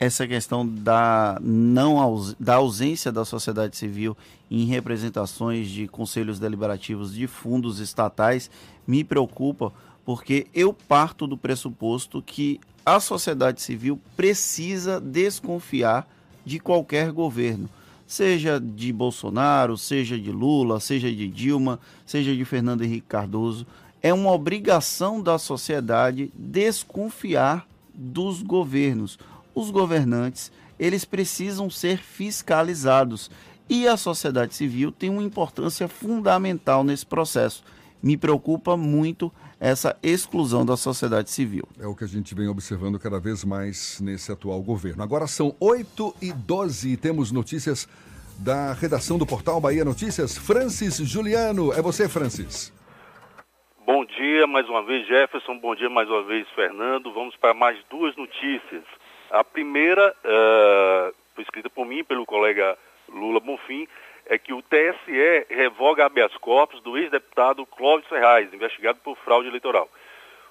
Essa 0.01 0.27
questão 0.27 0.67
da, 0.67 1.37
não, 1.43 2.33
da 2.39 2.55
ausência 2.55 3.11
da 3.11 3.23
sociedade 3.23 3.77
civil 3.77 4.17
em 4.49 4.65
representações 4.65 5.69
de 5.69 5.87
conselhos 5.87 6.39
deliberativos 6.39 7.13
de 7.13 7.27
fundos 7.27 7.79
estatais 7.79 8.49
me 8.87 9.03
preocupa, 9.03 9.71
porque 10.03 10.47
eu 10.55 10.73
parto 10.73 11.27
do 11.27 11.37
pressuposto 11.37 12.19
que 12.19 12.59
a 12.83 12.99
sociedade 12.99 13.61
civil 13.61 14.01
precisa 14.17 14.99
desconfiar 14.99 16.07
de 16.43 16.59
qualquer 16.59 17.11
governo 17.11 17.69
seja 18.07 18.59
de 18.59 18.91
Bolsonaro, 18.91 19.77
seja 19.77 20.19
de 20.19 20.31
Lula, 20.31 20.79
seja 20.79 21.09
de 21.09 21.27
Dilma, 21.29 21.79
seja 22.07 22.35
de 22.35 22.43
Fernando 22.43 22.83
Henrique 22.83 23.07
Cardoso, 23.07 23.67
é 24.01 24.11
uma 24.11 24.31
obrigação 24.31 25.21
da 25.21 25.37
sociedade 25.37 26.29
desconfiar 26.35 27.65
dos 27.93 28.41
governos. 28.41 29.17
Os 29.53 29.69
governantes, 29.69 30.51
eles 30.79 31.05
precisam 31.05 31.69
ser 31.69 31.97
fiscalizados 31.97 33.29
e 33.69 33.87
a 33.87 33.95
sociedade 33.95 34.53
civil 34.55 34.91
tem 34.91 35.09
uma 35.09 35.23
importância 35.23 35.87
fundamental 35.87 36.83
nesse 36.83 37.05
processo. 37.05 37.63
Me 38.01 38.17
preocupa 38.17 38.75
muito 38.75 39.31
essa 39.59 39.95
exclusão 40.01 40.65
da 40.65 40.75
sociedade 40.75 41.29
civil. 41.29 41.63
É 41.79 41.85
o 41.85 41.95
que 41.95 42.03
a 42.03 42.07
gente 42.07 42.33
vem 42.33 42.47
observando 42.47 42.97
cada 42.97 43.19
vez 43.19 43.45
mais 43.45 44.01
nesse 44.01 44.31
atual 44.31 44.59
governo. 44.61 45.03
Agora 45.03 45.27
são 45.27 45.55
8 45.59 46.15
e 46.21 46.33
12 46.33 46.93
e 46.93 46.97
temos 46.97 47.31
notícias 47.31 47.87
da 48.39 48.73
redação 48.73 49.19
do 49.19 49.25
portal 49.25 49.61
Bahia 49.61 49.85
Notícias. 49.85 50.35
Francis 50.35 50.97
Juliano, 50.97 51.71
é 51.73 51.81
você, 51.81 52.09
Francis. 52.09 52.73
Bom 53.85 54.03
dia 54.03 54.47
mais 54.47 54.67
uma 54.67 54.83
vez, 54.83 55.07
Jefferson. 55.07 55.59
Bom 55.59 55.75
dia 55.75 55.89
mais 55.89 56.09
uma 56.09 56.23
vez, 56.23 56.47
Fernando. 56.55 57.13
Vamos 57.13 57.35
para 57.35 57.53
mais 57.53 57.77
duas 57.89 58.15
notícias. 58.15 58.83
A 59.31 59.45
primeira 59.45 60.13
uh, 60.25 61.41
escrita 61.41 61.69
por 61.69 61.85
mim, 61.85 62.03
pelo 62.03 62.25
colega 62.25 62.77
Lula 63.07 63.39
Bonfim, 63.39 63.87
é 64.25 64.37
que 64.37 64.51
o 64.51 64.61
TSE 64.61 65.45
revoga 65.49 66.05
habeas 66.05 66.35
corpus 66.35 66.81
do 66.81 66.97
ex-deputado 66.97 67.65
Clóvis 67.65 68.05
Ferraz, 68.07 68.53
investigado 68.53 68.99
por 69.01 69.15
fraude 69.19 69.47
eleitoral. 69.47 69.89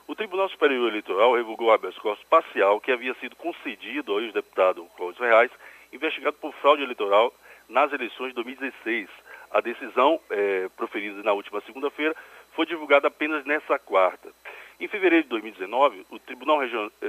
O 0.08 0.14
Tribunal 0.14 0.48
Superior 0.48 0.88
Eleitoral 0.88 1.34
revogou 1.34 1.70
habeas 1.70 1.96
corpus 1.98 2.24
parcial 2.24 2.80
que 2.80 2.90
havia 2.90 3.12
sido 3.20 3.36
concedido 3.36 4.12
ao 4.12 4.20
ex-deputado 4.22 4.86
Clóvis 4.96 5.18
Ferraz, 5.18 5.50
investigado 5.92 6.38
por 6.40 6.54
fraude 6.54 6.82
eleitoral 6.82 7.34
nas 7.68 7.92
eleições 7.92 8.28
de 8.28 8.34
2016. 8.36 9.10
A 9.50 9.60
decisão, 9.60 10.18
é, 10.30 10.70
proferida 10.74 11.22
na 11.22 11.34
última 11.34 11.60
segunda-feira, 11.60 12.16
foi 12.52 12.64
divulgada 12.64 13.08
apenas 13.08 13.44
nessa 13.44 13.78
quarta. 13.78 14.30
Em 14.80 14.88
fevereiro 14.88 15.24
de 15.24 15.28
2019, 15.28 16.06
o 16.08 16.18
Tribunal 16.18 16.58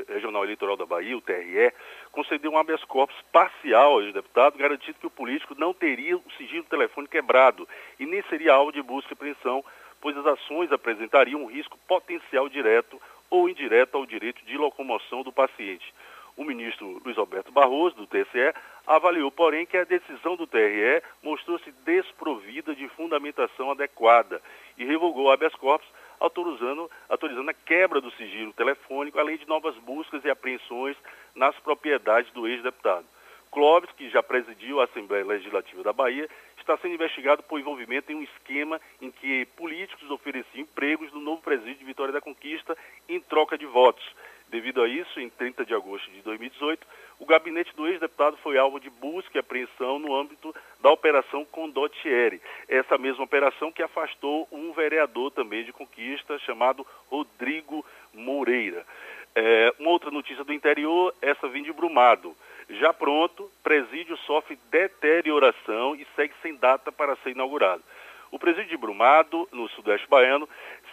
Regional 0.10 0.44
Eleitoral 0.44 0.76
da 0.76 0.86
Bahia, 0.86 1.16
o 1.16 1.22
TRE, 1.22 1.72
concedeu 2.12 2.52
um 2.52 2.58
habeas 2.58 2.84
corpus 2.84 3.16
parcial 3.32 3.94
ao 3.94 4.02
ex-deputado, 4.02 4.58
garantindo 4.58 5.00
que 5.00 5.08
o 5.08 5.10
político 5.10 5.56
não 5.58 5.74
teria 5.74 6.18
o 6.18 6.24
sigilo 6.38 6.66
telefone 6.66 7.08
quebrado 7.08 7.66
e 7.98 8.06
nem 8.06 8.22
seria 8.24 8.56
alvo 8.56 8.74
de 8.74 8.82
busca 8.82 9.14
e 9.14 9.16
apreensão, 9.16 9.64
pois 10.02 10.18
as 10.18 10.26
ações 10.26 10.70
apresentariam 10.70 11.42
um 11.42 11.46
risco 11.46 11.80
potencial 11.88 12.50
direto 12.50 13.02
ou 13.30 13.48
indireto 13.48 13.96
ao 13.96 14.06
direito 14.06 14.44
de 14.44 14.58
locomoção 14.58 15.24
do 15.24 15.32
paciente. 15.32 15.94
O 16.36 16.44
ministro 16.44 17.02
Luiz 17.06 17.18
Alberto 17.18 17.54
Barroso, 17.54 17.96
do 17.96 18.08
TSE, 18.08 18.54
avaliou, 18.86 19.32
porém, 19.32 19.66
que 19.66 19.78
a 19.78 19.86
decisão 19.86 20.36
do 20.36 20.46
TRE 20.46 21.02
mostrou-se 21.24 21.72
desprovida 21.86 22.76
de 22.76 22.90
fundamentação 22.90 23.72
adequada 23.72 24.42
e 24.78 24.84
revogou 24.84 25.26
o 25.26 25.32
habeas 25.32 25.56
corpus, 25.56 25.88
autorizando, 26.22 26.90
autorizando 27.10 27.50
a 27.50 27.54
quebra 27.54 28.00
do 28.00 28.12
sigilo 28.12 28.54
telefônico, 28.54 29.20
além 29.20 29.38
de 29.38 29.48
novas 29.48 29.76
buscas 29.80 30.24
e 30.24 30.30
apreensões 30.30 30.96
nas 31.36 31.58
propriedades 31.60 32.32
do 32.32 32.48
ex-deputado. 32.48 33.06
Clóvis, 33.52 33.92
que 33.98 34.10
já 34.10 34.24
presidiu 34.24 34.80
a 34.80 34.86
Assembleia 34.86 35.26
Legislativa 35.26 35.84
da 35.84 35.92
Bahia, 35.92 36.30
está 36.58 36.78
sendo 36.78 36.94
investigado 36.94 37.44
por 37.44 37.60
envolvimento 37.60 38.10
em 38.10 38.16
um 38.16 38.24
esquema 38.24 38.80
em 39.02 39.12
que 39.12 39.46
políticos 39.58 40.10
ofereciam 40.10 40.62
empregos 40.62 41.12
no 41.12 41.20
novo 41.20 41.42
presídio 41.42 41.80
de 41.80 41.84
Vitória 41.84 42.14
da 42.14 42.22
Conquista 42.22 42.78
em 43.10 43.20
troca 43.20 43.58
de 43.58 43.66
votos. 43.66 44.06
Devido 44.52 44.82
a 44.82 44.88
isso, 44.88 45.18
em 45.18 45.30
30 45.30 45.66
de 45.66 45.74
agosto 45.74 46.12
de 46.12 46.22
2018, 46.24 46.86
o 47.20 47.26
gabinete 47.26 47.74
do 47.74 47.88
ex-deputado 47.88 48.36
foi 48.44 48.58
alvo 48.58 48.82
de 48.82 48.90
busca 48.90 49.32
e 49.34 49.40
apreensão 49.40 49.98
no 49.98 50.14
âmbito 50.14 50.54
da 50.82 50.92
Operação 50.92 51.46
Condottieri. 51.46 52.42
Essa 52.68 52.98
mesma 52.98 53.24
operação 53.24 53.72
que 53.72 53.82
afastou 53.82 54.50
um 54.52 54.74
vereador 54.74 55.32
também 55.32 55.64
de 55.64 55.72
conquista 55.72 56.38
chamado 56.40 56.86
Rodrigo 57.10 57.86
Moreira. 58.14 58.86
É, 59.34 59.74
uma 59.80 59.92
outra 59.92 60.12
notícia 60.12 60.44
do 60.44 60.52
interior, 60.52 61.16
essa 61.22 61.48
vem 61.48 61.64
de 61.64 61.72
Brumado. 61.72 62.36
Já 62.72 62.92
pronto, 62.92 63.50
presídio 63.64 64.18
sofre 64.18 64.60
deterioração 64.70 65.96
e 65.96 66.06
segue 66.14 66.34
sem 66.42 66.56
data 66.56 66.92
para 66.92 67.16
ser 67.18 67.30
inaugurado. 67.30 67.84
O 68.30 68.38
presídio 68.38 68.70
de 68.70 68.78
Brumado, 68.78 69.48
no 69.54 69.70
Sudeste 69.70 70.10
Baiano, 70.10 70.48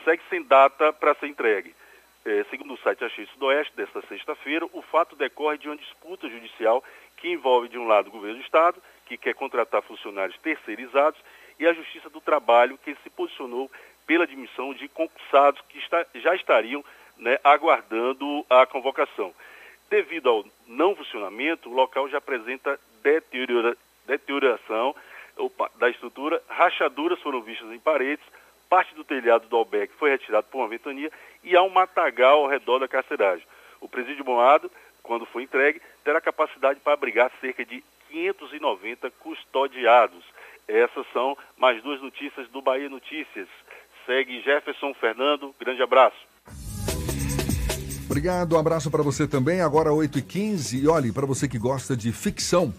segue 0.05 0.23
sem 0.31 0.45
data 0.45 0.93
para 0.93 1.17
ser 1.17 1.27
entregue. 1.27 1.75
É, 2.29 2.45
segundo 2.51 2.75
o 2.75 2.79
site 2.81 3.03
Achei 3.03 3.25
Sudoeste, 3.29 3.75
desta 3.75 4.03
sexta-feira, 4.03 4.67
o 4.75 4.83
fato 4.83 5.17
decorre 5.17 5.57
de 5.57 5.67
uma 5.67 5.79
disputa 5.79 6.29
judicial 6.29 6.85
que 7.17 7.33
envolve, 7.33 7.71
de 7.71 7.79
um 7.79 7.87
lado, 7.87 8.09
o 8.09 8.11
governo 8.11 8.37
do 8.37 8.45
Estado, 8.45 8.83
que 9.07 9.17
quer 9.17 9.35
contratar 9.35 9.81
funcionários 9.81 10.37
terceirizados, 10.41 11.19
e 11.59 11.67
a 11.67 11.73
Justiça 11.73 12.11
do 12.11 12.21
Trabalho, 12.21 12.79
que 12.85 12.95
se 13.03 13.09
posicionou 13.09 13.71
pela 14.07 14.25
admissão 14.25 14.75
de 14.75 14.89
concursados 14.89 15.59
que 15.71 15.79
está, 15.79 16.05
já 16.17 16.35
estariam 16.35 16.85
né, 17.17 17.39
aguardando 17.43 18.45
a 18.51 18.67
convocação. 18.67 19.33
Devido 19.89 20.29
ao 20.29 20.45
não 20.67 20.95
funcionamento, 20.95 21.71
o 21.71 21.75
local 21.75 22.11
já 22.11 22.19
apresenta 22.19 22.79
deteriora, 23.03 23.75
deterioração 24.07 24.95
opa, 25.39 25.71
da 25.77 25.89
estrutura, 25.89 26.43
rachaduras 26.47 27.19
foram 27.21 27.41
vistas 27.41 27.73
em 27.73 27.79
paredes, 27.79 28.25
parte 28.69 28.95
do 28.95 29.03
telhado 29.03 29.49
do 29.49 29.57
albergue 29.57 29.95
foi 29.95 30.11
retirado 30.11 30.47
por 30.51 30.59
uma 30.59 30.69
ventania 30.69 31.11
e 31.43 31.57
há 31.57 31.63
um 31.63 31.71
matagal 31.71 32.45
ao 32.45 32.49
redor 32.49 32.79
da 32.79 32.89
carceragem. 32.89 33.47
O 33.81 33.89
presídio 33.89 34.25
Moado, 34.25 34.71
quando 35.03 35.27
for 35.27 35.41
entregue, 35.41 35.81
terá 36.05 36.21
capacidade 36.21 36.81
para 36.81 36.93
abrigar 36.93 37.31
cerca 37.41 37.65
de 37.65 37.83
590 38.11 39.11
custodiados. 39.19 40.25
Essas 40.67 41.07
são 41.13 41.37
mais 41.57 41.83
duas 41.83 42.01
notícias 42.01 42.49
do 42.49 42.61
Bahia 42.61 42.89
Notícias. 42.89 43.49
Segue 44.05 44.41
Jefferson 44.43 44.93
Fernando, 44.95 45.55
grande 45.59 45.83
abraço. 45.83 46.17
Obrigado, 48.07 48.57
um 48.57 48.59
abraço 48.59 48.91
para 48.91 49.03
você 49.03 49.29
também. 49.29 49.61
Agora 49.61 49.91
8h15. 49.91 50.83
E 50.83 50.89
olhe, 50.89 51.13
para 51.13 51.27
você 51.27 51.47
que 51.47 51.59
gosta 51.59 51.95
de 51.97 52.11
ficção, 52.11 52.73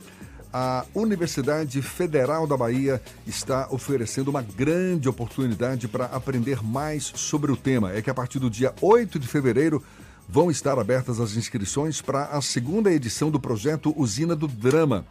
a 0.51 0.83
Universidade 0.95 1.81
Federal 1.81 2.47
da 2.47 2.57
Bahia 2.57 3.01
está 3.25 3.67
oferecendo 3.69 4.29
uma 4.29 4.41
grande 4.41 5.07
oportunidade 5.07 5.87
para 5.87 6.05
aprender 6.05 6.63
mais 6.63 7.11
sobre 7.15 7.51
o 7.51 7.57
tema. 7.57 7.93
É 7.93 8.01
que 8.01 8.09
a 8.09 8.13
partir 8.13 8.39
do 8.39 8.49
dia 8.49 8.73
8 8.81 9.19
de 9.19 9.27
fevereiro 9.27 9.83
vão 10.27 10.49
estar 10.49 10.77
abertas 10.79 11.19
as 11.19 11.35
inscrições 11.35 12.01
para 12.01 12.25
a 12.25 12.41
segunda 12.41 12.91
edição 12.91 13.29
do 13.29 13.39
projeto 13.39 13.93
Usina 13.95 14.35
do 14.35 14.47
Drama. 14.47 15.05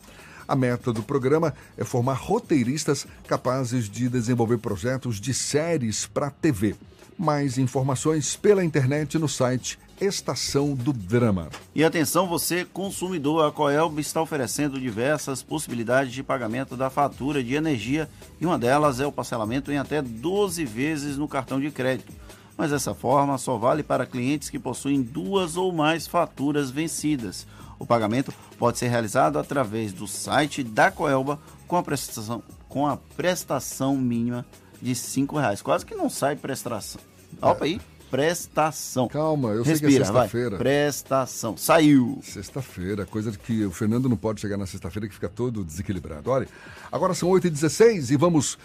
A 0.47 0.56
meta 0.56 0.93
do 0.93 1.02
programa 1.02 1.55
é 1.77 1.85
formar 1.85 2.15
roteiristas 2.15 3.06
capazes 3.27 3.89
de 3.89 4.09
desenvolver 4.09 4.59
projetos 4.59 5.20
de 5.20 5.35
séries 5.35 6.06
para 6.06 6.31
TV. 6.31 6.74
Mais 7.19 7.59
informações 7.59 8.35
pela 8.35 8.65
internet 8.65 9.19
no 9.19 9.28
site 9.28 9.78
Estação 10.01 10.75
do 10.75 10.93
Drama. 10.93 11.49
E 11.75 11.83
atenção, 11.83 12.29
você 12.29 12.65
consumidor, 12.65 13.45
a 13.45 13.51
Coelb 13.51 14.01
está 14.01 14.23
oferecendo 14.23 14.81
diversas 14.81 15.43
possibilidades 15.43 16.12
de 16.12 16.23
pagamento 16.23 16.77
da 16.77 16.89
fatura 16.89 17.43
de 17.43 17.55
energia 17.55 18.09
e 18.41 18.47
uma 18.47 18.59
delas 18.59 19.01
é 19.01 19.07
o 19.07 19.12
parcelamento 19.12 19.73
em 19.73 19.79
até 19.79 20.01
12 20.01 20.65
vezes 20.65 21.16
no 21.16 21.27
cartão 21.27 21.61
de 21.61 21.70
crédito. 21.70 22.12
Mas 22.57 22.73
essa 22.73 22.95
forma 22.95 23.39
só 23.39 23.57
vale 23.57 23.83
para 23.83 24.07
clientes 24.07 24.51
que 24.51 24.59
possuem 24.59 25.03
duas 25.03 25.57
ou 25.57 25.73
mais 25.73 26.07
faturas 26.07 26.70
vencidas. 26.70 27.47
O 27.79 27.87
pagamento 27.87 28.33
pode 28.59 28.79
ser 28.79 28.89
realizado 28.89 29.39
através 29.39 29.93
do 29.93 30.07
site 30.07 30.62
da 30.62 30.91
Coelba 30.91 31.39
com 31.66 31.77
a 31.77 31.83
prestação, 31.83 32.43
com 32.69 32.87
a 32.87 32.97
prestação 32.97 33.97
mínima 33.97 34.45
de 34.81 34.93
R$ 34.93 35.27
reais. 35.41 35.62
Quase 35.62 35.87
que 35.87 35.95
não 35.95 36.09
sai 36.09 36.37
prestação. 36.37 37.01
Opa 37.41 37.65
aí 37.65 37.81
prestação. 38.11 39.09
Calma, 39.09 39.51
eu 39.51 39.63
Respira, 39.63 39.79
sei 39.79 39.89
que 39.89 39.95
é 39.95 40.05
sexta-feira. 40.05 40.57
Prestação. 40.57 41.57
Saiu. 41.57 42.21
Sexta-feira, 42.23 43.07
coisa 43.07 43.33
que 43.33 43.65
o 43.65 43.71
Fernando 43.71 44.09
não 44.09 44.17
pode 44.17 44.41
chegar 44.41 44.57
na 44.57 44.67
sexta-feira 44.67 45.09
que 45.09 45.15
fica 45.15 45.29
todo 45.29 45.65
desequilibrado. 45.65 46.31
Olha, 46.31 46.49
agora 46.91 47.15
são 47.15 47.29
8h16 47.31 48.11
e 48.11 48.17
vamos 48.17 48.59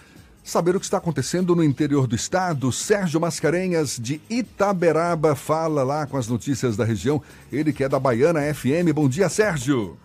saber 0.44 0.76
o 0.76 0.80
que 0.80 0.86
está 0.86 0.98
acontecendo 0.98 1.56
no 1.56 1.64
interior 1.64 2.06
do 2.06 2.16
estado. 2.16 2.72
Sérgio 2.72 3.20
Mascarenhas, 3.20 3.98
de 3.98 4.22
Itaberaba, 4.30 5.36
fala 5.36 5.84
lá 5.84 6.06
com 6.06 6.18
as 6.18 6.28
notícias 6.28 6.76
da 6.76 6.84
região. 6.84 7.22
Ele 7.52 7.72
que 7.72 7.84
é 7.84 7.90
da 7.90 8.00
Baiana 8.00 8.42
FM. 8.54 8.92
Bom 8.94 9.08
dia, 9.08 9.30
Sérgio. 9.30 9.98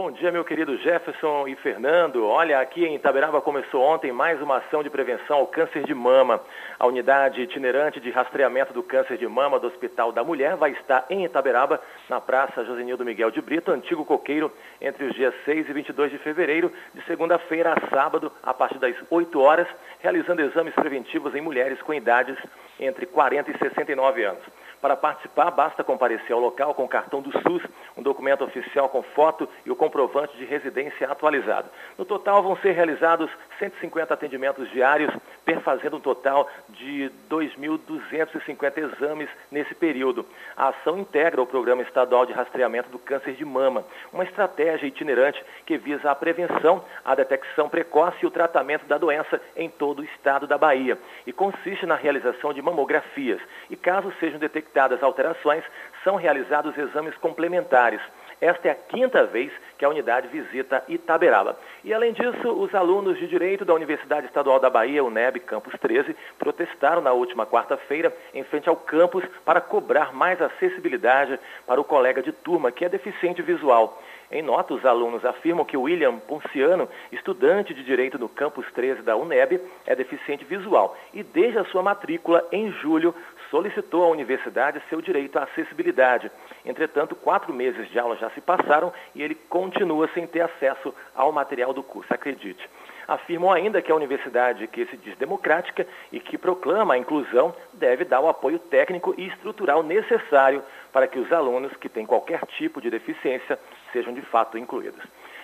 Bom 0.00 0.12
dia, 0.12 0.30
meu 0.30 0.44
querido 0.44 0.76
Jefferson 0.76 1.48
e 1.48 1.56
Fernando. 1.56 2.24
Olha, 2.24 2.60
aqui 2.60 2.84
em 2.84 2.94
Itaberaba 2.94 3.40
começou 3.40 3.82
ontem 3.82 4.12
mais 4.12 4.40
uma 4.40 4.58
ação 4.58 4.80
de 4.80 4.88
prevenção 4.88 5.38
ao 5.38 5.48
câncer 5.48 5.82
de 5.82 5.92
mama. 5.92 6.40
A 6.78 6.86
unidade 6.86 7.42
itinerante 7.42 7.98
de 7.98 8.08
rastreamento 8.08 8.72
do 8.72 8.80
câncer 8.80 9.18
de 9.18 9.26
mama 9.26 9.58
do 9.58 9.66
Hospital 9.66 10.12
da 10.12 10.22
Mulher 10.22 10.54
vai 10.54 10.70
estar 10.70 11.04
em 11.10 11.24
Itaberaba, 11.24 11.82
na 12.08 12.20
Praça 12.20 12.64
Josenildo 12.64 13.04
Miguel 13.04 13.32
de 13.32 13.40
Brito, 13.40 13.72
antigo 13.72 14.04
coqueiro, 14.04 14.52
entre 14.80 15.04
os 15.04 15.16
dias 15.16 15.34
6 15.44 15.68
e 15.68 15.72
22 15.72 16.12
de 16.12 16.18
fevereiro, 16.18 16.72
de 16.94 17.04
segunda-feira 17.04 17.74
a 17.74 17.90
sábado, 17.90 18.30
a 18.40 18.54
partir 18.54 18.78
das 18.78 18.94
8 19.10 19.40
horas, 19.40 19.66
realizando 19.98 20.42
exames 20.42 20.74
preventivos 20.74 21.34
em 21.34 21.40
mulheres 21.40 21.82
com 21.82 21.92
idades 21.92 22.38
entre 22.78 23.04
40 23.04 23.50
e 23.50 23.58
69 23.58 24.22
anos. 24.22 24.44
Para 24.80 24.96
participar, 24.96 25.50
basta 25.50 25.82
comparecer 25.82 26.32
ao 26.32 26.40
local 26.40 26.72
com 26.74 26.84
o 26.84 26.88
cartão 26.88 27.20
do 27.20 27.32
SUS, 27.42 27.62
um 27.96 28.02
documento 28.02 28.44
oficial 28.44 28.88
com 28.88 29.02
foto 29.02 29.48
e 29.66 29.70
o 29.70 29.76
comprovante 29.76 30.36
de 30.36 30.44
residência 30.44 31.10
atualizado. 31.10 31.68
No 31.96 32.04
total, 32.04 32.42
vão 32.42 32.56
ser 32.58 32.72
realizados 32.72 33.30
150 33.58 34.14
atendimentos 34.14 34.70
diários, 34.70 35.14
perfazendo 35.44 35.96
um 35.96 36.00
total 36.00 36.48
de 36.70 37.10
2.250 37.30 38.78
exames 38.78 39.28
nesse 39.50 39.74
período. 39.74 40.24
A 40.56 40.68
ação 40.68 40.98
integra 40.98 41.42
o 41.42 41.46
Programa 41.46 41.82
Estadual 41.82 42.26
de 42.26 42.32
Rastreamento 42.32 42.88
do 42.90 42.98
Câncer 42.98 43.34
de 43.34 43.44
Mama, 43.44 43.84
uma 44.12 44.24
estratégia 44.24 44.86
itinerante 44.86 45.42
que 45.66 45.76
visa 45.76 46.10
a 46.10 46.14
prevenção, 46.14 46.84
a 47.04 47.14
detecção 47.14 47.68
precoce 47.68 48.18
e 48.22 48.26
o 48.26 48.30
tratamento 48.30 48.86
da 48.86 48.98
doença 48.98 49.40
em 49.56 49.68
todo 49.68 50.00
o 50.00 50.04
estado 50.04 50.46
da 50.46 50.56
Bahia. 50.56 50.98
E 51.26 51.32
consiste 51.32 51.86
na 51.86 51.94
realização 51.94 52.52
de 52.52 52.62
mamografias. 52.62 53.40
E 53.70 53.76
caso 53.76 54.12
sejam 54.20 54.38
detectadas 54.38 55.02
alterações, 55.02 55.64
são 56.04 56.16
realizados 56.16 56.76
exames 56.76 57.16
complementares. 57.16 58.00
Esta 58.40 58.68
é 58.68 58.70
a 58.70 58.74
quinta 58.74 59.26
vez 59.26 59.52
que 59.76 59.84
a 59.84 59.88
unidade 59.88 60.28
visita 60.28 60.84
Itaberaba. 60.88 61.58
E, 61.84 61.92
além 61.92 62.12
disso, 62.12 62.52
os 62.52 62.74
alunos 62.74 63.18
de 63.18 63.26
Direito 63.26 63.64
da 63.64 63.74
Universidade 63.74 64.26
Estadual 64.26 64.60
da 64.60 64.70
Bahia, 64.70 65.02
UNEB 65.02 65.40
Campus 65.40 65.74
13, 65.80 66.14
protestaram 66.38 67.02
na 67.02 67.12
última 67.12 67.46
quarta-feira 67.46 68.14
em 68.32 68.44
frente 68.44 68.68
ao 68.68 68.76
campus 68.76 69.24
para 69.44 69.60
cobrar 69.60 70.12
mais 70.12 70.40
acessibilidade 70.40 71.38
para 71.66 71.80
o 71.80 71.84
colega 71.84 72.22
de 72.22 72.32
turma 72.32 72.70
que 72.70 72.84
é 72.84 72.88
deficiente 72.88 73.42
visual. 73.42 74.00
Em 74.30 74.42
nota, 74.42 74.74
os 74.74 74.84
alunos 74.84 75.24
afirmam 75.24 75.64
que 75.64 75.76
William 75.76 76.18
Ponciano, 76.18 76.86
estudante 77.10 77.72
de 77.72 77.82
Direito 77.82 78.18
no 78.18 78.28
Campus 78.28 78.66
13 78.72 79.00
da 79.00 79.16
UNEB, 79.16 79.58
é 79.86 79.96
deficiente 79.96 80.44
visual 80.44 80.96
e, 81.14 81.22
desde 81.22 81.58
a 81.58 81.64
sua 81.64 81.82
matrícula, 81.82 82.46
em 82.52 82.70
julho, 82.72 83.14
solicitou 83.50 84.04
à 84.04 84.08
universidade 84.08 84.82
seu 84.88 85.00
direito 85.00 85.38
à 85.38 85.44
acessibilidade. 85.44 86.30
Entretanto, 86.64 87.14
quatro 87.14 87.52
meses 87.52 87.88
de 87.90 87.98
aula 87.98 88.16
já 88.16 88.30
se 88.30 88.40
passaram 88.40 88.92
e 89.14 89.22
ele 89.22 89.34
continua 89.34 90.08
sem 90.14 90.26
ter 90.26 90.40
acesso 90.40 90.94
ao 91.14 91.32
material 91.32 91.72
do 91.72 91.82
curso, 91.82 92.12
acredite. 92.12 92.68
Afirmam 93.06 93.50
ainda 93.50 93.80
que 93.80 93.90
a 93.90 93.94
universidade 93.94 94.66
que 94.66 94.84
se 94.84 94.96
diz 94.98 95.16
democrática 95.16 95.86
e 96.12 96.20
que 96.20 96.36
proclama 96.36 96.92
a 96.92 96.98
inclusão 96.98 97.54
deve 97.72 98.04
dar 98.04 98.20
o 98.20 98.28
apoio 98.28 98.58
técnico 98.58 99.14
e 99.16 99.28
estrutural 99.28 99.82
necessário 99.82 100.62
para 100.92 101.06
que 101.06 101.18
os 101.18 101.32
alunos 101.32 101.74
que 101.76 101.88
têm 101.88 102.04
qualquer 102.04 102.44
tipo 102.58 102.82
de 102.82 102.90
deficiência 102.90 103.58
sejam 103.92 104.12
de 104.12 104.20
fato 104.20 104.58
incluídos. 104.58 105.02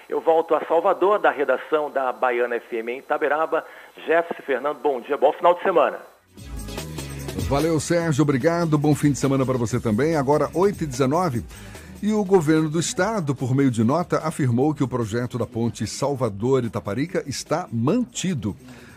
Eu 0.09 0.21
volto 0.21 0.55
a 0.55 0.61
Salvador, 0.67 1.19
da 1.19 1.31
redação 1.31 1.91
da 1.91 2.13
Baiana 2.13 2.61
FM 2.61 2.89
em 2.89 2.99
Itaberaba. 2.99 3.65
Jefferson 3.97 4.43
Fernando, 4.43 4.79
bom 4.81 5.01
dia, 5.01 5.17
bom 5.17 5.33
final 5.33 5.55
de 5.55 5.63
semana. 5.63 6.14
Valeu, 7.43 7.79
Sérgio, 7.79 8.23
obrigado. 8.23 8.79
Bom 8.79 8.95
fim 8.95 9.13
de 9.13 9.19
semana 9.19 9.45
para 9.45 9.59
você 9.59 9.79
também. 9.79 10.17
Agora, 10.17 10.49
8h19. 10.49 11.43
E 12.03 12.13
o 12.13 12.25
governo 12.25 12.69
do 12.69 12.81
estado, 12.81 13.35
por 13.35 13.55
meio 13.55 13.71
de 13.71 13.83
nota, 13.83 14.19
afirmou 14.19 14.75
que 14.75 14.83
o 14.83 14.89
projeto 14.89 15.39
da 15.39 15.47
ponte 15.47 15.87
Salvador-Itaparica 15.87 17.23
está 17.27 17.69
mantido. 17.73 18.57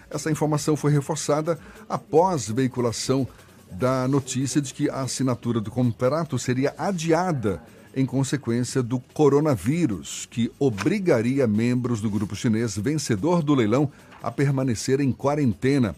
Essa 0.09 0.31
informação 0.31 0.75
foi 0.75 0.91
reforçada 0.91 1.59
após 1.87 2.49
veiculação 2.49 3.27
da 3.71 4.07
notícia 4.07 4.61
de 4.61 4.73
que 4.73 4.89
a 4.89 5.01
assinatura 5.01 5.59
do 5.59 5.69
contrato 5.69 6.39
seria 6.39 6.73
adiada 6.77 7.61
em 7.95 8.05
consequência 8.05 8.83
do 8.83 8.99
coronavírus, 8.99 10.27
que 10.29 10.51
obrigaria 10.59 11.47
membros 11.47 11.99
do 11.99 12.09
grupo 12.09 12.35
chinês 12.35 12.77
vencedor 12.77 13.41
do 13.41 13.55
leilão 13.55 13.91
a 14.21 14.31
permanecer 14.31 14.99
em 15.01 15.11
quarentena. 15.11 15.95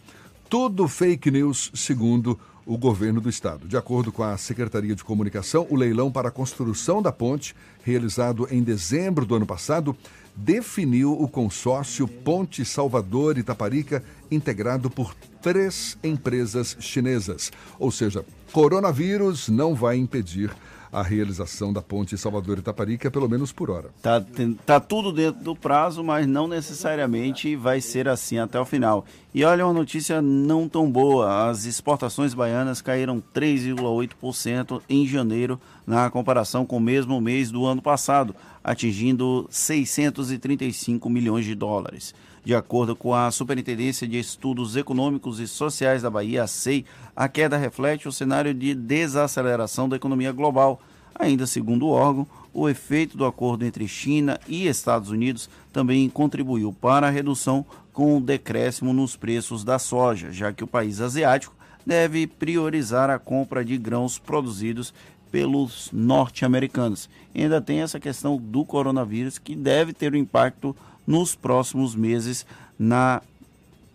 Tudo 0.49 0.87
fake 0.87 1.29
news, 1.29 1.69
segundo 1.75 2.39
o 2.65 2.75
governo 2.75 3.21
do 3.21 3.29
estado. 3.29 3.67
De 3.67 3.77
acordo 3.77 4.11
com 4.11 4.23
a 4.23 4.35
Secretaria 4.35 4.95
de 4.95 5.03
Comunicação, 5.03 5.67
o 5.69 5.75
leilão 5.75 6.11
para 6.11 6.29
a 6.29 6.31
construção 6.31 7.03
da 7.03 7.11
ponte, 7.11 7.55
realizado 7.83 8.47
em 8.49 8.63
dezembro 8.63 9.27
do 9.27 9.35
ano 9.35 9.45
passado, 9.45 9.95
definiu 10.35 11.13
o 11.13 11.27
consórcio 11.27 12.07
Ponte 12.07 12.65
Salvador 12.65 13.37
Itaparica, 13.37 14.03
integrado 14.31 14.89
por 14.89 15.13
três 15.39 15.95
empresas 16.03 16.75
chinesas. 16.79 17.51
Ou 17.77 17.91
seja, 17.91 18.25
coronavírus 18.51 19.49
não 19.49 19.75
vai 19.75 19.97
impedir 19.97 20.51
a 20.91 21.03
realização 21.03 21.71
da 21.71 21.81
ponte 21.81 22.17
Salvador 22.17 22.57
Itaparica, 22.57 23.11
pelo 23.11 23.29
menos 23.29 23.51
por 23.51 23.69
hora. 23.69 23.89
Tá, 24.01 24.23
tá 24.65 24.79
tudo 24.79 25.11
dentro 25.11 25.43
do 25.43 25.55
prazo, 25.55 26.03
mas 26.03 26.27
não 26.27 26.47
necessariamente 26.47 27.55
vai 27.55 27.79
ser 27.81 28.07
assim 28.07 28.39
até 28.39 28.59
o 28.59 28.65
final. 28.65 29.05
E 29.33 29.43
olha 29.43 29.65
uma 29.65 29.73
notícia 29.73 30.21
não 30.21 30.67
tão 30.67 30.89
boa: 30.89 31.49
as 31.49 31.65
exportações 31.65 32.33
baianas 32.33 32.81
caíram 32.81 33.21
3,8% 33.33 34.81
em 34.89 35.05
janeiro 35.05 35.59
na 35.85 36.09
comparação 36.09 36.65
com 36.65 36.77
o 36.77 36.81
mesmo 36.81 37.19
mês 37.21 37.51
do 37.51 37.65
ano 37.65 37.81
passado, 37.81 38.35
atingindo 38.63 39.47
635 39.49 41.09
milhões 41.09 41.45
de 41.45 41.55
dólares. 41.55 42.13
De 42.43 42.55
acordo 42.55 42.95
com 42.95 43.13
a 43.13 43.29
Superintendência 43.31 44.07
de 44.07 44.17
Estudos 44.17 44.75
Econômicos 44.75 45.39
e 45.39 45.47
Sociais 45.47 46.01
da 46.01 46.09
Bahia, 46.09 46.43
a 46.43 46.47
SEI, 46.47 46.85
a 47.15 47.27
queda 47.27 47.57
reflete 47.57 48.07
o 48.07 48.11
cenário 48.11 48.53
de 48.53 48.73
desaceleração 48.73 49.89
da 49.89 49.97
economia 49.97 50.31
global. 50.31 50.81
Ainda 51.15 51.45
segundo 51.45 51.85
o 51.85 51.91
órgão, 51.91 52.25
o 52.53 52.69
efeito 52.69 53.17
do 53.17 53.25
acordo 53.25 53.65
entre 53.65 53.87
China 53.87 54.39
e 54.47 54.67
Estados 54.67 55.09
Unidos 55.09 55.49
também 55.71 56.09
contribuiu 56.09 56.73
para 56.73 57.07
a 57.07 57.11
redução 57.11 57.65
com 57.91 58.17
o 58.17 58.21
decréscimo 58.21 58.93
nos 58.93 59.17
preços 59.17 59.63
da 59.63 59.77
soja, 59.77 60.31
já 60.31 60.53
que 60.53 60.63
o 60.63 60.67
país 60.67 61.01
asiático 61.01 61.53
deve 61.85 62.27
priorizar 62.27 63.09
a 63.09 63.19
compra 63.19 63.65
de 63.65 63.77
grãos 63.77 64.17
produzidos 64.17 64.93
pelos 65.31 65.89
norte-americanos. 65.91 67.09
Ainda 67.33 67.61
tem 67.61 67.81
essa 67.81 67.99
questão 67.99 68.37
do 68.37 68.65
coronavírus 68.65 69.37
que 69.37 69.55
deve 69.55 69.93
ter 69.93 70.13
um 70.13 70.17
impacto 70.17 70.75
nos 71.05 71.35
próximos 71.35 71.95
meses 71.95 72.45
na 72.77 73.21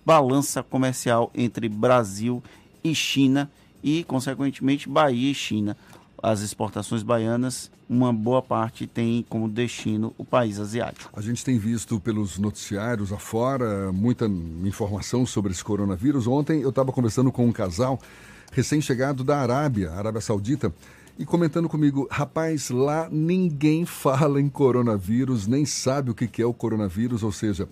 balança 0.05 0.63
comercial 0.63 1.31
entre 1.35 1.69
Brasil 1.69 2.43
e 2.83 2.95
China 2.95 3.51
e, 3.83 4.05
consequentemente, 4.05 4.89
Bahia 4.89 5.31
e 5.31 5.35
China. 5.35 5.77
As 6.23 6.41
exportações 6.41 7.03
baianas, 7.03 7.71
uma 7.89 8.13
boa 8.13 8.41
parte 8.41 8.87
tem 8.87 9.25
como 9.29 9.49
destino 9.49 10.15
o 10.17 10.25
país 10.25 10.59
asiático. 10.59 11.11
A 11.15 11.21
gente 11.21 11.45
tem 11.45 11.59
visto 11.59 12.01
pelos 12.01 12.39
noticiários 12.39 13.13
afora 13.13 13.93
muita 13.93 14.27
informação 14.65 15.27
sobre 15.27 15.53
esse 15.53 15.63
coronavírus. 15.63 16.27
Ontem 16.27 16.63
eu 16.63 16.71
estava 16.71 16.93
conversando 16.93 17.31
com 17.31 17.47
um 17.47 17.53
casal 17.53 18.01
recém-chegado 18.53 19.23
da 19.23 19.39
Arábia, 19.39 19.93
Arábia 19.93 20.21
Saudita, 20.21 20.73
e 21.19 21.25
comentando 21.25 21.69
comigo, 21.69 22.09
rapaz, 22.11 22.71
lá 22.71 23.09
ninguém 23.11 23.85
fala 23.85 24.41
em 24.41 24.49
coronavírus, 24.49 25.47
nem 25.47 25.65
sabe 25.65 26.11
o 26.11 26.15
que 26.15 26.43
é 26.43 26.47
o 26.47 26.53
coronavírus, 26.53 27.23
ou 27.23 27.31
seja, 27.31 27.69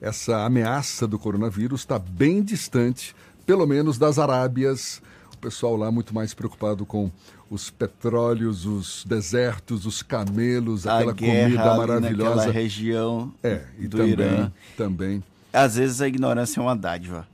essa 0.00 0.44
ameaça 0.44 1.06
do 1.06 1.18
coronavírus 1.18 1.80
está 1.80 1.98
bem 1.98 2.42
distante, 2.42 3.14
pelo 3.44 3.66
menos 3.66 3.98
das 3.98 4.18
Arábias. 4.18 5.02
O 5.34 5.38
pessoal 5.38 5.76
lá 5.76 5.90
muito 5.90 6.14
mais 6.14 6.32
preocupado 6.32 6.86
com 6.86 7.10
os 7.50 7.70
petróleos, 7.70 8.66
os 8.66 9.04
desertos, 9.06 9.86
os 9.86 10.02
camelos, 10.02 10.86
a 10.86 10.96
aquela 10.98 11.14
comida 11.14 11.76
maravilhosa. 11.76 12.36
Naquela 12.36 12.52
região 12.52 13.32
é, 13.42 13.62
e 13.78 13.86
do 13.86 13.98
também, 13.98 14.12
Irã. 14.12 14.52
também. 14.76 15.24
Às 15.52 15.76
vezes 15.76 16.00
a 16.00 16.08
ignorância 16.08 16.60
é 16.60 16.62
uma 16.62 16.76
dádiva. 16.76 17.26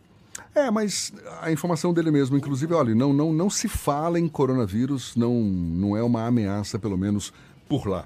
É, 0.55 0.71
mas 0.71 1.13
a 1.41 1.51
informação 1.51 1.95
dele 1.95 2.11
mesmo, 2.11 2.37
inclusive, 2.37 2.75
olha, 2.75 2.95
não, 2.95 3.13
não, 3.13 3.33
não 3.33 3.49
se 3.49 3.69
fala 3.69 4.19
em 4.19 4.29
coronavírus, 4.29 5.17
não, 5.17 5.33
não 5.33 5.97
é 5.97 6.03
uma 6.03 6.27
ameaça, 6.27 6.79
pelo 6.79 6.99
menos 6.99 7.33
por 7.69 7.87
lá. 7.87 8.05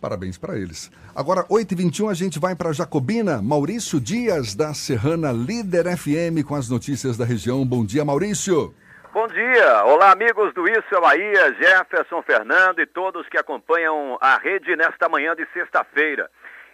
Parabéns 0.00 0.36
para 0.36 0.58
eles. 0.58 0.90
Agora, 1.14 1.44
8h21, 1.44 2.10
a 2.10 2.14
gente 2.14 2.38
vai 2.38 2.54
para 2.56 2.72
Jacobina. 2.72 3.40
Maurício 3.40 4.00
Dias, 4.00 4.54
da 4.54 4.74
Serrana 4.74 5.32
Líder 5.32 5.96
FM, 5.96 6.44
com 6.46 6.56
as 6.56 6.68
notícias 6.68 7.16
da 7.16 7.24
região. 7.24 7.64
Bom 7.64 7.86
dia, 7.86 8.04
Maurício. 8.04 8.74
Bom 9.14 9.28
dia. 9.28 9.84
Olá, 9.84 10.10
amigos 10.10 10.52
do 10.54 10.68
Isso 10.68 10.92
é 10.92 11.00
Bahia, 11.00 11.54
Jefferson 11.54 12.20
Fernando 12.22 12.80
e 12.80 12.86
todos 12.86 13.28
que 13.28 13.38
acompanham 13.38 14.18
a 14.20 14.36
rede 14.38 14.74
nesta 14.74 15.08
manhã 15.08 15.36
de 15.36 15.46
sexta-feira. 15.52 16.28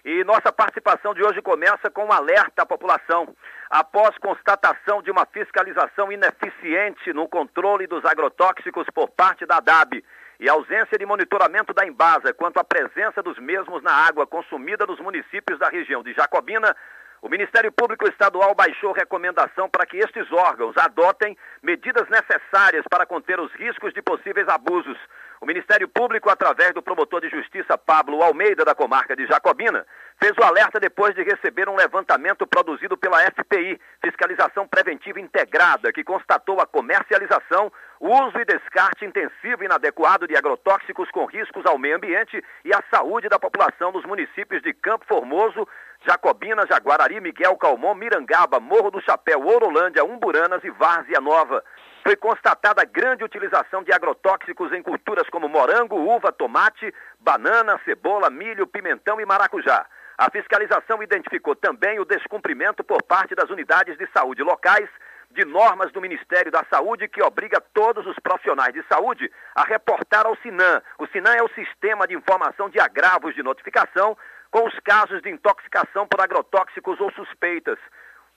E 0.04 0.24
nossa 0.24 0.50
participação 0.50 1.12
de 1.12 1.22
hoje 1.22 1.42
começa 1.42 1.90
com 1.90 2.06
um 2.06 2.12
alerta 2.12 2.62
à 2.62 2.66
população. 2.66 3.28
Após 3.70 4.18
constatação 4.18 5.00
de 5.00 5.12
uma 5.12 5.24
fiscalização 5.26 6.10
ineficiente 6.10 7.12
no 7.12 7.28
controle 7.28 7.86
dos 7.86 8.04
agrotóxicos 8.04 8.84
por 8.92 9.08
parte 9.10 9.46
da 9.46 9.60
DAB 9.60 10.04
e 10.40 10.48
ausência 10.48 10.98
de 10.98 11.06
monitoramento 11.06 11.72
da 11.72 11.86
Embasa 11.86 12.34
quanto 12.34 12.58
à 12.58 12.64
presença 12.64 13.22
dos 13.22 13.38
mesmos 13.38 13.80
na 13.80 13.92
água 13.92 14.26
consumida 14.26 14.84
nos 14.86 14.98
municípios 14.98 15.56
da 15.60 15.68
região 15.68 16.02
de 16.02 16.12
Jacobina, 16.14 16.74
o 17.22 17.28
Ministério 17.28 17.70
Público 17.70 18.08
Estadual 18.08 18.56
baixou 18.56 18.90
recomendação 18.90 19.68
para 19.68 19.86
que 19.86 19.98
estes 19.98 20.32
órgãos 20.32 20.76
adotem 20.76 21.38
medidas 21.62 22.08
necessárias 22.08 22.84
para 22.90 23.06
conter 23.06 23.38
os 23.38 23.52
riscos 23.52 23.94
de 23.94 24.02
possíveis 24.02 24.48
abusos. 24.48 24.98
O 25.40 25.46
Ministério 25.46 25.88
Público, 25.88 26.28
através 26.28 26.74
do 26.74 26.82
promotor 26.82 27.22
de 27.22 27.30
justiça 27.30 27.78
Pablo 27.78 28.22
Almeida, 28.22 28.62
da 28.62 28.74
comarca 28.74 29.16
de 29.16 29.26
Jacobina, 29.26 29.86
fez 30.18 30.36
o 30.36 30.44
alerta 30.44 30.78
depois 30.78 31.14
de 31.14 31.22
receber 31.22 31.66
um 31.66 31.76
levantamento 31.76 32.46
produzido 32.46 32.94
pela 32.94 33.22
FPI, 33.22 33.80
Fiscalização 34.04 34.68
Preventiva 34.68 35.18
Integrada, 35.18 35.94
que 35.94 36.04
constatou 36.04 36.60
a 36.60 36.66
comercialização, 36.66 37.72
uso 37.98 38.38
e 38.38 38.44
descarte 38.44 39.06
intensivo 39.06 39.62
e 39.62 39.64
inadequado 39.64 40.28
de 40.28 40.36
agrotóxicos 40.36 41.10
com 41.10 41.24
riscos 41.24 41.64
ao 41.64 41.78
meio 41.78 41.96
ambiente 41.96 42.44
e 42.62 42.74
à 42.74 42.84
saúde 42.92 43.30
da 43.30 43.38
população 43.38 43.92
nos 43.92 44.04
municípios 44.04 44.60
de 44.60 44.74
Campo 44.74 45.06
Formoso, 45.06 45.66
Jacobina, 46.06 46.66
Jaguarari, 46.66 47.18
Miguel 47.18 47.56
Calmon, 47.56 47.94
Mirangaba, 47.94 48.60
Morro 48.60 48.90
do 48.90 49.00
Chapéu, 49.00 49.46
Orolândia, 49.46 50.04
Umburanas 50.04 50.62
e 50.64 50.70
Várzea 50.70 51.20
Nova. 51.20 51.64
Foi 52.02 52.16
constatada 52.16 52.84
grande 52.84 53.22
utilização 53.22 53.82
de 53.82 53.92
agrotóxicos 53.92 54.72
em 54.72 54.82
culturas 54.82 55.28
como 55.28 55.48
morango, 55.48 55.96
uva, 55.96 56.32
tomate, 56.32 56.94
banana, 57.18 57.78
cebola, 57.84 58.30
milho, 58.30 58.66
pimentão 58.66 59.20
e 59.20 59.26
maracujá. 59.26 59.86
A 60.16 60.30
fiscalização 60.30 61.02
identificou 61.02 61.54
também 61.54 61.98
o 61.98 62.04
descumprimento 62.04 62.82
por 62.82 63.02
parte 63.02 63.34
das 63.34 63.50
unidades 63.50 63.96
de 63.98 64.06
saúde 64.12 64.42
locais 64.42 64.88
de 65.30 65.44
normas 65.44 65.92
do 65.92 66.00
Ministério 66.00 66.50
da 66.50 66.64
Saúde 66.70 67.08
que 67.08 67.22
obriga 67.22 67.60
todos 67.72 68.06
os 68.06 68.18
profissionais 68.18 68.72
de 68.72 68.82
saúde 68.88 69.30
a 69.54 69.62
reportar 69.62 70.26
ao 70.26 70.36
SINAM. 70.36 70.82
O 70.98 71.06
SINAM 71.06 71.34
é 71.34 71.42
o 71.42 71.54
Sistema 71.54 72.06
de 72.06 72.14
Informação 72.14 72.68
de 72.68 72.80
Agravos 72.80 73.34
de 73.34 73.42
Notificação 73.42 74.16
com 74.50 74.66
os 74.66 74.74
casos 74.80 75.22
de 75.22 75.30
intoxicação 75.30 76.06
por 76.06 76.20
agrotóxicos 76.20 76.98
ou 77.00 77.12
suspeitas. 77.12 77.78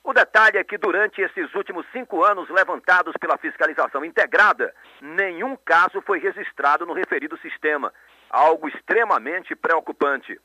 O 0.03 0.11
detalhe 0.13 0.57
é 0.57 0.63
que 0.65 0.77
durante 0.77 1.21
esses 1.21 1.55
últimos 1.55 1.85
cinco 1.93 2.25
anos 2.25 2.49
levantados 2.49 3.13
pela 3.17 3.37
fiscalização 3.37 4.03
integrada, 4.03 4.75
nenhum 5.01 5.55
caso 5.55 6.01
foi 6.01 6.19
registrado 6.19 6.85
no 6.85 6.91
referido 6.91 7.37
sistema, 7.37 7.93
algo 8.29 8.67
extremamente 8.67 9.55
preocupante. 9.55 10.37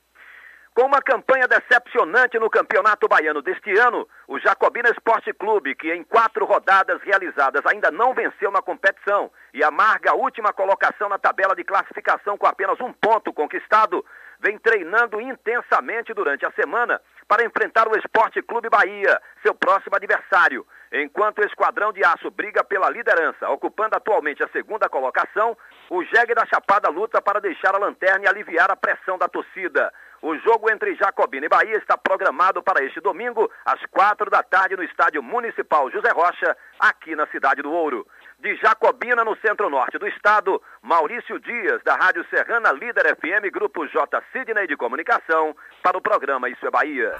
Com 0.73 0.85
uma 0.85 1.03
campanha 1.03 1.49
decepcionante 1.49 2.39
no 2.39 2.49
Campeonato 2.49 3.09
Baiano 3.09 3.43
deste 3.43 3.77
ano, 3.77 4.09
o 4.29 4.39
Jacobina 4.39 4.91
Esporte 4.91 5.33
Clube, 5.33 5.75
que 5.75 5.93
em 5.93 6.05
quatro 6.05 6.45
rodadas 6.45 7.03
realizadas 7.03 7.67
ainda 7.67 7.91
não 7.91 8.15
venceu 8.15 8.53
na 8.53 8.63
competição 8.63 9.29
e 9.53 9.65
amarga 9.65 10.13
a 10.13 10.15
última 10.15 10.53
colocação 10.53 11.09
na 11.09 11.19
tabela 11.19 11.57
de 11.57 11.65
classificação 11.65 12.39
com 12.39 12.47
apenas 12.47 12.81
um 12.81 12.93
ponto 12.93 13.33
conquistado, 13.33 14.07
vem 14.39 14.57
treinando 14.57 15.21
intensamente 15.21 16.15
durante 16.15 16.47
a 16.47 16.53
semana 16.53 17.01
para 17.29 17.45
enfrentar 17.45 17.87
o 17.87 17.97
Esporte 17.97 18.41
Clube 18.41 18.71
Bahia, 18.71 19.21
seu 19.43 19.55
próximo 19.55 19.95
adversário. 19.95 20.67
Enquanto 20.91 21.41
o 21.41 21.47
Esquadrão 21.47 21.93
de 21.93 22.03
Aço 22.03 22.31
briga 22.31 22.65
pela 22.65 22.89
liderança, 22.89 23.49
ocupando 23.51 23.95
atualmente 23.95 24.43
a 24.43 24.49
segunda 24.49 24.89
colocação, 24.89 25.57
o 25.91 26.03
Jegue 26.05 26.35
da 26.35 26.47
Chapada 26.47 26.89
luta 26.89 27.21
para 27.21 27.41
deixar 27.41 27.75
a 27.75 27.79
lanterna 27.79 28.25
e 28.25 28.29
aliviar 28.29 28.71
a 28.71 28.77
pressão 28.77 29.19
da 29.19 29.29
torcida. 29.29 29.93
O 30.23 30.35
jogo 30.39 30.71
entre 30.71 30.97
Jacobina 30.97 31.47
e 31.47 31.49
Bahia 31.49 31.77
está 31.77 31.97
programado 31.97 32.63
para 32.63 32.83
este 32.83 33.01
domingo, 33.01 33.49
às 33.65 33.85
quatro 33.87 34.31
da 34.31 34.43
tarde, 34.43 34.77
no 34.77 34.83
Estádio 34.83 35.23
Municipal 35.23 35.91
José 35.91 36.11
Rocha, 36.11 36.57
aqui 36.81 37.15
na 37.15 37.27
Cidade 37.29 37.63
do 37.63 37.71
Ouro. 37.71 38.07
De 38.41 38.55
Jacobina, 38.57 39.25
no 39.25 39.37
centro-norte 39.45 39.99
do 39.99 40.07
estado, 40.07 40.63
Maurício 40.81 41.41
Dias, 41.41 41.83
da 41.85 41.97
Rádio 41.97 42.25
Serrana 42.31 42.71
Líder 42.71 43.17
FM, 43.17 43.53
Grupo 43.53 43.85
J. 43.89 44.23
Sidney 44.33 44.69
de 44.69 44.77
Comunicação, 44.77 45.57
para 45.83 45.99
o 45.99 46.01
programa 46.01 46.49
Isso 46.49 46.65
é 46.65 46.71
Bahia. 46.71 47.13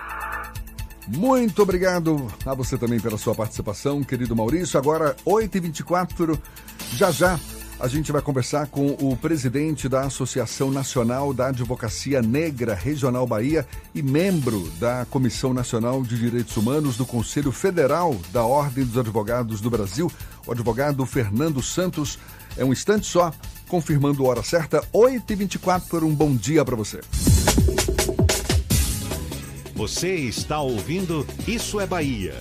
Muito 1.09 1.61
obrigado 1.63 2.29
a 2.47 2.55
você 2.55 2.79
também 2.79 3.01
pela 3.01 3.19
sua 3.19 3.35
participação, 3.35 4.05
querido 4.05 4.37
Maurício. 4.37 4.79
Agora, 4.79 5.17
8h24, 5.27 6.39
já 6.95 7.11
já 7.11 7.37
a 7.81 7.87
gente 7.87 8.11
vai 8.11 8.21
conversar 8.21 8.67
com 8.67 8.89
o 9.01 9.17
presidente 9.17 9.89
da 9.89 10.03
Associação 10.03 10.71
Nacional 10.71 11.33
da 11.33 11.49
Advocacia 11.49 12.21
Negra 12.21 12.75
Regional 12.75 13.27
Bahia 13.27 13.67
e 13.95 14.03
membro 14.03 14.69
da 14.81 15.07
Comissão 15.09 15.55
Nacional 15.55 16.03
de 16.03 16.19
Direitos 16.19 16.57
Humanos 16.57 16.97
do 16.97 17.07
Conselho 17.07 17.53
Federal 17.53 18.17
da 18.33 18.45
Ordem 18.45 18.85
dos 18.85 18.99
Advogados 18.99 19.61
do 19.61 19.71
Brasil, 19.71 20.11
o 20.47 20.53
advogado 20.53 21.07
Fernando 21.07 21.63
Santos. 21.63 22.19
É 22.57 22.65
um 22.65 22.73
instante 22.73 23.07
só, 23.07 23.33
confirmando 23.69 24.25
a 24.25 24.29
hora 24.29 24.43
certa, 24.43 24.81
8h24. 24.93 26.03
Um 26.03 26.15
bom 26.15 26.35
dia 26.35 26.65
para 26.65 26.75
você. 26.75 27.01
Você 29.77 30.17
está 30.17 30.61
ouvindo 30.61 31.25
Isso 31.47 31.79
é 31.79 31.87
Bahia. 31.87 32.35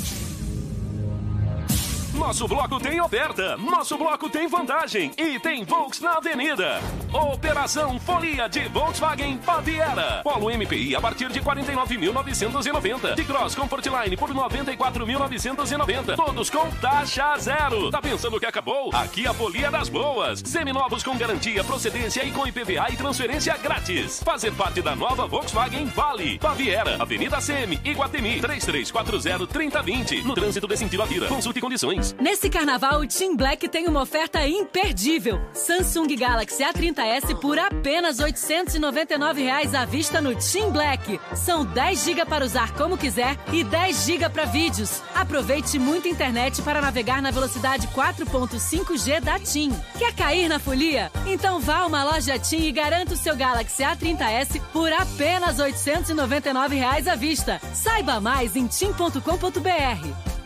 Nosso 2.17 2.47
bloco 2.47 2.79
tem 2.79 2.99
oferta, 2.99 3.55
nosso 3.57 3.95
bloco 3.95 4.27
tem 4.27 4.47
vantagem 4.47 5.11
e 5.17 5.39
tem 5.39 5.63
Volks 5.63 6.01
na 6.01 6.13
Avenida. 6.13 6.79
Operação 7.13 7.99
Folia 7.99 8.49
de 8.49 8.67
Volkswagen 8.69 9.37
Baviera. 9.37 10.21
Polo 10.23 10.49
MPI 10.49 10.95
a 10.95 11.01
partir 11.01 11.29
de 11.29 11.39
49.990. 11.39 13.13
De 13.13 13.23
Cross 13.23 13.53
Comfortline 13.55 14.17
por 14.17 14.33
94.990. 14.33 16.15
Todos 16.15 16.49
com 16.49 16.69
taxa 16.81 17.37
zero. 17.37 17.91
Tá 17.91 18.01
pensando 18.01 18.39
que 18.39 18.45
acabou? 18.47 18.89
Aqui 18.93 19.27
a 19.27 19.33
folia 19.33 19.69
das 19.69 19.87
boas. 19.87 20.41
Seminovos 20.43 21.03
com 21.03 21.15
garantia, 21.15 21.63
procedência 21.63 22.25
e 22.25 22.31
com 22.31 22.47
IPVA 22.47 22.91
e 22.91 22.97
transferência 22.97 23.55
grátis. 23.57 24.23
Fazer 24.23 24.51
parte 24.53 24.81
da 24.81 24.95
nova 24.95 25.27
Volkswagen 25.27 25.85
Vale. 25.85 26.39
Baviera, 26.39 26.97
Avenida 26.99 27.37
CM, 27.37 27.79
Iguatemi, 27.85 28.41
3340-3020. 28.41 30.23
No 30.23 30.33
trânsito 30.33 30.67
de 30.67 30.75
sentido 30.75 31.03
à 31.03 31.05
vira. 31.05 31.27
Consulte 31.27 31.61
condições. 31.61 32.06
Nesse 32.19 32.49
carnaval, 32.49 33.01
o 33.01 33.07
Team 33.07 33.35
Black 33.35 33.67
tem 33.67 33.87
uma 33.87 34.01
oferta 34.01 34.45
imperdível. 34.47 35.39
Samsung 35.53 36.15
Galaxy 36.15 36.63
A30s 36.63 37.39
por 37.39 37.57
apenas 37.59 38.19
899 38.19 39.43
reais 39.43 39.73
à 39.73 39.85
vista 39.85 40.21
no 40.21 40.35
Team 40.35 40.71
Black. 40.71 41.19
São 41.35 41.65
10 41.65 42.03
GB 42.03 42.25
para 42.25 42.45
usar 42.45 42.73
como 42.73 42.97
quiser 42.97 43.37
e 43.51 43.63
10 43.63 44.05
GB 44.05 44.29
para 44.29 44.45
vídeos. 44.45 45.01
Aproveite 45.15 45.77
muita 45.79 46.07
internet 46.07 46.61
para 46.61 46.81
navegar 46.81 47.21
na 47.21 47.31
velocidade 47.31 47.87
4.5G 47.87 49.19
da 49.21 49.39
TIM. 49.39 49.73
Quer 49.97 50.13
cair 50.13 50.47
na 50.47 50.59
folia? 50.59 51.11
Então 51.25 51.59
vá 51.59 51.79
a 51.79 51.85
uma 51.85 52.03
loja 52.03 52.39
TIM 52.39 52.67
e 52.67 52.71
garanta 52.71 53.13
o 53.13 53.17
seu 53.17 53.35
Galaxy 53.35 53.83
A30s 53.83 54.61
por 54.71 54.91
apenas 54.91 55.59
899 55.59 56.75
reais 56.75 57.07
à 57.07 57.15
vista. 57.15 57.59
Saiba 57.73 58.19
mais 58.19 58.55
em 58.55 58.67
tim.com.br. 58.67 60.36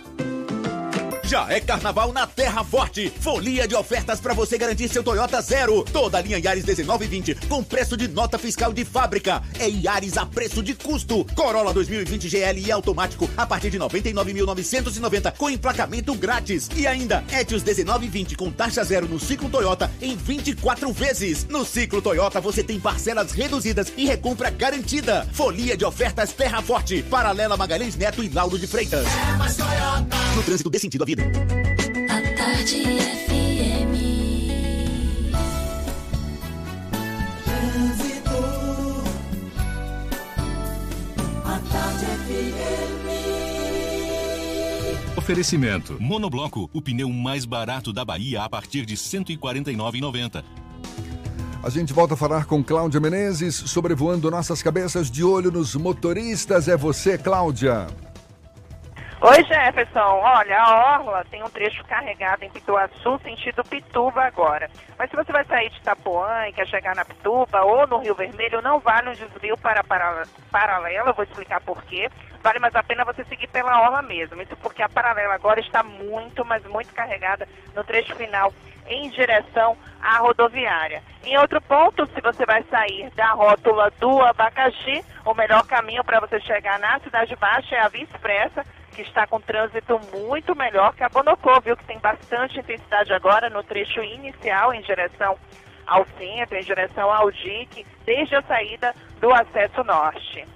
Já 1.31 1.47
é 1.49 1.61
carnaval 1.61 2.11
na 2.11 2.27
Terra 2.27 2.61
Forte. 2.61 3.09
Folia 3.21 3.65
de 3.65 3.73
ofertas 3.73 4.19
para 4.19 4.33
você 4.33 4.57
garantir 4.57 4.89
seu 4.89 5.01
Toyota 5.01 5.39
zero. 5.39 5.81
Toda 5.81 6.17
a 6.17 6.21
linha 6.21 6.37
Yaris 6.37 6.65
1920 6.65 7.35
com 7.47 7.63
preço 7.63 7.95
de 7.95 8.05
nota 8.09 8.37
fiscal 8.37 8.73
de 8.73 8.83
fábrica. 8.83 9.41
É 9.57 9.65
Yaris 9.65 10.17
a 10.17 10.25
preço 10.25 10.61
de 10.61 10.75
custo. 10.75 11.23
Corolla 11.33 11.73
2020 11.73 12.27
GL 12.27 12.59
e 12.59 12.69
automático 12.69 13.29
a 13.37 13.45
partir 13.45 13.69
de 13.69 13.79
99.990 13.79 15.33
com 15.37 15.49
emplacamento 15.49 16.13
grátis. 16.15 16.69
E 16.75 16.85
ainda 16.85 17.23
Etios 17.31 17.63
1920 17.63 18.35
com 18.35 18.51
taxa 18.51 18.83
zero 18.83 19.07
no 19.07 19.17
ciclo 19.17 19.49
Toyota 19.49 19.89
em 20.01 20.17
24 20.17 20.91
vezes. 20.91 21.45
No 21.47 21.63
ciclo 21.63 22.01
Toyota 22.01 22.41
você 22.41 22.61
tem 22.61 22.77
parcelas 22.77 23.31
reduzidas 23.31 23.93
e 23.95 24.05
recompra 24.05 24.49
garantida. 24.49 25.25
Folia 25.31 25.77
de 25.77 25.85
ofertas 25.85 26.33
Terra 26.33 26.61
Forte. 26.61 27.01
Paralela 27.03 27.55
Magalhães 27.55 27.95
Neto 27.95 28.21
e 28.21 28.27
Laudo 28.27 28.59
de 28.59 28.67
Freitas. 28.67 29.05
É 29.05 29.37
mais 29.37 29.55
Toyota. 29.55 30.17
No 30.35 30.43
trânsito 30.43 30.69
dê 30.69 30.77
sentido 30.77 31.03
à 31.03 31.05
vida. 31.05 31.20
A 32.09 32.21
tarde 32.35 32.83
FM. 33.25 33.93
Trânsito. 37.43 38.39
A 41.45 41.59
tarde 41.71 42.05
FM. 42.05 42.77
Oferecimento. 45.17 45.97
Monobloco, 45.99 46.69
o 46.73 46.81
pneu 46.81 47.09
mais 47.09 47.45
barato 47.45 47.93
da 47.93 48.03
Bahia 48.03 48.43
a 48.43 48.49
partir 48.49 48.85
de 48.85 48.95
R$ 48.95 48.99
149,90. 48.99 50.43
A 51.63 51.69
gente 51.69 51.93
volta 51.93 52.15
a 52.15 52.17
falar 52.17 52.45
com 52.45 52.63
Cláudia 52.63 52.99
Menezes, 52.99 53.53
sobrevoando 53.55 54.31
nossas 54.31 54.63
cabeças 54.63 55.11
de 55.11 55.23
olho 55.23 55.51
nos 55.51 55.75
motoristas. 55.75 56.67
É 56.67 56.75
você, 56.75 57.19
Cláudia. 57.19 57.85
Oi, 59.23 59.43
Jefferson. 59.43 59.99
Olha, 59.99 60.59
a 60.59 60.95
Orla 60.95 61.23
tem 61.29 61.43
um 61.43 61.49
trecho 61.49 61.83
carregado 61.85 62.43
em 62.43 62.49
Pituaçu, 62.49 63.19
sentido 63.19 63.63
Pituba 63.63 64.23
agora. 64.23 64.67
Mas 64.97 65.11
se 65.11 65.15
você 65.15 65.31
vai 65.31 65.45
sair 65.45 65.69
de 65.69 65.77
Itapuã 65.77 66.47
e 66.47 66.53
quer 66.53 66.65
chegar 66.65 66.95
na 66.95 67.05
Pituba 67.05 67.61
ou 67.61 67.85
no 67.85 67.99
Rio 67.99 68.15
Vermelho, 68.15 68.63
não 68.63 68.79
vale 68.79 69.09
um 69.09 69.13
desvio 69.13 69.55
para, 69.59 69.83
para 69.83 70.23
paralela, 70.49 71.13
vou 71.13 71.23
explicar 71.23 71.61
por 71.61 71.83
quê. 71.83 72.09
Vale 72.41 72.57
mais 72.57 72.75
a 72.75 72.81
pena 72.81 73.05
você 73.05 73.23
seguir 73.25 73.45
pela 73.45 73.79
Orla 73.79 74.01
mesmo. 74.01 74.41
Isso 74.41 74.57
porque 74.57 74.81
a 74.81 74.89
paralela 74.89 75.35
agora 75.35 75.59
está 75.59 75.83
muito, 75.83 76.43
mas 76.43 76.65
muito 76.65 76.91
carregada 76.91 77.47
no 77.75 77.83
trecho 77.83 78.15
final 78.15 78.51
em 78.87 79.07
direção 79.11 79.77
à 80.01 80.17
rodoviária. 80.17 81.03
Em 81.23 81.37
outro 81.37 81.61
ponto, 81.61 82.07
se 82.07 82.21
você 82.21 82.43
vai 82.43 82.63
sair 82.63 83.11
da 83.11 83.33
rótula 83.33 83.91
do 83.99 84.19
Abacaxi, 84.23 85.05
o 85.23 85.35
melhor 85.35 85.63
caminho 85.67 86.03
para 86.03 86.19
você 86.19 86.39
chegar 86.39 86.79
na 86.79 86.99
Cidade 87.01 87.35
Baixa 87.35 87.75
é 87.75 87.79
a 87.81 87.87
Via 87.87 88.03
Expressa, 88.03 88.65
que 89.01 89.07
está 89.07 89.25
com 89.25 89.41
trânsito 89.41 89.99
muito 90.13 90.55
melhor 90.55 90.93
que 90.93 91.03
a 91.03 91.09
Bonocô, 91.09 91.59
viu? 91.61 91.75
Que 91.75 91.85
tem 91.85 91.97
bastante 91.97 92.59
intensidade 92.59 93.11
agora 93.11 93.49
no 93.49 93.63
trecho 93.63 94.01
inicial 94.01 94.73
em 94.73 94.81
direção 94.81 95.37
ao 95.87 96.05
centro, 96.17 96.55
em 96.55 96.63
direção 96.63 97.11
ao 97.11 97.31
DIC, 97.31 97.85
desde 98.05 98.35
a 98.35 98.43
saída 98.43 98.93
do 99.19 99.33
acesso 99.33 99.83
norte. 99.83 100.47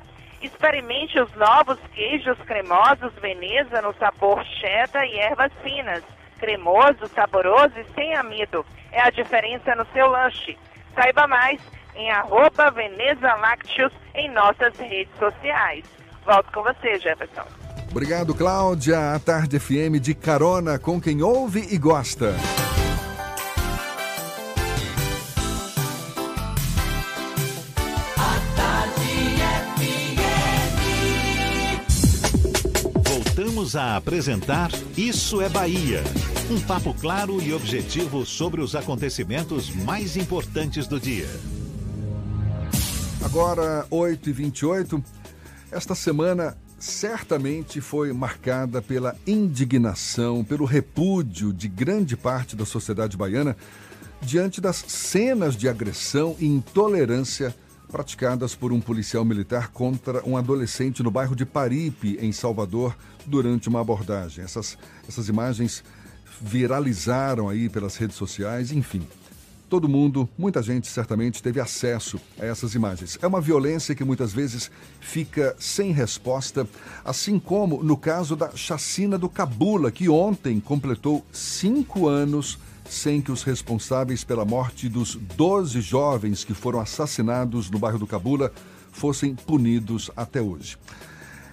Experimente 0.42 1.20
os 1.20 1.34
novos 1.34 1.80
queijos 1.94 2.38
cremosos 2.46 3.12
Veneza 3.16 3.82
no 3.82 3.94
sabor 3.96 4.44
cheddar 4.46 5.06
e 5.06 5.18
ervas 5.18 5.52
finas. 5.64 6.04
Cremoso, 6.38 7.08
saboroso 7.08 7.74
e 7.80 7.94
sem 7.96 8.14
amido. 8.16 8.64
É 8.92 9.02
a 9.02 9.10
diferença 9.10 9.74
no 9.74 9.86
seu 9.88 10.08
lanche. 10.08 10.56
Saiba 10.94 11.26
mais 11.26 11.60
em 11.96 12.12
arroba 12.12 12.70
Veneza 12.70 13.34
Lácteos 13.36 13.92
em 14.14 14.30
nossas 14.30 14.78
redes 14.78 15.18
sociais. 15.18 15.84
Volto 16.24 16.52
com 16.52 16.62
você, 16.62 17.00
Jefferson. 17.00 17.65
Obrigado, 17.92 18.36
Cláudia. 18.36 19.14
A 19.14 19.20
Tarde 19.20 19.60
FM 19.60 20.00
de 20.02 20.14
carona 20.14 20.78
com 20.78 21.00
quem 21.00 21.22
ouve 21.22 21.66
e 21.72 21.78
gosta. 21.78 22.36
Voltamos 33.04 33.76
a 33.76 33.96
apresentar 33.96 34.70
Isso 34.98 35.42
é 35.42 35.50
Bahia. 35.50 36.04
Um 36.52 36.60
papo 36.60 36.94
claro 36.94 37.42
e 37.42 37.54
objetivo 37.54 38.26
sobre 38.26 38.62
os 38.62 38.76
acontecimentos 38.76 39.70
mais 39.70 40.16
importantes 40.18 40.86
do 40.86 41.00
dia. 41.00 41.28
Agora, 43.24 43.88
8h28. 43.90 45.04
Esta 45.72 45.96
semana 45.96 46.56
certamente 46.86 47.82
foi 47.82 48.14
marcada 48.14 48.82
pela 48.82 49.16
indignação, 49.26 50.44
pelo 50.44 50.66
repúdio 50.66 51.52
de 51.52 51.68
grande 51.68 52.16
parte 52.16 52.56
da 52.56 52.66
sociedade 52.66 53.18
baiana 53.18 53.58
diante 54.22 54.62
das 54.62 54.78
cenas 54.88 55.56
de 55.56 55.68
agressão 55.68 56.36
e 56.40 56.46
intolerância 56.46 57.56
praticadas 57.92 58.56
por 58.56 58.72
um 58.72 58.80
policial 58.80 59.26
militar 59.26 59.70
contra 59.70 60.24
um 60.26 60.38
adolescente 60.38 61.02
no 61.02 61.10
bairro 61.10 61.36
de 61.36 61.46
Paripe, 61.46 62.18
em 62.22 62.32
Salvador, 62.32 62.96
durante 63.26 63.68
uma 63.68 63.82
abordagem. 63.82 64.44
Essas, 64.44 64.78
essas 65.08 65.28
imagens 65.28 65.84
viralizaram 66.40 67.50
aí 67.50 67.68
pelas 67.68 67.96
redes 67.96 68.16
sociais, 68.16 68.72
enfim. 68.72 69.08
Todo 69.68 69.90
mundo, 69.90 70.30
muita 70.38 70.62
gente 70.62 70.88
certamente 70.88 71.42
teve 71.42 71.60
acesso 71.60 72.20
a 72.40 72.46
essas 72.46 72.76
imagens. 72.76 73.18
É 73.22 73.26
uma 73.26 73.42
violência 73.42 73.96
que 73.96 74.04
muitas 74.04 74.32
vezes 74.32 74.70
fica 75.00 75.56
sem 75.60 75.92
resposta, 75.92 76.68
assim 77.04 77.40
como 77.40 77.84
no 77.84 77.98
caso 77.98 78.36
da 78.36 78.52
chacina 78.56 79.18
do 79.18 79.28
Cabula, 79.28 79.92
que 79.92 80.08
ontem 80.08 80.60
completou 80.60 81.26
cinco 81.32 82.08
anos 82.08 82.60
sem 82.88 83.20
que 83.20 83.32
os 83.32 83.42
responsáveis 83.42 84.24
pela 84.24 84.46
morte 84.46 84.88
dos 84.88 85.16
12 85.16 85.82
jovens 85.82 86.44
que 86.44 86.54
foram 86.54 86.80
assassinados 86.80 87.70
no 87.72 87.80
bairro 87.80 87.98
do 87.98 88.06
Cabula 88.06 88.52
fossem 88.92 89.36
punidos 89.36 90.12
até 90.16 90.42
hoje. 90.42 90.78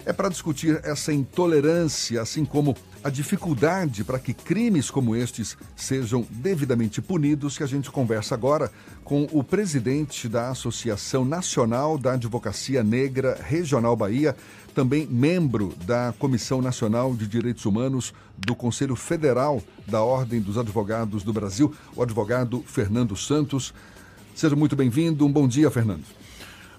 É 0.05 0.13
para 0.13 0.29
discutir 0.29 0.79
essa 0.83 1.13
intolerância, 1.13 2.21
assim 2.21 2.45
como 2.45 2.75
a 3.03 3.09
dificuldade 3.09 4.03
para 4.03 4.17
que 4.17 4.33
crimes 4.33 4.89
como 4.89 5.15
estes 5.15 5.57
sejam 5.75 6.25
devidamente 6.29 7.01
punidos, 7.01 7.57
que 7.57 7.63
a 7.63 7.67
gente 7.67 7.91
conversa 7.91 8.33
agora 8.33 8.71
com 9.03 9.27
o 9.31 9.43
presidente 9.43 10.29
da 10.29 10.49
Associação 10.49 11.25
Nacional 11.25 11.97
da 11.97 12.13
Advocacia 12.13 12.81
Negra 12.81 13.37
Regional 13.43 13.95
Bahia, 13.95 14.35
também 14.73 15.05
membro 15.05 15.73
da 15.85 16.13
Comissão 16.17 16.61
Nacional 16.61 17.13
de 17.13 17.27
Direitos 17.27 17.65
Humanos 17.65 18.13
do 18.37 18.55
Conselho 18.55 18.95
Federal 18.95 19.61
da 19.85 20.01
Ordem 20.01 20.39
dos 20.39 20.57
Advogados 20.57 21.23
do 21.23 21.33
Brasil, 21.33 21.75
o 21.95 22.01
advogado 22.01 22.63
Fernando 22.65 23.15
Santos. 23.15 23.73
Seja 24.33 24.55
muito 24.55 24.75
bem-vindo. 24.75 25.25
Um 25.25 25.31
bom 25.31 25.47
dia, 25.47 25.69
Fernando. 25.69 26.03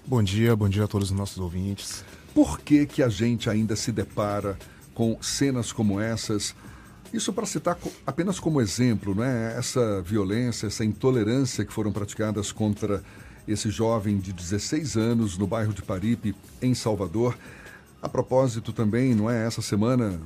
Bom 0.05 0.21
dia, 0.21 0.55
bom 0.55 0.67
dia 0.67 0.83
a 0.83 0.87
todos 0.87 1.11
os 1.11 1.17
nossos 1.17 1.37
ouvintes. 1.37 2.03
Por 2.33 2.59
que, 2.59 2.85
que 2.85 3.01
a 3.01 3.09
gente 3.09 3.49
ainda 3.49 3.75
se 3.75 3.91
depara 3.91 4.57
com 4.95 5.21
cenas 5.21 5.71
como 5.71 5.99
essas? 5.99 6.55
Isso 7.13 7.31
para 7.31 7.45
citar 7.45 7.77
apenas 8.07 8.39
como 8.39 8.59
exemplo, 8.59 9.13
né? 9.13 9.53
essa 9.55 10.01
violência, 10.01 10.65
essa 10.65 10.83
intolerância 10.83 11.63
que 11.63 11.71
foram 11.71 11.91
praticadas 11.91 12.51
contra 12.51 13.03
esse 13.47 13.69
jovem 13.69 14.17
de 14.17 14.33
16 14.33 14.97
anos 14.97 15.37
no 15.37 15.45
bairro 15.45 15.73
de 15.73 15.83
Paripe, 15.83 16.35
em 16.61 16.73
Salvador. 16.73 17.37
A 18.01 18.09
propósito 18.09 18.73
também, 18.73 19.13
não 19.13 19.29
é 19.29 19.45
essa 19.45 19.61
semana, 19.61 20.19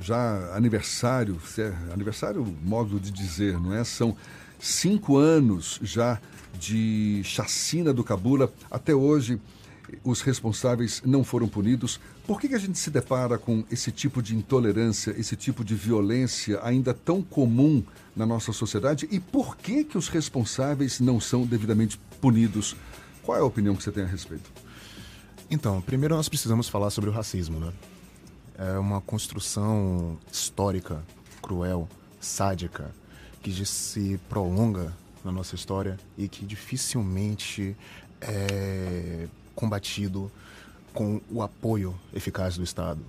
já 0.00 0.54
aniversário, 0.54 1.40
é 1.58 1.92
aniversário 1.92 2.44
modo 2.62 3.00
de 3.00 3.10
dizer, 3.10 3.58
não 3.58 3.74
é? 3.74 3.82
São 3.84 4.16
cinco 4.58 5.16
anos 5.16 5.78
já 5.82 6.20
de 6.58 7.22
chacina 7.24 7.92
do 7.92 8.04
Cabula. 8.04 8.52
Até 8.70 8.94
hoje, 8.94 9.40
os 10.02 10.22
responsáveis 10.22 11.02
não 11.04 11.22
foram 11.24 11.48
punidos. 11.48 12.00
Por 12.26 12.40
que, 12.40 12.48
que 12.48 12.54
a 12.54 12.58
gente 12.58 12.78
se 12.78 12.90
depara 12.90 13.36
com 13.36 13.64
esse 13.70 13.92
tipo 13.92 14.22
de 14.22 14.34
intolerância, 14.34 15.14
esse 15.18 15.36
tipo 15.36 15.62
de 15.62 15.74
violência 15.74 16.58
ainda 16.62 16.94
tão 16.94 17.20
comum 17.20 17.84
na 18.16 18.24
nossa 18.24 18.50
sociedade? 18.50 19.06
E 19.10 19.20
por 19.20 19.56
que, 19.58 19.84
que 19.84 19.98
os 19.98 20.08
responsáveis 20.08 21.00
não 21.00 21.20
são 21.20 21.44
devidamente 21.44 21.98
punidos? 22.22 22.74
Qual 23.22 23.36
é 23.36 23.42
a 23.42 23.44
opinião 23.44 23.76
que 23.76 23.82
você 23.82 23.92
tem 23.92 24.04
a 24.04 24.06
respeito? 24.06 24.50
Então, 25.50 25.82
primeiro 25.82 26.16
nós 26.16 26.28
precisamos 26.28 26.66
falar 26.66 26.88
sobre 26.88 27.10
o 27.10 27.12
racismo, 27.12 27.60
né? 27.60 27.72
É 28.56 28.78
uma 28.78 29.02
construção 29.02 30.18
histórica, 30.32 31.04
cruel, 31.42 31.86
sádica, 32.20 32.90
que 33.42 33.52
se 33.66 34.18
prolonga 34.30 34.96
na 35.22 35.30
nossa 35.30 35.54
história 35.54 35.98
e 36.16 36.26
que 36.26 36.46
dificilmente 36.46 37.76
é 38.18 39.28
combatido 39.54 40.32
com 40.94 41.20
o 41.30 41.42
apoio 41.42 41.94
eficaz 42.14 42.56
do 42.56 42.62
Estado. 42.62 43.00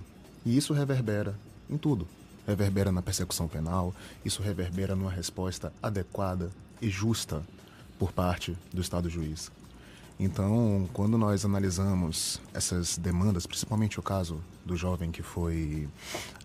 E 0.44 0.56
isso 0.56 0.74
reverbera 0.74 1.34
em 1.70 1.78
tudo. 1.78 2.06
Reverbera 2.46 2.92
na 2.92 3.00
persecução 3.00 3.48
penal, 3.48 3.94
isso 4.24 4.42
reverbera 4.42 4.94
numa 4.94 5.10
resposta 5.10 5.72
adequada 5.82 6.50
e 6.82 6.90
justa 6.90 7.42
por 7.98 8.12
parte 8.12 8.56
do 8.72 8.80
Estado 8.80 9.08
juiz. 9.08 9.50
Então, 10.18 10.88
quando 10.92 11.18
nós 11.18 11.44
analisamos 11.44 12.40
essas 12.54 12.96
demandas, 12.96 13.46
principalmente 13.46 14.00
o 14.00 14.02
caso 14.02 14.40
do 14.64 14.76
jovem 14.76 15.10
que 15.10 15.22
foi 15.22 15.88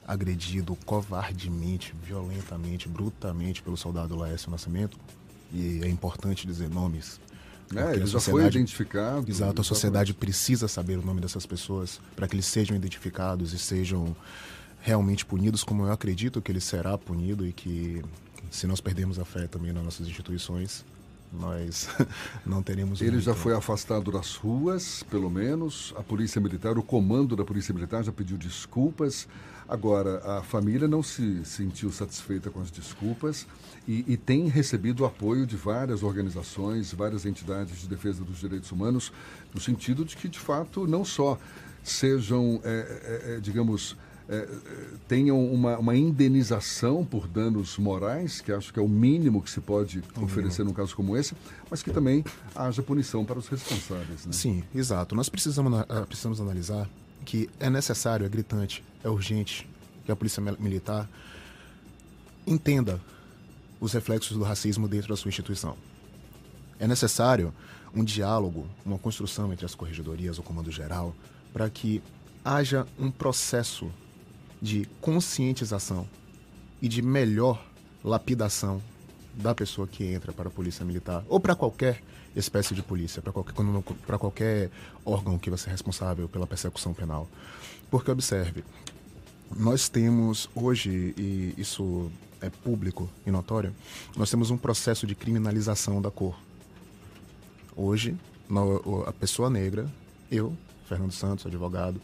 agredido 0.06 0.76
covardemente, 0.86 1.94
violentamente, 2.04 2.90
brutalmente 2.90 3.62
pelo 3.62 3.78
soldado 3.78 4.16
Laércio 4.16 4.52
Nascimento, 4.52 4.98
e 5.54 5.82
é 5.84 5.88
importante 5.88 6.46
dizer 6.46 6.70
nomes. 6.70 7.20
É, 7.76 7.96
ele 7.96 8.06
já 8.06 8.20
foi 8.20 8.46
identificado. 8.46 9.30
Exato, 9.30 9.62
a 9.62 9.64
sociedade 9.64 10.14
precisa 10.14 10.68
saber 10.68 10.98
o 10.98 11.06
nome 11.06 11.22
dessas 11.22 11.46
pessoas 11.46 12.00
para 12.16 12.28
que 12.28 12.36
eles 12.36 12.46
sejam 12.46 12.76
identificados 12.76 13.54
e 13.54 13.60
sejam 13.60 14.16
realmente 14.82 15.26
punidos, 15.26 15.64
como 15.64 15.86
eu 15.86 15.92
acredito 15.92 16.42
que 16.42 16.52
ele 16.52 16.60
será 16.60 16.98
punido 16.98 17.46
e 17.46 17.54
que 17.54 18.04
se 18.50 18.68
nós 18.68 18.82
perdemos 18.82 19.20
a 19.20 19.26
fé 19.26 19.48
também 19.48 19.72
nas 19.72 19.84
nossas 19.84 20.08
instituições, 20.08 20.84
nós 21.32 21.88
não 22.46 22.62
teremos. 22.62 23.02
Ele 23.02 23.20
já 23.22 23.34
foi 23.34 23.56
afastado 23.56 24.12
das 24.12 24.36
ruas, 24.36 25.04
pelo 25.04 25.30
menos. 25.30 25.94
A 25.98 26.04
Polícia 26.04 26.42
Militar, 26.42 26.78
o 26.78 26.84
comando 26.84 27.36
da 27.36 27.46
Polícia 27.46 27.74
Militar 27.74 28.04
já 28.04 28.12
pediu 28.12 28.38
desculpas. 28.38 29.28
Agora, 29.72 30.22
a 30.26 30.44
família 30.44 30.86
não 30.86 31.02
se 31.02 31.46
sentiu 31.46 31.94
satisfeita 31.94 32.50
com 32.50 32.60
as 32.60 32.70
desculpas 32.70 33.48
e, 33.88 34.04
e 34.06 34.18
tem 34.18 34.50
recebido 34.50 35.04
o 35.04 35.06
apoio 35.06 35.46
de 35.46 35.56
várias 35.56 36.04
organizações, 36.04 36.92
várias 36.92 37.26
entidades 37.26 37.80
de 37.80 37.88
defesa 37.88 38.22
dos 38.22 38.42
direitos 38.42 38.70
humanos, 38.70 39.14
no 39.56 39.62
sentido 39.62 40.04
de 40.04 40.18
que, 40.18 40.28
de 40.28 40.38
fato, 40.38 40.86
não 40.86 41.06
só 41.06 41.40
sejam, 41.82 42.60
é, 42.66 42.70
é, 43.30 43.36
é 43.36 43.40
digamos, 43.40 43.96
é, 44.28 44.46
tenham 45.08 45.42
uma, 45.42 45.78
uma, 45.78 45.96
indenização 45.96 47.06
por 47.06 47.26
danos 47.26 47.78
morais, 47.78 48.42
que 48.42 48.52
acho 48.52 48.74
que 48.74 48.80
é 48.80 48.82
o 48.82 48.90
mínimo 48.90 49.42
que 49.42 49.50
se 49.50 49.62
pode 49.62 50.04
oferecer 50.22 50.66
num 50.66 50.74
caso 50.74 50.94
como 50.94 51.16
esse, 51.16 51.34
mas 51.70 51.82
que 51.82 51.92
também 51.92 52.26
haja 52.54 52.84
punição 52.84 53.24
para 53.24 53.40
os 53.40 53.48
responsáveis. 53.48 54.26
Né? 54.26 54.34
Sim, 54.34 54.64
exato. 54.76 55.16
Nós 55.16 55.30
precisamos, 55.30 55.80
uh, 55.80 56.06
precisamos 56.08 56.42
analisar 56.42 56.90
que 57.26 57.50
é 57.60 57.70
necessário, 57.70 58.26
é 58.26 58.30
gritante, 58.30 58.84
é 59.04 59.10
urgente 59.10 59.68
que 60.06 60.12
a 60.12 60.16
Polícia 60.16 60.42
Militar 60.60 61.08
entenda 62.46 63.00
os 63.80 63.94
reflexos 63.94 64.38
do 64.38 64.44
racismo 64.44 64.88
dentro 64.88 65.10
da 65.10 65.16
sua 65.16 65.30
instituição. 65.30 65.76
É 66.80 66.88
necessário 66.88 67.54
um 67.96 68.04
diálogo, 68.04 68.68
uma 68.86 68.98
construção 68.98 69.52
entre 69.52 69.66
as 69.66 69.76
corregedorias, 69.76 70.38
o 70.38 70.44
comando 70.44 70.72
geral, 70.72 71.16
para 71.54 71.70
que 71.70 72.02
haja 72.44 72.88
um 72.98 73.12
processo 73.12 73.92
de 74.62 74.88
conscientização 75.00 76.08
e 76.82 76.88
de 76.88 77.02
melhor 77.02 77.64
lapidação 78.04 78.82
da 79.34 79.54
pessoa 79.54 79.88
que 79.88 80.04
entra 80.04 80.32
para 80.32 80.48
a 80.48 80.52
polícia 80.52 80.84
militar 80.84 81.24
ou 81.28 81.40
para 81.40 81.56
qualquer 81.56 82.02
espécie 82.36 82.74
de 82.74 82.82
polícia, 82.82 83.22
para 83.22 83.32
qualquer, 83.32 84.18
qualquer 84.18 84.72
órgão 85.06 85.38
que 85.38 85.50
vai 85.50 85.60
ser 85.60 85.70
responsável 85.70 86.30
pela 86.30 86.48
persecução 86.48 86.94
penal. 86.94 87.28
Porque 87.90 88.10
observe, 88.10 88.64
nós 89.56 89.90
temos 89.90 90.50
hoje, 90.56 91.14
e 91.18 91.54
isso 91.58 92.10
é 92.40 92.50
público 92.50 93.10
e 93.26 93.32
notório, 93.32 93.76
nós 94.16 94.30
temos 94.30 94.50
um 94.50 94.58
processo 94.58 95.06
de 95.06 95.14
criminalização 95.14 96.02
da 96.02 96.10
cor. 96.10 96.38
Hoje, 97.76 98.18
a 99.06 99.12
pessoa 99.12 99.50
negra, 99.50 99.90
eu, 100.30 100.56
Fernando 100.88 101.12
Santos, 101.12 101.46
advogado, 101.46 102.02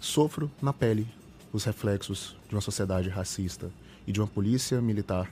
sofro 0.00 0.50
na 0.60 0.72
pele 0.72 1.06
os 1.52 1.64
reflexos 1.64 2.36
de 2.48 2.54
uma 2.54 2.60
sociedade 2.60 3.08
racista 3.08 3.70
e 4.06 4.12
de 4.12 4.20
uma 4.20 4.26
polícia 4.26 4.80
militar 4.80 5.30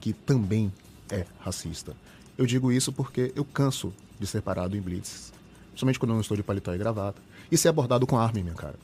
que 0.00 0.12
também 0.12 0.72
é 1.10 1.26
racista. 1.40 1.94
Eu 2.40 2.46
digo 2.46 2.72
isso 2.72 2.90
porque 2.90 3.30
eu 3.36 3.44
canso 3.44 3.92
de 4.18 4.26
ser 4.26 4.40
parado 4.40 4.74
em 4.74 4.80
blitz, 4.80 5.30
principalmente 5.72 5.98
quando 5.98 6.12
eu 6.12 6.14
não 6.14 6.22
estou 6.22 6.34
de 6.34 6.42
paletó 6.42 6.74
e 6.74 6.78
gravata, 6.78 7.20
e 7.52 7.58
ser 7.58 7.68
abordado 7.68 8.06
com 8.06 8.16
arma 8.16 8.40
minha 8.40 8.54
cara. 8.54 8.76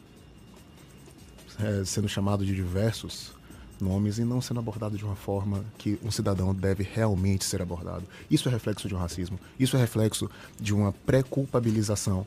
É, 1.59 1.83
sendo 1.87 2.07
chamado 2.07 2.45
de 2.45 2.55
diversos 2.55 3.33
nomes 3.81 4.19
e 4.19 4.25
não 4.25 4.43
sendo 4.43 4.61
abordado 4.61 4.99
de 4.99 5.05
uma 5.07 5.17
forma 5.17 5.65
que 5.79 5.99
um 6.05 6.11
cidadão 6.11 6.55
deve 6.55 6.83
realmente 6.83 7.47
ser 7.47 7.63
abordado. 7.63 8.05
Isso 8.31 8.47
é 8.47 8.53
reflexo 8.53 8.89
de 8.89 8.95
um 8.95 8.99
racismo, 8.99 9.41
isso 9.59 9.75
é 9.75 9.81
reflexo 9.81 10.31
de 10.61 10.75
uma 10.75 10.93
pré-culpabilização 10.93 12.27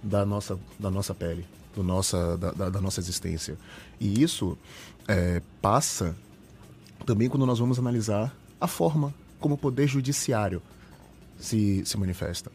da 0.00 0.24
nossa, 0.24 0.56
da 0.78 0.92
nossa 0.92 1.12
pele, 1.12 1.44
do 1.74 1.82
nossa, 1.82 2.38
da, 2.38 2.52
da, 2.52 2.70
da 2.70 2.80
nossa 2.80 3.00
existência. 3.00 3.58
E 3.98 4.22
isso 4.22 4.56
é, 5.08 5.42
passa 5.60 6.14
também 7.04 7.28
quando 7.28 7.44
nós 7.44 7.58
vamos 7.58 7.80
analisar 7.80 8.32
a 8.60 8.68
forma 8.68 9.12
como 9.38 9.54
o 9.54 9.58
poder 9.58 9.86
judiciário 9.86 10.62
se, 11.38 11.84
se 11.84 11.96
manifesta. 11.96 12.50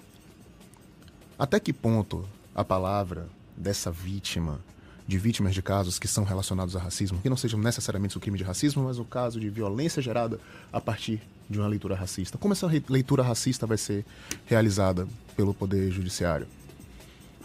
Até 1.38 1.60
que 1.60 1.74
ponto 1.74 2.28
a 2.54 2.64
palavra 2.64 3.28
dessa 3.58 3.92
vítima, 3.92 4.60
de 5.08 5.18
vítimas 5.18 5.54
de 5.54 5.62
casos 5.62 6.00
que 6.00 6.08
são 6.08 6.24
relacionados 6.24 6.76
a 6.76 6.80
racismo, 6.80 7.20
que 7.20 7.30
não 7.30 7.38
sejam 7.38 7.60
necessariamente 7.60 8.18
o 8.18 8.20
crime 8.20 8.38
de 8.38 8.44
racismo, 8.44 8.84
mas 8.84 9.00
o 9.00 9.06
caso 9.06 9.40
de 9.40 9.50
violência 9.50 10.02
gerada 10.02 10.40
a 10.72 10.80
partir 10.80 11.22
de 11.50 11.60
uma 11.60 11.68
leitura 11.68 11.96
racista. 11.96 12.38
Como 12.38 12.54
essa 12.54 12.68
leitura 12.90 13.24
racista 13.24 13.68
vai 13.68 13.78
ser 13.78 14.06
realizada 14.46 15.08
pelo 15.36 15.54
Poder 15.54 15.92
Judiciário? 15.92 16.48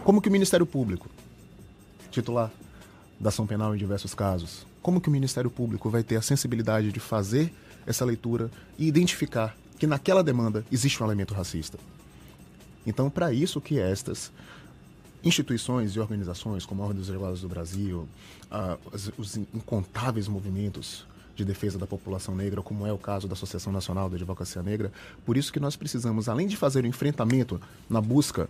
Como 0.05 0.23
que 0.23 0.29
o 0.29 0.33
Ministério 0.33 0.65
Público, 0.65 1.09
titular 2.11 2.51
da 3.19 3.31
ação 3.31 3.47
penal 3.47 3.75
em 3.75 3.79
diversos 3.79 4.15
casos, 4.15 4.67
como 4.81 5.01
que 5.01 5.09
o 5.09 5.13
Ministério 5.13 5.51
Público 5.51 5.91
vai 5.91 6.03
ter 6.03 6.17
a 6.17 6.23
sensibilidade 6.23 6.93
de 6.93 7.01
fazer 7.01 7.53
essa 7.89 8.05
leitura 8.05 8.51
e 8.79 8.87
identificar 8.87 9.57
que 9.79 9.87
naquela 9.87 10.23
demanda 10.23 10.65
existe 10.71 11.03
um 11.03 11.07
elemento 11.07 11.35
racista? 11.35 11.79
Então, 12.87 13.11
para 13.11 13.33
isso 13.33 13.61
que 13.61 13.79
estas 13.79 14.31
instituições 15.25 15.93
e 15.93 16.01
organizações, 16.01 16.65
como 16.65 16.83
a 16.83 16.87
Ordem 16.87 17.01
dos 17.01 17.11
Advogados 17.11 17.41
do 17.41 17.49
Brasil, 17.49 18.09
os, 19.17 19.37
incontáveis 19.37 20.29
movimentos 20.29 21.05
de 21.35 21.45
defesa 21.45 21.79
da 21.79 21.87
população 21.87 22.35
negra, 22.35 22.63
como 22.63 22.87
é 22.87 22.93
o 22.93 22.99
caso 22.99 23.29
da 23.29 23.35
Associação 23.35 23.73
Nacional 23.73 24.09
da 24.09 24.17
Advocacia 24.17 24.63
Negra, 24.63 24.93
por 25.25 25.37
isso 25.37 25.53
que 25.53 25.61
nós 25.61 25.77
precisamos, 25.77 26.29
além 26.29 26.47
de 26.47 26.57
fazer 26.57 26.85
o 26.85 26.87
enfrentamento 26.87 27.61
na 27.89 28.01
busca 28.01 28.49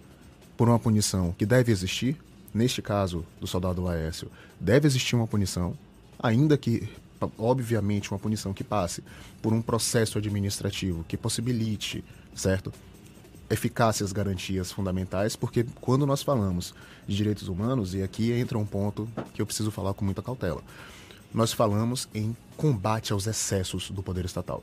por 0.57 0.69
uma 0.69 0.79
punição 0.79 1.35
que 1.37 1.45
deve 1.45 1.71
existir, 1.71 2.17
neste 2.53 2.81
caso 2.81 3.25
do 3.41 3.47
soldado 3.47 3.83
Laércio, 3.83 4.31
deve 4.59 4.87
existir 4.87 5.15
uma 5.15 5.27
punição, 5.27 5.77
ainda 6.19 6.57
que, 6.57 6.89
obviamente, 7.39 8.11
uma 8.11 8.19
punição 8.19 8.53
que 8.53 8.65
passe 8.65 9.03
por 9.43 9.53
um 9.53 9.63
processo 9.63 10.19
administrativo 10.19 11.05
que 11.07 11.17
possibilite, 11.17 12.05
certo? 12.35 12.73
Eficácias 13.51 14.13
garantias 14.13 14.71
fundamentais, 14.71 15.35
porque 15.35 15.65
quando 15.81 16.05
nós 16.05 16.23
falamos 16.23 16.75
de 17.07 17.17
direitos 17.17 17.49
humanos, 17.49 17.95
e 17.95 18.03
aqui 18.03 18.33
entra 18.33 18.59
um 18.59 18.67
ponto 18.67 19.09
que 19.33 19.41
eu 19.41 19.47
preciso 19.47 19.71
falar 19.71 19.95
com 19.95 20.05
muita 20.05 20.23
cautela, 20.23 20.63
nós 21.33 21.53
falamos 21.53 22.09
em 22.15 22.37
combate 22.57 23.13
aos 23.13 23.27
excessos 23.27 23.91
do 23.91 24.03
poder 24.03 24.25
estatal. 24.25 24.63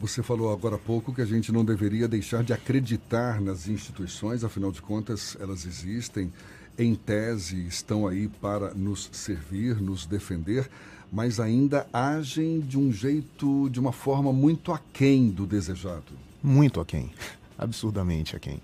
Você 0.00 0.22
falou 0.22 0.52
agora 0.52 0.76
há 0.76 0.78
pouco 0.78 1.12
que 1.12 1.20
a 1.20 1.26
gente 1.26 1.50
não 1.50 1.64
deveria 1.64 2.06
deixar 2.06 2.44
de 2.44 2.52
acreditar 2.52 3.40
nas 3.40 3.66
instituições, 3.66 4.44
afinal 4.44 4.70
de 4.70 4.80
contas, 4.80 5.36
elas 5.40 5.66
existem, 5.66 6.32
em 6.78 6.94
tese, 6.94 7.66
estão 7.66 8.06
aí 8.06 8.28
para 8.28 8.72
nos 8.74 9.10
servir, 9.10 9.82
nos 9.82 10.06
defender, 10.06 10.70
mas 11.10 11.40
ainda 11.40 11.86
agem 11.92 12.60
de 12.60 12.78
um 12.78 12.92
jeito, 12.92 13.68
de 13.70 13.80
uma 13.80 13.92
forma 13.92 14.32
muito 14.32 14.72
aquém 14.72 15.30
do 15.30 15.46
desejado. 15.46 16.12
Muito 16.42 16.80
aquém, 16.80 17.10
absurdamente 17.58 18.36
aquém. 18.36 18.60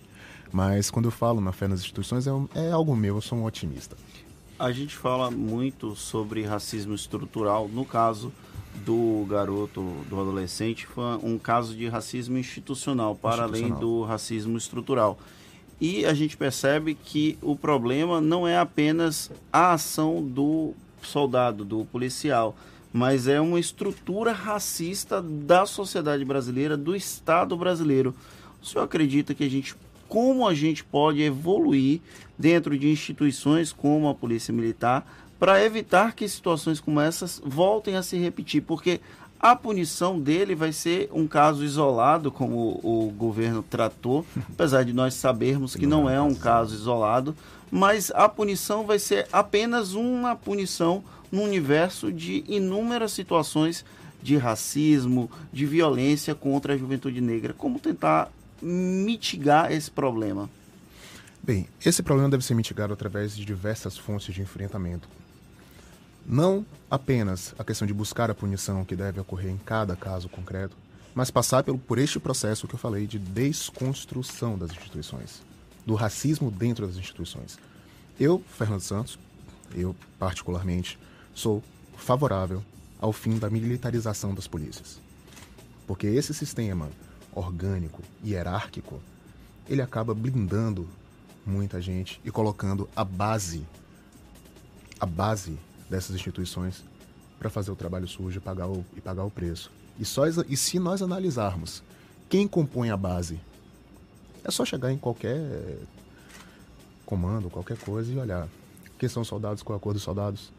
Mas 0.53 0.91
quando 0.91 1.07
eu 1.07 1.11
falo 1.11 1.41
na 1.41 1.53
fé 1.53 1.67
nas 1.67 1.81
instituições, 1.81 2.27
é, 2.27 2.31
é 2.55 2.71
algo 2.71 2.95
meu, 2.95 3.17
eu 3.17 3.21
sou 3.21 3.39
um 3.39 3.45
otimista. 3.45 3.97
A 4.59 4.71
gente 4.71 4.97
fala 4.97 5.31
muito 5.31 5.97
sobre 5.97 6.45
racismo 6.45 6.95
estrutural. 6.95 7.69
No 7.69 7.85
caso 7.85 8.33
do 8.85 9.27
garoto, 9.29 9.83
do 10.09 10.21
adolescente, 10.21 10.87
foi 10.87 11.19
um 11.23 11.39
caso 11.39 11.75
de 11.75 11.89
racismo 11.89 12.39
institucional, 12.39 13.17
para 13.17 13.45
além 13.45 13.71
do 13.71 14.05
racismo 14.05 14.57
estrutural. 14.57 15.19
E 15.81 16.07
a 16.07 16.15
gente 16.15 16.37
percebe 16.37 16.95
que 16.95 17.37
o 17.43 17.57
problema 17.57 18.21
não 18.21 18.47
é 18.47 18.57
apenas 18.57 19.31
a 19.53 19.73
ação 19.73 20.23
do 20.23 20.73
soldado, 21.07 21.65
do 21.65 21.85
policial, 21.85 22.57
mas 22.93 23.27
é 23.27 23.41
uma 23.41 23.59
estrutura 23.59 24.33
racista 24.33 25.21
da 25.21 25.67
sociedade 25.67 26.25
brasileira, 26.25 26.77
do 26.77 26.95
Estado 26.95 27.57
brasileiro. 27.57 28.15
O 28.63 28.67
senhor 28.67 28.85
acredita 28.85 29.35
que 29.35 29.45
a 29.45 29.51
gente, 29.51 29.75
como 30.09 30.47
a 30.47 30.55
gente 30.55 30.85
pode 30.85 31.21
evoluir 31.23 32.01
dentro 32.39 32.79
de 32.79 32.91
instituições 32.91 33.73
como 33.73 34.09
a 34.09 34.15
Polícia 34.15 34.55
Militar 34.55 35.07
para 35.39 35.63
evitar 35.63 36.15
que 36.15 36.29
situações 36.29 36.81
como 36.81 37.01
essas 37.01 37.43
voltem 37.45 37.97
a 37.97 38.03
se 38.03 38.17
repetir? 38.17 38.63
Porque 38.63 39.01
a 39.45 39.55
punição 39.55 40.19
dele 40.19 40.55
vai 40.55 40.73
ser 40.73 41.11
um 41.13 41.29
caso 41.29 41.63
isolado, 41.63 42.33
como 42.33 42.81
o 42.83 43.13
governo 43.15 43.63
tratou, 43.63 44.25
apesar 44.49 44.85
de 44.85 44.95
nós 44.95 45.13
sabermos 45.13 45.77
que 45.77 45.87
não 45.87 46.09
é 46.09 46.19
um 46.19 46.35
caso 46.35 46.75
isolado, 46.75 47.37
mas 47.71 48.11
a 48.15 48.27
punição 48.27 48.87
vai 48.87 48.99
ser 48.99 49.29
apenas 49.31 49.93
uma 49.93 50.35
punição 50.35 51.05
no 51.31 51.43
universo 51.43 52.11
de 52.11 52.43
inúmeras 52.49 53.13
situações 53.13 53.85
de 54.23 54.39
racismo, 54.39 55.31
de 55.53 55.67
violência 55.67 56.35
contra 56.35 56.73
a 56.73 56.79
juventude 56.79 57.21
negra. 57.21 57.53
Como 57.53 57.79
tentar 57.79 58.33
mitigar 58.63 59.71
esse 59.71 59.91
problema? 59.91 60.49
Bem, 61.43 61.69
esse 61.85 62.03
problema 62.03 62.31
deve 62.31 62.47
ser 62.47 62.55
mitigado 62.55 62.95
através 62.95 63.37
de 63.37 63.45
diversas 63.45 63.99
fontes 63.99 64.35
de 64.35 64.41
enfrentamento. 64.41 65.07
Não 66.27 66.65
apenas 66.91 67.55
a 67.59 67.65
questão 67.65 67.87
de 67.87 67.93
buscar 67.93 68.31
a 68.31 68.35
punição 68.35 68.85
que 68.85 68.97
deve 68.97 69.21
ocorrer 69.21 69.51
em 69.51 69.59
cada 69.59 69.95
caso 69.95 70.29
concreto, 70.29 70.77
mas 71.15 71.31
passar 71.31 71.63
pelo, 71.63 71.79
por 71.79 71.99
este 71.99 72.19
processo 72.19 72.67
que 72.67 72.75
eu 72.75 72.79
falei 72.79 73.07
de 73.07 73.19
desconstrução 73.19 74.57
das 74.57 74.71
instituições, 74.71 75.43
do 75.85 75.95
racismo 75.95 76.51
dentro 76.51 76.87
das 76.87 76.97
instituições. 76.97 77.59
Eu, 78.19 78.43
Fernando 78.57 78.81
Santos, 78.81 79.19
eu 79.75 79.95
particularmente, 80.19 80.99
sou 81.35 81.63
favorável 81.97 82.63
ao 83.01 83.13
fim 83.13 83.39
da 83.39 83.51
militarização 83.51 84.35
das 84.35 84.47
polícias. 84.47 84.99
Porque 85.87 86.07
esse 86.07 86.33
sistema 86.33 86.89
orgânico 87.33 88.03
e 88.23 88.31
hierárquico, 88.31 89.01
ele 89.69 89.83
acaba 89.83 90.15
blindando 90.15 90.89
muita 91.45 91.81
gente 91.81 92.21
e 92.25 92.31
colocando 92.31 92.89
a 92.97 93.05
base, 93.05 93.67
a 94.99 95.05
base 95.05 95.59
dessas 95.89 96.15
instituições 96.15 96.85
para 97.39 97.51
fazer 97.51 97.71
o 97.71 97.77
trabalho 97.77 98.07
sujo 98.07 98.39
e 98.39 98.41
pagar 98.41 98.69
o, 98.69 98.85
e 98.97 99.01
pagar 99.01 99.25
o 99.25 99.31
preço. 99.31 99.71
E, 99.99 100.05
só, 100.05 100.25
e 100.27 100.57
se 100.57 100.79
nós 100.79 101.03
analisarmos 101.03 101.83
quem 102.29 102.49
compõe 102.49 102.91
a 102.91 102.97
base, 102.97 103.41
é 104.43 104.51
só 104.51 104.65
chegar 104.65 104.93
em 104.93 104.99
qualquer 104.99 105.79
comando, 107.05 107.51
qualquer 107.51 107.77
coisa 107.77 108.13
e 108.13 108.19
olhar 108.19 108.49
quem 108.99 109.09
são 109.09 109.23
os 109.23 109.29
soldados, 109.29 109.63
qual 109.63 109.77
é 109.77 109.79
a 109.79 109.81
cor 109.81 109.93
dos 109.93 110.03
soldados, 110.03 110.51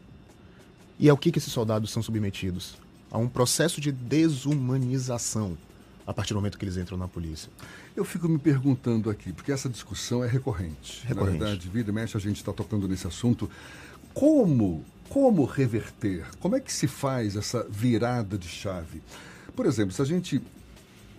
e 0.98 1.08
ao 1.08 1.16
que, 1.16 1.32
que 1.32 1.38
esses 1.38 1.52
soldados 1.52 1.90
são 1.90 2.02
submetidos? 2.02 2.76
A 3.10 3.18
um 3.18 3.28
processo 3.28 3.80
de 3.80 3.92
desumanização 3.92 5.56
a 6.06 6.14
partir 6.14 6.32
do 6.32 6.36
momento 6.36 6.56
que 6.56 6.64
eles 6.64 6.76
entram 6.76 6.96
na 6.96 7.08
polícia. 7.08 7.50
Eu 7.96 8.04
fico 8.04 8.28
me 8.28 8.38
perguntando 8.38 9.10
aqui, 9.10 9.32
porque 9.32 9.50
essa 9.50 9.68
discussão 9.68 10.22
é 10.22 10.28
recorrente. 10.28 11.04
recorrente. 11.04 11.38
Na 11.38 11.46
verdade, 11.46 11.68
vida 11.68 11.90
e 11.90 11.92
mexe, 11.92 12.16
a 12.16 12.20
gente 12.20 12.36
está 12.36 12.52
tocando 12.52 12.86
nesse 12.86 13.06
assunto. 13.06 13.50
Como, 14.14 14.84
como 15.08 15.44
reverter? 15.44 16.26
Como 16.40 16.56
é 16.56 16.60
que 16.60 16.72
se 16.72 16.86
faz 16.86 17.36
essa 17.36 17.66
virada 17.68 18.36
de 18.36 18.48
chave? 18.48 19.02
Por 19.54 19.66
exemplo, 19.66 19.92
se 19.92 20.02
a 20.02 20.04
gente 20.04 20.42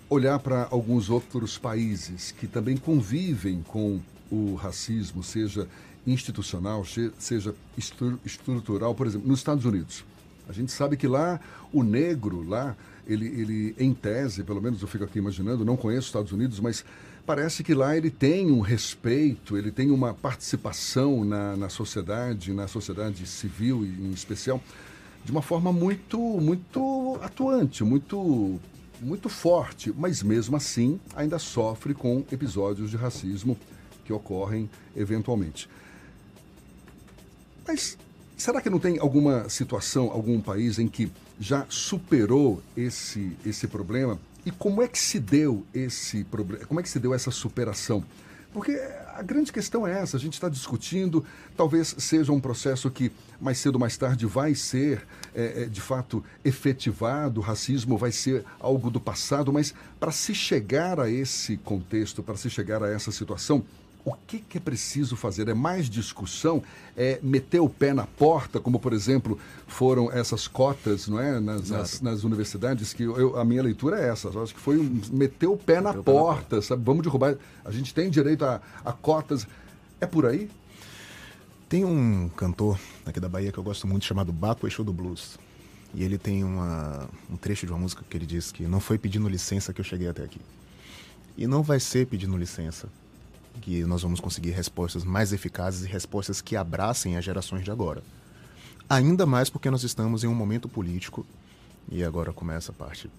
olhar 0.10 0.40
para 0.40 0.68
alguns 0.72 1.10
outros 1.10 1.58
países 1.58 2.32
que 2.32 2.48
também 2.48 2.78
convivem 2.78 3.62
com 3.68 4.00
o 4.32 4.56
racismo, 4.56 5.24
seja 5.24 5.68
institucional, 6.06 6.86
seja 7.18 7.54
estru 7.78 8.20
estrutural, 8.26 8.96
por 8.96 9.08
exemplo, 9.08 9.28
nos 9.28 9.40
Estados 9.40 9.66
Unidos. 9.66 10.06
A 10.48 10.54
gente 10.54 10.72
sabe 10.72 10.96
que 10.96 11.08
lá 11.08 11.40
o 11.74 11.84
negro, 11.84 12.48
lá, 12.48 12.76
ele, 13.06 13.26
ele, 13.26 13.76
em 13.78 13.94
tese, 13.94 14.44
pelo 14.44 14.62
menos 14.62 14.82
eu 14.82 14.88
fico 14.88 15.04
aqui 15.04 15.20
imaginando, 15.20 15.66
não 15.66 15.76
conheço 15.76 16.04
os 16.04 16.08
Estados 16.08 16.32
Unidos, 16.32 16.60
mas 16.60 16.86
parece 17.28 17.62
que 17.62 17.74
lá 17.74 17.98
ele 17.98 18.10
tem 18.10 18.50
um 18.50 18.62
respeito, 18.62 19.58
ele 19.58 19.70
tem 19.70 19.92
uma 19.92 20.14
participação 20.14 21.26
na, 21.26 21.58
na 21.58 21.68
sociedade, 21.68 22.54
na 22.54 22.70
sociedade 22.70 23.28
civil 23.28 23.86
em 23.86 24.12
especial, 24.12 24.64
de 25.26 25.32
uma 25.32 25.42
forma 25.42 25.74
muito, 25.74 26.18
muito 26.18 27.20
atuante, 27.22 27.84
muito, 27.84 28.58
muito 29.02 29.28
forte, 29.28 29.94
mas 29.96 30.24
mesmo 30.24 30.56
assim 30.56 31.02
ainda 31.14 31.38
sofre 31.38 31.94
com 31.94 32.24
episódios 32.32 32.90
de 32.90 32.96
racismo 32.96 33.58
que 34.06 34.14
ocorrem 34.14 34.70
eventualmente. 34.96 35.70
Mas 37.68 37.98
será 38.38 38.62
que 38.62 38.70
não 38.70 38.80
tem 38.80 39.00
alguma 39.00 39.50
situação, 39.50 40.10
algum 40.12 40.40
país 40.40 40.80
em 40.80 40.88
que 40.88 41.12
já 41.38 41.66
superou 41.68 42.64
esse, 42.78 43.36
esse 43.46 43.68
problema? 43.68 44.18
E 44.48 44.52
como 44.52 44.82
é 44.82 44.88
que 44.88 44.98
se 44.98 45.20
deu 45.20 45.68
esse 45.74 46.24
problema? 46.24 46.66
Como 46.68 46.80
é 46.80 46.84
que 46.84 46.88
se 46.88 47.00
deu 47.00 47.14
essa 47.14 47.30
superação? 47.32 48.02
Porque 48.54 48.72
a 49.14 49.22
grande 49.22 49.52
questão 49.52 49.86
é 49.86 50.00
essa, 50.00 50.16
a 50.16 50.20
gente 50.22 50.36
está 50.36 50.48
discutindo, 50.48 51.26
talvez 51.58 51.94
seja 51.98 52.32
um 52.32 52.40
processo 52.40 52.90
que 52.90 53.12
mais 53.42 53.58
cedo 53.58 53.76
ou 53.76 53.82
mais 53.82 53.98
tarde 53.98 54.26
vai 54.26 54.56
ser, 54.56 55.06
é, 55.36 55.64
é, 55.64 55.66
de 55.66 55.82
fato, 55.82 56.24
efetivado, 56.46 57.42
o 57.42 57.44
racismo 57.44 57.98
vai 57.98 58.14
ser 58.14 58.46
algo 58.58 58.90
do 58.90 59.02
passado, 59.02 59.52
mas 59.52 59.74
para 60.00 60.14
se 60.14 60.34
chegar 60.34 60.98
a 60.98 61.10
esse 61.10 61.58
contexto, 61.58 62.24
para 62.24 62.38
se 62.38 62.50
chegar 62.50 62.82
a 62.82 62.90
essa 62.90 63.12
situação, 63.12 63.66
o 64.08 64.14
que, 64.26 64.40
que, 64.40 64.58
é 64.58 64.62
preciso 64.62 65.18
fazer? 65.18 65.50
É 65.50 65.54
mais 65.54 65.90
discussão? 65.90 66.64
É 66.96 67.20
meter 67.22 67.60
o 67.60 67.68
pé 67.68 67.94
na 67.94 68.08
porta, 68.08 68.58
como 68.58 68.80
por 68.80 68.94
exemplo 68.94 69.38
foram 69.68 70.10
essas 70.10 70.48
cotas, 70.48 71.10
não 71.10 71.20
é, 71.20 71.42
nas, 71.42 71.70
nas, 71.70 72.02
nas 72.02 72.24
universidades? 72.24 72.94
Que 72.94 73.04
eu, 73.04 73.38
a 73.38 73.44
minha 73.44 73.62
leitura 73.62 74.00
é 74.00 74.08
essa. 74.08 74.30
Eu 74.30 74.42
acho 74.42 74.56
que 74.56 74.62
foi 74.62 74.78
um, 74.78 75.02
meter 75.12 75.48
o 75.48 75.58
pé, 75.58 75.82
na, 75.82 75.94
porta, 75.94 76.04
pé 76.04 76.14
na 76.14 76.20
porta, 76.20 76.62
sabe? 76.62 76.84
Vamos 76.86 77.04
derrubar. 77.04 77.36
A 77.66 77.72
gente 77.72 77.94
tem 77.94 78.10
direito 78.10 78.46
a, 78.46 78.62
a 78.86 78.94
cotas. 78.94 79.46
É 80.00 80.06
por 80.06 80.26
aí? 80.26 80.50
Tem 81.68 81.84
um 81.84 82.30
cantor 82.30 82.80
aqui 83.06 83.20
da 83.20 83.28
Bahia 83.28 83.52
que 83.52 83.58
eu 83.58 83.64
gosto 83.64 83.86
muito 83.86 84.06
chamado 84.06 84.32
Baco 84.32 84.66
Exu 84.66 84.86
do 84.86 84.94
Blues. 84.94 85.38
E 85.94 86.02
ele 86.02 86.18
tem 86.18 86.46
uma, 86.46 87.10
um 87.30 87.36
trecho 87.36 87.66
de 87.66 87.74
uma 87.74 87.80
música 87.80 88.06
que 88.10 88.16
ele 88.16 88.26
diz 88.26 88.54
que 88.54 88.64
não 88.64 88.80
foi 88.80 88.98
pedindo 88.98 89.28
licença 89.28 89.74
que 89.74 89.82
eu 89.82 89.86
cheguei 89.86 90.08
até 90.08 90.24
aqui. 90.24 90.40
E 91.38 91.46
não 91.46 91.62
vai 91.62 91.82
ser 91.82 92.08
pedindo 92.08 92.38
licença 92.38 92.88
que 93.58 93.84
nós 93.86 94.02
vamos 94.02 94.20
conseguir 94.20 94.52
respostas 94.52 95.04
mais 95.04 95.34
eficazes 95.34 95.86
e 95.86 95.88
respostas 95.88 96.42
que 96.42 96.56
abracem 96.56 97.18
as 97.18 97.26
gerações 97.26 97.64
de 97.64 97.72
agora. 97.72 98.02
Ainda 98.90 99.26
mais 99.26 99.50
porque 99.50 99.70
nós 99.70 99.84
estamos 99.84 100.24
em 100.24 100.28
um 100.28 100.36
momento 100.36 100.70
político, 100.70 101.26
e 101.90 102.04
agora 102.04 102.32
começa 102.32 102.72
a 102.72 102.76
parte 102.76 103.10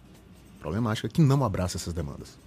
problemática, 0.60 1.09
que 1.09 1.20
não 1.20 1.44
abraça 1.44 1.77
essas 1.77 1.93
demandas. 1.93 2.39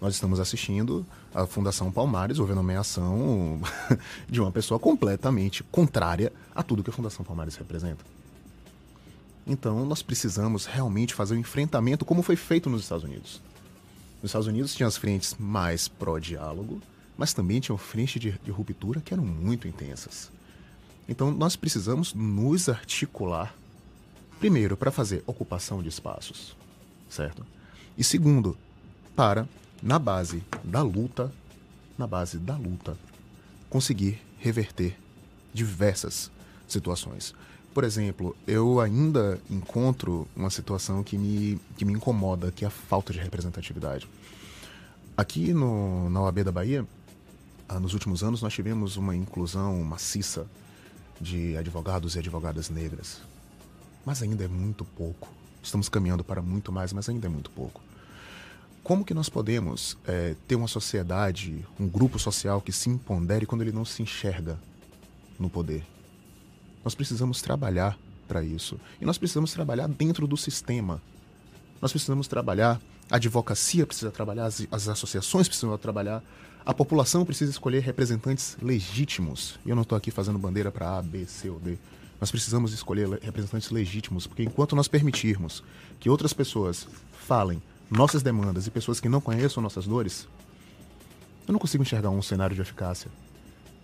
Nós 0.00 0.14
estamos 0.14 0.38
assistindo 0.38 1.04
a 1.34 1.44
Fundação 1.46 1.90
Palmares 1.90 2.38
houve 2.38 2.52
a 2.52 2.54
nomeação 2.54 3.60
de 4.28 4.40
uma 4.40 4.52
pessoa 4.52 4.78
completamente 4.78 5.64
contrária 5.64 6.32
a 6.54 6.62
tudo 6.62 6.84
que 6.84 6.90
a 6.90 6.92
Fundação 6.92 7.24
Palmares 7.24 7.56
representa. 7.56 8.04
Então, 9.46 9.84
nós 9.86 10.02
precisamos 10.02 10.66
realmente 10.66 11.14
fazer 11.14 11.34
um 11.34 11.38
enfrentamento 11.38 12.04
como 12.04 12.22
foi 12.22 12.36
feito 12.36 12.68
nos 12.68 12.82
Estados 12.82 13.04
Unidos. 13.04 13.40
Nos 14.22 14.30
Estados 14.30 14.48
Unidos 14.48 14.74
tinha 14.74 14.86
as 14.86 14.96
frentes 14.96 15.36
mais 15.38 15.86
pró-diálogo, 15.86 16.82
mas 17.16 17.32
também 17.32 17.60
tinham 17.60 17.78
frentes 17.78 18.20
de, 18.20 18.32
de 18.32 18.50
ruptura 18.50 19.00
que 19.00 19.14
eram 19.14 19.24
muito 19.24 19.68
intensas. 19.68 20.30
Então 21.08 21.30
nós 21.30 21.56
precisamos 21.56 22.12
nos 22.12 22.68
articular, 22.68 23.54
primeiro, 24.38 24.76
para 24.76 24.90
fazer 24.90 25.22
ocupação 25.26 25.82
de 25.82 25.88
espaços, 25.88 26.56
certo? 27.08 27.46
E 27.96 28.04
segundo, 28.04 28.56
para, 29.16 29.48
na 29.82 29.98
base 29.98 30.42
da 30.62 30.82
luta, 30.82 31.32
na 31.96 32.06
base 32.06 32.38
da 32.38 32.56
luta, 32.56 32.96
conseguir 33.70 34.20
reverter 34.38 34.96
diversas 35.52 36.30
situações. 36.66 37.34
Por 37.74 37.84
exemplo, 37.84 38.36
eu 38.46 38.80
ainda 38.80 39.40
encontro 39.50 40.26
uma 40.34 40.50
situação 40.50 41.02
que 41.04 41.16
me, 41.16 41.60
que 41.76 41.84
me 41.84 41.92
incomoda, 41.92 42.50
que 42.50 42.64
é 42.64 42.68
a 42.68 42.70
falta 42.70 43.12
de 43.12 43.18
representatividade. 43.18 44.08
Aqui 45.16 45.52
no, 45.52 46.08
na 46.10 46.20
OAB 46.22 46.44
da 46.44 46.52
Bahia, 46.52 46.86
ah, 47.68 47.78
nos 47.78 47.92
últimos 47.92 48.22
anos, 48.22 48.40
nós 48.40 48.52
tivemos 48.52 48.96
uma 48.96 49.14
inclusão 49.14 49.82
maciça 49.82 50.46
de 51.20 51.56
advogados 51.56 52.16
e 52.16 52.18
advogadas 52.18 52.70
negras. 52.70 53.20
Mas 54.06 54.22
ainda 54.22 54.44
é 54.44 54.48
muito 54.48 54.84
pouco. 54.84 55.28
Estamos 55.62 55.88
caminhando 55.88 56.24
para 56.24 56.40
muito 56.40 56.72
mais, 56.72 56.92
mas 56.92 57.08
ainda 57.08 57.26
é 57.26 57.28
muito 57.28 57.50
pouco. 57.50 57.80
Como 58.82 59.04
que 59.04 59.12
nós 59.12 59.28
podemos 59.28 59.98
é, 60.06 60.34
ter 60.46 60.54
uma 60.54 60.68
sociedade, 60.68 61.66
um 61.78 61.86
grupo 61.86 62.18
social 62.18 62.60
que 62.60 62.72
se 62.72 62.88
impondere 62.88 63.44
quando 63.44 63.62
ele 63.62 63.72
não 63.72 63.84
se 63.84 64.02
enxerga 64.02 64.58
no 65.38 65.50
poder. 65.50 65.84
Nós 66.84 66.94
precisamos 66.94 67.42
trabalhar 67.42 67.98
para 68.26 68.42
isso. 68.42 68.78
E 69.00 69.04
nós 69.04 69.18
precisamos 69.18 69.52
trabalhar 69.52 69.88
dentro 69.88 70.26
do 70.26 70.36
sistema. 70.36 71.02
Nós 71.80 71.92
precisamos 71.92 72.28
trabalhar, 72.28 72.80
a 73.10 73.16
advocacia 73.16 73.86
precisa 73.86 74.10
trabalhar, 74.10 74.44
as, 74.46 74.66
as 74.70 74.88
associações 74.88 75.48
precisam 75.48 75.76
trabalhar, 75.78 76.22
a 76.64 76.74
população 76.74 77.24
precisa 77.24 77.50
escolher 77.50 77.80
representantes 77.80 78.56
legítimos. 78.60 79.58
E 79.64 79.70
eu 79.70 79.76
não 79.76 79.82
estou 79.82 79.96
aqui 79.96 80.10
fazendo 80.10 80.38
bandeira 80.38 80.70
para 80.70 80.98
A, 80.98 81.02
B, 81.02 81.24
C 81.24 81.48
ou 81.48 81.58
D. 81.58 81.78
Nós 82.20 82.30
precisamos 82.30 82.72
escolher 82.72 83.08
representantes 83.22 83.70
legítimos, 83.70 84.26
porque 84.26 84.42
enquanto 84.42 84.74
nós 84.74 84.88
permitirmos 84.88 85.62
que 86.00 86.10
outras 86.10 86.32
pessoas 86.32 86.86
falem 87.26 87.62
nossas 87.90 88.22
demandas 88.22 88.66
e 88.66 88.70
pessoas 88.70 89.00
que 89.00 89.08
não 89.08 89.20
conheçam 89.20 89.62
nossas 89.62 89.86
dores, 89.86 90.28
eu 91.46 91.52
não 91.52 91.58
consigo 91.58 91.82
enxergar 91.82 92.10
um 92.10 92.20
cenário 92.20 92.54
de 92.54 92.60
eficácia. 92.60 93.10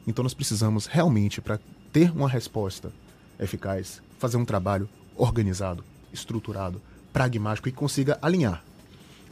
Então 0.07 0.23
nós 0.23 0.35
precisamos 0.35 0.87
realmente, 0.87 1.41
para 1.41 1.59
ter 1.95 2.11
uma 2.11 2.29
resposta 2.29 2.93
eficaz, 3.39 4.03
fazer 4.19 4.37
um 4.37 4.45
trabalho 4.45 4.89
organizado, 5.17 5.85
estruturado, 6.13 6.83
pragmático 7.13 7.69
e 7.69 7.73
consiga 7.73 8.19
alinhar 8.21 8.65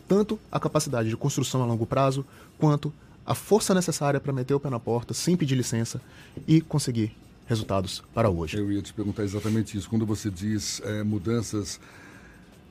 tanto 0.07 0.39
a 0.51 0.61
capacidade 0.61 1.09
de 1.09 1.17
construção 1.17 1.63
a 1.63 1.67
longo 1.67 1.87
prazo, 1.87 2.25
quanto 2.59 2.93
a 3.25 3.35
força 3.35 3.75
necessária 3.75 4.21
para 4.21 4.33
meter 4.33 4.55
o 4.55 4.61
pé 4.61 4.71
na 4.71 4.79
porta 4.79 5.15
sem 5.15 5.37
pedir 5.37 5.55
licença 5.55 6.01
e 6.47 6.61
conseguir 6.61 7.17
resultados 7.47 8.03
para 8.15 8.31
hoje. 8.31 8.59
Eu 8.59 8.71
ia 8.71 8.83
te 8.83 8.93
perguntar 8.93 9.25
exatamente 9.25 9.77
isso. 9.77 9.89
Quando 9.89 10.07
você 10.07 10.31
diz 10.31 10.81
é, 10.85 11.03
mudanças 11.03 11.81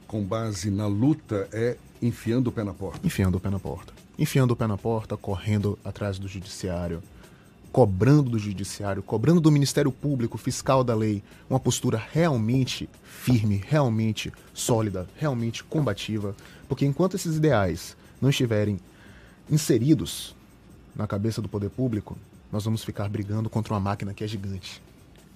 com 0.07 0.23
base 0.23 0.69
na 0.69 0.87
luta, 0.87 1.49
é 1.51 1.77
enfiando 2.01 2.47
o 2.47 2.51
pé 2.51 2.63
na 2.63 2.73
porta? 2.73 2.99
Enfiando 3.05 3.35
o 3.35 3.39
pé 3.39 3.49
na 3.49 3.59
porta. 3.59 3.91
Enfiando 4.17 4.51
o 4.51 4.55
pé 4.55 4.67
na 4.67 4.77
porta, 4.77 5.17
correndo 5.17 5.77
atrás 5.83 6.19
do 6.19 6.27
judiciário, 6.27 7.01
cobrando 7.71 8.29
do 8.29 8.37
judiciário, 8.37 9.01
cobrando 9.01 9.39
do 9.39 9.51
Ministério 9.51 9.91
Público, 9.91 10.37
fiscal 10.37 10.83
da 10.83 10.93
lei, 10.93 11.23
uma 11.49 11.59
postura 11.59 12.01
realmente 12.11 12.89
firme, 13.03 13.63
realmente 13.65 14.31
sólida, 14.53 15.07
realmente 15.17 15.63
combativa, 15.63 16.35
porque 16.67 16.85
enquanto 16.85 17.15
esses 17.15 17.37
ideais 17.37 17.95
não 18.21 18.29
estiverem 18.29 18.79
inseridos 19.49 20.35
na 20.95 21.07
cabeça 21.07 21.41
do 21.41 21.47
poder 21.47 21.69
público, 21.69 22.17
nós 22.51 22.65
vamos 22.65 22.83
ficar 22.83 23.07
brigando 23.07 23.49
contra 23.49 23.73
uma 23.73 23.79
máquina 23.79 24.13
que 24.13 24.23
é 24.23 24.27
gigante 24.27 24.81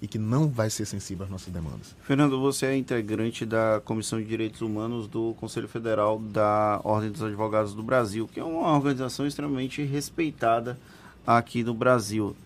e 0.00 0.06
que 0.06 0.18
não 0.18 0.48
vai 0.48 0.68
ser 0.68 0.84
sensível 0.84 1.24
às 1.24 1.30
nossas 1.30 1.50
demandas. 1.52 1.96
Fernando, 2.02 2.38
você 2.38 2.66
é 2.66 2.76
integrante 2.76 3.46
da 3.46 3.80
Comissão 3.82 4.18
de 4.20 4.26
Direitos 4.26 4.60
Humanos 4.60 5.08
do 5.08 5.34
Conselho 5.40 5.66
Federal 5.66 6.18
da 6.18 6.80
Ordem 6.84 7.10
dos 7.10 7.22
Advogados 7.22 7.72
do 7.72 7.82
Brasil, 7.82 8.28
que 8.30 8.38
é 8.38 8.44
uma 8.44 8.74
organização 8.74 9.26
extremamente 9.26 9.82
respeitada 9.82 10.78
aqui 11.26 11.64
no 11.64 11.74
Brasil. 11.74 12.36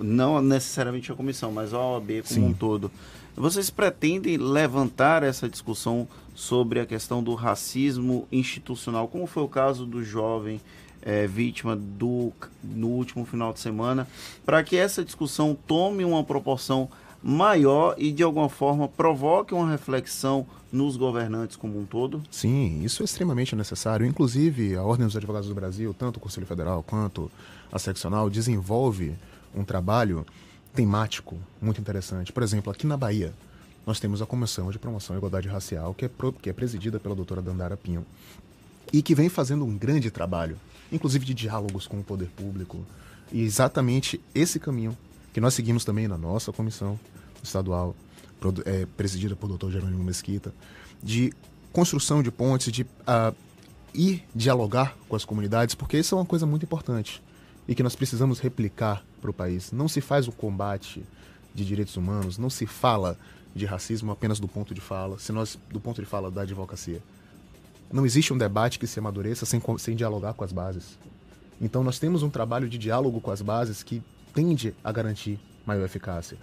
Não 0.00 0.40
necessariamente 0.40 1.12
a 1.12 1.14
comissão, 1.14 1.52
mas 1.52 1.72
a 1.72 1.78
OAB 1.78 2.22
como 2.22 2.24
Sim. 2.24 2.44
um 2.46 2.52
todo. 2.52 2.90
Vocês 3.36 3.68
pretendem 3.68 4.38
levantar 4.38 5.22
essa 5.22 5.48
discussão 5.48 6.08
sobre 6.34 6.80
a 6.80 6.86
questão 6.86 7.22
do 7.22 7.34
racismo 7.34 8.26
institucional, 8.32 9.08
como 9.08 9.26
foi 9.26 9.42
o 9.42 9.48
caso 9.48 9.84
do 9.84 10.02
jovem 10.02 10.60
é, 11.02 11.26
vítima 11.26 11.76
do, 11.76 12.32
no 12.64 12.88
último 12.88 13.24
final 13.24 13.52
de 13.52 13.60
semana, 13.60 14.08
para 14.44 14.62
que 14.64 14.76
essa 14.76 15.04
discussão 15.04 15.56
tome 15.66 16.04
uma 16.04 16.24
proporção 16.24 16.88
maior 17.22 17.94
e 17.98 18.10
de 18.10 18.22
alguma 18.22 18.48
forma 18.48 18.88
provoque 18.88 19.52
uma 19.52 19.70
reflexão 19.70 20.46
nos 20.72 20.96
governantes 20.96 21.56
como 21.56 21.78
um 21.78 21.84
todo? 21.84 22.22
Sim, 22.30 22.82
isso 22.82 23.02
é 23.02 23.04
extremamente 23.04 23.54
necessário. 23.54 24.06
Inclusive, 24.06 24.76
a 24.76 24.82
Ordem 24.82 25.06
dos 25.06 25.16
Advogados 25.16 25.48
do 25.48 25.54
Brasil, 25.54 25.94
tanto 25.96 26.16
o 26.16 26.20
Conselho 26.20 26.46
Federal 26.46 26.82
quanto 26.82 27.30
a 27.70 27.78
seccional, 27.78 28.30
desenvolve 28.30 29.14
um 29.54 29.64
trabalho 29.64 30.26
temático 30.74 31.38
muito 31.60 31.80
interessante. 31.80 32.32
Por 32.32 32.42
exemplo, 32.42 32.70
aqui 32.70 32.86
na 32.86 32.96
Bahia, 32.96 33.32
nós 33.86 34.00
temos 34.00 34.20
a 34.20 34.26
Comissão 34.26 34.70
de 34.70 34.78
Promoção 34.78 35.14
à 35.14 35.18
Igualdade 35.18 35.48
Racial, 35.48 35.94
que 35.94 36.04
é, 36.04 36.08
pro, 36.08 36.32
que 36.32 36.50
é 36.50 36.52
presidida 36.52 37.00
pela 37.00 37.14
doutora 37.14 37.40
Dandara 37.40 37.76
Pinho, 37.76 38.04
e 38.92 39.02
que 39.02 39.14
vem 39.14 39.28
fazendo 39.28 39.64
um 39.64 39.76
grande 39.76 40.10
trabalho 40.10 40.58
inclusive 40.90 41.24
de 41.24 41.34
diálogos 41.34 41.86
com 41.86 41.98
o 41.98 42.04
poder 42.04 42.28
público. 42.28 42.84
E 43.32 43.42
exatamente 43.42 44.20
esse 44.34 44.58
caminho 44.58 44.96
que 45.32 45.40
nós 45.40 45.54
seguimos 45.54 45.84
também 45.84 46.08
na 46.08 46.16
nossa 46.16 46.52
comissão 46.52 46.98
estadual, 47.42 47.94
é, 48.64 48.86
presidida 48.96 49.34
por 49.34 49.48
Dr. 49.48 49.70
Jerônimo 49.70 50.02
Mesquita, 50.02 50.54
de 51.02 51.32
construção 51.72 52.22
de 52.22 52.30
pontes, 52.30 52.72
de 52.72 52.82
uh, 52.82 53.34
ir 53.92 54.24
dialogar 54.34 54.96
com 55.08 55.16
as 55.16 55.24
comunidades, 55.24 55.74
porque 55.74 55.98
isso 55.98 56.14
é 56.14 56.18
uma 56.18 56.24
coisa 56.24 56.46
muito 56.46 56.62
importante 56.62 57.22
e 57.68 57.74
que 57.74 57.82
nós 57.82 57.96
precisamos 57.96 58.38
replicar 58.38 59.04
para 59.20 59.30
o 59.30 59.34
país. 59.34 59.72
Não 59.72 59.88
se 59.88 60.00
faz 60.00 60.28
o 60.28 60.32
combate 60.32 61.02
de 61.54 61.64
direitos 61.64 61.96
humanos, 61.96 62.38
não 62.38 62.50
se 62.50 62.66
fala 62.66 63.18
de 63.54 63.64
racismo 63.64 64.12
apenas 64.12 64.38
do 64.38 64.46
ponto 64.46 64.74
de 64.74 64.80
fala, 64.80 65.18
se 65.18 65.32
nós 65.32 65.58
do 65.70 65.80
ponto 65.80 66.00
de 66.00 66.06
fala 66.06 66.30
da 66.30 66.42
advocacia. 66.42 67.00
Não 67.90 68.04
existe 68.04 68.32
um 68.32 68.38
debate 68.38 68.78
que 68.78 68.86
se 68.86 68.98
amadureça 68.98 69.46
sem, 69.46 69.60
sem 69.78 69.96
dialogar 69.96 70.34
com 70.34 70.44
as 70.44 70.52
bases. 70.52 70.98
Então, 71.60 71.82
nós 71.82 71.98
temos 71.98 72.22
um 72.22 72.28
trabalho 72.28 72.68
de 72.68 72.76
diálogo 72.76 73.20
com 73.20 73.30
as 73.30 73.40
bases 73.40 73.82
que 73.82 74.02
tende 74.34 74.74
a 74.84 74.92
garantir 74.92 75.38
maior 75.64 75.84
eficácia. 75.84 76.36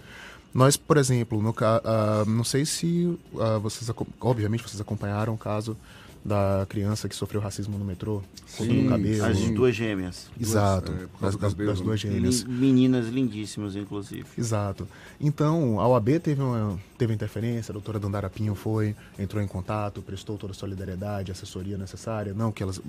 Nós, 0.52 0.76
por 0.76 0.96
exemplo, 0.96 1.40
no, 1.40 1.50
uh, 1.50 2.28
não 2.28 2.44
sei 2.44 2.64
se 2.64 3.06
uh, 3.32 3.60
vocês, 3.60 3.88
obviamente, 4.20 4.62
vocês 4.62 4.80
acompanharam 4.80 5.34
o 5.34 5.38
caso 5.38 5.76
da 6.24 6.64
criança 6.70 7.06
que 7.06 7.14
sofreu 7.14 7.38
racismo 7.38 7.76
no 7.76 7.84
metrô, 7.84 8.22
Sim, 8.46 8.88
cabelo. 8.88 9.24
As 9.26 9.50
duas 9.50 9.76
gêmeas. 9.76 10.30
Exato, 10.40 10.90
duas, 11.20 11.34
é, 11.34 11.38
das, 11.38 11.54
das, 11.54 11.80
duas 11.80 12.00
gêmeas. 12.00 12.42
Meninas 12.44 13.08
lindíssimas, 13.08 13.76
inclusive. 13.76 14.24
Exato. 14.38 14.88
Então, 15.20 15.78
a 15.78 15.86
OAB 15.86 16.18
teve, 16.20 16.40
uma, 16.40 16.80
teve 16.96 17.12
interferência, 17.12 17.72
a 17.72 17.74
doutora 17.74 18.00
Dandara 18.00 18.30
Pinho 18.30 18.54
foi, 18.54 18.96
entrou 19.18 19.42
em 19.42 19.46
contato, 19.46 20.00
prestou 20.00 20.38
toda 20.38 20.52
a 20.52 20.56
solidariedade, 20.56 21.30
assessoria 21.30 21.76
necessária, 21.76 22.32
não 22.32 22.50
que 22.50 22.62
elas, 22.62 22.80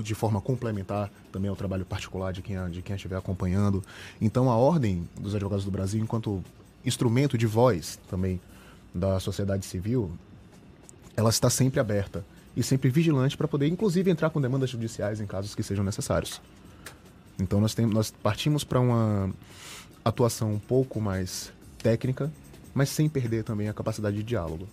de 0.00 0.14
forma 0.14 0.40
complementar 0.40 1.10
também 1.32 1.50
ao 1.50 1.56
trabalho 1.56 1.84
particular 1.84 2.32
de 2.32 2.42
quem, 2.42 2.56
de 2.70 2.80
quem 2.80 2.94
estiver 2.94 3.16
acompanhando. 3.16 3.82
Então, 4.20 4.48
a 4.48 4.56
Ordem 4.56 5.08
dos 5.18 5.34
Advogados 5.34 5.64
do 5.64 5.70
Brasil, 5.70 6.00
enquanto 6.00 6.44
instrumento 6.86 7.36
de 7.36 7.46
voz 7.46 7.98
também 8.08 8.40
da 8.94 9.18
sociedade 9.18 9.66
civil, 9.66 10.12
ela 11.16 11.30
está 11.30 11.50
sempre 11.50 11.80
aberta 11.80 12.24
e 12.56 12.62
sempre 12.62 12.88
vigilante 12.88 13.36
para 13.36 13.48
poder, 13.48 13.66
inclusive, 13.66 14.10
entrar 14.10 14.30
com 14.30 14.40
demandas 14.40 14.70
judiciais 14.70 15.20
em 15.20 15.26
casos 15.26 15.54
que 15.54 15.62
sejam 15.62 15.84
necessários. 15.84 16.40
Então 17.38 17.60
nós, 17.60 17.74
tem, 17.74 17.86
nós 17.86 18.12
partimos 18.22 18.62
para 18.62 18.78
uma 18.78 19.30
atuação 20.04 20.52
um 20.52 20.58
pouco 20.58 21.00
mais 21.00 21.52
técnica, 21.78 22.32
mas 22.72 22.88
sem 22.88 23.08
perder 23.08 23.44
também 23.44 23.68
a 23.68 23.74
capacidade 23.74 24.16
de 24.16 24.22
diálogo. 24.22 24.68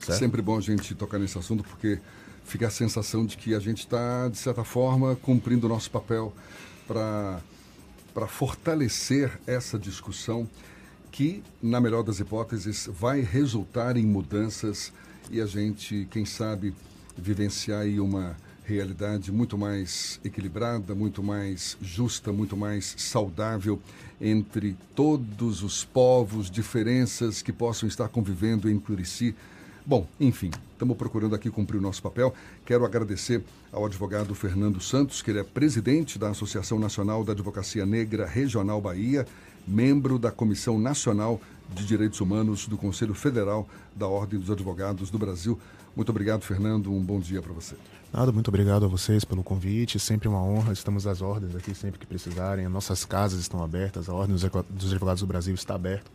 Certo? 0.00 0.18
Sempre 0.18 0.40
bom 0.40 0.56
a 0.56 0.60
gente 0.60 0.94
tocar 0.94 1.18
nesse 1.18 1.36
assunto 1.36 1.62
porque 1.64 1.98
fica 2.44 2.68
a 2.68 2.70
sensação 2.70 3.26
de 3.26 3.36
que 3.36 3.54
a 3.54 3.60
gente 3.60 3.80
está, 3.80 4.28
de 4.28 4.38
certa 4.38 4.64
forma, 4.64 5.16
cumprindo 5.16 5.66
o 5.66 5.68
nosso 5.68 5.90
papel 5.90 6.32
para 6.86 7.42
fortalecer 8.26 9.38
essa 9.46 9.78
discussão 9.78 10.48
que, 11.10 11.42
na 11.62 11.80
melhor 11.80 12.02
das 12.02 12.20
hipóteses, 12.20 12.88
vai 12.90 13.20
resultar 13.20 13.96
em 13.96 14.06
mudanças 14.06 14.92
e 15.30 15.40
a 15.40 15.46
gente, 15.46 16.06
quem 16.10 16.24
sabe, 16.24 16.74
vivenciar 17.20 17.82
aí 17.82 18.00
uma 18.00 18.36
realidade 18.64 19.32
muito 19.32 19.56
mais 19.56 20.20
equilibrada, 20.22 20.94
muito 20.94 21.22
mais 21.22 21.76
justa, 21.80 22.32
muito 22.32 22.56
mais 22.56 22.94
saudável 22.98 23.80
entre 24.20 24.76
todos 24.94 25.62
os 25.62 25.84
povos, 25.84 26.50
diferenças 26.50 27.40
que 27.40 27.52
possam 27.52 27.88
estar 27.88 28.08
convivendo 28.08 28.68
entre 28.68 29.04
si. 29.04 29.34
Bom, 29.86 30.06
enfim, 30.20 30.50
estamos 30.72 30.98
procurando 30.98 31.34
aqui 31.34 31.48
cumprir 31.48 31.78
o 31.78 31.80
nosso 31.80 32.02
papel. 32.02 32.34
Quero 32.66 32.84
agradecer 32.84 33.42
ao 33.72 33.86
advogado 33.86 34.34
Fernando 34.34 34.80
Santos, 34.82 35.22
que 35.22 35.30
ele 35.30 35.38
é 35.38 35.44
presidente 35.44 36.18
da 36.18 36.28
Associação 36.28 36.78
Nacional 36.78 37.24
da 37.24 37.32
Advocacia 37.32 37.86
Negra 37.86 38.26
Regional 38.26 38.82
Bahia, 38.82 39.26
membro 39.66 40.18
da 40.18 40.30
Comissão 40.30 40.78
Nacional 40.78 41.40
de 41.74 41.86
Direitos 41.86 42.20
Humanos 42.20 42.66
do 42.66 42.76
Conselho 42.76 43.14
Federal 43.14 43.66
da 43.96 44.06
Ordem 44.06 44.38
dos 44.38 44.50
Advogados 44.50 45.10
do 45.10 45.18
Brasil. 45.18 45.58
Muito 45.98 46.10
obrigado, 46.10 46.42
Fernando. 46.42 46.92
Um 46.92 47.02
bom 47.02 47.18
dia 47.18 47.42
para 47.42 47.52
você. 47.52 47.74
Nada, 48.12 48.30
muito 48.30 48.46
obrigado 48.46 48.84
a 48.84 48.88
vocês 48.88 49.24
pelo 49.24 49.42
convite. 49.42 49.98
Sempre 49.98 50.28
uma 50.28 50.40
honra. 50.40 50.72
Estamos 50.72 51.08
às 51.08 51.20
ordens 51.20 51.56
aqui 51.56 51.74
sempre 51.74 51.98
que 51.98 52.06
precisarem. 52.06 52.68
Nossas 52.68 53.04
casas 53.04 53.40
estão 53.40 53.64
abertas. 53.64 54.08
A 54.08 54.14
Ordem 54.14 54.36
dos 54.36 54.92
Advogados 54.92 55.22
do 55.22 55.26
Brasil 55.26 55.52
está 55.56 55.74
aberta 55.74 56.08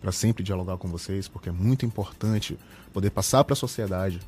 para 0.00 0.10
sempre 0.10 0.42
dialogar 0.42 0.76
com 0.76 0.88
vocês, 0.88 1.28
porque 1.28 1.50
é 1.50 1.52
muito 1.52 1.86
importante 1.86 2.58
poder 2.92 3.10
passar 3.10 3.44
para 3.44 3.52
a 3.52 3.56
sociedade 3.56 4.18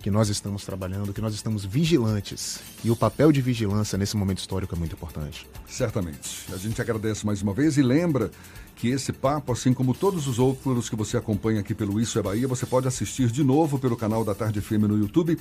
que 0.00 0.10
nós 0.10 0.28
estamos 0.28 0.64
trabalhando, 0.64 1.12
que 1.12 1.20
nós 1.20 1.34
estamos 1.34 1.64
vigilantes. 1.64 2.60
E 2.84 2.90
o 2.90 2.96
papel 2.96 3.32
de 3.32 3.40
vigilância 3.40 3.98
nesse 3.98 4.16
momento 4.16 4.38
histórico 4.38 4.74
é 4.74 4.78
muito 4.78 4.94
importante. 4.94 5.46
Certamente. 5.66 6.46
A 6.52 6.56
gente 6.56 6.80
agradece 6.80 7.26
mais 7.26 7.42
uma 7.42 7.52
vez 7.52 7.76
e 7.76 7.82
lembra 7.82 8.30
que 8.76 8.88
esse 8.88 9.12
papo, 9.12 9.52
assim 9.52 9.74
como 9.74 9.92
todos 9.92 10.28
os 10.28 10.38
outros 10.38 10.88
que 10.88 10.94
você 10.94 11.16
acompanha 11.16 11.60
aqui 11.60 11.74
pelo 11.74 12.00
Isso 12.00 12.16
é 12.18 12.22
Bahia, 12.22 12.46
você 12.46 12.64
pode 12.64 12.86
assistir 12.86 13.28
de 13.28 13.42
novo 13.42 13.76
pelo 13.78 13.96
canal 13.96 14.24
da 14.24 14.36
Tarde 14.36 14.60
FM 14.60 14.84
no 14.88 14.96
YouTube 14.96 15.36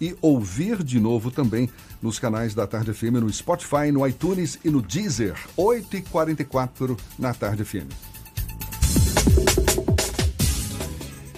e 0.00 0.16
ouvir 0.22 0.82
de 0.82 0.98
novo 0.98 1.30
também 1.30 1.68
nos 2.00 2.18
canais 2.18 2.54
da 2.54 2.66
Tarde 2.66 2.94
FM 2.94 3.20
no 3.20 3.30
Spotify, 3.30 3.92
no 3.92 4.06
iTunes 4.06 4.58
e 4.64 4.70
no 4.70 4.80
Deezer, 4.80 5.36
8h44 5.56 6.98
na 7.18 7.34
Tarde 7.34 7.64
FM. 7.64 7.92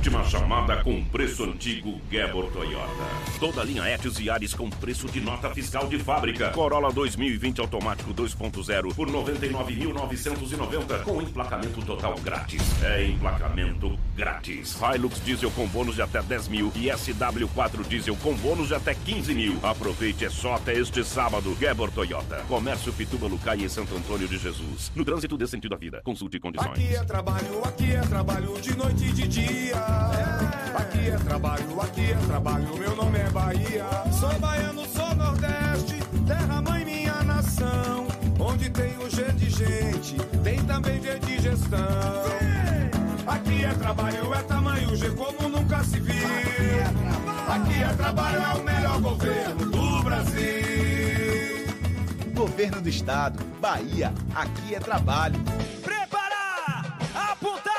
Última 0.00 0.24
chamada 0.24 0.82
com 0.82 1.04
preço 1.04 1.44
antigo 1.44 2.00
Gebor 2.10 2.50
Toyota. 2.50 2.88
Toda 3.38 3.62
linha 3.62 3.86
Etios 3.86 4.18
e 4.18 4.30
Ares 4.30 4.54
com 4.54 4.70
preço 4.70 5.06
de 5.08 5.20
nota 5.20 5.50
fiscal 5.50 5.86
de 5.88 5.98
fábrica. 5.98 6.48
Corolla 6.52 6.90
2020 6.90 7.60
automático 7.60 8.14
2.0 8.14 8.94
por 8.94 9.10
99.990 9.10 11.02
com 11.02 11.20
emplacamento 11.20 11.82
total 11.82 12.14
grátis. 12.14 12.62
É 12.82 13.04
emplacamento 13.04 13.98
grátis. 14.16 14.78
Hilux 14.80 15.22
diesel 15.22 15.50
com 15.50 15.66
bônus 15.66 15.96
de 15.96 16.00
até 16.00 16.22
10 16.22 16.48
mil 16.48 16.72
e 16.74 16.86
SW4 16.86 17.86
diesel 17.86 18.16
com 18.22 18.32
bônus 18.36 18.68
de 18.68 18.74
até 18.76 18.94
15 18.94 19.34
mil. 19.34 19.58
Aproveite, 19.62 20.24
é 20.24 20.30
só 20.30 20.54
até 20.54 20.72
este 20.72 21.04
sábado. 21.04 21.54
Gebor 21.60 21.90
Toyota. 21.90 22.36
Comércio 22.48 22.90
Pituba 22.94 23.26
Lucai 23.26 23.58
e 23.58 23.68
Santo 23.68 23.94
Antônio 23.94 24.26
de 24.26 24.38
Jesus. 24.38 24.90
No 24.96 25.04
trânsito 25.04 25.36
dê 25.36 25.46
sentido 25.46 25.74
à 25.74 25.76
vida. 25.76 26.00
Consulte 26.02 26.40
condições. 26.40 26.70
Aqui 26.70 26.96
é 26.96 27.04
trabalho, 27.04 27.64
aqui 27.64 27.92
é 27.92 28.00
trabalho 28.00 28.58
de 28.62 28.74
noite 28.74 29.04
e 29.04 29.12
de 29.12 29.28
dia. 29.28 29.89
Aqui 30.74 31.10
é 31.10 31.16
trabalho, 31.16 31.80
aqui 31.80 32.12
é 32.12 32.16
trabalho, 32.26 32.76
meu 32.76 32.96
nome 32.96 33.18
é 33.18 33.30
Bahia. 33.30 33.86
Sou 34.18 34.38
baiano, 34.38 34.84
sou 34.86 35.14
nordeste, 35.14 35.98
terra 36.26 36.62
mãe 36.62 36.84
minha 36.84 37.22
nação. 37.22 38.06
Onde 38.38 38.70
tem 38.70 38.96
o 38.98 39.10
G 39.10 39.24
de 39.32 39.50
gente, 39.50 40.16
tem 40.42 40.62
também 40.64 41.00
G 41.02 41.18
de 41.18 41.40
gestão. 41.40 41.78
Aqui 43.26 43.64
é 43.64 43.72
trabalho, 43.74 44.34
é 44.34 44.42
tamanho 44.42 44.96
G 44.96 45.10
como 45.10 45.48
nunca 45.48 45.84
se 45.84 46.00
viu. 46.00 46.14
Aqui 47.48 47.82
é 47.82 47.92
trabalho, 47.94 48.42
é 48.42 48.54
o 48.54 48.64
melhor 48.64 49.00
governo 49.00 49.70
do 49.70 50.02
Brasil. 50.02 50.40
Governo 52.34 52.80
do 52.80 52.88
Estado, 52.88 53.44
Bahia, 53.60 54.12
aqui 54.34 54.74
é 54.74 54.80
trabalho. 54.80 55.38
Preparar! 55.82 56.98
Apontar! 57.14 57.69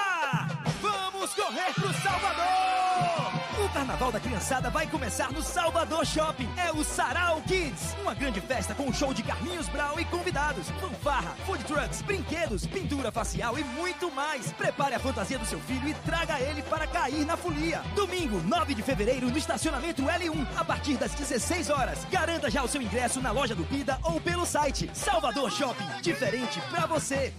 Carnaval 4.02 4.12
da 4.12 4.20
Criançada 4.20 4.70
vai 4.72 4.88
começar 4.88 5.32
no 5.32 5.44
Salvador 5.44 6.04
Shopping. 6.08 6.50
É 6.58 6.72
o 6.72 6.84
Sarau 6.84 7.40
Kids. 7.44 7.96
Uma 8.02 8.16
grande 8.16 8.42
festa 8.42 8.74
com 8.74 8.86
um 8.86 8.94
show 8.94 9.14
de 9.14 9.22
Carlinhos 9.22 9.70
Brau 9.70 10.00
e 10.00 10.06
convidados. 10.06 10.68
Fanfarra, 10.82 11.36
food 11.46 11.64
trucks, 11.66 12.02
brinquedos, 12.02 12.66
pintura 12.66 13.12
facial 13.12 13.60
e 13.60 13.64
muito 13.64 14.10
mais. 14.10 14.52
Prepare 14.54 14.96
a 14.96 15.00
fantasia 15.00 15.38
do 15.38 15.46
seu 15.46 15.60
filho 15.60 15.88
e 15.88 15.94
traga 15.94 16.40
ele 16.40 16.64
para 16.64 16.88
cair 16.88 17.26
na 17.28 17.38
folia. 17.38 17.84
Domingo, 17.94 18.42
9 18.42 18.74
de 18.74 18.82
fevereiro, 18.82 19.30
no 19.30 19.38
estacionamento 19.38 20.02
L1, 20.02 20.48
a 20.58 20.66
partir 20.66 20.98
das 20.98 21.14
16 21.14 21.70
horas. 21.70 22.04
Garanta 22.06 22.50
já 22.50 22.64
o 22.64 22.68
seu 22.68 22.82
ingresso 22.82 23.22
na 23.22 23.30
loja 23.30 23.54
do 23.54 23.64
Pida 23.66 24.00
ou 24.02 24.20
pelo 24.20 24.48
site. 24.48 24.90
Salvador 24.96 25.52
Shopping. 25.52 26.02
Diferente 26.02 26.60
pra 26.72 26.88
você. 26.88 27.32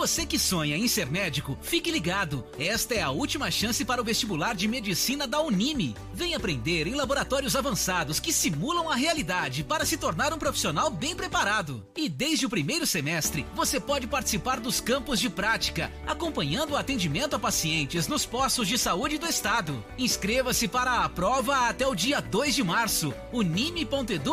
Você 0.00 0.24
que 0.24 0.38
sonha 0.38 0.78
em 0.78 0.88
ser 0.88 1.10
médico, 1.10 1.58
fique 1.60 1.90
ligado. 1.90 2.42
Esta 2.58 2.94
é 2.94 3.02
a 3.02 3.10
última 3.10 3.50
chance 3.50 3.84
para 3.84 4.00
o 4.00 4.04
vestibular 4.04 4.54
de 4.54 4.66
medicina 4.66 5.26
da 5.26 5.42
Unime. 5.42 5.94
Vem 6.14 6.34
aprender 6.34 6.86
em 6.86 6.94
laboratórios 6.94 7.54
avançados 7.54 8.18
que 8.18 8.32
simulam 8.32 8.88
a 8.88 8.94
realidade 8.94 9.62
para 9.62 9.84
se 9.84 9.98
tornar 9.98 10.32
um 10.32 10.38
profissional 10.38 10.88
bem 10.88 11.14
preparado. 11.14 11.84
E 11.94 12.08
desde 12.08 12.46
o 12.46 12.48
primeiro 12.48 12.86
semestre, 12.86 13.44
você 13.54 13.78
pode 13.78 14.06
participar 14.06 14.58
dos 14.58 14.80
campos 14.80 15.20
de 15.20 15.28
prática, 15.28 15.92
acompanhando 16.06 16.70
o 16.70 16.76
atendimento 16.78 17.36
a 17.36 17.38
pacientes 17.38 18.08
nos 18.08 18.24
postos 18.24 18.66
de 18.66 18.78
saúde 18.78 19.18
do 19.18 19.26
estado. 19.26 19.84
Inscreva-se 19.98 20.66
para 20.66 21.04
a 21.04 21.08
prova 21.10 21.68
até 21.68 21.86
o 21.86 21.94
dia 21.94 22.22
2 22.22 22.54
de 22.54 22.64
março. 22.64 23.12
unime.edu.br. 23.34 24.24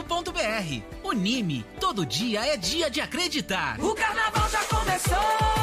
Unime, 1.03 1.65
todo 1.77 2.05
dia 2.05 2.45
é 2.45 2.55
dia 2.55 2.89
de 2.89 3.01
acreditar. 3.01 3.77
O 3.83 3.93
carnaval 3.93 4.49
já 4.49 4.63
começou! 4.63 5.56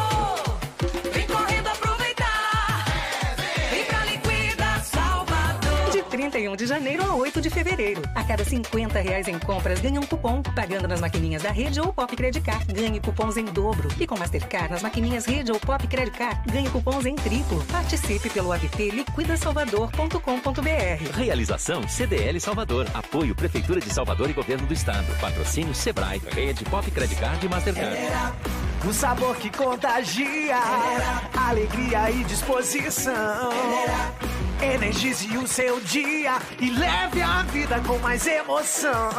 De 6.54 6.54
31 6.54 6.56
de 6.56 6.66
janeiro 6.66 7.04
a 7.04 7.14
8 7.14 7.40
de 7.40 7.50
fevereiro. 7.50 8.02
A 8.14 8.22
cada 8.22 8.44
50 8.44 9.00
reais 9.00 9.26
em 9.28 9.38
compras, 9.38 9.80
ganha 9.80 10.00
um 10.00 10.06
cupom. 10.06 10.42
Pagando 10.42 10.86
nas 10.86 11.00
maquininhas 11.00 11.42
da 11.42 11.50
Rede 11.50 11.80
ou 11.80 11.92
Pop 11.92 12.14
Credit 12.14 12.44
Card, 12.44 12.72
ganhe 12.72 13.00
cupons 13.00 13.36
em 13.36 13.44
dobro. 13.44 13.88
E 13.98 14.06
com 14.06 14.16
Mastercard, 14.18 14.70
nas 14.70 14.82
maquininhas 14.82 15.26
Rede 15.26 15.52
ou 15.52 15.58
Pop 15.58 15.86
Credit 15.86 16.16
Card, 16.16 16.40
ganhe 16.50 16.70
cupons 16.70 17.06
em 17.06 17.16
triplo. 17.16 17.62
Participe 17.64 18.30
pelo 18.30 18.52
app 18.52 18.90
liquidasalvador.com.br. 18.90 21.16
Realização 21.16 21.88
CDL 21.88 22.38
Salvador. 22.40 22.86
Apoio 22.94 23.34
Prefeitura 23.34 23.80
de 23.80 23.92
Salvador 23.92 24.30
e 24.30 24.32
Governo 24.32 24.66
do 24.66 24.74
Estado. 24.74 25.06
Patrocínio 25.20 25.74
Sebrae. 25.74 26.22
Rede 26.30 26.64
Pop 26.64 26.88
Credit 26.90 27.20
Card 27.20 27.44
e 27.44 27.48
Mastercard. 27.48 28.73
O 28.86 28.92
sabor 28.92 29.34
que 29.36 29.50
contagia, 29.50 30.58
alegria 31.34 32.10
e 32.10 32.22
disposição. 32.24 33.50
Energize 34.60 35.38
o 35.38 35.46
seu 35.46 35.80
dia 35.80 36.38
e 36.60 36.70
leve 36.70 37.22
a 37.22 37.42
vida 37.44 37.80
com 37.80 37.98
mais 37.98 38.26
emoção. 38.26 39.10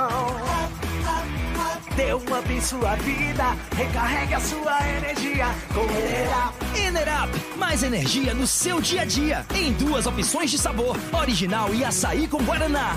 Dê 1.95 2.13
um 2.13 2.37
up 2.37 2.53
em 2.53 2.61
sua 2.61 2.95
vida, 2.97 3.57
recarregue 3.75 4.35
a 4.35 4.39
sua 4.39 4.87
energia 4.97 5.47
com 5.73 5.81
Enerap. 5.81 6.55
Enerap, 6.75 7.57
mais 7.57 7.81
energia 7.81 8.33
no 8.35 8.45
seu 8.45 8.79
dia 8.79 9.01
a 9.01 9.05
dia. 9.05 9.45
Em 9.55 9.73
duas 9.73 10.05
opções 10.05 10.51
de 10.51 10.59
sabor, 10.59 10.95
original 11.11 11.73
e 11.73 11.83
açaí 11.83 12.27
com 12.27 12.43
guaraná. 12.43 12.95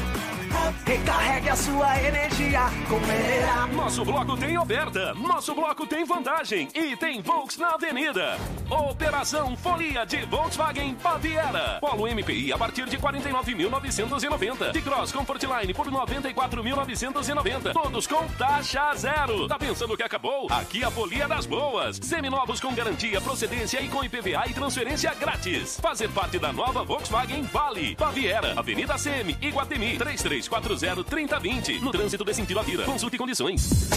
Recarregue 0.84 1.48
a 1.50 1.56
sua 1.56 2.00
energia 2.02 2.60
com 2.88 2.96
Enerap. 2.96 3.72
Nosso 3.74 4.04
bloco 4.04 4.36
tem 4.36 4.56
oferta, 4.58 5.14
nosso 5.14 5.54
bloco 5.54 5.86
tem 5.86 6.04
vantagem 6.04 6.68
e 6.74 6.96
tem 6.96 7.20
Volks 7.20 7.58
na 7.58 7.74
Avenida. 7.74 8.36
Operação 8.70 9.56
Folia 9.56 10.04
de 10.06 10.24
Volkswagen 10.26 10.94
Baviera. 11.02 11.78
Polo 11.80 12.06
MPI 12.06 12.52
a 12.52 12.58
partir 12.58 12.86
de 12.86 12.98
49.990. 12.98 14.72
De 14.72 14.80
Cross 14.80 15.12
Comfort 15.12 15.42
Line 15.42 15.74
por 15.74 15.90
94.990. 15.90 17.72
Todos 17.72 18.06
com 18.06 18.26
taxa 18.38 18.94
zero. 18.94 19.46
Tá 19.48 19.58
pensando 19.58 19.96
que 19.96 20.02
acabou? 20.02 20.46
Aqui 20.50 20.82
a 20.84 20.90
Folia 20.90 21.28
das 21.28 21.46
Boas. 21.46 21.98
Seminovos 22.02 22.60
com 22.60 22.74
garantia, 22.74 23.20
procedência 23.20 23.80
e 23.80 23.88
com 23.88 24.02
IPVA 24.04 24.48
e 24.48 24.54
transferência 24.54 25.14
grátis. 25.14 25.78
Fazer 25.80 26.08
parte 26.10 26.38
da 26.38 26.52
nova 26.52 26.84
Volkswagen 26.84 27.42
Vale. 27.42 27.94
Baviera, 27.96 28.54
Avenida 28.58 28.94
CM, 28.96 29.36
Iguatemi, 29.40 29.96
3340-3020. 30.40 31.80
No 31.80 31.90
trânsito 31.90 32.24
de 32.24 32.34
sentido 32.34 32.60
à 32.60 32.62
vida. 32.62 32.84
Consulte 32.84 33.18
condições. 33.18 33.90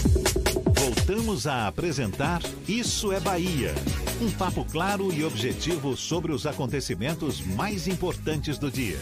Voltamos 0.75 1.45
a 1.45 1.67
apresentar 1.67 2.41
Isso 2.67 3.11
é 3.11 3.19
Bahia. 3.19 3.73
Um 4.19 4.31
papo 4.31 4.65
claro 4.65 5.11
e 5.13 5.23
objetivo 5.23 5.95
sobre 5.95 6.31
os 6.31 6.47
acontecimentos 6.47 7.41
mais 7.55 7.87
importantes 7.87 8.57
do 8.57 8.71
dia. 8.71 8.97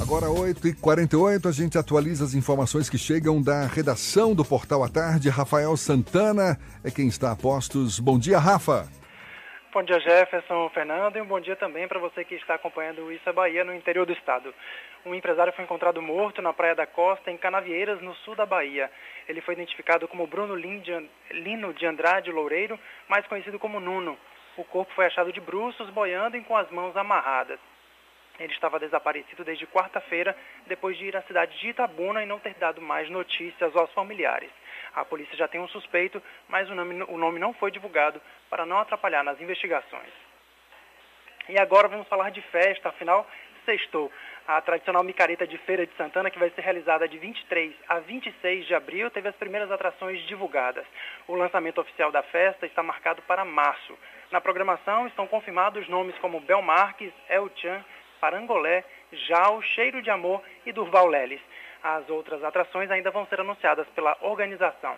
Agora 0.00 0.26
8h48, 0.26 1.48
a 1.48 1.52
gente 1.52 1.78
atualiza 1.78 2.24
as 2.24 2.34
informações 2.34 2.90
que 2.90 2.98
chegam 2.98 3.40
da 3.40 3.66
redação 3.66 4.34
do 4.34 4.44
Portal 4.44 4.82
à 4.82 4.88
Tarde. 4.88 5.28
Rafael 5.28 5.76
Santana 5.76 6.58
é 6.82 6.90
quem 6.90 7.06
está 7.06 7.30
a 7.30 7.36
postos. 7.36 8.00
Bom 8.00 8.18
dia, 8.18 8.38
Rafa. 8.38 8.88
Bom 9.74 9.82
dia, 9.82 9.98
Jefferson, 9.98 10.68
Fernando, 10.72 11.16
e 11.16 11.20
um 11.20 11.26
bom 11.26 11.40
dia 11.40 11.56
também 11.56 11.88
para 11.88 11.98
você 11.98 12.24
que 12.24 12.36
está 12.36 12.54
acompanhando 12.54 13.02
o 13.02 13.10
Isso 13.10 13.28
é 13.28 13.32
Bahia 13.32 13.64
no 13.64 13.74
interior 13.74 14.06
do 14.06 14.12
estado. 14.12 14.54
Um 15.06 15.14
empresário 15.14 15.52
foi 15.52 15.64
encontrado 15.64 16.00
morto 16.00 16.40
na 16.40 16.52
Praia 16.52 16.74
da 16.74 16.86
Costa, 16.86 17.30
em 17.30 17.36
Canavieiras, 17.36 18.00
no 18.00 18.14
sul 18.16 18.34
da 18.34 18.46
Bahia. 18.46 18.90
Ele 19.28 19.42
foi 19.42 19.52
identificado 19.52 20.08
como 20.08 20.26
Bruno 20.26 20.54
Lino 20.54 21.74
de 21.74 21.86
Andrade 21.86 22.32
Loureiro, 22.32 22.80
mais 23.06 23.26
conhecido 23.26 23.58
como 23.58 23.78
Nuno. 23.78 24.18
O 24.56 24.64
corpo 24.64 24.92
foi 24.94 25.04
achado 25.04 25.30
de 25.30 25.40
bruços, 25.40 25.90
boiando 25.90 26.38
e 26.38 26.44
com 26.44 26.56
as 26.56 26.70
mãos 26.70 26.96
amarradas. 26.96 27.60
Ele 28.38 28.52
estava 28.52 28.80
desaparecido 28.80 29.44
desde 29.44 29.66
quarta-feira, 29.66 30.34
depois 30.66 30.96
de 30.96 31.04
ir 31.04 31.16
à 31.16 31.22
cidade 31.22 31.58
de 31.58 31.68
Itabuna 31.68 32.22
e 32.22 32.26
não 32.26 32.38
ter 32.38 32.54
dado 32.54 32.80
mais 32.80 33.08
notícias 33.10 33.76
aos 33.76 33.92
familiares. 33.92 34.50
A 34.94 35.04
polícia 35.04 35.36
já 35.36 35.46
tem 35.46 35.60
um 35.60 35.68
suspeito, 35.68 36.22
mas 36.48 36.68
o 36.70 36.74
nome, 36.74 37.02
o 37.08 37.18
nome 37.18 37.38
não 37.38 37.52
foi 37.52 37.70
divulgado 37.70 38.20
para 38.48 38.64
não 38.64 38.78
atrapalhar 38.78 39.22
nas 39.22 39.40
investigações. 39.40 40.12
E 41.48 41.58
agora 41.58 41.88
vamos 41.88 42.08
falar 42.08 42.30
de 42.30 42.40
festa, 42.40 42.88
afinal, 42.88 43.28
sextou. 43.64 44.10
A 44.46 44.60
tradicional 44.60 45.02
micareta 45.02 45.46
de 45.46 45.56
Feira 45.56 45.86
de 45.86 45.96
Santana, 45.96 46.30
que 46.30 46.38
vai 46.38 46.50
ser 46.50 46.60
realizada 46.60 47.08
de 47.08 47.16
23 47.16 47.74
a 47.88 47.98
26 48.00 48.66
de 48.66 48.74
abril, 48.74 49.10
teve 49.10 49.26
as 49.26 49.34
primeiras 49.36 49.70
atrações 49.70 50.20
divulgadas. 50.26 50.84
O 51.26 51.34
lançamento 51.34 51.80
oficial 51.80 52.12
da 52.12 52.22
festa 52.22 52.66
está 52.66 52.82
marcado 52.82 53.22
para 53.22 53.42
março. 53.42 53.98
Na 54.30 54.42
programação 54.42 55.06
estão 55.06 55.26
confirmados 55.26 55.88
nomes 55.88 56.14
como 56.18 56.40
Bel 56.40 56.60
Marques, 56.60 57.10
El 57.26 57.50
Chan, 57.56 57.82
Parangolé, 58.20 58.84
Jal, 59.12 59.62
Cheiro 59.62 60.02
de 60.02 60.10
Amor 60.10 60.42
e 60.66 60.72
Durval 60.72 61.06
Leles. 61.06 61.40
As 61.82 62.10
outras 62.10 62.44
atrações 62.44 62.90
ainda 62.90 63.10
vão 63.10 63.24
ser 63.26 63.40
anunciadas 63.40 63.86
pela 63.94 64.14
organização. 64.20 64.94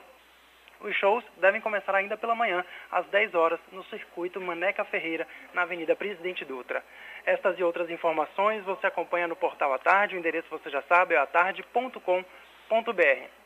Os 0.86 0.94
shows 0.94 1.24
devem 1.40 1.60
começar 1.60 1.92
ainda 1.96 2.16
pela 2.16 2.36
manhã, 2.36 2.64
às 2.92 3.04
10 3.08 3.34
horas, 3.34 3.58
no 3.72 3.82
circuito 3.86 4.40
Maneca 4.40 4.84
Ferreira, 4.84 5.26
na 5.52 5.62
Avenida 5.62 5.96
Presidente 5.96 6.44
Dutra. 6.44 6.80
Estas 7.26 7.58
e 7.58 7.62
outras 7.64 7.90
informações 7.90 8.64
você 8.64 8.86
acompanha 8.86 9.26
no 9.26 9.34
portal 9.34 9.74
à 9.74 9.78
tarde, 9.78 10.14
o 10.14 10.18
endereço 10.18 10.46
você 10.48 10.70
já 10.70 10.80
sabe, 10.82 11.14
é 11.14 11.18
atarde.com.br. 11.18 12.14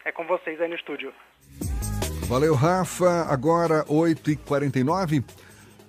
É 0.04 0.12
com 0.12 0.26
vocês 0.26 0.60
aí 0.60 0.68
no 0.68 0.74
estúdio. 0.74 1.14
Valeu, 2.28 2.54
Rafa. 2.54 3.26
Agora, 3.30 3.84
8h49. 3.86 5.24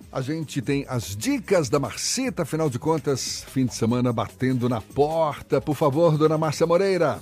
A 0.09 0.21
gente 0.21 0.61
tem 0.61 0.85
as 0.87 1.17
dicas 1.17 1.69
da 1.69 1.79
Marcita, 1.79 2.43
afinal 2.43 2.69
de 2.69 2.79
contas, 2.79 3.43
fim 3.49 3.65
de 3.65 3.75
semana 3.75 4.13
batendo 4.13 4.69
na 4.69 4.79
porta. 4.79 5.59
Por 5.59 5.75
favor, 5.75 6.17
dona 6.17 6.37
Márcia 6.37 6.65
Moreira. 6.65 7.19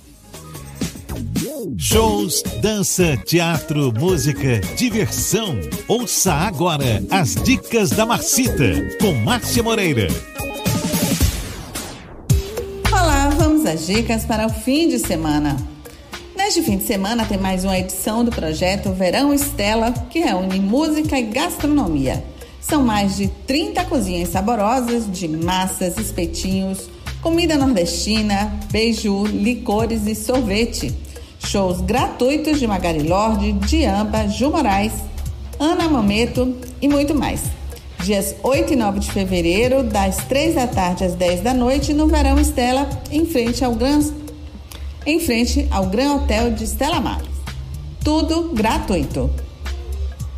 Shows, 1.76 2.42
dança, 2.62 3.18
teatro, 3.18 3.92
música, 3.92 4.60
diversão. 4.76 5.60
Ouça 5.86 6.32
agora 6.32 7.04
as 7.10 7.34
dicas 7.34 7.90
da 7.90 8.06
Marcita 8.06 8.96
com 8.98 9.12
Márcia 9.12 9.62
Moreira. 9.62 10.08
Olá, 12.90 13.28
vamos 13.36 13.66
às 13.66 13.86
dicas 13.86 14.24
para 14.24 14.46
o 14.46 14.48
fim 14.48 14.88
de 14.88 14.98
semana. 14.98 15.54
Neste 16.34 16.62
fim 16.62 16.78
de 16.78 16.84
semana 16.84 17.26
tem 17.26 17.36
mais 17.36 17.62
uma 17.62 17.78
edição 17.78 18.24
do 18.24 18.30
projeto 18.30 18.92
Verão 18.92 19.34
Estela, 19.34 19.92
que 20.08 20.20
reúne 20.20 20.58
música 20.58 21.18
e 21.18 21.24
gastronomia. 21.24 22.24
São 22.58 22.82
mais 22.82 23.16
de 23.16 23.28
30 23.46 23.84
cozinhas 23.84 24.30
saborosas 24.30 25.10
de 25.10 25.28
massas, 25.28 25.98
espetinhos, 25.98 26.88
comida 27.20 27.58
nordestina, 27.58 28.58
beiju, 28.70 29.26
licores 29.26 30.06
e 30.06 30.14
sorvete. 30.14 31.09
Shows 31.46 31.80
gratuitos 31.80 32.60
de 32.60 32.66
Magari 32.66 33.02
Lorde, 33.02 33.52
Diamba, 33.52 34.28
Ju 34.28 34.50
Moraes, 34.50 34.92
Ana 35.58 35.88
Mameto 35.88 36.56
e 36.80 36.88
muito 36.88 37.14
mais. 37.14 37.42
Dias 38.04 38.34
8 38.42 38.72
e 38.72 38.76
9 38.76 39.00
de 39.00 39.10
fevereiro, 39.10 39.82
das 39.82 40.16
3 40.24 40.54
da 40.54 40.66
tarde 40.66 41.04
às 41.04 41.14
10 41.14 41.42
da 41.42 41.52
noite, 41.52 41.92
no 41.92 42.06
Verão 42.06 42.38
Estela, 42.38 42.88
em 43.10 43.26
frente 43.26 43.64
ao 43.64 43.74
Gran, 43.74 44.00
em 45.04 45.20
frente 45.20 45.66
ao 45.70 45.86
Gran 45.86 46.14
Hotel 46.14 46.52
de 46.52 46.64
Estela 46.64 47.00
Maris. 47.00 47.28
Tudo 48.02 48.54
gratuito. 48.54 49.30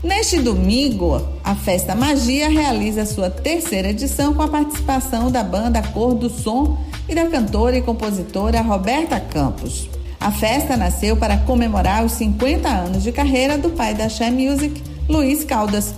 Neste 0.02 0.40
domingo, 0.40 1.22
a 1.44 1.54
Festa 1.54 1.94
Magia 1.94 2.48
realiza 2.48 3.06
sua 3.06 3.30
terceira 3.30 3.90
edição 3.90 4.34
com 4.34 4.42
a 4.42 4.48
participação 4.48 5.30
da 5.30 5.44
banda 5.44 5.80
Cor 5.80 6.14
do 6.14 6.28
Som 6.28 6.76
e 7.08 7.14
da 7.14 7.26
cantora 7.26 7.76
e 7.76 7.82
compositora 7.82 8.60
Roberta 8.60 9.20
Campos. 9.20 9.88
A 10.22 10.30
festa 10.30 10.76
nasceu 10.76 11.16
para 11.16 11.36
comemorar 11.36 12.04
os 12.04 12.12
50 12.12 12.68
anos 12.68 13.02
de 13.02 13.10
carreira 13.10 13.58
do 13.58 13.70
pai 13.70 13.92
da 13.92 14.08
Share 14.08 14.30
Music, 14.30 14.80
Luiz 15.08 15.42
Caldas. 15.42 15.96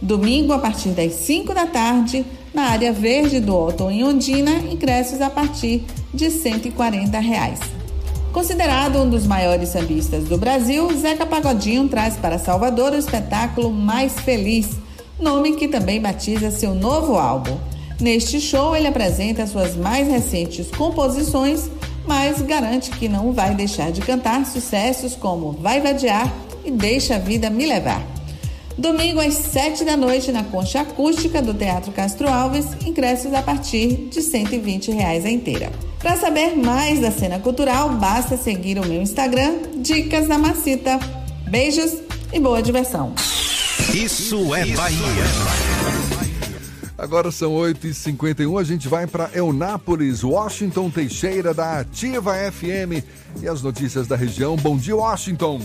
Domingo, 0.00 0.54
a 0.54 0.58
partir 0.58 0.88
das 0.90 1.12
5 1.12 1.52
da 1.52 1.66
tarde, 1.66 2.24
na 2.54 2.70
área 2.70 2.94
verde 2.94 3.40
do 3.40 3.54
Otton 3.54 3.90
em 3.90 4.02
Ondina, 4.02 4.52
ingressos 4.72 5.20
a 5.20 5.28
partir 5.28 5.84
de 6.14 6.30
140 6.30 7.18
reais. 7.18 7.60
Considerado 8.32 9.02
um 9.02 9.10
dos 9.10 9.26
maiores 9.26 9.68
sambistas 9.68 10.24
do 10.24 10.38
Brasil, 10.38 10.88
Zeca 10.96 11.26
Pagodinho 11.26 11.88
traz 11.88 12.16
para 12.16 12.38
Salvador 12.38 12.92
o 12.92 12.98
espetáculo 12.98 13.70
Mais 13.70 14.14
Feliz, 14.20 14.70
nome 15.20 15.56
que 15.56 15.68
também 15.68 16.00
batiza 16.00 16.50
seu 16.50 16.74
novo 16.74 17.18
álbum. 17.18 17.58
Neste 18.00 18.40
show, 18.40 18.74
ele 18.74 18.86
apresenta 18.86 19.46
suas 19.46 19.76
mais 19.76 20.08
recentes 20.08 20.70
composições, 20.70 21.68
mas 22.08 22.40
garante 22.40 22.90
que 22.90 23.06
não 23.06 23.32
vai 23.32 23.54
deixar 23.54 23.92
de 23.92 24.00
cantar 24.00 24.46
sucessos 24.46 25.14
como 25.14 25.52
Vai 25.52 25.80
Vadiar 25.82 26.32
e 26.64 26.70
Deixa 26.70 27.16
a 27.16 27.18
Vida 27.18 27.50
Me 27.50 27.66
Levar. 27.66 28.02
Domingo 28.78 29.20
às 29.20 29.34
7 29.34 29.84
da 29.84 29.96
noite 29.96 30.32
na 30.32 30.42
concha 30.42 30.80
acústica 30.80 31.42
do 31.42 31.52
Teatro 31.52 31.92
Castro 31.92 32.28
Alves, 32.28 32.64
ingressos 32.86 33.34
a 33.34 33.42
partir 33.42 34.08
de 34.10 34.22
120 34.22 34.90
reais 34.90 35.26
a 35.26 35.30
inteira. 35.30 35.70
Para 35.98 36.16
saber 36.16 36.56
mais 36.56 37.00
da 37.00 37.10
cena 37.10 37.38
cultural, 37.40 37.90
basta 37.90 38.36
seguir 38.36 38.78
o 38.78 38.86
meu 38.86 39.02
Instagram, 39.02 39.56
Dicas 39.76 40.28
da 40.28 40.38
Macita. 40.38 40.98
Beijos 41.48 41.98
e 42.32 42.40
boa 42.40 42.62
diversão. 42.62 43.12
Isso 43.92 44.54
é 44.54 44.64
Bahia. 44.64 45.67
Agora 46.98 47.30
são 47.30 47.52
8h51, 47.52 48.60
a 48.60 48.64
gente 48.64 48.88
vai 48.88 49.06
para 49.06 49.30
Eunápolis, 49.32 50.24
Washington 50.24 50.90
Teixeira, 50.90 51.54
da 51.54 51.78
Ativa 51.78 52.32
FM. 52.50 53.06
E 53.40 53.46
as 53.46 53.62
notícias 53.62 54.08
da 54.08 54.16
região. 54.16 54.56
Bom 54.56 54.76
dia, 54.76 54.96
Washington. 54.96 55.60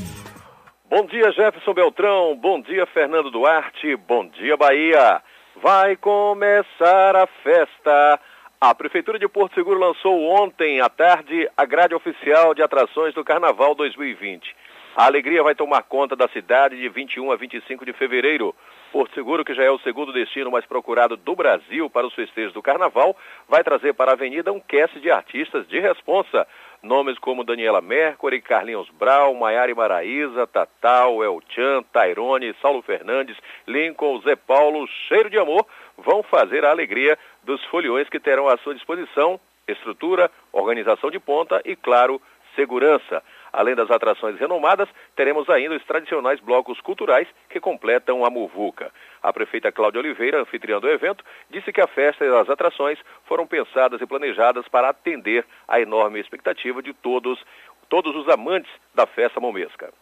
Bom 0.88 1.08
dia, 1.08 1.32
Jefferson 1.32 1.74
Beltrão. 1.74 2.36
Bom 2.36 2.62
dia, 2.62 2.86
Fernando 2.86 3.32
Duarte. 3.32 3.96
Bom 4.08 4.28
dia, 4.28 4.56
Bahia. 4.56 5.24
Vai 5.60 5.96
começar 5.96 7.16
a 7.16 7.26
festa. 7.42 8.20
A 8.62 8.76
Prefeitura 8.76 9.18
de 9.18 9.28
Porto 9.28 9.56
Seguro 9.56 9.80
lançou 9.80 10.22
ontem 10.40 10.82
à 10.82 10.88
tarde 10.88 11.50
a 11.58 11.66
grade 11.66 11.96
oficial 11.96 12.54
de 12.54 12.62
atrações 12.62 13.12
do 13.16 13.24
Carnaval 13.24 13.74
2020. 13.74 14.56
A 14.96 15.06
alegria 15.06 15.42
vai 15.42 15.56
tomar 15.56 15.82
conta 15.82 16.16
da 16.16 16.28
cidade 16.28 16.78
de 16.78 16.88
21 16.90 17.32
a 17.32 17.36
25 17.36 17.84
de 17.84 17.94
fevereiro. 17.94 18.54
Porto 18.94 19.16
Seguro, 19.16 19.44
que 19.44 19.56
já 19.56 19.64
é 19.64 19.72
o 19.72 19.80
segundo 19.80 20.14
destino 20.14 20.52
mais 20.52 20.68
procurado 20.68 21.18
do 21.18 21.36
Brasil 21.36 21.90
para 21.90 22.06
os 22.06 22.14
festejos 22.14 22.54
do 22.54 22.62
Carnaval, 22.62 23.18
vai 23.50 23.64
trazer 23.64 23.92
para 23.96 24.12
a 24.12 24.14
avenida 24.14 24.54
um 24.54 24.60
cast 24.60 25.00
de 25.00 25.10
artistas 25.10 25.68
de 25.68 25.80
responsa. 25.80 26.48
Nomes 26.84 27.18
como 27.18 27.44
Daniela 27.44 27.82
Mercury, 27.82 28.40
Carlinhos 28.40 28.88
Brau, 28.92 29.34
Maiara 29.34 29.74
Maraíza, 29.74 30.46
Tatal, 30.46 31.24
El 31.24 31.42
Chan, 31.50 31.82
Tairone, 31.92 32.54
Saulo 32.62 32.84
Fernandes, 32.84 33.36
Lincoln, 33.66 34.22
Zé 34.22 34.36
Paulo, 34.36 34.88
Cheiro 35.08 35.28
de 35.28 35.40
Amor, 35.40 35.66
vão 35.98 36.22
fazer 36.22 36.64
a 36.64 36.70
alegria 36.70 37.18
dos 37.42 37.66
foliões 37.66 38.08
que 38.10 38.20
terão 38.20 38.48
à 38.48 38.58
sua 38.58 38.76
disposição 38.76 39.40
estrutura, 39.68 40.30
organização 40.52 41.10
de 41.10 41.20
ponta 41.20 41.62
e, 41.66 41.76
claro, 41.76 42.22
segurança. 42.56 43.24
Além 43.54 43.76
das 43.76 43.92
atrações 43.92 44.40
renomadas, 44.40 44.90
teremos 45.16 45.48
ainda 45.48 45.76
os 45.76 45.86
tradicionais 45.86 46.40
blocos 46.40 46.82
culturais 46.82 47.28
que 47.48 47.60
completam 47.60 48.26
a 48.26 48.30
muvuca. 48.32 48.92
A 49.22 49.32
prefeita 49.32 49.72
Cláudia 49.72 50.02
Oliveira, 50.02 50.42
anfitriã 50.42 50.80
do 50.80 50.90
evento, 50.90 51.24
disse 51.52 51.72
que 51.72 51.80
a 51.80 51.86
festa 51.86 52.26
e 52.26 52.36
as 52.36 52.50
atrações 52.50 52.98
foram 53.26 53.46
pensadas 53.46 54.02
e 54.02 54.08
planejadas 54.08 54.68
para 54.68 54.90
atender 54.90 55.46
à 55.68 55.80
enorme 55.80 56.20
expectativa 56.20 56.82
de 56.82 56.94
todos, 56.94 57.40
todos 57.88 58.16
os 58.16 58.28
amantes 58.28 58.72
da 58.96 59.06
festa 59.06 59.40
momesca. 59.40 59.94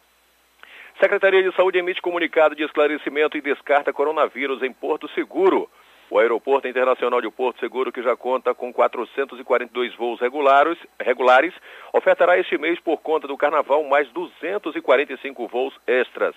Secretaria 0.98 1.42
de 1.42 1.54
Saúde 1.54 1.78
emite 1.78 2.00
comunicado 2.00 2.54
de 2.54 2.62
esclarecimento 2.62 3.36
e 3.36 3.42
descarta 3.42 3.92
coronavírus 3.92 4.62
em 4.62 4.72
Porto 4.72 5.08
Seguro. 5.08 5.68
O 6.12 6.18
Aeroporto 6.18 6.68
Internacional 6.68 7.22
de 7.22 7.30
Porto 7.30 7.58
Seguro, 7.58 7.90
que 7.90 8.02
já 8.02 8.14
conta 8.14 8.54
com 8.54 8.70
442 8.70 9.96
voos 9.96 10.20
regulares, 10.20 10.76
regulares, 11.00 11.54
ofertará 11.90 12.38
este 12.38 12.58
mês, 12.58 12.78
por 12.78 12.98
conta 12.98 13.26
do 13.26 13.34
Carnaval, 13.34 13.82
mais 13.84 14.06
245 14.10 15.48
voos 15.48 15.74
extras. 15.86 16.36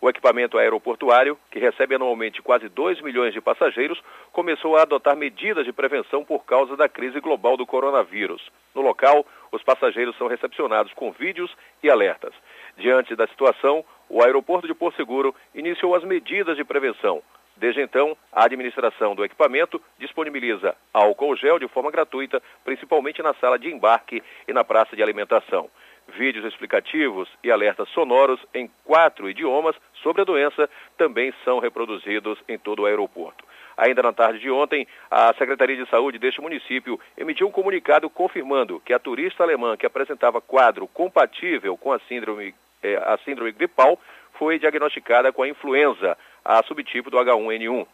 O 0.00 0.08
equipamento 0.08 0.56
aeroportuário, 0.56 1.36
que 1.50 1.58
recebe 1.58 1.96
anualmente 1.96 2.40
quase 2.40 2.68
2 2.68 3.00
milhões 3.00 3.34
de 3.34 3.40
passageiros, 3.40 4.00
começou 4.30 4.76
a 4.76 4.82
adotar 4.82 5.16
medidas 5.16 5.64
de 5.64 5.72
prevenção 5.72 6.24
por 6.24 6.44
causa 6.44 6.76
da 6.76 6.88
crise 6.88 7.18
global 7.18 7.56
do 7.56 7.66
coronavírus. 7.66 8.40
No 8.72 8.82
local, 8.82 9.26
os 9.50 9.64
passageiros 9.64 10.16
são 10.16 10.28
recepcionados 10.28 10.92
com 10.92 11.10
vídeos 11.10 11.52
e 11.82 11.90
alertas. 11.90 12.32
Diante 12.76 13.16
da 13.16 13.26
situação, 13.26 13.84
o 14.08 14.22
aeroporto 14.22 14.68
de 14.68 14.74
Porto 14.74 14.94
Seguro 14.94 15.34
iniciou 15.56 15.96
as 15.96 16.04
medidas 16.04 16.56
de 16.56 16.62
prevenção. 16.62 17.20
Desde 17.58 17.82
então, 17.82 18.16
a 18.32 18.44
administração 18.44 19.16
do 19.16 19.24
equipamento 19.24 19.82
disponibiliza 19.98 20.76
álcool 20.94 21.34
gel 21.36 21.58
de 21.58 21.66
forma 21.66 21.90
gratuita, 21.90 22.40
principalmente 22.64 23.20
na 23.20 23.34
sala 23.34 23.58
de 23.58 23.68
embarque 23.68 24.22
e 24.46 24.52
na 24.52 24.62
praça 24.62 24.94
de 24.94 25.02
alimentação. 25.02 25.68
Vídeos 26.16 26.44
explicativos 26.46 27.28
e 27.42 27.50
alertas 27.50 27.88
sonoros 27.90 28.40
em 28.54 28.70
quatro 28.84 29.28
idiomas 29.28 29.74
sobre 30.02 30.22
a 30.22 30.24
doença 30.24 30.70
também 30.96 31.34
são 31.44 31.58
reproduzidos 31.58 32.38
em 32.48 32.56
todo 32.56 32.82
o 32.82 32.86
aeroporto. 32.86 33.44
Ainda 33.76 34.02
na 34.02 34.12
tarde 34.12 34.38
de 34.38 34.50
ontem, 34.50 34.86
a 35.10 35.34
Secretaria 35.34 35.76
de 35.76 35.90
Saúde 35.90 36.18
deste 36.18 36.40
município 36.40 36.98
emitiu 37.16 37.48
um 37.48 37.52
comunicado 37.52 38.08
confirmando 38.08 38.80
que 38.80 38.94
a 38.94 38.98
turista 38.98 39.42
alemã 39.42 39.76
que 39.76 39.86
apresentava 39.86 40.40
quadro 40.40 40.86
compatível 40.86 41.76
com 41.76 41.92
a 41.92 41.98
síndrome, 42.00 42.54
eh, 42.82 42.96
a 42.96 43.18
síndrome 43.18 43.52
gripal 43.52 43.98
foi 44.38 44.58
diagnosticada 44.58 45.32
com 45.32 45.42
a 45.42 45.48
influenza, 45.48 46.16
a 46.48 46.62
subtipo 46.62 47.10
do 47.10 47.18
H1N1. 47.18 47.86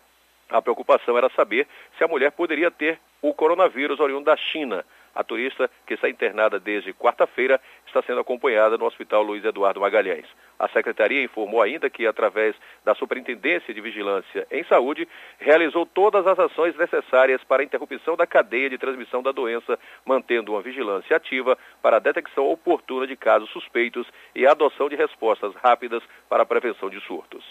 A 0.48 0.62
preocupação 0.62 1.18
era 1.18 1.28
saber 1.30 1.66
se 1.98 2.04
a 2.04 2.08
mulher 2.08 2.30
poderia 2.30 2.70
ter 2.70 3.00
o 3.20 3.34
coronavírus 3.34 3.98
oriundo 3.98 4.26
da 4.26 4.36
China. 4.36 4.84
A 5.12 5.24
turista, 5.24 5.68
que 5.86 5.94
está 5.94 6.08
internada 6.08 6.60
desde 6.60 6.92
quarta-feira, 6.92 7.60
está 7.86 8.00
sendo 8.02 8.20
acompanhada 8.20 8.78
no 8.78 8.84
Hospital 8.84 9.22
Luiz 9.22 9.44
Eduardo 9.44 9.80
Magalhães. 9.80 10.26
A 10.56 10.68
secretaria 10.68 11.22
informou 11.22 11.62
ainda 11.62 11.90
que, 11.90 12.06
através 12.06 12.54
da 12.84 12.94
Superintendência 12.94 13.74
de 13.74 13.80
Vigilância 13.80 14.46
em 14.50 14.62
Saúde, 14.64 15.08
realizou 15.38 15.84
todas 15.84 16.24
as 16.24 16.38
ações 16.38 16.76
necessárias 16.76 17.42
para 17.42 17.62
a 17.62 17.64
interrupção 17.64 18.16
da 18.16 18.26
cadeia 18.26 18.70
de 18.70 18.78
transmissão 18.78 19.20
da 19.20 19.32
doença, 19.32 19.78
mantendo 20.04 20.52
uma 20.52 20.62
vigilância 20.62 21.16
ativa 21.16 21.58
para 21.82 21.96
a 21.96 22.00
detecção 22.00 22.48
oportuna 22.48 23.06
de 23.06 23.16
casos 23.16 23.50
suspeitos 23.50 24.06
e 24.34 24.46
a 24.46 24.52
adoção 24.52 24.88
de 24.88 24.94
respostas 24.94 25.54
rápidas 25.56 26.02
para 26.28 26.44
a 26.44 26.46
prevenção 26.46 26.88
de 26.88 27.00
surtos. 27.00 27.44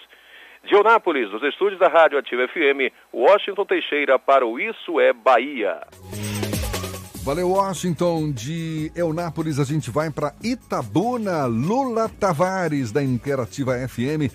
De 0.64 0.76
Eunápolis, 0.76 1.30
dos 1.30 1.44
estúdios 1.44 1.77
da 1.77 1.90
Rádio 1.90 2.18
Ativa 2.18 2.48
FM, 2.48 2.94
Washington 3.14 3.65
Teixeira 3.65 4.18
para 4.18 4.45
o 4.45 4.57
Isso 4.57 4.98
é 4.98 5.11
Bahia. 5.11 5.81
Valeu, 7.26 7.49
Washington. 7.49 8.31
De 8.31 8.90
Eunápolis, 8.95 9.60
a 9.60 9.65
gente 9.65 9.91
vai 9.91 10.10
para 10.10 10.34
Itabuna. 10.41 11.45
Lula 11.45 12.07
Tavares, 12.07 12.94
da 12.94 13.03
Interativa 13.03 13.73
FM, 13.88 14.31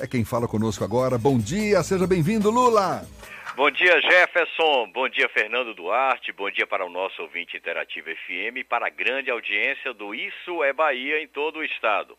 é 0.00 0.06
quem 0.08 0.24
fala 0.24 0.48
conosco 0.48 0.82
agora. 0.82 1.16
Bom 1.16 1.38
dia, 1.38 1.82
seja 1.84 2.06
bem-vindo, 2.06 2.50
Lula. 2.50 3.02
Bom 3.56 3.70
dia, 3.70 4.00
Jefferson. 4.00 4.90
Bom 4.92 5.08
dia, 5.08 5.28
Fernando 5.28 5.74
Duarte. 5.74 6.32
Bom 6.32 6.50
dia 6.50 6.66
para 6.66 6.84
o 6.84 6.90
nosso 6.90 7.22
ouvinte 7.22 7.56
Interativo 7.56 8.08
FM 8.08 8.58
e 8.58 8.64
para 8.64 8.86
a 8.86 8.90
grande 8.90 9.30
audiência 9.30 9.92
do 9.92 10.14
Isso 10.14 10.64
é 10.64 10.72
Bahia 10.72 11.22
em 11.22 11.28
todo 11.28 11.58
o 11.58 11.64
estado. 11.64 12.16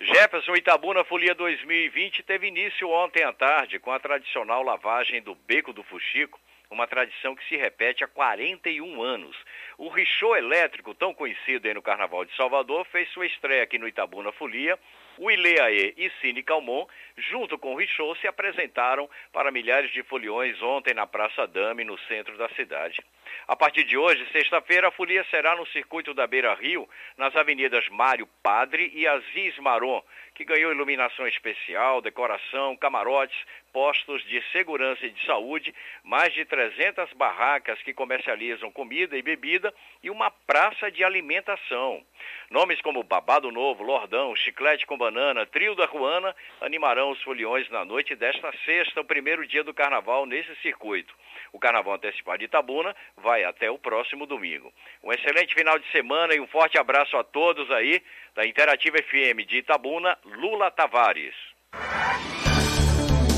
Jefferson 0.00 0.56
Itabuna 0.56 1.04
Folia 1.04 1.34
2020 1.36 2.24
teve 2.24 2.48
início 2.48 2.90
ontem 2.90 3.22
à 3.22 3.32
tarde 3.32 3.78
com 3.78 3.92
a 3.92 4.00
tradicional 4.00 4.62
lavagem 4.62 5.22
do 5.22 5.36
Beco 5.36 5.72
do 5.72 5.84
Fuxico, 5.84 6.40
uma 6.68 6.86
tradição 6.86 7.36
que 7.36 7.46
se 7.48 7.56
repete 7.56 8.02
há 8.02 8.08
41 8.08 9.00
anos. 9.00 9.36
O 9.78 9.88
Richô 9.88 10.34
elétrico, 10.34 10.94
tão 10.94 11.14
conhecido 11.14 11.68
aí 11.68 11.74
no 11.74 11.82
Carnaval 11.82 12.24
de 12.24 12.34
Salvador, 12.34 12.84
fez 12.86 13.08
sua 13.10 13.26
estreia 13.26 13.62
aqui 13.62 13.78
no 13.78 13.86
Itabuna 13.86 14.32
Folia. 14.32 14.76
O 15.16 15.30
Ileaê 15.30 15.94
e 15.96 16.10
Cine 16.20 16.42
Calmon, 16.42 16.86
junto 17.16 17.56
com 17.56 17.72
o 17.72 17.76
Richô, 17.76 18.16
se 18.16 18.26
apresentaram 18.26 19.08
para 19.32 19.52
milhares 19.52 19.92
de 19.92 20.02
foliões 20.02 20.60
ontem 20.60 20.92
na 20.92 21.06
Praça 21.06 21.46
Dame, 21.46 21.84
no 21.84 21.96
centro 22.00 22.36
da 22.36 22.48
cidade. 22.50 23.00
A 23.46 23.56
partir 23.56 23.84
de 23.84 23.96
hoje, 23.96 24.26
sexta-feira, 24.32 24.88
a 24.88 24.90
folia 24.90 25.24
será 25.30 25.56
no 25.56 25.66
circuito 25.66 26.14
da 26.14 26.26
Beira 26.26 26.54
Rio, 26.54 26.88
nas 27.16 27.34
avenidas 27.36 27.88
Mário 27.88 28.26
Padre 28.42 28.90
e 28.94 29.06
Aziz 29.06 29.58
Maron, 29.58 30.02
que 30.34 30.44
ganhou 30.44 30.72
iluminação 30.72 31.26
especial, 31.28 32.00
decoração, 32.00 32.76
camarotes, 32.76 33.36
postos 33.72 34.24
de 34.24 34.40
segurança 34.52 35.04
e 35.04 35.10
de 35.10 35.26
saúde, 35.26 35.74
mais 36.02 36.32
de 36.32 36.44
300 36.44 37.12
barracas 37.14 37.80
que 37.82 37.92
comercializam 37.92 38.70
comida 38.70 39.18
e 39.18 39.22
bebida 39.22 39.74
e 40.02 40.10
uma 40.10 40.30
praça 40.30 40.90
de 40.90 41.02
alimentação. 41.02 42.04
Nomes 42.50 42.80
como 42.80 43.02
Babado 43.02 43.50
Novo, 43.50 43.82
Lordão, 43.82 44.34
Chiclete 44.36 44.86
com 44.86 44.96
Banana, 44.96 45.44
Trio 45.46 45.74
da 45.74 45.86
Ruana 45.86 46.34
animarão 46.60 47.10
os 47.10 47.22
foliões 47.22 47.68
na 47.68 47.84
noite 47.84 48.14
desta 48.14 48.52
sexta, 48.64 49.00
o 49.00 49.04
primeiro 49.04 49.46
dia 49.46 49.64
do 49.64 49.74
carnaval 49.74 50.24
nesse 50.24 50.54
circuito. 50.56 51.14
O 51.52 51.58
carnaval 51.58 51.94
antecipado 51.94 52.38
de 52.38 52.44
Itabuna 52.44 52.94
vai 53.22 53.44
até 53.44 53.70
o 53.70 53.78
próximo 53.78 54.26
domingo. 54.26 54.72
Um 55.02 55.12
excelente 55.12 55.54
final 55.54 55.78
de 55.78 55.90
semana 55.90 56.34
e 56.34 56.40
um 56.40 56.46
forte 56.46 56.78
abraço 56.78 57.16
a 57.16 57.24
todos 57.24 57.70
aí 57.70 58.02
da 58.34 58.46
Interativa 58.46 58.96
FM 58.98 59.46
de 59.46 59.58
Itabuna, 59.58 60.18
Lula 60.24 60.70
Tavares. 60.70 61.34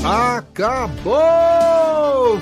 Acabou, 0.05 1.19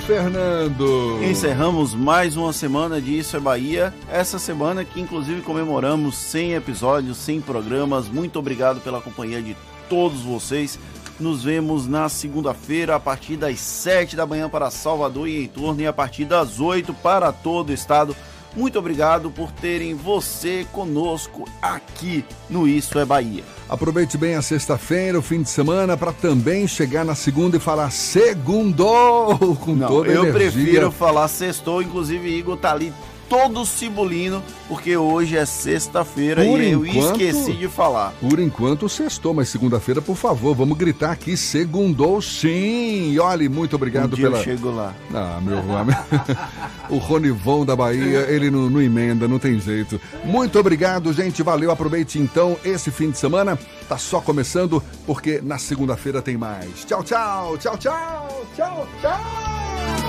Fernando! 0.06 1.24
Encerramos 1.24 1.95
mais 1.95 2.38
uma 2.38 2.53
semana 2.53 3.02
de 3.02 3.18
Isso 3.18 3.38
é 3.38 3.40
Bahia. 3.40 3.94
Essa 4.12 4.38
semana 4.38 4.86
que 4.86 5.02
inclusive 5.02 5.41
comemoramos 5.41 6.16
100 6.18 6.53
episódios, 6.53 7.18
100 7.18 7.41
programas. 7.41 8.07
Muito 8.07 8.38
obrigado 8.38 8.82
pela 8.82 9.02
companhia 9.02 9.41
de 9.41 9.56
todos 9.90 10.22
vocês. 10.22 10.78
Nos 11.19 11.43
vemos 11.43 11.87
na 11.87 12.09
segunda-feira 12.09 12.95
a 12.95 12.99
partir 12.99 13.37
das 13.37 13.59
7 13.59 14.15
da 14.15 14.25
manhã 14.25 14.49
para 14.49 14.69
Salvador 14.69 15.27
e 15.29 15.45
em 15.45 15.47
torno 15.47 15.81
e 15.81 15.87
a 15.87 15.93
partir 15.93 16.25
das 16.25 16.59
8 16.59 16.93
para 16.95 17.31
todo 17.31 17.69
o 17.69 17.73
estado. 17.73 18.15
Muito 18.53 18.79
obrigado 18.79 19.29
por 19.29 19.51
terem 19.51 19.93
você 19.93 20.65
conosco 20.71 21.47
aqui 21.61 22.23
no 22.49 22.65
Isso 22.67 22.97
é 22.97 23.03
Bahia. 23.03 23.43
Aproveite 23.67 24.17
bem 24.17 24.35
a 24.35 24.41
sexta-feira, 24.41 25.19
o 25.19 25.21
fim 25.21 25.41
de 25.41 25.49
semana, 25.49 25.97
para 25.97 26.13
também 26.13 26.65
chegar 26.67 27.03
na 27.03 27.15
segunda 27.15 27.57
e 27.57 27.59
falar 27.59 27.91
segundou 27.91 29.55
com 29.59 29.73
Não, 29.75 29.87
toda 29.87 30.09
a 30.09 30.13
eu 30.13 30.25
energia. 30.25 30.51
prefiro 30.51 30.91
falar 30.91 31.27
sextou, 31.27 31.81
inclusive 31.81 32.29
Igor 32.29 32.55
tá 32.55 32.71
ali 32.71 32.93
todo 33.30 33.65
cibulino, 33.65 34.41
porque 34.68 34.95
hoje 34.95 35.38
é 35.38 35.45
sexta-feira 35.45 36.43
e 36.45 36.72
eu 36.72 36.85
enquanto- 36.85 37.22
esqueci 37.22 37.53
de 37.53 37.68
falar. 37.68 38.14
Por 38.19 38.39
enquanto, 38.39 38.88
sextou, 38.88 39.34
mas 39.34 39.49
segunda-feira, 39.49 40.02
por 40.02 40.15
favor, 40.15 40.56
vamos 40.56 40.77
gritar 40.77 41.11
aqui, 41.11 41.35
segundou 41.35 42.22
sim. 42.22 43.11
E 43.11 43.19
olha, 43.19 43.49
muito 43.49 43.76
obrigado 43.76 44.14
Um 44.14 44.15
dia 44.15 44.26
pela... 44.27 44.39
eu 44.39 44.43
chego 44.43 44.72
lá. 44.72 44.93
Ah, 45.14 45.39
meu 45.41 45.56
o 46.89 46.97
Ronivon 46.97 47.65
da 47.65 47.76
Bahia, 47.76 48.22
ele 48.30 48.49
não, 48.52 48.69
não 48.69 48.81
emenda, 48.81 49.27
não 49.27 49.39
tem 49.39 49.60
jeito. 49.60 49.99
Muito 50.23 50.60
obrigado, 50.60 51.11
gente. 51.14 51.41
Valeu. 51.43 51.72
Aproveite 51.72 52.19
então 52.19 52.57
esse 52.64 52.91
fim 52.91 53.11
de 53.11 53.18
semana. 53.18 53.57
Tá 53.88 53.97
só 53.97 54.19
começando, 54.19 54.81
porque 55.06 55.39
na 55.43 55.57
segunda-feira 55.57 56.22
tem 56.22 56.38
mais. 56.38 56.85
Tchau, 56.85 57.03
tchau, 57.03 57.57
tchau, 57.57 57.77
tchau, 57.77 58.27
tchau, 58.56 58.88
tchau. 59.02 60.05